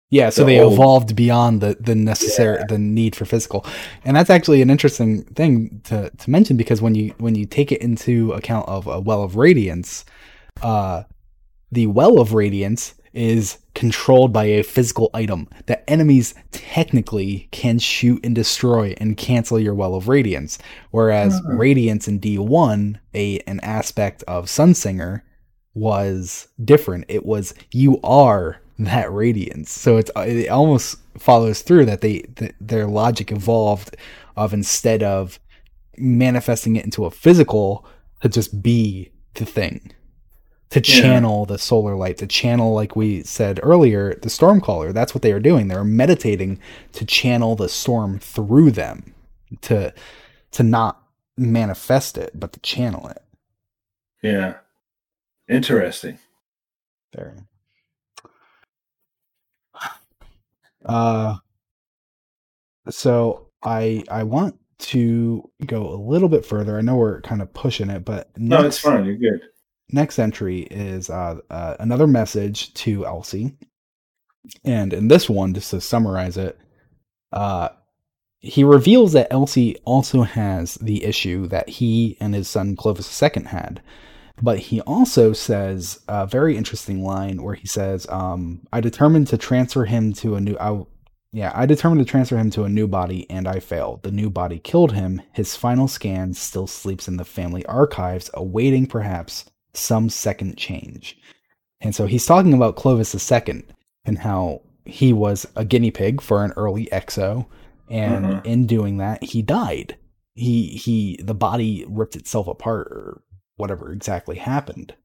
Yeah, 0.09 0.29
so 0.29 0.43
The 0.43 0.53
they 0.53 0.59
old- 0.61 0.73
evolved 0.73 1.15
beyond 1.15 1.59
the 1.61 1.75
the 1.79 1.93
necessary 1.95 2.63
the 2.69 2.77
need 2.77 3.13
for 3.15 3.25
physical, 3.25 3.65
and 4.05 4.15
that's 4.15 4.29
actually 4.29 4.61
an 4.61 4.69
interesting 4.69 5.23
thing 5.35 5.81
to 5.85 6.09
to 6.09 6.29
mention 6.29 6.55
because 6.55 6.81
when 6.81 6.95
you 6.95 7.13
when 7.17 7.35
you 7.35 7.45
take 7.45 7.71
it 7.73 7.81
into 7.81 8.31
account 8.31 8.67
of 8.69 8.87
a 8.87 9.01
well 9.01 9.21
of 9.21 9.35
radiance, 9.35 10.05
uh, 10.61 11.03
the 11.73 11.87
well 11.87 12.19
of 12.21 12.33
radiance 12.33 12.93
is 13.13 13.57
controlled 13.73 14.31
by 14.31 14.45
a 14.45 14.61
physical 14.63 15.09
item 15.13 15.47
that 15.65 15.83
enemies 15.89 16.35
technically 16.51 17.47
can 17.51 17.77
shoot 17.79 18.23
and 18.23 18.33
destroy 18.35 18.93
and 18.99 19.17
cancel 19.17 19.59
your 19.59 19.73
well 19.75 19.93
of 19.95 20.07
radiance, 20.07 20.57
whereas 20.91 21.37
Hmm. 21.39 21.57
radiance 21.57 22.07
in 22.07 22.19
D 22.19 22.37
one, 22.37 22.99
a 23.13 23.39
an 23.39 23.59
aspect 23.61 24.23
of 24.27 24.45
Sunsinger, 24.45 25.21
was 25.73 26.47
different. 26.63 27.05
It 27.09 27.25
was 27.25 27.53
you 27.73 27.99
are 28.03 28.57
that 28.79 29.11
radiance. 29.11 29.71
So 29.71 29.97
it's 29.97 30.11
it 30.17 30.49
almost 30.49 30.97
follows 31.17 31.61
through 31.61 31.85
that 31.85 32.01
they 32.01 32.19
th- 32.19 32.53
their 32.61 32.87
logic 32.87 33.31
evolved 33.31 33.95
of 34.35 34.53
instead 34.53 35.01
of 35.03 35.39
manifesting 35.97 36.75
it 36.75 36.85
into 36.85 37.05
a 37.05 37.11
physical 37.11 37.85
to 38.21 38.29
just 38.29 38.61
be 38.61 39.11
the 39.33 39.45
thing. 39.45 39.91
To 40.71 40.79
Yeah. 40.79 41.01
channel 41.01 41.45
the 41.45 41.57
solar 41.57 41.95
light, 41.95 42.17
to 42.17 42.27
channel, 42.27 42.73
like 42.73 42.95
we 42.95 43.23
said 43.23 43.59
earlier, 43.63 44.13
the 44.15 44.27
stormcaller. 44.29 44.93
That's 44.93 45.15
what 45.15 45.21
they 45.21 45.31
are 45.31 45.39
doing. 45.39 45.69
They're 45.69 45.83
meditating 45.85 46.59
to 46.91 47.05
channel 47.05 47.55
the 47.55 47.69
storm 47.69 48.19
through 48.19 48.71
them, 48.71 49.13
to 49.61 49.93
to 50.51 50.63
not 50.63 51.01
manifest 51.37 52.17
it, 52.17 52.31
but 52.39 52.51
to 52.53 52.59
channel 52.59 53.07
it. 53.07 53.23
Yeah, 54.21 54.55
interesting. 55.47 56.19
There. 57.13 57.46
Uh 60.87 61.35
so 62.89 63.49
I 63.63 64.03
I 64.09 64.23
want 64.23 64.55
to 64.79 65.49
go 65.65 65.89
a 65.89 65.97
little 65.99 66.29
bit 66.29 66.45
further. 66.45 66.77
I 66.77 66.81
know 66.81 66.95
we're 66.95 67.21
kind 67.21 67.41
of 67.41 67.53
pushing 67.53 67.89
it, 67.89 68.05
but 68.05 68.29
No, 68.37 68.61
next, 68.61 68.67
it's 68.67 68.79
fine. 68.79 69.05
You're 69.05 69.15
good. 69.17 69.41
next 69.91 70.19
entry 70.19 70.61
is 70.61 71.09
uh, 71.09 71.39
uh, 71.49 71.75
another 71.79 72.05
message 72.07 72.73
to 72.75 73.05
Elsie. 73.05 73.55
And 74.63 74.93
in 74.93 75.07
this 75.07 75.29
one, 75.29 75.53
just 75.53 75.71
to 75.71 75.81
summarize 75.81 76.37
it, 76.37 76.59
uh, 77.33 77.69
he 78.39 78.63
reveals 78.63 79.13
that 79.13 79.27
Elsie 79.33 79.75
also 79.83 80.21
has 80.21 80.75
the 80.75 81.03
issue 81.03 81.47
that 81.47 81.67
he 81.67 82.15
and 82.21 82.33
his 82.35 82.47
son 82.47 82.75
Clovis 82.75 83.21
II 83.21 83.43
had. 83.45 83.81
But 84.41 84.59
he 84.59 84.81
also 84.81 85.33
says 85.33 85.99
a 86.07 86.27
very 86.27 86.55
interesting 86.57 87.03
line 87.03 87.41
where 87.41 87.55
he 87.55 87.67
says, 87.67 88.05
um, 88.09 88.61
I 88.71 88.81
determined 88.81 89.27
to 89.27 89.37
transfer 89.37 89.85
him 89.85 90.13
to 90.13 90.35
a 90.35 90.41
new. 90.41 90.55
I, 90.59 90.83
yeah, 91.31 91.51
I 91.55 91.65
determined 91.65 92.05
to 92.05 92.09
transfer 92.09 92.37
him 92.37 92.51
to 92.51 92.63
a 92.63 92.69
new 92.69 92.87
body 92.87 93.29
and 93.29 93.47
I 93.47 93.59
failed. 93.59 94.03
The 94.03 94.11
new 94.11 94.29
body 94.29 94.59
killed 94.59 94.93
him. 94.93 95.21
His 95.33 95.55
final 95.55 95.87
scan 95.87 96.33
still 96.33 96.67
sleeps 96.67 97.07
in 97.07 97.17
the 97.17 97.25
family 97.25 97.65
archives, 97.65 98.29
awaiting 98.35 98.85
perhaps 98.85 99.45
some 99.73 100.09
second 100.09 100.57
change. 100.57 101.17
And 101.81 101.95
so 101.95 102.05
he's 102.05 102.25
talking 102.25 102.53
about 102.53 102.75
Clovis 102.75 103.31
II 103.31 103.63
and 104.05 104.19
how 104.19 104.61
he 104.85 105.13
was 105.13 105.45
a 105.55 105.65
guinea 105.65 105.91
pig 105.91 106.21
for 106.21 106.43
an 106.43 106.53
early 106.55 106.87
exo 106.91 107.45
and 107.89 108.25
Mhm. 108.25 108.45
in 108.45 108.65
doing 108.67 108.97
that 108.97 109.23
he 109.23 109.41
died 109.41 109.97
he 110.35 110.67
he 110.67 111.19
the 111.23 111.33
body 111.33 111.85
ripped 111.89 112.15
itself 112.15 112.47
apart 112.47 112.87
or 112.87 113.21
whatever 113.57 113.91
exactly 113.91 114.37
happened 114.37 114.95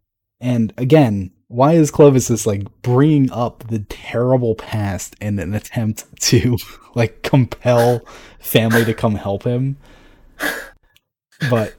and 0.40 0.72
again 0.76 1.30
why 1.48 1.72
is 1.72 1.90
clovis 1.90 2.28
just 2.28 2.46
like 2.46 2.62
bringing 2.82 3.30
up 3.32 3.64
the 3.68 3.80
terrible 3.80 4.54
past 4.54 5.14
in 5.20 5.38
an 5.38 5.52
attempt 5.54 6.04
to 6.20 6.56
like 6.94 7.22
compel 7.22 8.00
family 8.38 8.84
to 8.84 8.94
come 8.94 9.14
help 9.16 9.42
him 9.44 9.76
but 11.50 11.74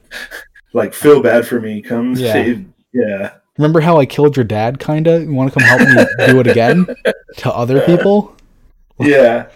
Like 0.72 0.92
feel 0.92 1.22
bad 1.22 1.46
for 1.46 1.60
me. 1.60 1.80
Come 1.80 2.14
Yeah. 2.16 2.32
save. 2.32 2.66
Yeah. 2.92 3.34
remember 3.58 3.80
how 3.80 3.98
i 3.98 4.06
killed 4.06 4.36
your 4.36 4.44
dad 4.44 4.78
kinda 4.78 5.20
you 5.20 5.32
want 5.32 5.52
to 5.52 5.58
come 5.58 5.66
help 5.68 5.80
me 5.88 6.26
do 6.26 6.40
it 6.40 6.46
again 6.46 6.86
to 7.38 7.52
other 7.52 7.80
people 7.82 8.36
Yeah. 9.00 9.48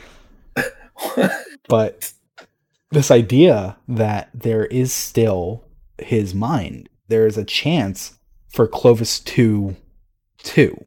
but 1.68 2.12
this 2.90 3.10
idea 3.10 3.76
that 3.88 4.30
there 4.34 4.64
is 4.66 4.92
still 4.92 5.64
his 5.98 6.34
mind 6.34 6.88
there 7.08 7.26
is 7.26 7.36
a 7.38 7.44
chance 7.44 8.18
for 8.48 8.66
clovis 8.66 9.20
2 9.20 9.74
2 10.42 10.84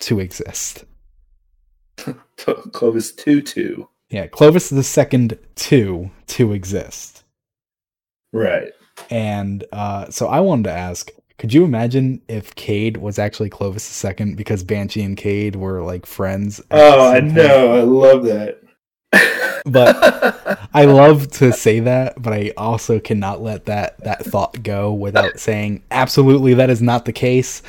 to 0.00 0.20
exist 0.20 0.84
Clovis 2.72 3.12
Tutu. 3.12 3.84
yeah 4.10 4.26
clovis 4.26 4.68
the 4.70 4.82
second 4.82 5.38
2 5.56 6.10
to 6.26 6.52
exist 6.52 7.24
Right. 8.32 8.72
and 9.10 9.64
uh, 9.72 10.10
so 10.10 10.26
i 10.26 10.40
wanted 10.40 10.64
to 10.64 10.72
ask 10.72 11.10
could 11.38 11.52
you 11.52 11.64
imagine 11.64 12.22
if 12.28 12.54
Cade 12.54 12.96
was 12.96 13.18
actually 13.18 13.50
Clovis 13.50 13.86
the 13.86 13.92
second 13.92 14.38
because 14.38 14.64
Banshee 14.64 15.02
and 15.02 15.18
Cade 15.18 15.54
were 15.54 15.82
like 15.82 16.06
friends? 16.06 16.62
Oh, 16.70 17.10
I 17.12 17.20
know. 17.20 17.74
I 17.74 17.80
love 17.82 18.24
that. 18.24 18.62
But 19.66 19.96
I 20.74 20.84
love 20.84 21.30
to 21.32 21.52
say 21.52 21.80
that, 21.80 22.22
but 22.22 22.32
I 22.32 22.52
also 22.56 23.00
cannot 23.00 23.42
let 23.42 23.66
that 23.66 23.98
that 24.04 24.24
thought 24.24 24.62
go 24.62 24.92
without 24.92 25.38
saying 25.40 25.82
absolutely 25.90 26.54
that 26.54 26.70
is 26.70 26.80
not 26.80 27.04
the 27.04 27.12
case. 27.12 27.62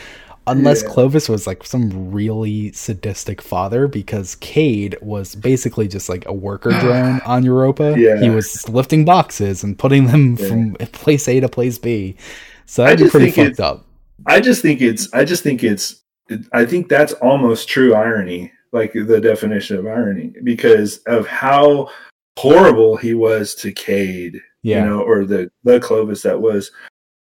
Unless 0.49 0.83
Yeah. 0.83 0.89
Clovis 0.89 1.27
was 1.27 1.45
like 1.45 1.65
some 1.65 2.09
really 2.11 2.71
sadistic 2.71 3.41
father, 3.41 3.85
because 3.89 4.35
Cade 4.35 4.97
was 5.01 5.35
basically 5.35 5.89
just 5.89 6.07
like 6.07 6.25
a 6.25 6.31
worker 6.31 6.69
drone 6.69 7.19
on 7.25 7.43
Europa. 7.43 7.95
Yeah. 7.97 8.17
He 8.21 8.29
was 8.29 8.69
lifting 8.69 9.03
boxes 9.03 9.61
and 9.63 9.77
putting 9.77 10.07
them 10.07 10.37
Yeah. 10.39 10.47
from 10.47 10.73
place 10.93 11.27
A 11.27 11.41
to 11.41 11.49
place 11.49 11.77
B. 11.77 12.15
So 12.65 12.83
that'd 12.83 12.99
be 12.99 13.09
pretty 13.09 13.31
fucked 13.31 13.59
up. 13.59 13.85
I 14.25 14.39
just 14.39 14.61
think 14.61 14.81
it's. 14.81 15.11
I 15.13 15.25
just 15.25 15.43
think 15.43 15.63
it's. 15.63 16.01
I 16.53 16.65
think 16.65 16.87
that's 16.89 17.13
almost 17.13 17.67
true 17.69 17.93
irony, 17.93 18.51
like 18.71 18.93
the 18.93 19.19
definition 19.21 19.77
of 19.77 19.87
irony, 19.87 20.33
because 20.43 20.97
of 21.07 21.27
how 21.27 21.89
horrible 22.37 22.97
he 22.97 23.13
was 23.13 23.55
to 23.55 23.71
Cade. 23.71 24.39
Yeah. 24.63 24.83
You 24.83 24.89
know, 24.89 25.01
or 25.01 25.25
the 25.25 25.49
the 25.63 25.79
Clovis 25.79 26.21
that 26.23 26.41
was 26.41 26.71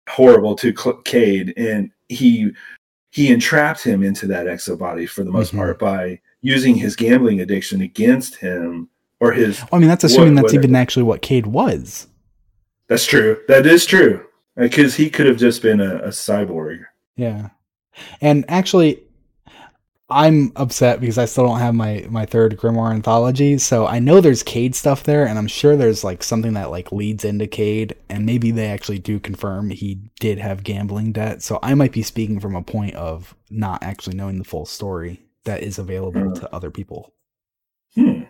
horrible 0.09 0.55
to 0.55 0.75
Cl- 0.75 0.97
Cade, 1.03 1.53
and 1.57 1.89
he 2.09 2.51
he 3.11 3.31
entrapped 3.31 3.83
him 3.83 4.03
into 4.03 4.25
that 4.27 4.47
exo 4.47 4.77
body 4.77 5.05
for 5.05 5.23
the 5.23 5.31
most 5.31 5.53
Mhm. 5.53 5.57
part 5.57 5.79
by 5.79 6.19
using 6.41 6.75
his 6.75 6.95
gambling 6.95 7.41
addiction 7.41 7.81
against 7.81 8.35
him 8.37 8.89
or 9.19 9.31
his 9.33 9.61
I 9.71 9.77
mean, 9.79 9.87
that's 9.87 10.03
assuming 10.03 10.35
What- 10.35 10.43
that's 10.43 10.53
what- 10.53 10.63
even 10.63 10.75
actually 10.75 11.03
what 11.03 11.21
Cade 11.21 11.47
was. 11.47 12.07
That's 12.87 13.05
true. 13.05 13.37
That 13.47 13.65
is 13.65 13.85
true. 13.85 14.25
Because 14.57 14.95
he 14.95 15.09
could 15.09 15.25
have 15.27 15.37
just 15.37 15.61
been 15.61 15.79
a, 15.79 15.97
a 15.97 16.07
cyborg. 16.09 16.83
Yeah. 17.15 17.49
And 18.19 18.43
actually, 18.49 19.01
I'm 20.11 20.51
upset 20.55 20.99
because 20.99 21.17
I 21.17 21.25
still 21.25 21.45
don't 21.45 21.59
have 21.59 21.73
my 21.73 22.05
my 22.09 22.25
third 22.25 22.57
Grimoire 22.57 22.93
anthology. 22.93 23.57
So 23.57 23.87
I 23.87 23.99
know 23.99 24.19
there's 24.21 24.43
Cade 24.43 24.75
stuff 24.75 25.03
there, 25.03 25.25
and 25.25 25.37
I'm 25.39 25.47
sure 25.47 25.75
there's 25.75 26.03
like 26.03 26.21
something 26.23 26.53
that 26.53 26.69
like 26.69 26.91
leads 26.91 27.23
into 27.25 27.47
Cade, 27.47 27.95
and 28.09 28.25
maybe 28.25 28.51
they 28.51 28.67
actually 28.67 28.99
do 28.99 29.19
confirm 29.19 29.69
he 29.69 30.01
did 30.19 30.37
have 30.37 30.63
gambling 30.63 31.13
debt. 31.13 31.41
So 31.41 31.59
I 31.63 31.73
might 31.75 31.93
be 31.93 32.03
speaking 32.03 32.39
from 32.39 32.55
a 32.55 32.61
point 32.61 32.95
of 32.95 33.35
not 33.49 33.81
actually 33.83 34.15
knowing 34.17 34.37
the 34.37 34.43
full 34.43 34.65
story 34.65 35.23
that 35.45 35.63
is 35.63 35.79
available 35.79 36.21
Hmm. 36.21 36.33
to 36.33 36.53
other 36.55 36.69
people. 36.71 37.13
Hmm. 37.95 38.23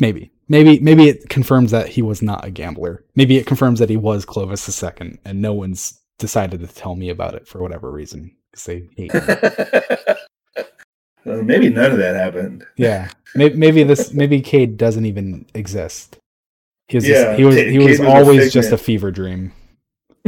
Maybe. 0.00 0.30
Maybe 0.48 0.80
maybe 0.80 1.08
it 1.08 1.28
confirms 1.28 1.70
that 1.70 1.88
he 1.88 2.02
was 2.02 2.20
not 2.22 2.44
a 2.44 2.50
gambler. 2.50 3.04
Maybe 3.16 3.38
it 3.38 3.46
confirms 3.46 3.78
that 3.78 3.90
he 3.90 3.96
was 3.96 4.24
Clovis 4.24 4.82
II, 4.82 5.18
and 5.24 5.40
no 5.40 5.54
one's 5.54 5.98
decided 6.18 6.60
to 6.60 6.66
tell 6.66 6.94
me 6.94 7.08
about 7.08 7.34
it 7.34 7.48
for 7.48 7.60
whatever 7.62 7.90
reason 7.90 8.36
because 8.52 8.64
they 8.66 8.88
hate 8.96 9.12
me. 9.14 9.20
Maybe 11.24 11.70
none 11.70 11.92
of 11.92 11.98
that 11.98 12.16
happened. 12.16 12.66
yeah, 12.76 13.08
maybe, 13.34 13.56
maybe 13.56 13.82
this 13.84 14.12
maybe 14.12 14.40
Cade 14.40 14.76
doesn't 14.76 15.06
even 15.06 15.46
exist. 15.54 16.18
He 16.88 16.96
was 16.96 17.08
Yeah, 17.08 17.24
just, 17.24 17.38
he 17.38 17.44
was 17.44 17.56
he 17.56 17.78
was 17.78 17.98
was 17.98 18.00
a 18.00 18.08
always 18.08 18.52
just 18.52 18.72
a 18.72 18.78
fever 18.78 19.10
dream. 19.12 19.52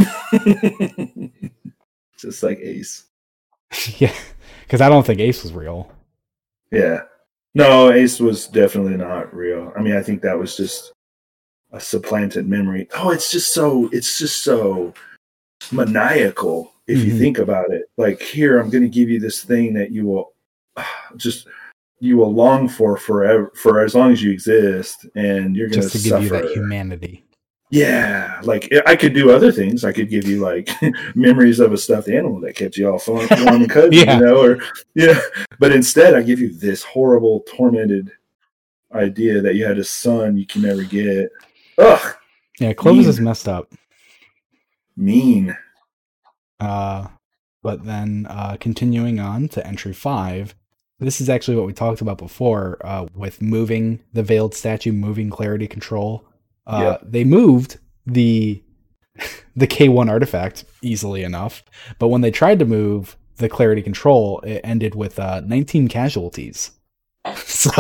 just 2.19 2.43
like 2.43 2.59
Ace. 2.61 3.07
yeah, 3.99 4.15
because 4.63 4.81
I 4.81 4.89
don't 4.89 5.05
think 5.05 5.21
Ace 5.21 5.43
was 5.43 5.53
real. 5.53 5.91
Yeah. 6.71 7.03
No, 7.57 7.93
Ace 7.93 8.19
was 8.19 8.47
definitely 8.49 8.97
not 8.97 9.35
real. 9.35 9.73
I 9.77 9.81
mean, 9.81 9.97
I 9.97 10.03
think 10.03 10.23
that 10.23 10.39
was 10.39 10.57
just 10.57 10.93
a 11.73 11.81
supplanted 11.81 12.49
memory. 12.49 12.89
Oh, 12.97 13.11
it's 13.11 13.31
just 13.31 13.53
so 13.53 13.89
it's 13.93 14.19
just 14.19 14.43
so 14.45 14.95
maniacal 15.73 16.73
if 16.87 17.05
you 17.05 17.15
Mhm. 17.15 17.19
think 17.19 17.39
about 17.39 17.71
it. 17.73 17.85
Like 17.97 18.21
here, 18.21 18.59
I'm 18.59 18.71
going 18.71 18.85
to 18.85 18.89
give 18.91 19.09
you 19.09 19.19
this 19.21 19.43
thing 19.45 19.75
that 19.75 19.91
you 19.93 20.07
will 20.07 20.33
just 21.17 21.47
you 22.01 22.17
will 22.19 22.33
long 22.35 22.69
for 22.69 22.97
forever 22.97 23.51
for 23.55 23.81
as 23.81 23.95
long 23.95 24.13
as 24.13 24.23
you 24.23 24.31
exist, 24.31 25.07
and 25.15 25.57
you're 25.57 25.69
going 25.69 25.81
Just 25.83 25.97
to 26.05 26.11
give 26.11 26.23
you 26.23 26.29
that 26.31 26.51
humanity. 26.51 27.25
Yeah, 27.71 28.41
like 28.45 28.71
I 28.87 28.95
could 28.95 29.15
do 29.15 29.31
other 29.31 29.51
things. 29.51 29.85
I 29.85 29.93
could 29.93 30.09
give 30.11 30.27
you 30.29 30.41
like 30.41 30.69
memories 31.17 31.59
of 31.61 31.73
a 31.73 31.79
stuffed 31.79 32.09
animal 32.09 32.39
that 32.41 32.55
kept 32.57 32.77
you 32.77 32.89
all 32.91 32.99
fun, 32.99 33.27
warm 33.45 33.63
and 33.63 33.71
cozy, 33.71 33.97
Yeah. 33.97 34.19
you 34.19 34.25
know, 34.27 34.37
or 34.43 34.59
yeah. 34.95 35.19
But 35.59 35.73
instead, 35.73 36.15
I 36.15 36.23
give 36.23 36.41
you 36.41 36.53
this 36.53 36.83
horrible, 36.83 37.41
tormented 37.57 38.11
idea 38.93 39.41
that 39.41 39.55
you 39.57 39.65
had 39.65 39.79
a 39.79 39.85
son 39.85 40.37
you 40.37 40.47
can 40.47 40.63
never 40.63 40.85
get. 40.85 41.31
Ugh, 41.79 42.15
Yeah, 42.61 42.75
Clovis 42.75 43.01
Mean. 43.07 43.09
is 43.11 43.21
messed 43.21 43.49
up. 43.49 43.73
mean. 44.97 45.57
Uh, 46.61 47.09
but 47.63 47.85
then 47.85 48.27
uh, 48.29 48.57
continuing 48.61 49.19
on 49.21 49.49
to 49.49 49.67
entry 49.67 49.93
five, 49.93 50.55
this 51.01 51.21
is 51.21 51.29
actually 51.29 51.57
what 51.57 51.67
we 51.67 51.73
talked 51.73 52.01
about 52.01 52.19
before 52.19 52.79
uh, 52.85 53.07
with 53.15 53.43
moving 53.43 54.01
the 54.13 54.23
veiled 54.23 54.55
statue, 54.55 54.93
moving 54.93 55.31
clarity 55.31 55.67
control. 55.67 56.25
Uh, 56.67 56.99
They 57.03 57.25
moved 57.25 57.79
the 58.07 58.63
the 59.57 59.67
K1 59.67 60.09
artifact 60.11 60.65
easily 60.83 61.23
enough, 61.23 61.63
but 61.99 62.09
when 62.09 62.21
they 62.21 62.31
tried 62.31 62.59
to 62.59 62.65
move 62.65 63.17
the 63.37 63.49
clarity 63.49 63.83
control, 63.83 64.41
it 64.41 64.61
ended 64.65 64.95
with 64.95 65.19
uh, 65.19 65.41
19 65.41 65.89
casualties. 65.89 66.71
So, 67.47 67.71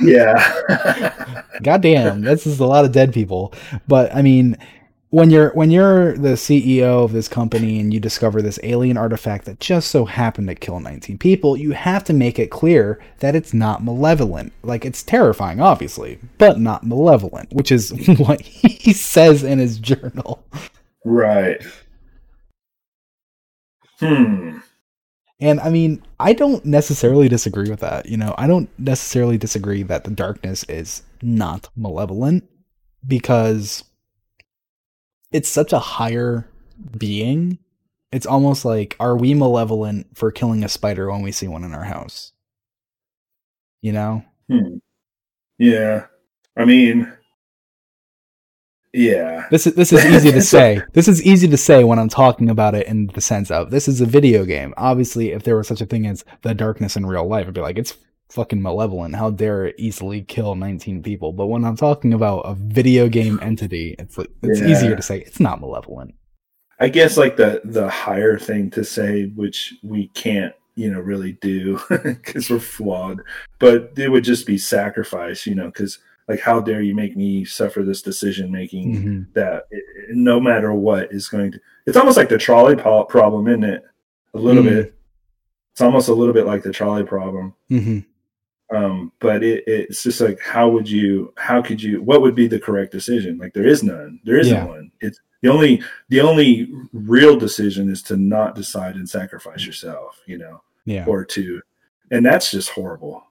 Yeah, 0.00 1.42
goddamn, 1.62 2.22
this 2.22 2.46
is 2.46 2.58
a 2.60 2.66
lot 2.66 2.86
of 2.86 2.92
dead 2.92 3.12
people. 3.12 3.52
But 3.86 4.14
I 4.14 4.22
mean, 4.22 4.56
when 5.10 5.30
you're 5.30 5.50
when 5.50 5.70
you're 5.70 6.16
the 6.18 6.34
CEO 6.34 7.04
of 7.04 7.12
this 7.12 7.28
company 7.28 7.80
and 7.80 7.94
you 7.94 8.00
discover 8.00 8.42
this 8.42 8.58
alien 8.62 8.96
artifact 8.96 9.46
that 9.46 9.58
just 9.58 9.90
so 9.90 10.04
happened 10.04 10.48
to 10.48 10.54
kill 10.54 10.80
19 10.80 11.16
people, 11.18 11.56
you 11.56 11.72
have 11.72 12.04
to 12.04 12.12
make 12.12 12.38
it 12.38 12.50
clear 12.50 13.00
that 13.20 13.34
it's 13.34 13.54
not 13.54 13.82
malevolent. 13.82 14.52
Like 14.62 14.84
it's 14.84 15.02
terrifying, 15.02 15.60
obviously, 15.60 16.18
but 16.36 16.60
not 16.60 16.84
malevolent, 16.84 17.52
which 17.52 17.72
is 17.72 17.90
what 18.18 18.40
he 18.42 18.92
says 18.92 19.42
in 19.42 19.58
his 19.58 19.78
journal. 19.78 20.44
right. 21.04 21.62
Hmm. 23.98 24.58
And 25.40 25.60
I 25.60 25.70
mean, 25.70 26.02
I 26.20 26.32
don't 26.32 26.64
necessarily 26.64 27.28
disagree 27.28 27.70
with 27.70 27.80
that. 27.80 28.06
You 28.06 28.16
know, 28.16 28.34
I 28.36 28.46
don't 28.46 28.68
necessarily 28.78 29.38
disagree 29.38 29.82
that 29.84 30.04
the 30.04 30.10
darkness 30.10 30.64
is 30.64 31.02
not 31.22 31.68
malevolent 31.76 32.44
because 33.06 33.84
it's 35.32 35.48
such 35.48 35.72
a 35.72 35.78
higher 35.78 36.48
being, 36.96 37.58
it's 38.12 38.26
almost 38.26 38.64
like 38.64 38.96
are 38.98 39.16
we 39.16 39.34
malevolent 39.34 40.16
for 40.16 40.30
killing 40.30 40.64
a 40.64 40.68
spider 40.68 41.10
when 41.10 41.22
we 41.22 41.32
see 41.32 41.48
one 41.48 41.64
in 41.64 41.74
our 41.74 41.84
house? 41.84 42.32
You 43.82 43.92
know? 43.92 44.24
Hmm. 44.48 44.78
Yeah. 45.58 46.06
I 46.56 46.64
mean, 46.64 47.12
yeah. 48.92 49.46
This 49.50 49.66
is 49.66 49.74
this 49.74 49.92
is 49.92 50.04
easy 50.14 50.32
to 50.32 50.40
say. 50.40 50.82
This 50.92 51.08
is 51.08 51.22
easy 51.24 51.46
to 51.48 51.56
say 51.56 51.84
when 51.84 51.98
I'm 51.98 52.08
talking 52.08 52.48
about 52.48 52.74
it 52.74 52.86
in 52.86 53.08
the 53.08 53.20
sense 53.20 53.50
of 53.50 53.70
this 53.70 53.88
is 53.88 54.00
a 54.00 54.06
video 54.06 54.44
game. 54.44 54.74
Obviously, 54.76 55.32
if 55.32 55.42
there 55.42 55.56
was 55.56 55.68
such 55.68 55.80
a 55.80 55.86
thing 55.86 56.06
as 56.06 56.24
the 56.42 56.54
darkness 56.54 56.96
in 56.96 57.06
real 57.06 57.26
life, 57.26 57.46
I'd 57.46 57.54
be 57.54 57.60
like, 57.60 57.78
it's 57.78 57.94
fucking 58.30 58.60
malevolent. 58.62 59.14
How 59.16 59.30
dare 59.30 59.66
it 59.66 59.74
easily 59.78 60.22
kill 60.22 60.54
19 60.54 61.02
people? 61.02 61.32
But 61.32 61.46
when 61.46 61.64
I'm 61.64 61.76
talking 61.76 62.12
about 62.12 62.40
a 62.40 62.54
video 62.54 63.08
game 63.08 63.38
entity, 63.42 63.94
it's 63.98 64.18
like 64.18 64.30
it's 64.42 64.60
Yeah. 64.60 64.68
easier 64.68 64.96
to 64.96 65.02
say 65.02 65.20
it's 65.20 65.40
not 65.40 65.60
malevolent. 65.60 66.14
I 66.80 66.88
guess 66.88 67.16
like 67.16 67.36
the 67.36 67.60
the 67.64 67.88
higher 67.88 68.38
thing 68.38 68.70
to 68.70 68.84
say, 68.84 69.26
which 69.34 69.74
we 69.82 70.08
can't, 70.08 70.54
you 70.76 70.90
know, 70.92 71.00
really 71.00 71.32
do 71.40 71.80
because 71.88 72.50
we're 72.50 72.60
flawed, 72.60 73.20
but 73.58 73.92
it 73.96 74.10
would 74.10 74.24
just 74.24 74.46
be 74.46 74.58
sacrifice, 74.58 75.46
you 75.46 75.54
know, 75.54 75.66
because 75.66 75.98
like 76.28 76.40
how 76.40 76.60
dare 76.60 76.82
you 76.82 76.94
make 76.94 77.16
me 77.16 77.44
suffer 77.44 77.82
this 77.82 78.02
decision 78.02 78.52
making 78.52 78.94
Mhm. 78.94 79.32
that 79.34 79.64
it, 79.70 79.82
it- 80.10 80.16
no 80.16 80.38
matter 80.38 80.72
what 80.74 81.10
is 81.12 81.28
going 81.28 81.52
to. 81.52 81.60
It's 81.86 81.96
almost 81.96 82.18
like 82.18 82.28
the 82.28 82.36
trolley 82.38 82.76
po- 82.76 83.04
problem, 83.04 83.48
isn't 83.48 83.64
it? 83.64 83.82
A 84.34 84.38
little 84.38 84.62
Mm. 84.62 84.68
bit. 84.68 84.94
It's 85.72 85.80
almost 85.80 86.08
a 86.08 86.14
little 86.14 86.34
bit 86.34 86.44
like 86.46 86.62
the 86.62 86.72
trolley 86.72 87.02
problem. 87.04 87.54
Mhm. 87.70 88.04
Um 88.74 89.10
but 89.20 89.42
it, 89.42 89.64
it's 89.66 90.02
just 90.02 90.20
like 90.20 90.38
how 90.40 90.68
would 90.68 90.88
you 90.88 91.32
how 91.36 91.62
could 91.62 91.82
you 91.82 92.02
what 92.02 92.20
would 92.20 92.34
be 92.34 92.46
the 92.46 92.60
correct 92.60 92.92
decision 92.92 93.38
like 93.38 93.54
there 93.54 93.66
is 93.66 93.82
none 93.82 94.20
there 94.24 94.38
isn't 94.38 94.54
Yeah. 94.54 94.64
one 94.64 94.90
it's 95.00 95.18
the 95.42 95.48
only 95.48 95.82
the 96.10 96.20
only 96.20 96.68
real 96.92 97.38
decision 97.38 97.88
is 97.90 98.02
to 98.04 98.16
not 98.16 98.54
decide 98.54 98.96
and 98.96 99.08
sacrifice 99.08 99.64
yourself 99.64 100.20
you 100.26 100.36
know 100.38 100.60
Yeah. 100.84 101.04
or 101.06 101.24
to 101.24 101.62
and 102.10 102.24
that's 102.26 102.50
just 102.50 102.70
horrible 102.70 103.22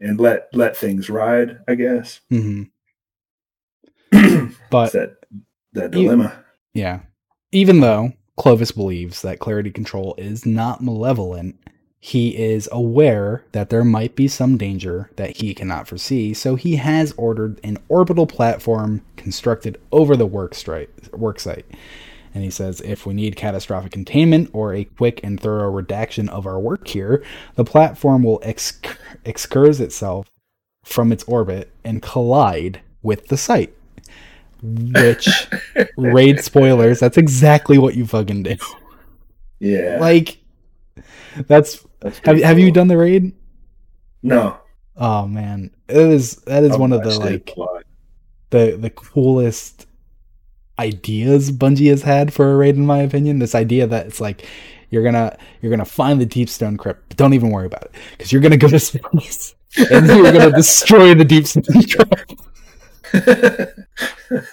and 0.00 0.20
let 0.20 0.48
let 0.52 0.76
things 0.76 1.10
ride 1.10 1.58
i 1.66 1.74
guess 1.74 2.20
mm-hmm. 2.30 2.64
But 4.70 4.92
that 4.92 5.16
that 5.72 5.92
You- 5.94 6.02
dilemma 6.02 6.44
Yeah. 6.74 7.00
Even 7.52 7.80
though 7.80 8.12
Clovis 8.36 8.72
believes 8.72 9.22
that 9.22 9.38
Clarity 9.38 9.70
Control 9.70 10.16
is 10.18 10.44
not 10.44 10.82
malevolent, 10.82 11.56
he 12.06 12.36
is 12.36 12.68
aware 12.70 13.46
that 13.52 13.70
there 13.70 13.82
might 13.82 14.14
be 14.14 14.28
some 14.28 14.58
danger 14.58 15.10
that 15.16 15.38
he 15.38 15.54
cannot 15.54 15.88
foresee, 15.88 16.34
so 16.34 16.54
he 16.54 16.76
has 16.76 17.14
ordered 17.16 17.58
an 17.64 17.78
orbital 17.88 18.26
platform 18.26 19.00
constructed 19.16 19.80
over 19.90 20.14
the 20.14 20.26
work, 20.26 20.52
stri- 20.52 20.86
work 21.16 21.40
site. 21.40 21.64
And 22.34 22.44
he 22.44 22.50
says 22.50 22.82
if 22.82 23.06
we 23.06 23.14
need 23.14 23.36
catastrophic 23.36 23.92
containment 23.92 24.50
or 24.52 24.74
a 24.74 24.84
quick 24.84 25.20
and 25.24 25.40
thorough 25.40 25.70
redaction 25.70 26.28
of 26.28 26.46
our 26.46 26.60
work 26.60 26.88
here, 26.88 27.24
the 27.54 27.64
platform 27.64 28.22
will 28.22 28.38
exc- 28.42 28.98
excurse 29.24 29.80
itself 29.80 30.28
from 30.84 31.10
its 31.10 31.24
orbit 31.24 31.72
and 31.84 32.02
collide 32.02 32.82
with 33.02 33.28
the 33.28 33.38
site. 33.38 33.74
Which 34.62 35.48
raid 35.96 36.44
spoilers. 36.44 37.00
That's 37.00 37.16
exactly 37.16 37.78
what 37.78 37.94
you 37.94 38.06
fucking 38.06 38.42
do. 38.42 38.56
yeah 39.58 39.96
Like, 39.98 40.36
that's 41.46 41.84
that's 42.04 42.18
have 42.18 42.24
pretty 42.24 42.42
have 42.42 42.58
you 42.60 42.70
done 42.70 42.86
the 42.86 42.96
raid? 42.96 43.32
no 44.22 44.56
Oh 44.96 45.26
man, 45.26 45.72
it 45.88 45.96
is 45.96 46.36
that 46.46 46.62
is 46.62 46.72
I've 46.72 46.80
one 46.80 46.92
of 46.92 47.02
the 47.02 47.18
like 47.18 47.52
the 48.50 48.76
the 48.76 48.90
coolest 48.90 49.86
ideas 50.78 51.50
Bungie 51.50 51.90
has 51.90 52.02
had 52.02 52.32
for 52.32 52.52
a 52.52 52.56
raid, 52.56 52.76
in 52.76 52.86
my 52.86 52.98
opinion. 52.98 53.40
This 53.40 53.56
idea 53.56 53.88
that 53.88 54.06
it's 54.06 54.20
like 54.20 54.46
you're 54.90 55.02
gonna 55.02 55.36
you're 55.60 55.70
gonna 55.70 55.84
find 55.84 56.20
the 56.20 56.26
deep 56.26 56.48
stone 56.48 56.76
crypt, 56.76 57.08
but 57.08 57.16
don't 57.16 57.34
even 57.34 57.50
worry 57.50 57.66
about 57.66 57.82
it 57.82 57.94
because 58.12 58.30
you're 58.30 58.40
gonna 58.40 58.56
go 58.56 58.68
to 58.68 58.78
space 58.78 59.56
and 59.90 60.06
you're 60.06 60.32
gonna 60.32 60.52
destroy 60.56 61.12
the 61.14 61.24
deep 61.24 61.46
stone 61.48 61.64
crypt 61.64 62.34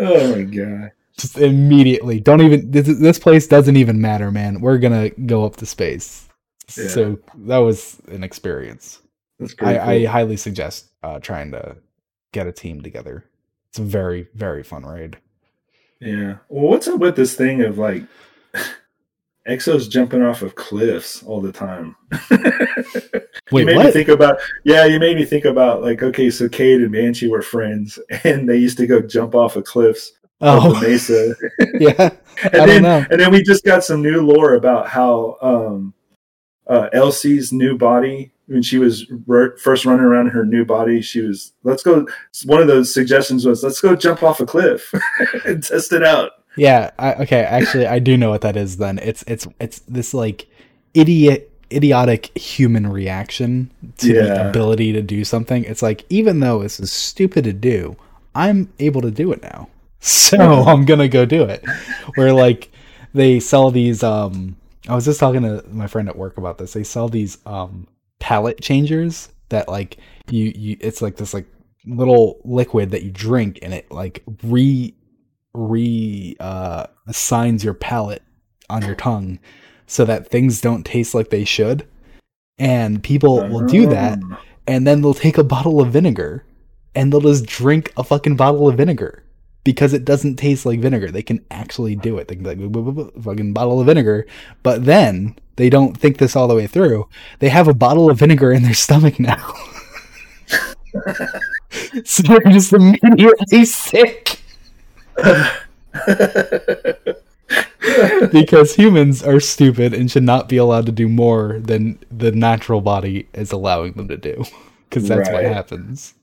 oh 0.00 0.36
my 0.36 0.42
god 0.42 0.92
just 1.18 1.36
immediately. 1.38 2.20
Don't 2.20 2.40
even 2.40 2.70
this, 2.70 2.86
this 2.86 3.18
place 3.18 3.46
doesn't 3.46 3.76
even 3.76 4.00
matter, 4.00 4.30
man. 4.30 4.60
We're 4.60 4.78
gonna 4.78 5.10
go 5.10 5.44
up 5.44 5.56
to 5.56 5.66
space. 5.66 6.28
Yeah. 6.76 6.88
So 6.88 7.18
that 7.46 7.58
was 7.58 8.00
an 8.08 8.24
experience. 8.24 9.00
that's 9.38 9.54
I, 9.60 9.78
I 9.78 10.04
highly 10.06 10.36
suggest 10.36 10.86
uh, 11.02 11.18
trying 11.18 11.50
to 11.52 11.76
get 12.32 12.46
a 12.46 12.52
team 12.52 12.82
together. 12.82 13.24
It's 13.70 13.78
a 13.78 13.82
very 13.82 14.28
very 14.34 14.62
fun 14.62 14.84
raid. 14.84 15.18
Yeah. 16.00 16.38
Well, 16.48 16.68
what's 16.70 16.88
up 16.88 17.00
with 17.00 17.16
this 17.16 17.34
thing 17.34 17.62
of 17.62 17.78
like 17.78 18.04
exos 19.48 19.88
jumping 19.88 20.22
off 20.22 20.42
of 20.42 20.54
cliffs 20.54 21.22
all 21.22 21.40
the 21.40 21.52
time? 21.52 21.96
Wait, 23.50 23.60
you 23.60 23.66
made 23.66 23.76
what? 23.76 23.86
me 23.86 23.92
think 23.92 24.08
about 24.08 24.38
yeah, 24.64 24.84
you 24.84 24.98
made 24.98 25.16
me 25.16 25.24
think 25.24 25.44
about 25.44 25.82
like 25.82 26.02
okay, 26.02 26.30
so 26.30 26.48
Cade 26.48 26.80
and 26.80 26.92
Banshee 26.92 27.28
were 27.28 27.42
friends 27.42 27.98
and 28.24 28.48
they 28.48 28.56
used 28.56 28.78
to 28.78 28.86
go 28.86 29.00
jump 29.00 29.34
off 29.34 29.56
of 29.56 29.64
cliffs 29.64 30.12
oh 30.40 30.74
the 30.74 30.88
mesa. 30.88 31.34
yeah, 31.78 32.10
and 32.44 32.62
I 32.62 32.66
then 32.66 32.66
don't 32.66 32.82
know. 32.82 33.06
and 33.10 33.20
then 33.20 33.30
we 33.30 33.42
just 33.42 33.64
got 33.64 33.84
some 33.84 34.02
new 34.02 34.22
lore 34.22 34.54
about 34.54 34.88
how 34.88 35.36
um 35.40 35.94
uh 36.66 36.88
Elsie's 36.92 37.52
new 37.52 37.76
body 37.76 38.32
when 38.46 38.62
she 38.62 38.78
was 38.78 39.10
r- 39.28 39.56
first 39.56 39.84
running 39.84 40.04
around 40.04 40.26
in 40.26 40.32
her 40.32 40.44
new 40.44 40.64
body, 40.64 41.00
she 41.00 41.20
was 41.20 41.52
let's 41.64 41.82
go. 41.82 42.06
One 42.44 42.60
of 42.60 42.68
those 42.68 42.92
suggestions 42.92 43.46
was 43.46 43.62
let's 43.62 43.80
go 43.80 43.96
jump 43.96 44.22
off 44.22 44.40
a 44.40 44.46
cliff 44.46 44.92
and 45.44 45.62
test 45.62 45.92
it 45.92 46.02
out. 46.02 46.32
Yeah. 46.56 46.90
I, 46.98 47.14
okay. 47.14 47.40
Actually, 47.40 47.86
I 47.86 47.98
do 47.98 48.16
know 48.16 48.30
what 48.30 48.42
that 48.42 48.56
is. 48.56 48.76
Then 48.76 48.98
it's 48.98 49.24
it's 49.26 49.46
it's 49.58 49.80
this 49.80 50.12
like 50.14 50.46
idiot 50.94 51.48
idiotic 51.72 52.36
human 52.36 52.86
reaction 52.86 53.70
to 53.96 54.12
the 54.12 54.48
ability 54.50 54.92
to 54.92 55.02
do 55.02 55.24
something. 55.24 55.64
It's 55.64 55.82
like 55.82 56.04
even 56.10 56.40
though 56.40 56.62
this 56.62 56.78
is 56.78 56.92
stupid 56.92 57.44
to 57.44 57.52
do, 57.52 57.96
I'm 58.34 58.70
able 58.78 59.00
to 59.02 59.10
do 59.10 59.32
it 59.32 59.42
now. 59.42 59.68
So 60.04 60.36
I'm 60.36 60.84
gonna 60.84 61.06
go 61.06 61.24
do 61.24 61.44
it. 61.44 61.64
Where 62.16 62.32
like 62.32 62.72
they 63.14 63.38
sell 63.38 63.70
these 63.70 64.02
um 64.02 64.56
I 64.88 64.94
was 64.94 65.04
just 65.04 65.20
talking 65.20 65.42
to 65.42 65.64
my 65.70 65.86
friend 65.86 66.08
at 66.08 66.16
work 66.16 66.38
about 66.38 66.58
this. 66.58 66.72
They 66.72 66.82
sell 66.84 67.08
these 67.08 67.38
um 67.46 67.86
palette 68.18 68.60
changers 68.60 69.28
that 69.48 69.68
like 69.68 69.98
you 70.30 70.52
you 70.54 70.76
it's 70.80 71.02
like 71.02 71.16
this 71.16 71.34
like 71.34 71.46
little 71.86 72.40
liquid 72.44 72.90
that 72.92 73.02
you 73.02 73.10
drink 73.10 73.58
and 73.62 73.74
it 73.74 73.90
like 73.90 74.22
re 74.42 74.94
re 75.54 76.36
uh 76.40 76.86
assigns 77.06 77.64
your 77.64 77.74
palate 77.74 78.22
on 78.70 78.82
your 78.84 78.94
tongue 78.94 79.38
so 79.86 80.04
that 80.04 80.28
things 80.28 80.60
don't 80.60 80.84
taste 80.86 81.14
like 81.14 81.30
they 81.30 81.44
should. 81.44 81.86
And 82.58 83.02
people 83.02 83.48
will 83.48 83.66
do 83.66 83.86
that 83.88 84.18
Oh. 84.22 84.38
and 84.66 84.86
then 84.86 85.02
they'll 85.02 85.14
take 85.14 85.38
a 85.38 85.44
bottle 85.44 85.80
of 85.80 85.92
vinegar 85.92 86.44
and 86.94 87.12
they'll 87.12 87.20
just 87.20 87.46
drink 87.46 87.92
a 87.96 88.04
fucking 88.04 88.36
bottle 88.36 88.68
of 88.68 88.76
vinegar 88.76 89.21
because 89.64 89.92
it 89.92 90.04
doesn't 90.04 90.36
taste 90.36 90.66
like 90.66 90.80
vinegar. 90.80 91.10
They 91.10 91.22
can 91.22 91.44
actually 91.50 91.94
do 91.96 92.18
it. 92.18 92.28
They 92.28 92.34
can 92.34 92.42
be 92.44 92.50
like, 92.50 92.58
"Boo, 92.58 92.68
boo, 92.68 92.82
boo, 92.82 92.92
boo," 92.92 93.12
fucking 93.22 93.52
bottle 93.52 93.80
of 93.80 93.86
vinegar. 93.86 94.26
But 94.62 94.84
then 94.84 95.36
they 95.56 95.70
don't 95.70 95.96
think 95.96 96.18
this 96.18 96.34
all 96.36 96.48
the 96.48 96.54
way 96.54 96.66
through. 96.66 97.08
They 97.38 97.48
have 97.50 97.68
a 97.68 97.74
bottle 97.74 98.10
of 98.10 98.18
vinegar 98.18 98.52
in 98.52 98.62
their 98.62 98.74
stomach 98.74 99.18
now. 99.20 99.54
so 102.04 102.22
they're 102.22 102.40
just 102.52 102.72
immediately 102.72 103.64
sick 103.64 104.38
because 108.32 108.74
humans 108.74 109.22
are 109.22 109.40
stupid 109.40 109.92
and 109.94 110.10
should 110.10 110.22
not 110.22 110.48
be 110.48 110.56
allowed 110.56 110.86
to 110.86 110.92
do 110.92 111.08
more 111.08 111.58
than 111.60 111.98
the 112.10 112.32
natural 112.32 112.80
body 112.80 113.26
is 113.34 113.52
allowing 113.52 113.92
them 113.92 114.08
to 114.08 114.16
do. 114.16 114.44
Because 114.88 115.08
that's 115.08 115.28
what 115.30 115.44
Right. 115.44 115.52
happens. 115.52 116.14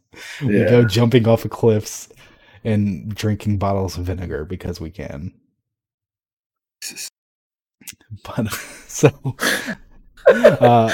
We 0.41 0.59
go 0.65 0.83
jumping 0.85 1.27
off 1.27 1.45
of 1.45 1.51
cliffs 1.51 2.09
and 2.63 3.13
drinking 3.13 3.57
bottles 3.57 3.97
of 3.97 4.05
vinegar 4.05 4.45
because 4.45 4.79
we 4.79 4.89
can. 4.89 5.33
But 8.23 8.51
so 8.87 9.09
uh, 10.27 10.91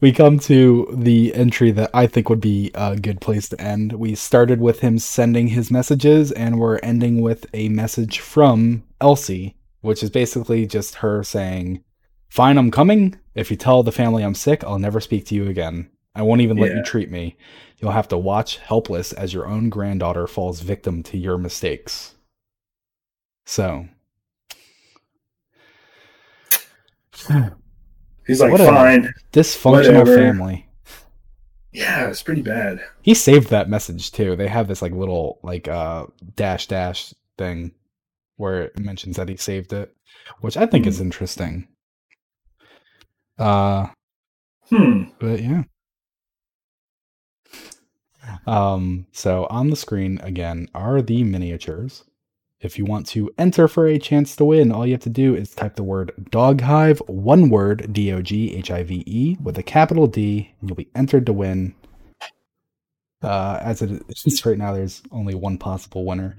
we 0.00 0.12
come 0.12 0.38
to 0.40 0.88
the 0.96 1.34
entry 1.34 1.70
that 1.72 1.90
I 1.92 2.06
think 2.06 2.28
would 2.28 2.40
be 2.40 2.70
a 2.74 2.96
good 2.96 3.20
place 3.20 3.48
to 3.50 3.60
end. 3.60 3.92
We 3.94 4.14
started 4.14 4.60
with 4.60 4.80
him 4.80 4.98
sending 4.98 5.48
his 5.48 5.70
messages, 5.70 6.32
and 6.32 6.58
we're 6.58 6.78
ending 6.78 7.20
with 7.20 7.46
a 7.52 7.68
message 7.68 8.20
from 8.20 8.84
Elsie, 9.00 9.56
which 9.80 10.02
is 10.02 10.10
basically 10.10 10.66
just 10.66 10.96
her 10.96 11.22
saying, 11.22 11.82
Fine, 12.28 12.58
I'm 12.58 12.70
coming. 12.70 13.18
If 13.34 13.50
you 13.50 13.56
tell 13.56 13.82
the 13.82 13.92
family 13.92 14.24
I'm 14.24 14.34
sick, 14.34 14.64
I'll 14.64 14.78
never 14.78 15.00
speak 15.00 15.26
to 15.26 15.34
you 15.34 15.48
again. 15.48 15.90
I 16.16 16.22
won't 16.22 16.40
even 16.40 16.56
let 16.56 16.72
you 16.72 16.82
treat 16.82 17.10
me. 17.10 17.36
You'll 17.84 17.92
have 17.92 18.08
to 18.08 18.16
watch 18.16 18.56
helpless 18.56 19.12
as 19.12 19.34
your 19.34 19.46
own 19.46 19.68
granddaughter 19.68 20.26
falls 20.26 20.60
victim 20.60 21.02
to 21.02 21.18
your 21.18 21.36
mistakes. 21.36 22.14
So. 23.44 23.86
He's 28.26 28.40
like, 28.40 28.52
Whatever. 28.52 28.70
fine. 28.72 29.12
Dysfunctional 29.34 29.98
Whatever. 29.98 30.16
family. 30.16 30.66
Yeah, 31.72 32.08
it's 32.08 32.22
pretty 32.22 32.40
bad. 32.40 32.80
He 33.02 33.12
saved 33.12 33.50
that 33.50 33.68
message 33.68 34.12
too. 34.12 34.34
They 34.34 34.48
have 34.48 34.66
this 34.66 34.80
like 34.80 34.92
little 34.92 35.38
like 35.42 35.68
uh 35.68 36.06
dash 36.36 36.66
dash 36.68 37.12
thing 37.36 37.72
where 38.36 38.62
it 38.62 38.78
mentions 38.78 39.16
that 39.16 39.28
he 39.28 39.36
saved 39.36 39.74
it, 39.74 39.94
which 40.40 40.56
I 40.56 40.64
think 40.64 40.86
is 40.86 41.02
interesting. 41.02 41.68
Uh, 43.38 43.88
Hmm. 44.70 45.02
but 45.20 45.42
yeah. 45.42 45.64
Um, 48.46 49.06
so 49.12 49.46
on 49.50 49.70
the 49.70 49.76
screen 49.76 50.20
again 50.22 50.68
are 50.74 51.00
the 51.00 51.22
miniatures. 51.24 52.04
If 52.60 52.78
you 52.78 52.86
want 52.86 53.06
to 53.08 53.30
enter 53.36 53.68
for 53.68 53.86
a 53.86 53.98
chance 53.98 54.36
to 54.36 54.44
win, 54.44 54.72
all 54.72 54.86
you 54.86 54.92
have 54.92 55.02
to 55.02 55.10
do 55.10 55.34
is 55.34 55.54
type 55.54 55.76
the 55.76 55.82
word 55.82 56.12
dog 56.30 56.62
hive, 56.62 56.98
one 57.06 57.50
word, 57.50 57.92
D 57.92 58.10
O 58.12 58.22
G 58.22 58.54
H 58.54 58.70
I 58.70 58.82
V 58.82 59.02
E, 59.06 59.36
with 59.42 59.58
a 59.58 59.62
capital 59.62 60.06
D, 60.06 60.54
and 60.60 60.70
you'll 60.70 60.76
be 60.76 60.88
entered 60.94 61.26
to 61.26 61.32
win. 61.32 61.74
Uh, 63.22 63.58
as 63.62 63.82
it 63.82 64.02
is 64.08 64.46
right 64.46 64.56
now, 64.56 64.72
there's 64.72 65.02
only 65.12 65.34
one 65.34 65.58
possible 65.58 66.04
winner. 66.04 66.36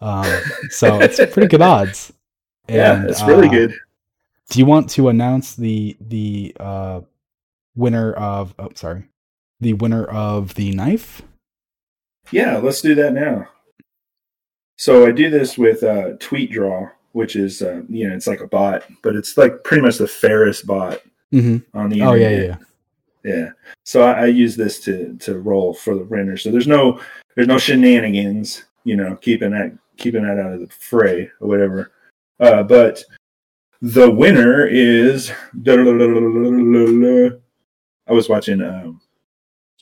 Um, 0.00 0.40
so 0.70 0.98
it's 1.00 1.16
pretty 1.32 1.48
good 1.48 1.62
odds. 1.62 2.12
yeah, 2.68 3.04
it's 3.06 3.22
really 3.22 3.48
uh, 3.48 3.52
good. 3.52 3.74
Do 4.48 4.58
you 4.58 4.66
want 4.66 4.88
to 4.90 5.08
announce 5.08 5.56
the 5.56 5.96
the 6.00 6.56
uh, 6.58 7.00
winner 7.74 8.12
of? 8.14 8.54
Oh, 8.58 8.70
sorry, 8.74 9.04
the 9.60 9.74
winner 9.74 10.04
of 10.04 10.54
the 10.54 10.72
knife. 10.72 11.22
Yeah, 12.32 12.58
let's 12.58 12.80
do 12.80 12.94
that 12.96 13.12
now. 13.12 13.48
So 14.78 15.06
I 15.06 15.10
do 15.12 15.28
this 15.30 15.58
with 15.58 15.82
uh, 15.82 16.12
Tweet 16.20 16.52
Draw, 16.52 16.88
which 17.12 17.36
is 17.36 17.60
uh, 17.62 17.82
you 17.88 18.08
know 18.08 18.14
it's 18.14 18.26
like 18.26 18.40
a 18.40 18.46
bot, 18.46 18.84
but 19.02 19.14
it's 19.16 19.36
like 19.36 19.62
pretty 19.64 19.82
much 19.82 19.98
the 19.98 20.08
fairest 20.08 20.66
bot 20.66 21.00
Mm-hmm. 21.32 21.78
on 21.78 21.90
the 21.90 22.02
Oh 22.02 22.14
yeah, 22.14 22.28
internet. 22.30 22.58
yeah, 23.22 23.32
yeah. 23.32 23.34
Yeah. 23.44 23.48
So 23.84 24.02
I, 24.02 24.22
I 24.22 24.26
use 24.26 24.56
this 24.56 24.80
to 24.80 25.16
to 25.20 25.38
roll 25.38 25.72
for 25.74 25.94
the 25.94 26.04
winner. 26.04 26.36
So 26.36 26.50
there's 26.50 26.66
no 26.66 26.98
there's 27.36 27.46
no 27.46 27.58
shenanigans, 27.58 28.64
you 28.84 28.96
know, 28.96 29.14
keeping 29.16 29.50
that 29.52 29.76
keeping 29.96 30.22
that 30.24 30.40
out 30.40 30.54
of 30.54 30.60
the 30.60 30.68
fray 30.68 31.30
or 31.40 31.46
whatever. 31.48 31.92
Uh, 32.40 32.62
but 32.64 33.04
the 33.82 34.10
winner 34.10 34.66
is 34.66 35.30
I 38.08 38.12
was 38.12 38.28
watching 38.28 38.60
um, 38.62 39.00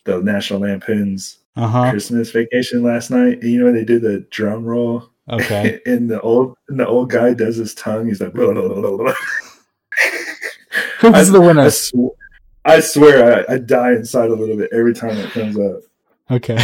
the 0.05 0.21
National 0.23 0.61
Lampoon's 0.61 1.39
Uh 1.57 1.67
huh. 1.67 1.91
Christmas 1.91 2.31
Vacation 2.31 2.83
last 2.83 3.11
night. 3.11 3.43
And 3.43 3.51
you 3.51 3.65
know 3.65 3.73
they 3.73 3.85
do 3.85 3.99
the 3.99 4.21
drum 4.31 4.65
roll, 4.65 5.11
Okay. 5.31 5.81
and 5.87 6.11
the 6.11 6.21
old 6.21 6.57
and 6.69 6.79
the 6.81 6.87
old 6.87 7.11
guy 7.11 7.35
does 7.35 7.57
his 7.57 7.75
tongue. 7.75 8.07
He's 8.09 8.21
like, 8.21 8.33
Who's 11.01 11.31
the 11.31 11.41
winner? 11.41 11.63
I, 11.63 11.69
sw- 11.69 12.15
I 12.65 12.81
swear 12.81 13.45
I, 13.49 13.55
I 13.55 13.59
die 13.59 13.93
inside 13.93 14.31
a 14.31 14.35
little 14.35 14.57
bit 14.57 14.71
every 14.73 14.95
time 14.95 15.17
it 15.17 15.31
comes 15.31 15.57
up. 15.59 15.81
Okay. 16.31 16.59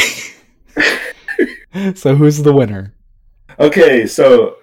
so 1.95 2.15
who's 2.15 2.43
the 2.43 2.53
winner? 2.53 2.93
Okay, 3.59 4.07
so 4.07 4.57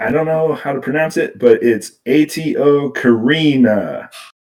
I 0.00 0.10
don't 0.10 0.26
know 0.26 0.54
how 0.54 0.72
to 0.72 0.80
pronounce 0.80 1.16
it, 1.16 1.38
but 1.38 1.62
it's 1.62 1.92
ATO 2.06 2.90
Karina. 2.90 4.10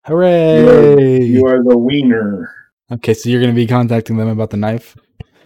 Hooray! 0.06 1.22
You 1.22 1.46
are 1.46 1.62
the 1.62 1.76
wiener. 1.78 2.52
Okay, 2.92 3.14
so 3.14 3.28
you're 3.28 3.40
going 3.40 3.52
to 3.52 3.56
be 3.56 3.66
contacting 3.66 4.16
them 4.16 4.28
about 4.28 4.50
the 4.50 4.56
knife. 4.56 4.96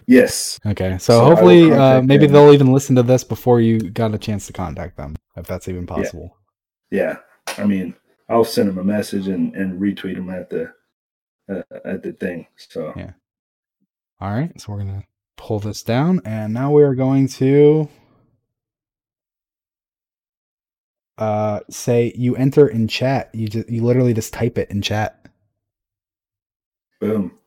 Yes. 0.07 0.59
Okay, 0.65 0.97
so, 0.99 1.19
So 1.19 1.25
hopefully, 1.25 1.71
uh, 1.71 2.01
maybe 2.01 2.25
them. 2.27 2.33
they'll 2.33 2.53
even 2.53 2.71
listen 2.71 2.95
to 2.95 3.03
this 3.03 3.23
before 3.23 3.59
you 3.61 3.79
got 3.79 4.13
a 4.13 4.17
chance 4.19 4.47
to 4.47 4.53
contact 4.53 4.97
them, 4.97 5.15
if 5.35 5.47
that's 5.47 5.67
even 5.67 5.87
possible. 5.87 6.37
Yeah. 6.91 7.17
I 7.57 7.65
mean, 7.65 7.95
I'll 8.29 8.43
send 8.43 8.69
them 8.69 8.77
a 8.77 8.83
message 8.83 9.27
and, 9.27 9.55
and 9.55 9.79
retweet 9.79 10.15
them 10.15 10.29
at 10.29 10.49
the 10.49 10.73
uh, 11.49 11.61
at 11.83 12.03
the 12.03 12.13
thing. 12.13 12.47
So 12.57 12.93
Yeah. 12.95 13.11
All 14.19 14.31
right, 14.31 14.59
so 14.59 14.71
we're 14.71 14.79
gonna 14.79 15.03
pull 15.37 15.59
this 15.59 15.83
down, 15.83 16.21
and 16.25 16.53
now 16.53 16.71
we 16.71 16.83
are 16.83 16.95
going 16.95 17.27
to 17.29 17.89
uh 21.17 21.59
say 21.69 22.11
you 22.15 22.35
enter 22.35 22.67
in 22.67 22.87
chat. 22.87 23.29
You 23.33 23.47
just 23.47 23.69
you 23.69 23.83
literally 23.83 24.13
just 24.13 24.33
type 24.33 24.57
it 24.57 24.69
in 24.71 24.81
chat. 24.81 25.24
Boom. 26.99 27.37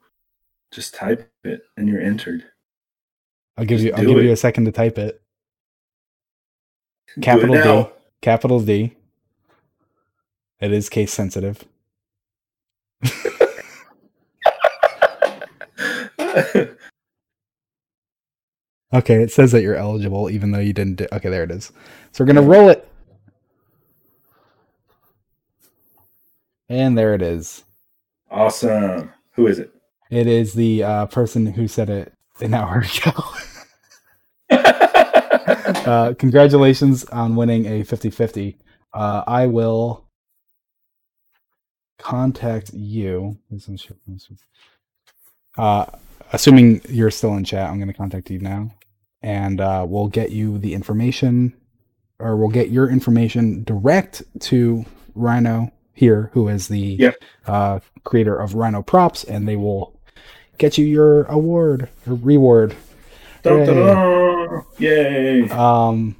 Just 0.73 0.95
type 0.95 1.31
it 1.45 1.63
and 1.77 1.89
you're 1.89 2.01
entered. 2.03 2.45
I'll 3.57 3.65
give 3.65 3.79
Just 3.79 3.87
you 3.87 3.93
I'll 3.93 4.05
give 4.07 4.19
it. 4.19 4.25
you 4.25 4.33
a 4.33 4.37
second 4.37 4.65
to 4.67 4.73
type 4.73 4.99
it. 4.99 5.21
Do 7.17 7.21
it 7.21 7.25
Capital 7.25 7.55
D. 7.57 7.91
Capital 8.23 8.61
D. 8.61 8.95
It 10.61 10.73
is 10.73 10.89
case 10.89 11.13
sensitive. 11.13 11.65
Okay, 18.93 19.23
it 19.23 19.31
says 19.31 19.53
that 19.53 19.63
you're 19.63 19.77
eligible 19.77 20.31
even 20.31 20.51
though 20.51 20.59
you 20.61 20.73
didn't 20.73 20.97
do 20.97 21.07
Okay, 21.13 21.29
there 21.29 21.43
it 21.45 21.51
is. 21.51 21.73
So 22.13 22.25
we're 22.25 22.33
gonna 22.33 22.43
roll 22.43 22.69
it. 22.71 22.89
And 26.69 26.97
there 26.97 27.15
it 27.15 27.23
is. 27.23 27.65
awesome. 28.31 29.13
Who 29.39 29.47
is 29.47 29.61
it? 29.61 29.73
It 30.11 30.27
is 30.27 30.55
the 30.55 30.83
uh, 30.83 31.07
person 31.07 31.47
who 31.47 31.69
said 31.69 31.89
it 31.89 32.13
an 32.41 32.55
hour 32.55 32.85
ago. 33.07 33.25
uh, 35.87 36.15
congratulations 36.19 37.05
on 37.05 37.37
winning 37.37 37.65
a 37.67 37.85
50 37.85 38.11
50. 38.11 38.59
Uh, 38.93 39.23
I 39.29 39.47
will 39.47 40.09
contact 42.01 42.73
you. 42.75 43.39
Uh, 45.57 45.87
assuming 46.33 46.81
you're 46.89 47.13
still 47.13 47.35
in 47.35 47.45
chat, 47.45 47.71
I'm 47.71 47.77
going 47.77 47.87
to 47.87 47.95
contact 47.95 48.33
you 48.33 48.41
now. 48.41 48.73
And 49.23 49.61
uh, 49.61 49.87
we'll 49.89 50.09
get 50.09 50.33
you 50.33 50.59
the 50.59 50.75
information, 50.75 51.55
or 52.19 52.37
we'll 52.37 52.49
get 52.49 52.71
your 52.71 52.91
information 52.91 53.63
direct 53.63 54.21
to 54.41 54.85
Rhino 55.15 55.71
here, 55.99 56.31
who 56.33 56.49
is 56.49 56.69
the 56.69 56.79
Yep. 56.99 57.15
uh, 57.47 57.81
creator 58.05 58.37
of 58.37 58.55
Rhino 58.55 58.83
Props, 58.83 59.25
and 59.25 59.47
they 59.49 59.57
will 59.57 59.99
get 60.59 60.79
you 60.79 60.87
your 60.87 61.25
award 61.25 61.89
or 62.07 62.15
reward. 62.15 62.75
Yay. 63.45 64.63
Yay. 64.79 65.49
Um, 65.51 66.17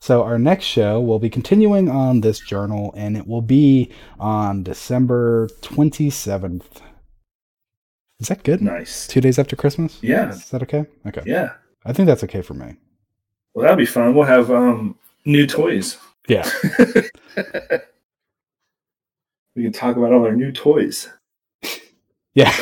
so 0.00 0.22
our 0.22 0.38
next 0.38 0.64
show 0.64 1.00
will 1.00 1.18
be 1.18 1.30
continuing 1.30 1.88
on 1.88 2.20
this 2.22 2.40
journal, 2.40 2.92
and 2.96 3.16
it 3.16 3.26
will 3.26 3.42
be 3.42 3.90
on 4.18 4.62
December 4.62 5.48
twenty 5.62 6.10
seventh. 6.10 6.80
Is 8.18 8.28
that 8.28 8.42
good? 8.42 8.60
Nice. 8.60 9.06
Two 9.06 9.20
days 9.20 9.38
after 9.38 9.56
Christmas. 9.56 9.98
Yeah. 10.02 10.30
Is 10.30 10.50
that 10.50 10.62
okay? 10.62 10.86
Okay. 11.06 11.22
Yeah. 11.24 11.52
I 11.84 11.92
think 11.92 12.06
that's 12.06 12.24
okay 12.24 12.42
for 12.42 12.54
me. 12.54 12.76
Well, 13.54 13.62
that'll 13.62 13.76
be 13.78 13.86
fun. 13.86 14.14
We'll 14.14 14.26
have 14.26 14.50
um, 14.50 14.98
new 15.24 15.46
toys. 15.46 15.96
Yeah. 16.28 16.48
we 19.54 19.62
can 19.62 19.72
talk 19.72 19.96
about 19.96 20.12
all 20.12 20.24
our 20.24 20.34
new 20.34 20.52
toys. 20.52 21.08
Yeah. 22.34 22.54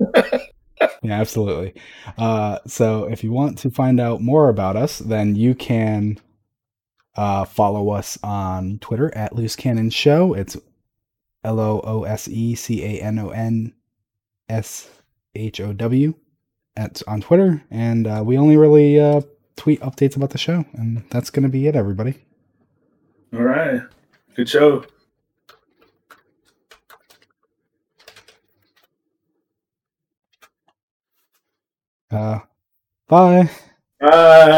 yeah, 1.02 1.20
absolutely. 1.20 1.80
Uh, 2.18 2.58
so 2.66 3.04
if 3.04 3.22
you 3.22 3.32
want 3.32 3.58
to 3.58 3.70
find 3.70 4.00
out 4.00 4.20
more 4.20 4.48
about 4.48 4.76
us, 4.76 4.98
then 4.98 5.36
you 5.36 5.54
can 5.54 6.18
uh, 7.16 7.44
follow 7.44 7.90
us 7.90 8.18
on 8.22 8.78
Twitter 8.80 9.14
at 9.16 9.34
Loose 9.34 9.56
Canon 9.56 9.90
Show. 9.90 10.34
It's 10.34 10.56
L 11.44 11.60
O 11.60 11.80
O 11.84 12.04
S 12.04 12.28
E 12.28 12.54
C 12.54 12.82
A 12.82 13.02
N 13.02 13.18
O 13.18 13.30
N 13.30 13.72
S 14.48 14.90
H 15.34 15.60
O 15.60 15.72
W 15.72 16.14
at 16.76 17.02
on 17.06 17.20
Twitter, 17.20 17.62
and 17.70 18.06
uh, 18.06 18.22
we 18.24 18.36
only 18.36 18.56
really 18.56 19.00
uh, 19.00 19.22
tweet 19.56 19.80
updates 19.80 20.16
about 20.16 20.30
the 20.30 20.38
show, 20.38 20.64
and 20.74 21.04
that's 21.10 21.30
going 21.30 21.44
to 21.44 21.48
be 21.48 21.66
it, 21.66 21.76
everybody. 21.76 22.14
All 23.32 23.42
right. 23.42 23.82
Good 24.34 24.48
show. 24.48 24.84
Uh, 32.10 32.38
bye. 33.08 33.50
Bye. 34.00 34.46